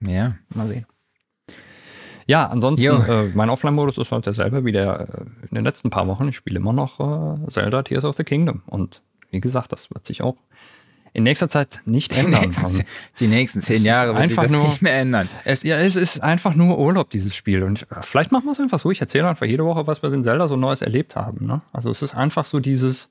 Ja, 0.00 0.36
Mal 0.54 0.68
sehen. 0.68 0.86
Ja, 2.28 2.46
ansonsten, 2.48 2.84
äh, 2.86 3.30
mein 3.34 3.50
Offline-Modus 3.50 3.98
ist 3.98 4.10
halt 4.10 4.26
derselbe 4.26 4.64
wie 4.64 4.72
der 4.72 5.00
äh, 5.00 5.20
in 5.48 5.54
den 5.54 5.64
letzten 5.64 5.90
paar 5.90 6.08
Wochen. 6.08 6.26
Ich 6.28 6.36
spiele 6.36 6.58
immer 6.58 6.72
noch 6.72 6.98
äh, 6.98 7.48
Zelda 7.50 7.82
Tears 7.84 8.04
of 8.04 8.16
the 8.16 8.24
Kingdom. 8.24 8.62
Und 8.66 9.02
wie 9.30 9.38
gesagt, 9.40 9.70
das 9.72 9.90
wird 9.90 10.04
sich 10.06 10.22
auch 10.22 10.36
in 11.12 11.22
nächster 11.22 11.48
Zeit 11.48 11.82
nicht 11.86 12.14
die 12.14 12.18
ändern. 12.18 12.40
nächsten, 12.42 12.64
Also, 12.64 12.82
die 13.20 13.28
nächsten 13.28 13.60
zehn 13.60 13.84
Jahre 13.84 14.08
wird 14.08 14.16
sich 14.16 14.22
einfach 14.38 14.42
das 14.42 14.52
nur- 14.52 14.66
nicht 14.66 14.82
mehr 14.82 14.98
ändern. 14.98 15.28
es, 15.44 15.62
ja, 15.62 15.78
es 15.78 15.94
ist 15.94 16.20
einfach 16.20 16.54
nur 16.56 16.78
Urlaub, 16.78 17.10
dieses 17.10 17.34
Spiel. 17.36 17.62
Und 17.62 17.82
äh, 17.92 18.02
vielleicht 18.02 18.32
machen 18.32 18.46
wir 18.46 18.52
es 18.52 18.60
einfach 18.60 18.80
so. 18.80 18.90
Ich 18.90 19.00
erzähle 19.00 19.28
einfach 19.28 19.46
jede 19.46 19.64
Woche, 19.64 19.86
was 19.86 20.02
wir 20.02 20.12
in 20.12 20.24
Zelda 20.24 20.48
so 20.48 20.56
Neues 20.56 20.82
erlebt 20.82 21.14
haben. 21.14 21.46
Ne? 21.46 21.62
Also 21.72 21.90
es 21.90 22.02
ist 22.02 22.16
einfach 22.16 22.44
so 22.44 22.58
dieses, 22.58 23.08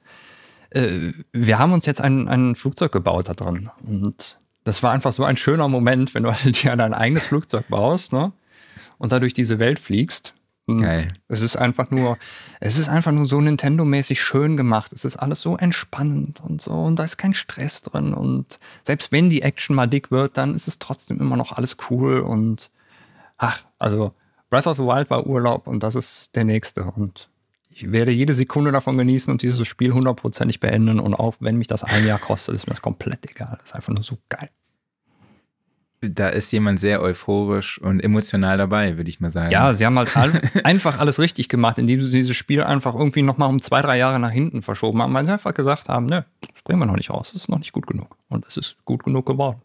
äh, 0.72 1.14
wir 1.32 1.58
haben 1.58 1.72
uns 1.72 1.86
jetzt 1.86 2.02
ein, 2.02 2.28
ein 2.28 2.56
Flugzeug 2.56 2.92
gebaut 2.92 3.30
da 3.30 3.34
drin. 3.34 3.70
Und 3.88 4.42
das 4.66 4.84
war 4.84 4.92
einfach 4.92 5.14
so 5.14 5.24
ein 5.24 5.38
schöner 5.38 5.70
Moment, 5.70 6.14
wenn 6.14 6.24
du 6.24 6.32
halt 6.44 6.62
dir 6.62 6.76
dein 6.76 6.94
eigenes 6.94 7.26
Flugzeug 7.26 7.70
baust 7.70 8.12
ne? 8.12 8.34
und 8.98 9.14
da 9.14 9.20
durch 9.20 9.34
diese 9.34 9.60
Welt 9.60 9.80
fliegst. 9.80 10.34
Und 10.68 10.82
Geil. 10.82 11.10
Es 11.28 11.42
ist 11.42 11.58
einfach 11.58 11.92
nur, 11.92 12.18
es 12.60 12.80
ist 12.80 12.90
einfach 12.90 13.12
nur 13.12 13.28
so 13.28 13.40
Nintendo-mäßig 13.40 14.20
schön 14.20 14.58
gemacht. 14.58 14.92
Es 14.94 15.06
ist 15.06 15.16
alles 15.16 15.40
so 15.42 15.56
entspannend 15.58 16.42
und 16.42 16.60
so 16.60 16.72
und 16.72 16.98
da 16.98 17.04
ist 17.04 17.18
kein 17.18 17.36
Stress 17.36 17.84
drin 17.84 18.16
und 18.16 18.60
selbst 18.84 19.12
wenn 19.12 19.30
die 19.30 19.44
Action 19.44 19.76
mal 19.76 19.86
dick 19.86 20.10
wird, 20.10 20.38
dann 20.38 20.56
ist 20.56 20.68
es 20.68 20.80
trotzdem 20.80 21.20
immer 21.20 21.38
noch 21.38 21.52
alles 21.52 21.78
cool 21.90 22.20
und 22.20 22.72
ach, 23.38 23.64
also 23.78 24.14
Breath 24.50 24.66
of 24.66 24.78
the 24.78 24.84
Wild 24.84 25.12
war 25.12 25.28
Urlaub 25.28 25.68
und 25.68 25.84
das 25.84 25.94
ist 25.94 26.36
der 26.36 26.46
nächste 26.46 26.86
und 26.86 27.30
ich 27.76 27.92
werde 27.92 28.12
jede 28.12 28.34
Sekunde 28.34 28.72
davon 28.72 28.98
genießen 28.98 29.30
und 29.30 29.42
dieses 29.42 29.68
Spiel 29.68 29.92
hundertprozentig 29.92 30.62
beenden 30.62 30.98
und 30.98 31.14
auch 31.14 31.36
wenn 31.42 31.58
mich 31.58 31.68
das 31.68 31.84
ein 31.84 32.08
Jahr 32.08 32.20
kostet, 32.20 32.56
ist 32.56 32.68
mir 32.68 32.72
das 32.72 32.82
komplett 32.82 33.30
egal. 33.30 33.58
Das 33.60 33.72
ist 33.72 33.76
einfach 33.76 33.94
nur 33.94 34.04
so 34.04 34.18
geil. 34.30 34.50
Da 36.00 36.30
ist 36.30 36.50
jemand 36.54 36.80
sehr 36.80 37.02
euphorisch 37.02 37.82
und 37.82 38.00
emotional 38.00 38.58
dabei, 38.58 38.96
würde 38.96 39.10
ich 39.10 39.20
mal 39.20 39.30
sagen. 39.30 39.52
Ja, 39.52 39.74
sie 39.74 39.86
haben 39.86 40.00
halt 40.00 40.10
einfach 40.64 41.00
alles 41.00 41.20
richtig 41.20 41.50
gemacht, 41.50 41.78
indem 41.78 42.02
sie 42.02 42.12
dieses 42.12 42.38
Spiel 42.38 42.64
einfach 42.64 42.96
irgendwie 42.96 43.24
nochmal 43.24 43.50
um 43.50 43.62
zwei, 43.62 43.82
drei 43.82 43.98
Jahre 43.98 44.22
nach 44.22 44.32
hinten 44.32 44.62
verschoben 44.62 45.02
haben, 45.02 45.14
weil 45.14 45.26
sie 45.26 45.34
einfach 45.34 45.54
gesagt 45.54 45.90
haben, 45.90 46.06
ne, 46.06 46.26
das 46.40 46.62
bringen 46.62 46.80
wir 46.80 46.86
noch 46.86 46.96
nicht 46.96 47.10
raus, 47.10 47.34
das 47.34 47.42
ist 47.42 47.50
noch 47.50 47.60
nicht 47.60 47.74
gut 47.74 47.88
genug. 47.88 48.16
Und 48.30 48.46
es 48.48 48.56
ist 48.56 48.78
gut 48.86 49.04
genug 49.04 49.26
geworden. 49.26 49.62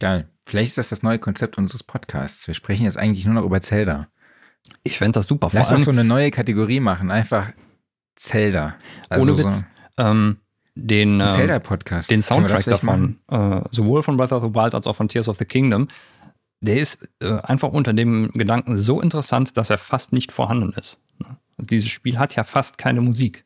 Geil. 0.00 0.28
Vielleicht 0.44 0.70
ist 0.70 0.78
das 0.78 0.88
das 0.88 1.04
neue 1.04 1.20
Konzept 1.20 1.56
unseres 1.56 1.84
Podcasts. 1.84 2.48
Wir 2.48 2.54
sprechen 2.54 2.84
jetzt 2.84 2.98
eigentlich 2.98 3.26
nur 3.26 3.34
noch 3.34 3.44
über 3.44 3.60
Zelda. 3.60 4.08
Ich 4.82 4.98
fände 4.98 5.12
das 5.18 5.26
super. 5.26 5.50
Vor 5.50 5.58
Lass 5.58 5.72
allem, 5.72 5.82
so 5.82 5.90
eine 5.90 6.04
neue 6.04 6.30
Kategorie 6.30 6.80
machen. 6.80 7.10
Einfach 7.10 7.52
Zelda. 8.16 8.74
Also 9.08 9.32
ohne 9.32 9.44
Witz, 9.44 9.64
So 9.96 10.04
ähm, 10.04 10.38
den, 10.74 11.20
ähm, 11.20 11.30
Zelda-Podcast. 11.30 12.10
den 12.10 12.22
Soundtrack 12.22 12.64
davon, 12.64 13.18
äh, 13.30 13.60
sowohl 13.70 14.02
von 14.02 14.16
Breath 14.16 14.32
of 14.32 14.42
the 14.44 14.54
Wild 14.54 14.74
als 14.74 14.86
auch 14.86 14.96
von 14.96 15.08
Tears 15.08 15.28
of 15.28 15.38
the 15.38 15.44
Kingdom, 15.44 15.88
der 16.60 16.78
ist 16.80 17.08
äh, 17.20 17.38
einfach 17.42 17.68
unter 17.68 17.92
dem 17.92 18.30
Gedanken 18.32 18.76
so 18.78 19.00
interessant, 19.00 19.56
dass 19.56 19.70
er 19.70 19.78
fast 19.78 20.12
nicht 20.12 20.32
vorhanden 20.32 20.72
ist. 20.72 20.98
ne? 21.18 21.36
Und 21.56 21.70
Dieses 21.70 21.88
Spiel 21.88 22.18
hat 22.18 22.34
ja 22.34 22.44
fast 22.44 22.78
keine 22.78 23.00
Musik. 23.00 23.44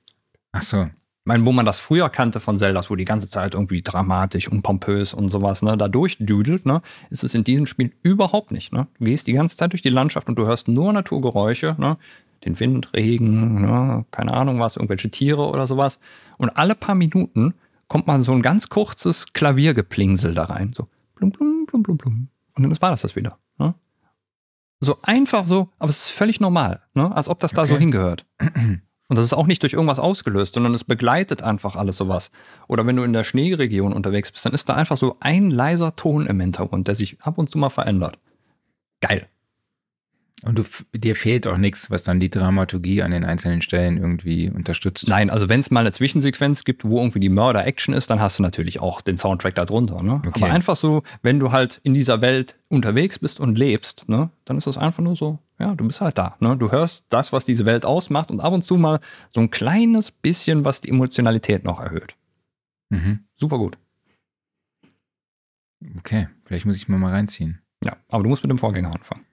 Ach 0.53 0.63
so. 0.63 0.89
Ich 1.23 1.27
meine, 1.27 1.45
wo 1.45 1.53
man 1.53 1.67
das 1.67 1.79
früher 1.79 2.09
kannte 2.09 2.41
von 2.41 2.57
Zelda, 2.57 2.83
wo 2.89 2.97
die 2.97 3.05
ganze 3.05 3.29
Zeit 3.29 3.53
irgendwie 3.53 3.83
dramatisch 3.83 4.49
und 4.49 4.63
pompös 4.63 5.13
und 5.13 5.29
sowas, 5.29 5.61
ne, 5.61 5.77
da 5.77 5.87
durchdüdelt, 5.87 6.65
ne, 6.65 6.81
ist 7.11 7.25
es 7.25 7.35
in 7.35 7.45
diesem 7.45 7.67
Spiel 7.67 7.93
überhaupt 8.03 8.53
nicht, 8.53 8.73
ne. 8.73 8.87
Du 8.99 9.05
gehst 9.05 9.27
die 9.27 9.35
ganze 9.35 9.55
Zeit 9.59 9.73
durch 9.73 9.83
die 9.83 9.91
Landschaft 9.91 10.29
und 10.29 10.37
du 10.37 10.47
hörst 10.47 10.67
nur 10.69 10.95
Naturgeräusche, 10.95 11.77
ne, 11.79 11.99
den 12.47 12.59
Wind, 12.59 12.95
Regen, 12.95 13.61
ne, 13.61 14.07
keine 14.11 14.33
Ahnung 14.33 14.61
was, 14.61 14.77
irgendwelche 14.77 15.11
Tiere 15.11 15.47
oder 15.47 15.67
sowas. 15.67 16.01
Und 16.39 16.57
alle 16.57 16.75
paar 16.75 16.95
Minuten 16.95 17.53
kommt 17.87 18.07
mal 18.07 18.23
so 18.23 18.33
ein 18.33 18.41
ganz 18.41 18.71
kurzes 18.71 19.35
Klaviergeplingsel 19.35 20.33
da 20.33 20.45
rein, 20.45 20.73
so 20.75 20.89
blum, 21.17 21.33
blum, 21.33 21.67
blum, 21.67 21.83
blum, 21.83 21.99
blum. 21.99 22.29
Und 22.55 22.63
dann 22.63 22.81
war 22.81 22.93
das 22.93 23.03
das 23.03 23.15
wieder, 23.15 23.39
ne. 23.59 23.75
So 24.81 24.97
einfach 25.03 25.47
so, 25.47 25.69
aber 25.79 25.91
es 25.91 26.07
ist 26.07 26.13
völlig 26.13 26.41
normal, 26.41 26.81
ne, 26.95 27.15
als 27.15 27.29
ob 27.29 27.41
das 27.41 27.53
da 27.53 27.67
so 27.67 27.77
hingehört. 27.77 28.25
Und 29.11 29.19
das 29.19 29.27
ist 29.27 29.33
auch 29.33 29.49
nicht 29.49 29.61
durch 29.65 29.73
irgendwas 29.73 29.99
ausgelöst, 29.99 30.55
sondern 30.55 30.73
es 30.73 30.85
begleitet 30.85 31.43
einfach 31.43 31.75
alles 31.75 31.97
sowas. 31.97 32.31
Oder 32.69 32.87
wenn 32.87 32.95
du 32.95 33.03
in 33.03 33.13
der 33.13 33.25
Schneeregion 33.25 33.93
unterwegs 33.93 34.31
bist, 34.31 34.47
dann 34.47 34.53
ist 34.53 34.69
da 34.69 34.75
einfach 34.75 34.97
so 34.97 35.17
ein 35.19 35.51
leiser 35.51 35.97
Ton 35.97 36.29
im 36.29 36.39
Hintergrund, 36.39 36.87
der 36.87 36.95
sich 36.95 37.21
ab 37.21 37.37
und 37.37 37.51
zu 37.51 37.59
mal 37.59 37.71
verändert. 37.71 38.19
Geil. 39.01 39.27
Und 40.43 40.59
du, 40.59 40.65
dir 40.95 41.17
fehlt 41.17 41.47
auch 41.47 41.59
nichts, 41.59 41.91
was 41.91 42.03
dann 42.03 42.19
die 42.19 42.31
Dramaturgie 42.31 43.03
an 43.03 43.11
den 43.11 43.25
einzelnen 43.25 43.61
Stellen 43.61 43.99
irgendwie 43.99 44.49
unterstützt. 44.51 45.07
Nein, 45.07 45.29
also 45.29 45.49
wenn 45.49 45.61
es 45.61 45.71
mal 45.71 45.81
eine 45.81 45.93
Zwischensequenz 45.93 46.65
gibt, 46.65 46.85
wo 46.85 46.99
irgendwie 46.99 47.21
die 47.21 47.29
Mörder-Action 47.29 47.95
ist, 47.95 48.11
dann 48.11 48.21
hast 48.21 48.39
du 48.39 48.43
natürlich 48.43 48.81
auch 48.81 49.01
den 49.01 49.17
Soundtrack 49.17 49.55
da 49.55 49.67
drunter. 49.67 50.03
Ne? 50.03 50.23
Okay. 50.27 50.45
Aber 50.45 50.53
einfach 50.53 50.77
so, 50.77 51.03
wenn 51.23 51.39
du 51.39 51.53
halt 51.53 51.81
in 51.83 51.93
dieser 51.93 52.21
Welt 52.23 52.59
unterwegs 52.69 53.19
bist 53.19 53.39
und 53.39 53.59
lebst, 53.59 54.09
ne, 54.09 54.31
dann 54.45 54.57
ist 54.57 54.67
das 54.67 54.79
einfach 54.79 55.03
nur 55.03 55.17
so, 55.17 55.39
ja, 55.59 55.75
du 55.75 55.87
bist 55.87 56.01
halt 56.01 56.17
da. 56.17 56.37
Ne? 56.41 56.57
Du 56.57 56.71
hörst 56.73 57.05
das, 57.11 57.33
was 57.33 57.45
diese 57.45 57.67
Welt 57.67 57.85
ausmacht 57.85 58.31
und 58.31 58.41
ab 58.41 58.53
und 58.53 58.63
zu 58.63 58.77
mal 58.77 59.01
so 59.29 59.41
ein 59.41 59.51
kleines 59.51 60.11
bisschen, 60.11 60.65
was 60.65 60.81
die 60.81 60.89
Emotionalität 60.89 61.65
noch 61.65 61.81
erhöht. 61.81 62.17
Mhm. 62.89 63.21
Super 63.35 63.59
gut. 63.59 63.77
Okay, 65.99 66.29
vielleicht 66.45 66.67
muss 66.67 66.77
ich 66.77 66.89
mir 66.89 66.99
mal 66.99 67.13
reinziehen. 67.13 67.61
Ja, 67.85 67.97
aber 68.09 68.23
du 68.23 68.29
musst 68.29 68.43
mit 68.43 68.51
dem 68.51 68.59
Vorgänger 68.59 68.95
anfangen. 68.95 69.25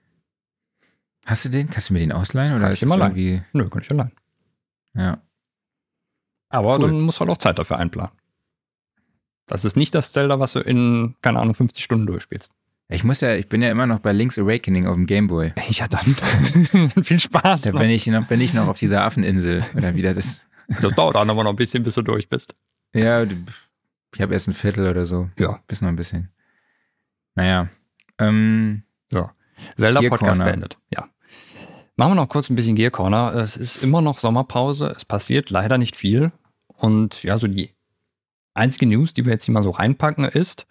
Hast 1.27 1.45
du 1.45 1.49
den? 1.49 1.69
Kannst 1.69 1.89
du 1.89 1.93
mir 1.93 1.99
den 1.99 2.11
ausleihen? 2.11 2.53
Oder 2.53 2.63
Kann 2.63 2.71
ist 2.73 2.81
ich 2.81 2.87
mal 2.89 2.99
irgendwie. 2.99 3.43
Nö, 3.53 3.67
kann 3.69 3.81
ich 3.81 3.91
allein. 3.91 4.11
Ja. 4.95 5.21
Aber 6.49 6.75
Cool. 6.79 6.87
dann 6.87 7.01
musst 7.01 7.19
du 7.19 7.21
halt 7.21 7.29
auch 7.31 7.37
Zeit 7.37 7.59
dafür 7.59 7.77
einplanen. 7.77 8.11
Das 9.45 9.63
ist 9.65 9.75
nicht 9.75 9.93
das 9.93 10.11
Zelda, 10.13 10.39
was 10.39 10.53
du 10.53 10.59
in, 10.59 11.15
keine 11.21 11.39
Ahnung, 11.39 11.53
50 11.53 11.83
Stunden 11.83 12.05
durchspielst. 12.07 12.51
Ich 12.89 13.03
muss 13.03 13.19
ja, 13.19 13.35
ich 13.35 13.49
bin 13.49 13.61
ja 13.61 13.69
immer 13.69 13.85
noch 13.85 13.99
bei 13.99 14.13
Link's 14.13 14.37
Awakening 14.39 14.87
auf 14.87 14.95
dem 14.95 15.05
Gameboy. 15.05 15.51
Ja, 15.69 15.87
dann 15.89 16.15
viel 17.03 17.19
Spaß. 17.19 17.61
Da 17.61 17.71
bin 17.71 17.89
ich, 17.89 18.07
noch, 18.07 18.25
bin 18.27 18.39
ich 18.39 18.53
noch 18.53 18.67
auf 18.67 18.79
dieser 18.79 19.03
Affeninsel. 19.03 19.63
Oder 19.75 19.95
wieder 19.95 20.13
das. 20.13 20.39
Das 20.81 20.93
dauert 20.95 21.15
dann 21.15 21.29
aber 21.29 21.43
noch 21.45 21.51
ein 21.51 21.55
bisschen, 21.55 21.83
bis 21.83 21.95
du 21.95 22.01
durch 22.01 22.27
bist. 22.27 22.53
Ja, 22.93 23.23
Ich 23.23 24.21
habe 24.21 24.33
erst 24.33 24.47
ein 24.49 24.53
Viertel 24.53 24.89
oder 24.89 25.05
so. 25.05 25.29
Ja. 25.37 25.61
Bis 25.67 25.81
noch 25.81 25.87
ein 25.89 25.95
bisschen. 25.95 26.29
Naja. 27.35 27.69
Ähm, 28.17 28.83
So. 29.11 29.29
Zelda 29.77 30.01
Podcast 30.01 30.37
Corner. 30.39 30.43
beendet. 30.45 30.77
Ja. 30.93 31.07
Machen 31.99 32.11
wir 32.11 32.15
noch 32.15 32.29
kurz 32.29 32.51
ein 32.51 32.55
bisschen 32.55 32.75
Gear 32.75 32.91
Corner. 32.91 33.33
Es 33.33 33.57
ist 33.57 33.81
immer 33.81 34.01
noch 34.01 34.19
Sommerpause. 34.19 34.93
Es 34.95 35.03
passiert 35.03 35.49
leider 35.49 35.79
nicht 35.79 35.95
viel. 35.95 36.31
Und 36.67 37.23
ja, 37.23 37.39
so 37.39 37.47
die 37.47 37.71
einzige 38.53 38.85
News, 38.85 39.15
die 39.15 39.25
wir 39.25 39.33
jetzt 39.33 39.45
hier 39.45 39.53
mal 39.55 39.63
so 39.63 39.71
reinpacken, 39.71 40.25
ist, 40.25 40.67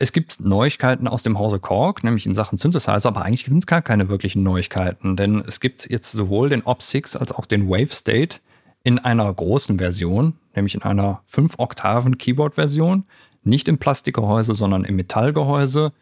es 0.00 0.12
gibt 0.12 0.40
Neuigkeiten 0.40 1.06
aus 1.06 1.22
dem 1.22 1.38
Hause 1.38 1.60
Korg, 1.60 2.02
nämlich 2.02 2.26
in 2.26 2.34
Sachen 2.34 2.58
Synthesizer, 2.58 3.08
aber 3.08 3.22
eigentlich 3.22 3.44
sind 3.44 3.58
es 3.58 3.66
gar 3.68 3.82
keine 3.82 4.08
wirklichen 4.08 4.42
Neuigkeiten, 4.42 5.16
denn 5.16 5.44
es 5.46 5.60
gibt 5.60 5.88
jetzt 5.90 6.10
sowohl 6.10 6.48
den 6.48 6.62
Op6 6.62 7.16
als 7.16 7.32
auch 7.32 7.46
den 7.46 7.68
Wave 7.68 7.92
State 7.92 8.38
in 8.82 8.98
einer 8.98 9.32
großen 9.32 9.78
Version, 9.78 10.38
nämlich 10.54 10.74
in 10.74 10.82
einer 10.82 11.20
5 11.24 11.58
Oktaven 11.58 12.18
Keyboard-Version, 12.18 13.06
nicht 13.42 13.68
im 13.68 13.78
Plastikgehäuse, 13.78 14.54
sondern 14.54 14.84
im 14.84 14.96
Metallgehäuse. 14.96 15.92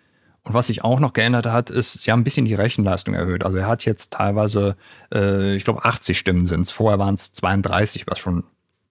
Und 0.46 0.54
was 0.54 0.68
sich 0.68 0.84
auch 0.84 1.00
noch 1.00 1.12
geändert 1.12 1.46
hat, 1.46 1.70
ist, 1.70 1.94
sie 1.94 2.12
haben 2.12 2.20
ein 2.20 2.24
bisschen 2.24 2.44
die 2.44 2.54
Rechenleistung 2.54 3.14
erhöht. 3.14 3.44
Also 3.44 3.56
er 3.56 3.66
hat 3.66 3.84
jetzt 3.84 4.12
teilweise, 4.12 4.76
äh, 5.12 5.56
ich 5.56 5.64
glaube, 5.64 5.84
80 5.84 6.16
Stimmen 6.16 6.46
sind 6.46 6.60
es. 6.60 6.70
Vorher 6.70 7.00
waren 7.00 7.14
es 7.14 7.32
32, 7.32 8.06
was 8.06 8.20
schon 8.20 8.44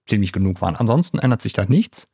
ziemlich 0.06 0.32
genug 0.32 0.60
waren. 0.60 0.76
Ansonsten 0.76 1.18
ändert 1.18 1.40
sich 1.40 1.54
da 1.54 1.64
nichts. 1.64 2.08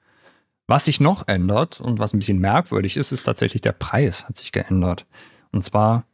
Was 0.68 0.84
sich 0.84 1.00
noch 1.00 1.26
ändert 1.26 1.80
und 1.80 1.98
was 1.98 2.14
ein 2.14 2.20
bisschen 2.20 2.38
merkwürdig 2.38 2.96
ist, 2.96 3.10
ist 3.10 3.24
tatsächlich 3.24 3.60
der 3.62 3.72
Preis 3.72 4.28
hat 4.28 4.36
sich 4.36 4.52
geändert. 4.52 5.06
Und 5.50 5.64
zwar, 5.64 6.04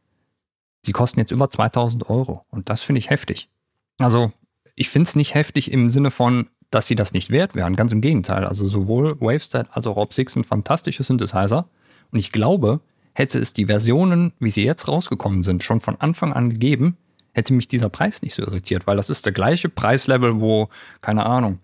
die 0.87 0.93
kosten 0.93 1.21
jetzt 1.21 1.31
über 1.31 1.51
2000 1.51 2.09
Euro. 2.09 2.47
Und 2.49 2.71
das 2.71 2.81
finde 2.81 3.01
ich 3.01 3.11
heftig. 3.11 3.51
Also, 3.99 4.33
ich 4.75 4.89
finde 4.89 5.07
es 5.07 5.17
nicht 5.17 5.35
heftig 5.35 5.71
im 5.71 5.91
Sinne 5.91 6.11
von, 6.11 6.49
dass 6.71 6.87
sie 6.87 6.97
das 6.97 7.13
nicht 7.13 7.29
wert 7.29 7.55
wären. 7.55 7.77
Ganz 7.77 7.93
im 7.93 8.01
Gegenteil. 8.01 8.47
Also 8.47 8.67
sowohl 8.67 9.21
Wavestat 9.21 9.67
als 9.77 9.87
auch 9.87 9.99
Op6 9.99 10.31
sind 10.31 10.47
fantastische 10.47 11.03
Synthesizer. 11.03 11.69
Und 12.11 12.19
ich 12.21 12.33
glaube, 12.33 12.81
hätte 13.19 13.41
es 13.41 13.53
die 13.53 13.67
Versionen, 13.67 14.33
wie 14.39 14.51
sie 14.51 14.65
jetzt 14.65 14.87
rausgekommen 14.87 15.43
sind, 15.43 15.65
schon 15.65 15.81
von 15.81 16.01
Anfang 16.01 16.33
an 16.33 16.51
gegeben, 16.51 16.97
hätte 17.33 17.53
mich 17.53 17.67
dieser 17.67 17.89
Preis 17.89 18.23
nicht 18.23 18.35
so 18.35 18.43
irritiert, 18.43 18.87
weil 18.87 18.97
das 18.97 19.11
ist 19.11 19.27
der 19.27 19.33
gleiche 19.33 19.69
Preislevel, 19.69 20.41
wo, 20.41 20.69
keine 21.01 21.27
Ahnung, 21.27 21.59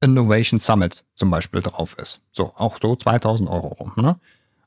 Innovation 0.00 0.58
Summit 0.58 1.04
zum 1.14 1.30
Beispiel 1.30 1.62
drauf 1.62 1.96
ist. 1.98 2.20
So, 2.32 2.52
auch 2.56 2.78
so 2.82 2.96
2000 2.96 3.48
Euro 3.48 3.68
rum. 3.68 3.92
Ne? 3.96 4.18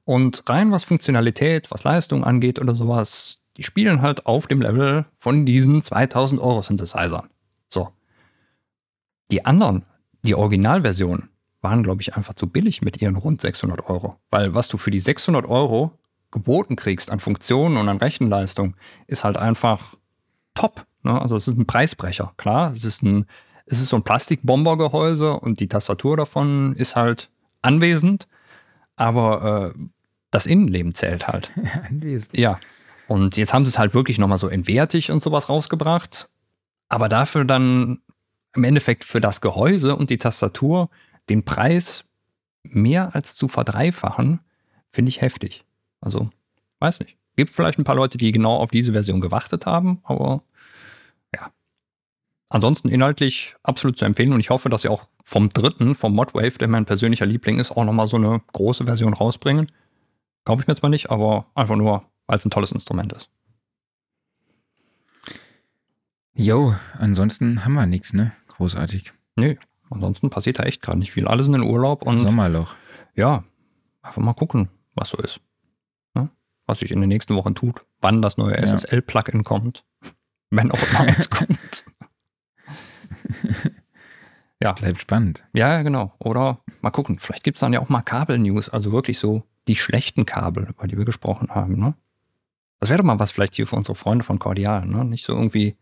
Und 0.05 0.43
rein 0.47 0.71
was 0.71 0.85
Funktionalität, 0.85 1.69
was 1.71 1.84
Leistung 1.84 2.23
angeht 2.23 2.59
oder 2.59 2.73
sowas, 2.73 3.39
die 3.57 3.63
spielen 3.63 4.01
halt 4.01 4.25
auf 4.25 4.47
dem 4.47 4.61
Level 4.61 5.05
von 5.19 5.45
diesen 5.45 5.84
2000 5.84 6.39
Euro 6.39 6.61
Synthesizern. 6.61 7.29
So. 7.67 7.89
Die 9.29 9.45
anderen, 9.45 9.84
die 10.23 10.35
Originalversionen, 10.35 11.29
waren, 11.61 11.84
glaube 11.84 12.01
ich, 12.01 12.15
einfach 12.15 12.34
zu 12.34 12.47
billig 12.47 12.81
mit 12.81 13.01
ihren 13.01 13.15
rund 13.15 13.41
600 13.41 13.89
Euro. 13.89 14.17
Weil 14.29 14.53
was 14.53 14.67
du 14.67 14.77
für 14.77 14.91
die 14.91 14.99
600 14.99 15.45
Euro 15.45 15.91
geboten 16.31 16.75
kriegst 16.75 17.11
an 17.11 17.19
Funktionen 17.19 17.77
und 17.77 17.89
an 17.89 17.97
Rechenleistung, 17.97 18.75
ist 19.07 19.23
halt 19.23 19.38
einfach 19.38 19.95
top. 20.53 20.85
Ne? 21.03 21.19
Also 21.19 21.35
es 21.35 21.47
ist 21.47 21.57
ein 21.57 21.65
Preisbrecher, 21.65 22.34
klar. 22.38 22.71
Es 22.71 22.84
ist 22.84 23.01
ein, 23.01 23.25
es 23.65 23.79
ist 23.79 23.89
so 23.89 23.95
ein 23.95 24.03
Plastikbombergehäuse 24.03 25.34
und 25.34 25.59
die 25.59 25.67
Tastatur 25.67 26.17
davon 26.17 26.75
ist 26.75 26.95
halt 26.95 27.29
anwesend, 27.61 28.27
aber 28.95 29.73
äh, 29.75 29.79
das 30.31 30.45
Innenleben 30.45 30.93
zählt 30.93 31.27
halt. 31.27 31.51
anwesend. 31.89 32.38
Ja. 32.38 32.59
Und 33.07 33.38
jetzt 33.38 33.53
haben 33.53 33.65
sie 33.65 33.69
es 33.69 33.79
halt 33.79 33.93
wirklich 33.93 34.19
nochmal 34.19 34.38
so 34.38 34.49
in 34.49 34.67
wertig 34.67 35.11
und 35.11 35.21
sowas 35.21 35.49
rausgebracht. 35.49 36.29
Aber 36.89 37.07
dafür 37.07 37.45
dann 37.45 38.01
im 38.53 38.63
Endeffekt 38.63 39.05
für 39.05 39.21
das 39.21 39.39
Gehäuse 39.39 39.95
und 39.95 40.09
die 40.09 40.17
Tastatur 40.17 40.89
den 41.30 41.44
Preis 41.44 42.06
mehr 42.64 43.16
als 43.16 43.36
zu 43.36 43.48
verdreifachen, 43.48 44.41
finde 44.91 45.10
ich 45.10 45.22
heftig. 45.22 45.64
Also, 46.02 46.30
weiß 46.80 46.99
nicht. 47.02 47.18
Gibt 47.36 47.52
vielleicht 47.52 47.78
ein 47.78 47.84
paar 47.84 47.95
Leute, 47.95 48.18
die 48.18 48.32
genau 48.32 48.56
auf 48.56 48.72
diese 48.72 48.91
Version 48.91 49.22
gewartet 49.22 49.66
haben, 49.66 49.99
aber 50.04 50.44
ja. 51.34 51.52
Ansonsten 52.49 52.90
inhaltlich 52.90 53.56
absolut 53.64 53.98
zu 53.98 54.06
empfehlen 54.06 54.34
und 54.34 54.40
ich 54.40 54.49
hoffe, 54.49 54.70
dass 54.70 54.82
sie 54.82 54.90
auch 54.90 55.08
vom 55.24 55.49
dritten, 55.49 55.95
vom 55.95 56.16
Modwave, 56.16 56.58
der 56.58 56.68
mein 56.68 56.86
persönlicher 56.86 57.26
Liebling 57.26 57.60
ist, 57.60 57.72
auch 57.72 57.86
nochmal 57.86 58.08
so 58.08 58.18
eine 58.18 58.41
große 58.54 58.86
Version 58.86 59.14
rausbringen. 59.14 59.72
Kaufe 60.45 60.62
ich 60.62 60.68
mir 60.68 60.76
zwar 60.76 60.90
nicht, 60.90 61.12
aber 61.12 61.45
einfach 61.54 61.76
nur, 61.76 62.06
weil 62.26 62.38
es 62.38 62.45
ein 62.45 62.52
tolles 62.52 62.72
Instrument 62.72 63.14
ist. 63.14 63.30
Jo, 66.34 66.76
ansonsten 66.94 67.66
haben 67.66 67.74
wir 67.74 67.86
nichts, 67.86 68.14
ne? 68.14 68.32
Großartig. 68.48 69.12
Nö, 69.36 69.56
ansonsten 69.89 70.30
passiert 70.30 70.59
da 70.59 70.64
echt 70.64 70.81
gerade 70.81 70.99
nicht 70.99 71.11
viel. 71.11 71.27
Alle 71.27 71.43
sind 71.43 71.53
in 71.53 71.64
Urlaub 71.64 72.03
und 72.05 72.22
Sommerloch. 72.22 72.76
ja, 73.15 73.43
einfach 74.01 74.22
mal 74.22 74.34
gucken, 74.34 74.69
was 74.95 75.09
so 75.09 75.18
ist. 75.18 75.39
Ne? 76.14 76.30
Was 76.65 76.80
sich 76.80 76.91
in 76.91 76.99
den 77.01 77.09
nächsten 77.09 77.35
Wochen 77.35 77.55
tut. 77.55 77.85
Wann 78.01 78.22
das 78.22 78.38
neue 78.38 78.55
Ja. 78.55 78.61
SSL-Plugin 78.64 79.43
kommt. 79.43 79.84
Wenn 80.49 80.72
auch 80.72 80.81
immer 80.89 81.01
eins 81.01 81.30
kommt. 81.30 81.85
Ja. 84.59 84.72
Bleibt 84.72 84.99
spannend. 85.01 85.43
Ja, 85.53 85.69
ja, 85.69 85.81
genau. 85.84 86.14
Oder 86.18 86.61
mal 86.81 86.89
gucken, 86.89 87.19
vielleicht 87.19 87.43
gibt 87.43 87.57
es 87.57 87.59
dann 87.59 87.73
ja 87.73 87.80
auch 87.80 87.89
mal 87.89 88.01
Kabel-News, 88.01 88.69
also 88.69 88.91
wirklich 88.91 89.19
so 89.19 89.43
die 89.68 89.76
schlechten 89.76 90.26
Kabel, 90.26 90.64
über 90.69 90.88
die 90.88 90.97
wir 90.97 91.05
gesprochen 91.05 91.49
haben. 91.51 91.77
Ne? 91.80 91.93
Das 92.80 92.89
wäre 92.89 92.97
doch 92.97 93.05
mal 93.05 93.19
was 93.19 93.30
vielleicht 93.30 93.53
hier 93.53 93.68
für 93.68 93.76
unsere 93.76 93.93
Freunde 93.95 94.23
von 94.26 94.39
Cordial. 94.39 94.88
Ne? 94.88 95.05
Nicht 95.05 95.26
so 95.26 95.34
irgendwie 95.34 95.77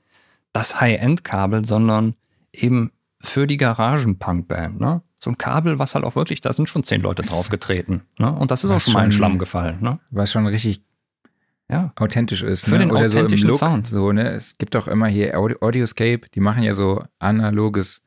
das 0.51 0.81
High-End-Kabel, 0.81 1.63
sondern 1.63 2.15
eben 2.51 2.91
für 3.25 3.47
die 3.47 3.57
Garagen-Punk-Band. 3.57 4.79
Ne? 4.79 5.01
So 5.19 5.31
ein 5.31 5.37
Kabel, 5.37 5.79
was 5.79 5.95
halt 5.95 6.05
auch 6.05 6.15
wirklich, 6.15 6.41
da 6.41 6.53
sind 6.53 6.69
schon 6.69 6.83
zehn 6.83 7.01
Leute 7.01 7.21
draufgetreten. 7.23 8.03
Ne? 8.19 8.31
Und 8.31 8.51
das 8.51 8.63
ist 8.63 8.69
auch 8.71 8.75
Was 8.75 8.83
schon 8.85 8.93
mal 8.93 9.05
in 9.05 9.11
Schlamm 9.11 9.37
gefallen. 9.39 9.77
Ne? 9.81 9.99
Was 10.11 10.31
schon 10.31 10.45
richtig 10.47 10.83
Ja. 11.69 11.91
authentisch 11.95 12.43
ist. 12.43 12.65
Für 12.65 12.71
ne? 12.71 12.77
den 12.79 12.91
Oder 12.91 13.09
so 13.09 13.17
im 13.17 13.25
authentischen 13.25 13.49
Look, 13.49 13.59
Sound. 13.59 13.87
So, 13.87 14.11
ne? 14.11 14.29
Es 14.29 14.57
gibt 14.57 14.75
auch 14.75 14.87
immer 14.87 15.07
hier 15.07 15.37
Audi 15.37 15.55
Audioscape, 15.59 16.21
die 16.33 16.39
machen 16.39 16.63
ja 16.63 16.73
so 16.75 17.03
analoges 17.19 18.01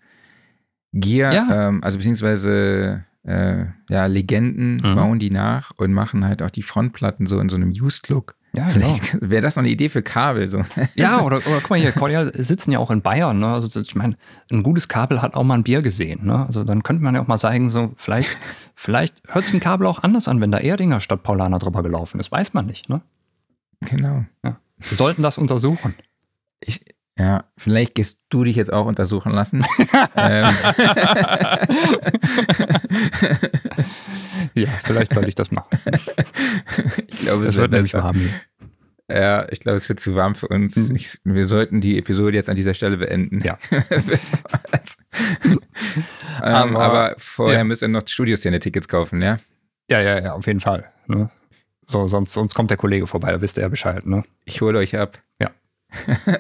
Gear, 0.93 1.33
Ja. 1.35 1.69
ähm, 1.69 1.83
also 1.83 1.99
beziehungsweise 1.99 3.05
äh, 3.25 3.67
ja, 3.91 4.07
Legenden 4.07 4.77
Mhm. 4.77 4.95
bauen 4.95 5.19
die 5.19 5.31
nach 5.31 5.73
und 5.77 5.93
machen 5.93 6.25
halt 6.25 6.41
auch 6.41 6.51
die 6.51 6.63
Frontplatten 6.63 7.27
so 7.27 7.41
in 7.41 7.49
so 7.51 7.57
einem 7.57 7.71
Used-Look. 7.71 8.37
Ja, 8.59 8.73
genau. 8.73 8.89
Vielleicht 8.95 9.31
wäre 9.31 9.43
das 9.43 9.55
noch 9.57 9.63
eine 9.63 9.71
Idee 9.71 9.89
für 9.89 10.03
Kabel. 10.03 10.49
So. 10.49 10.65
Ja, 10.97 11.21
oder, 11.23 11.37
oder 11.37 11.61
guck 11.61 11.71
mal 11.71 11.79
hier, 11.79 11.93
Cordial 11.93 12.33
sitzen 12.35 12.73
ja 12.73 12.81
auch 12.81 12.91
in 12.91 13.03
Bayern. 13.03 13.39
Ne? 13.39 13.47
Also 13.47 13.81
ich 13.81 13.95
meine, 13.95 14.17
ein 14.51 14.63
gutes 14.65 14.89
Kabel 14.89 15.23
hat 15.23 15.35
auch 15.37 15.45
mal 15.45 15.55
ein 15.55 15.63
Bier 15.63 15.81
gesehen. 15.83 16.27
Ne? 16.27 16.45
Also 16.47 16.65
dann 16.65 16.83
könnte 16.83 17.03
man 17.05 17.15
ja 17.15 17.23
auch 17.23 17.29
mal 17.29 17.39
sagen, 17.39 17.71
so 17.71 17.93
vielleicht, 17.97 18.37
vielleicht 18.75 19.23
hört 19.29 19.45
sich 19.45 19.55
ein 19.55 19.61
Kabel 19.61 19.87
auch 19.87 20.03
anders 20.03 20.27
an, 20.27 20.41
wenn 20.41 20.51
da 20.51 20.59
Erdinger 20.59 21.01
statt 21.01 21.23
Paulaner 21.23 21.59
drüber 21.61 21.83
gelaufen 21.83 22.19
ist. 22.19 22.33
Weiß 22.33 22.53
man 22.55 22.67
nicht. 22.67 22.89
Ne? 22.89 23.01
Genau. 23.81 24.25
Wir 24.43 24.97
sollten 24.97 25.23
das 25.23 25.39
untersuchen. 25.39 25.95
Ich, 26.61 26.81
ja, 27.17 27.45
vielleicht 27.57 27.95
gehst 27.95 28.19
du 28.29 28.43
dich 28.45 28.57
jetzt 28.57 28.73
auch 28.73 28.87
untersuchen 28.87 29.33
lassen. 29.33 29.65
ähm, 30.17 30.49
Ja, 34.55 34.69
vielleicht 34.85 35.13
soll 35.13 35.29
ich 35.29 35.35
das 35.35 35.51
machen. 35.51 35.79
ich 37.07 37.19
glaube, 37.19 37.45
Das 37.45 37.55
es 37.55 37.61
wird 37.61 37.73
nämlich 37.73 37.95
warm 37.95 38.17
hier. 38.17 38.31
Ja, 39.11 39.47
ich 39.51 39.61
glaube, 39.61 39.77
es 39.77 39.89
wird 39.89 40.01
zu 40.01 40.15
warm 40.15 40.35
für 40.35 40.49
uns. 40.49 40.91
Mhm. 40.91 40.97
Ich, 40.97 41.19
wir 41.25 41.47
sollten 41.47 41.81
die 41.81 41.99
Episode 41.99 42.37
jetzt 42.37 42.49
an 42.51 42.57
dieser 42.57 42.75
Stelle 42.75 42.99
beenden. 42.99 43.41
Ja. 43.41 43.59
ähm, 46.43 46.77
Aber- 46.77 46.79
aber, 46.79 47.15
vorher 47.19 47.59
ja. 47.59 47.65
müsst 47.65 47.83
ihr 47.83 47.89
noch 47.89 48.07
Studioszene-Tickets 48.07 48.89
kaufen, 48.89 49.23
ja? 49.23 49.39
Ja, 49.91 50.01
ja, 50.01 50.21
ja, 50.21 50.33
auf 50.35 50.47
jeden 50.47 50.61
Fall. 50.61 50.85
Ne? 51.07 51.31
So, 51.87 52.07
sonst, 52.09 52.35
sonst 52.35 52.55
kommt 52.55 52.71
der 52.71 52.77
Kollege 52.77 53.07
vorbei, 53.07 53.33
da 53.33 53.41
wisst 53.41 53.57
ihr 53.57 53.63
ja 53.63 53.69
Bescheid. 53.69 54.05
Ne? 54.05 54.25
Ich 54.45 54.61
hole 54.61 54.79
euch 54.79 54.97
ab. 54.97 55.19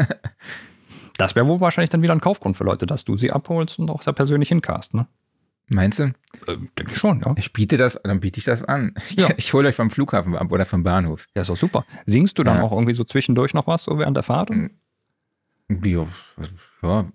Das 1.18 1.34
wäre 1.34 1.46
wohl 1.48 1.60
wahrscheinlich 1.60 1.90
dann 1.90 2.02
wieder 2.02 2.12
ein 2.14 2.20
Kaufgrund 2.20 2.56
für 2.56 2.62
Leute, 2.64 2.86
dass 2.86 3.04
du 3.04 3.16
sie 3.16 3.32
abholst 3.32 3.78
und 3.80 3.90
auch 3.90 4.02
da 4.04 4.12
persönlich 4.12 4.50
hincast. 4.50 4.94
Ne? 4.94 5.08
Meinst 5.68 5.98
du? 5.98 6.04
Ähm, 6.46 6.70
denke 6.78 6.92
ich 6.92 6.96
schon, 6.98 7.20
ja. 7.20 7.34
Ich 7.36 7.52
biete 7.52 7.76
das, 7.76 8.00
dann 8.02 8.20
biete 8.20 8.38
ich 8.38 8.44
das 8.44 8.64
an. 8.64 8.94
Ja. 9.10 9.28
Ich 9.36 9.52
hole 9.52 9.68
euch 9.68 9.74
vom 9.76 9.90
Flughafen 9.90 10.34
ab 10.36 10.50
oder 10.50 10.64
vom 10.66 10.82
Bahnhof. 10.82 11.26
Ja, 11.34 11.42
ist 11.42 11.48
doch 11.50 11.56
super. 11.56 11.84
Singst 12.06 12.38
du 12.38 12.42
dann 12.44 12.56
Ja. 12.58 12.62
auch 12.62 12.72
irgendwie 12.72 12.94
so 12.94 13.04
zwischendurch 13.04 13.52
noch 13.54 13.66
was, 13.66 13.84
so 13.84 13.98
während 13.98 14.16
der 14.16 14.24
Fahrt? 14.24 14.50
Ja, 14.50 16.06
ja. 16.82 17.12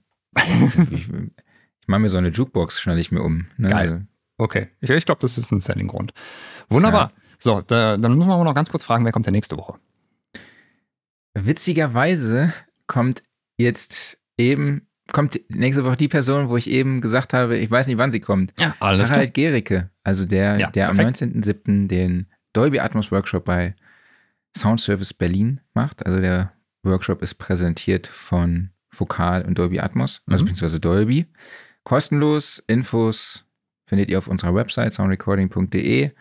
ich, 0.91 1.09
ich 1.09 1.87
mache 1.87 1.99
mir 1.99 2.09
so 2.09 2.17
eine 2.17 2.29
Jukebox, 2.29 2.79
schnalle 2.79 3.01
ich 3.01 3.11
mir 3.11 3.21
um. 3.23 3.47
Ne? 3.57 3.69
Geil. 3.69 4.07
Okay, 4.37 4.69
ich, 4.81 4.89
ich 4.89 5.05
glaube, 5.05 5.19
das 5.21 5.37
ist 5.37 5.51
ein 5.51 5.59
Selling-Grund. 5.59 6.13
Wunderbar. 6.69 7.11
So, 7.39 7.61
da, 7.61 7.97
dann 7.97 8.15
müssen 8.15 8.29
wir 8.29 8.35
aber 8.35 8.43
noch 8.43 8.55
ganz 8.55 8.69
kurz 8.69 8.83
fragen, 8.83 9.05
wer 9.05 9.11
kommt 9.11 9.25
denn 9.25 9.33
nächste 9.33 9.57
Woche? 9.57 9.79
Witzigerweise 11.33 12.53
kommt 12.87 13.23
jetzt 13.57 14.19
eben, 14.37 14.87
kommt 15.13 15.39
nächste 15.47 15.85
Woche 15.85 15.95
die 15.95 16.09
Person, 16.09 16.49
wo 16.49 16.57
ich 16.57 16.69
eben 16.69 16.99
gesagt 16.99 17.31
habe, 17.33 17.57
ich 17.57 17.71
weiß 17.71 17.87
nicht, 17.87 17.97
wann 17.97 18.11
sie 18.11 18.19
kommt. 18.19 18.53
Ja, 18.59 18.75
alles 18.81 19.09
Harald 19.11 19.33
Gericke, 19.33 19.89
also 20.03 20.25
der, 20.25 20.57
Ja, 20.59 20.69
der 20.71 20.89
am 20.89 20.97
perfekt. 20.97 21.21
19.07. 21.21 21.87
den 21.87 22.25
Dolby 22.51 22.79
Atmos 22.79 23.11
Workshop 23.11 23.45
bei 23.45 23.75
Sound 24.57 24.81
Service 24.81 25.13
Berlin 25.13 25.61
macht. 25.73 26.05
Also 26.05 26.19
der 26.19 26.51
Workshop 26.83 27.21
ist 27.21 27.35
präsentiert 27.35 28.07
von 28.07 28.71
Vokal 28.91 29.43
und 29.45 29.57
Dolby 29.57 29.79
Atmos, 29.79 30.21
also 30.27 30.43
Mhm. 30.43 30.49
beziehungsweise 30.49 30.79
Dolby. 30.81 31.25
Kostenlos, 31.85 32.61
Infos 32.67 33.45
findet 33.87 34.09
ihr 34.09 34.17
auf 34.17 34.27
unserer 34.27 34.53
Website 34.55 34.93
soundrecording.de 34.93 36.11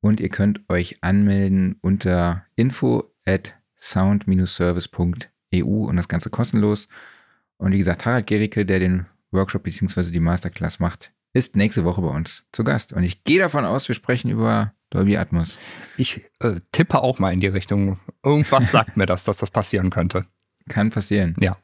und 0.00 0.20
ihr 0.20 0.28
könnt 0.28 0.60
euch 0.68 0.98
anmelden 1.02 1.76
unter 1.80 2.44
info 2.56 3.10
at 3.26 3.54
sound-service.eu 3.78 5.64
und 5.88 5.96
das 5.96 6.08
Ganze 6.08 6.30
kostenlos. 6.30 6.88
Und 7.58 7.72
wie 7.72 7.78
gesagt, 7.78 8.04
Harald 8.04 8.26
Gericke, 8.26 8.66
der 8.66 8.78
den 8.78 9.06
Workshop 9.30 9.62
bzw. 9.62 10.10
die 10.10 10.20
Masterclass 10.20 10.80
macht, 10.80 11.12
ist 11.32 11.56
nächste 11.56 11.84
Woche 11.84 12.00
bei 12.00 12.08
uns 12.08 12.44
zu 12.52 12.64
Gast. 12.64 12.92
Und 12.92 13.02
ich 13.02 13.24
gehe 13.24 13.40
davon 13.40 13.64
aus, 13.64 13.88
wir 13.88 13.94
sprechen 13.94 14.30
über 14.30 14.72
Dolby 14.90 15.16
Atmos. 15.16 15.58
Ich 15.96 16.24
äh, 16.40 16.60
tippe 16.70 17.02
auch 17.02 17.18
mal 17.18 17.32
in 17.32 17.40
die 17.40 17.48
Richtung. 17.48 17.98
Irgendwas 18.24 18.70
sagt 18.70 18.96
mir 18.96 19.06
das, 19.06 19.24
dass 19.24 19.38
das 19.38 19.50
passieren 19.50 19.90
könnte. 19.90 20.26
Kann 20.68 20.90
passieren. 20.90 21.34
Ja. 21.40 21.56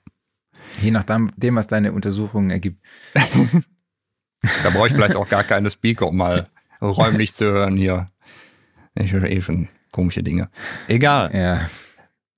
Je 0.81 0.91
nachdem, 0.91 1.31
was 1.57 1.69
deine 1.69 1.93
Untersuchungen 1.93 2.51
ergibt. 2.51 2.85
da 3.15 4.71
brauche 4.71 4.89
ich 4.89 4.93
vielleicht 4.93 5.17
auch 5.17 5.29
gar 5.29 5.45
keine 5.45 5.71
Speaker, 5.71 6.09
um 6.09 6.17
mal 6.17 6.49
räumlich 6.81 7.35
zu 7.35 7.45
hören 7.45 7.77
hier. 7.77 8.11
Ich 8.95 9.13
höre 9.13 9.25
eh 9.25 9.41
schon 9.41 9.69
komische 9.93 10.23
Dinge. 10.23 10.51
Egal. 10.89 11.31
Ja. 11.33 11.71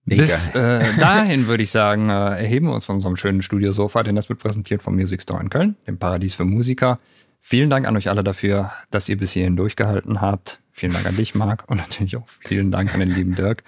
Bis 0.05 0.49
äh, 0.49 0.85
dahin 0.99 1.47
würde 1.47 1.63
ich 1.63 1.71
sagen, 1.71 2.09
äh, 2.11 2.13
erheben 2.13 2.67
wir 2.67 2.75
uns 2.75 2.85
von 2.85 2.97
unserem 2.97 3.17
schönen 3.17 3.43
Studiosofa, 3.43 4.03
denn 4.03 4.17
das 4.17 4.29
wird 4.29 4.41
präsentiert 4.41 4.83
vom 4.83 4.97
Music 4.97 5.23
Store 5.23 5.41
in 5.41 5.49
Köln, 5.49 5.77
dem 5.87 5.99
Paradies 5.99 6.35
für 6.35 6.45
Musiker. 6.45 6.99
Vielen 7.41 7.71
Dank 7.71 7.87
an 7.87 7.97
euch 7.97 8.09
alle 8.09 8.25
dafür, 8.25 8.73
dass 8.91 9.09
ihr 9.09 9.17
bis 9.17 9.33
hierhin 9.33 9.57
durchgehalten 9.57 10.21
habt. 10.21 10.61
Vielen 10.71 10.93
Dank 10.93 11.07
an 11.07 11.17
dich, 11.17 11.35
Marc, 11.35 11.69
und 11.69 11.77
natürlich 11.77 12.17
auch 12.17 12.27
vielen 12.27 12.71
Dank 12.71 12.95
an 12.95 13.01
den 13.01 13.11
lieben 13.11 13.35
Dirk, 13.35 13.63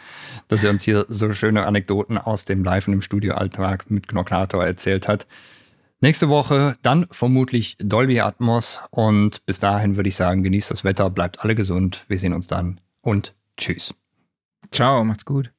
dass 0.49 0.65
er 0.65 0.71
uns 0.71 0.83
hier 0.83 1.07
so 1.09 1.33
schöne 1.33 1.67
Anekdoten 1.67 2.17
aus 2.19 2.45
dem 2.45 2.65
Live- 2.65 2.89
und 2.89 2.95
im 2.95 3.03
Studioalltag 3.03 3.91
mit 3.91 4.09
Knocklator 4.09 4.65
erzählt 4.65 5.07
hat. 5.07 5.27
Nächste 6.01 6.29
Woche 6.29 6.77
dann 6.83 7.07
vermutlich 7.11 7.77
Dolby 7.79 8.21
Atmos 8.21 8.81
und 8.91 9.45
bis 9.47 9.59
dahin 9.59 9.97
würde 9.97 10.09
ich 10.09 10.17
sagen, 10.17 10.43
genießt 10.43 10.71
das 10.71 10.85
Wetter, 10.85 11.11
bleibt 11.11 11.41
alle 11.41 11.55
gesund. 11.55 12.05
Wir 12.09 12.19
sehen 12.19 12.33
uns 12.33 12.47
dann 12.47 12.81
und 13.01 13.35
tschüss. 13.57 13.95
Ciao, 14.71 15.05
macht's 15.05 15.25
gut. 15.25 15.54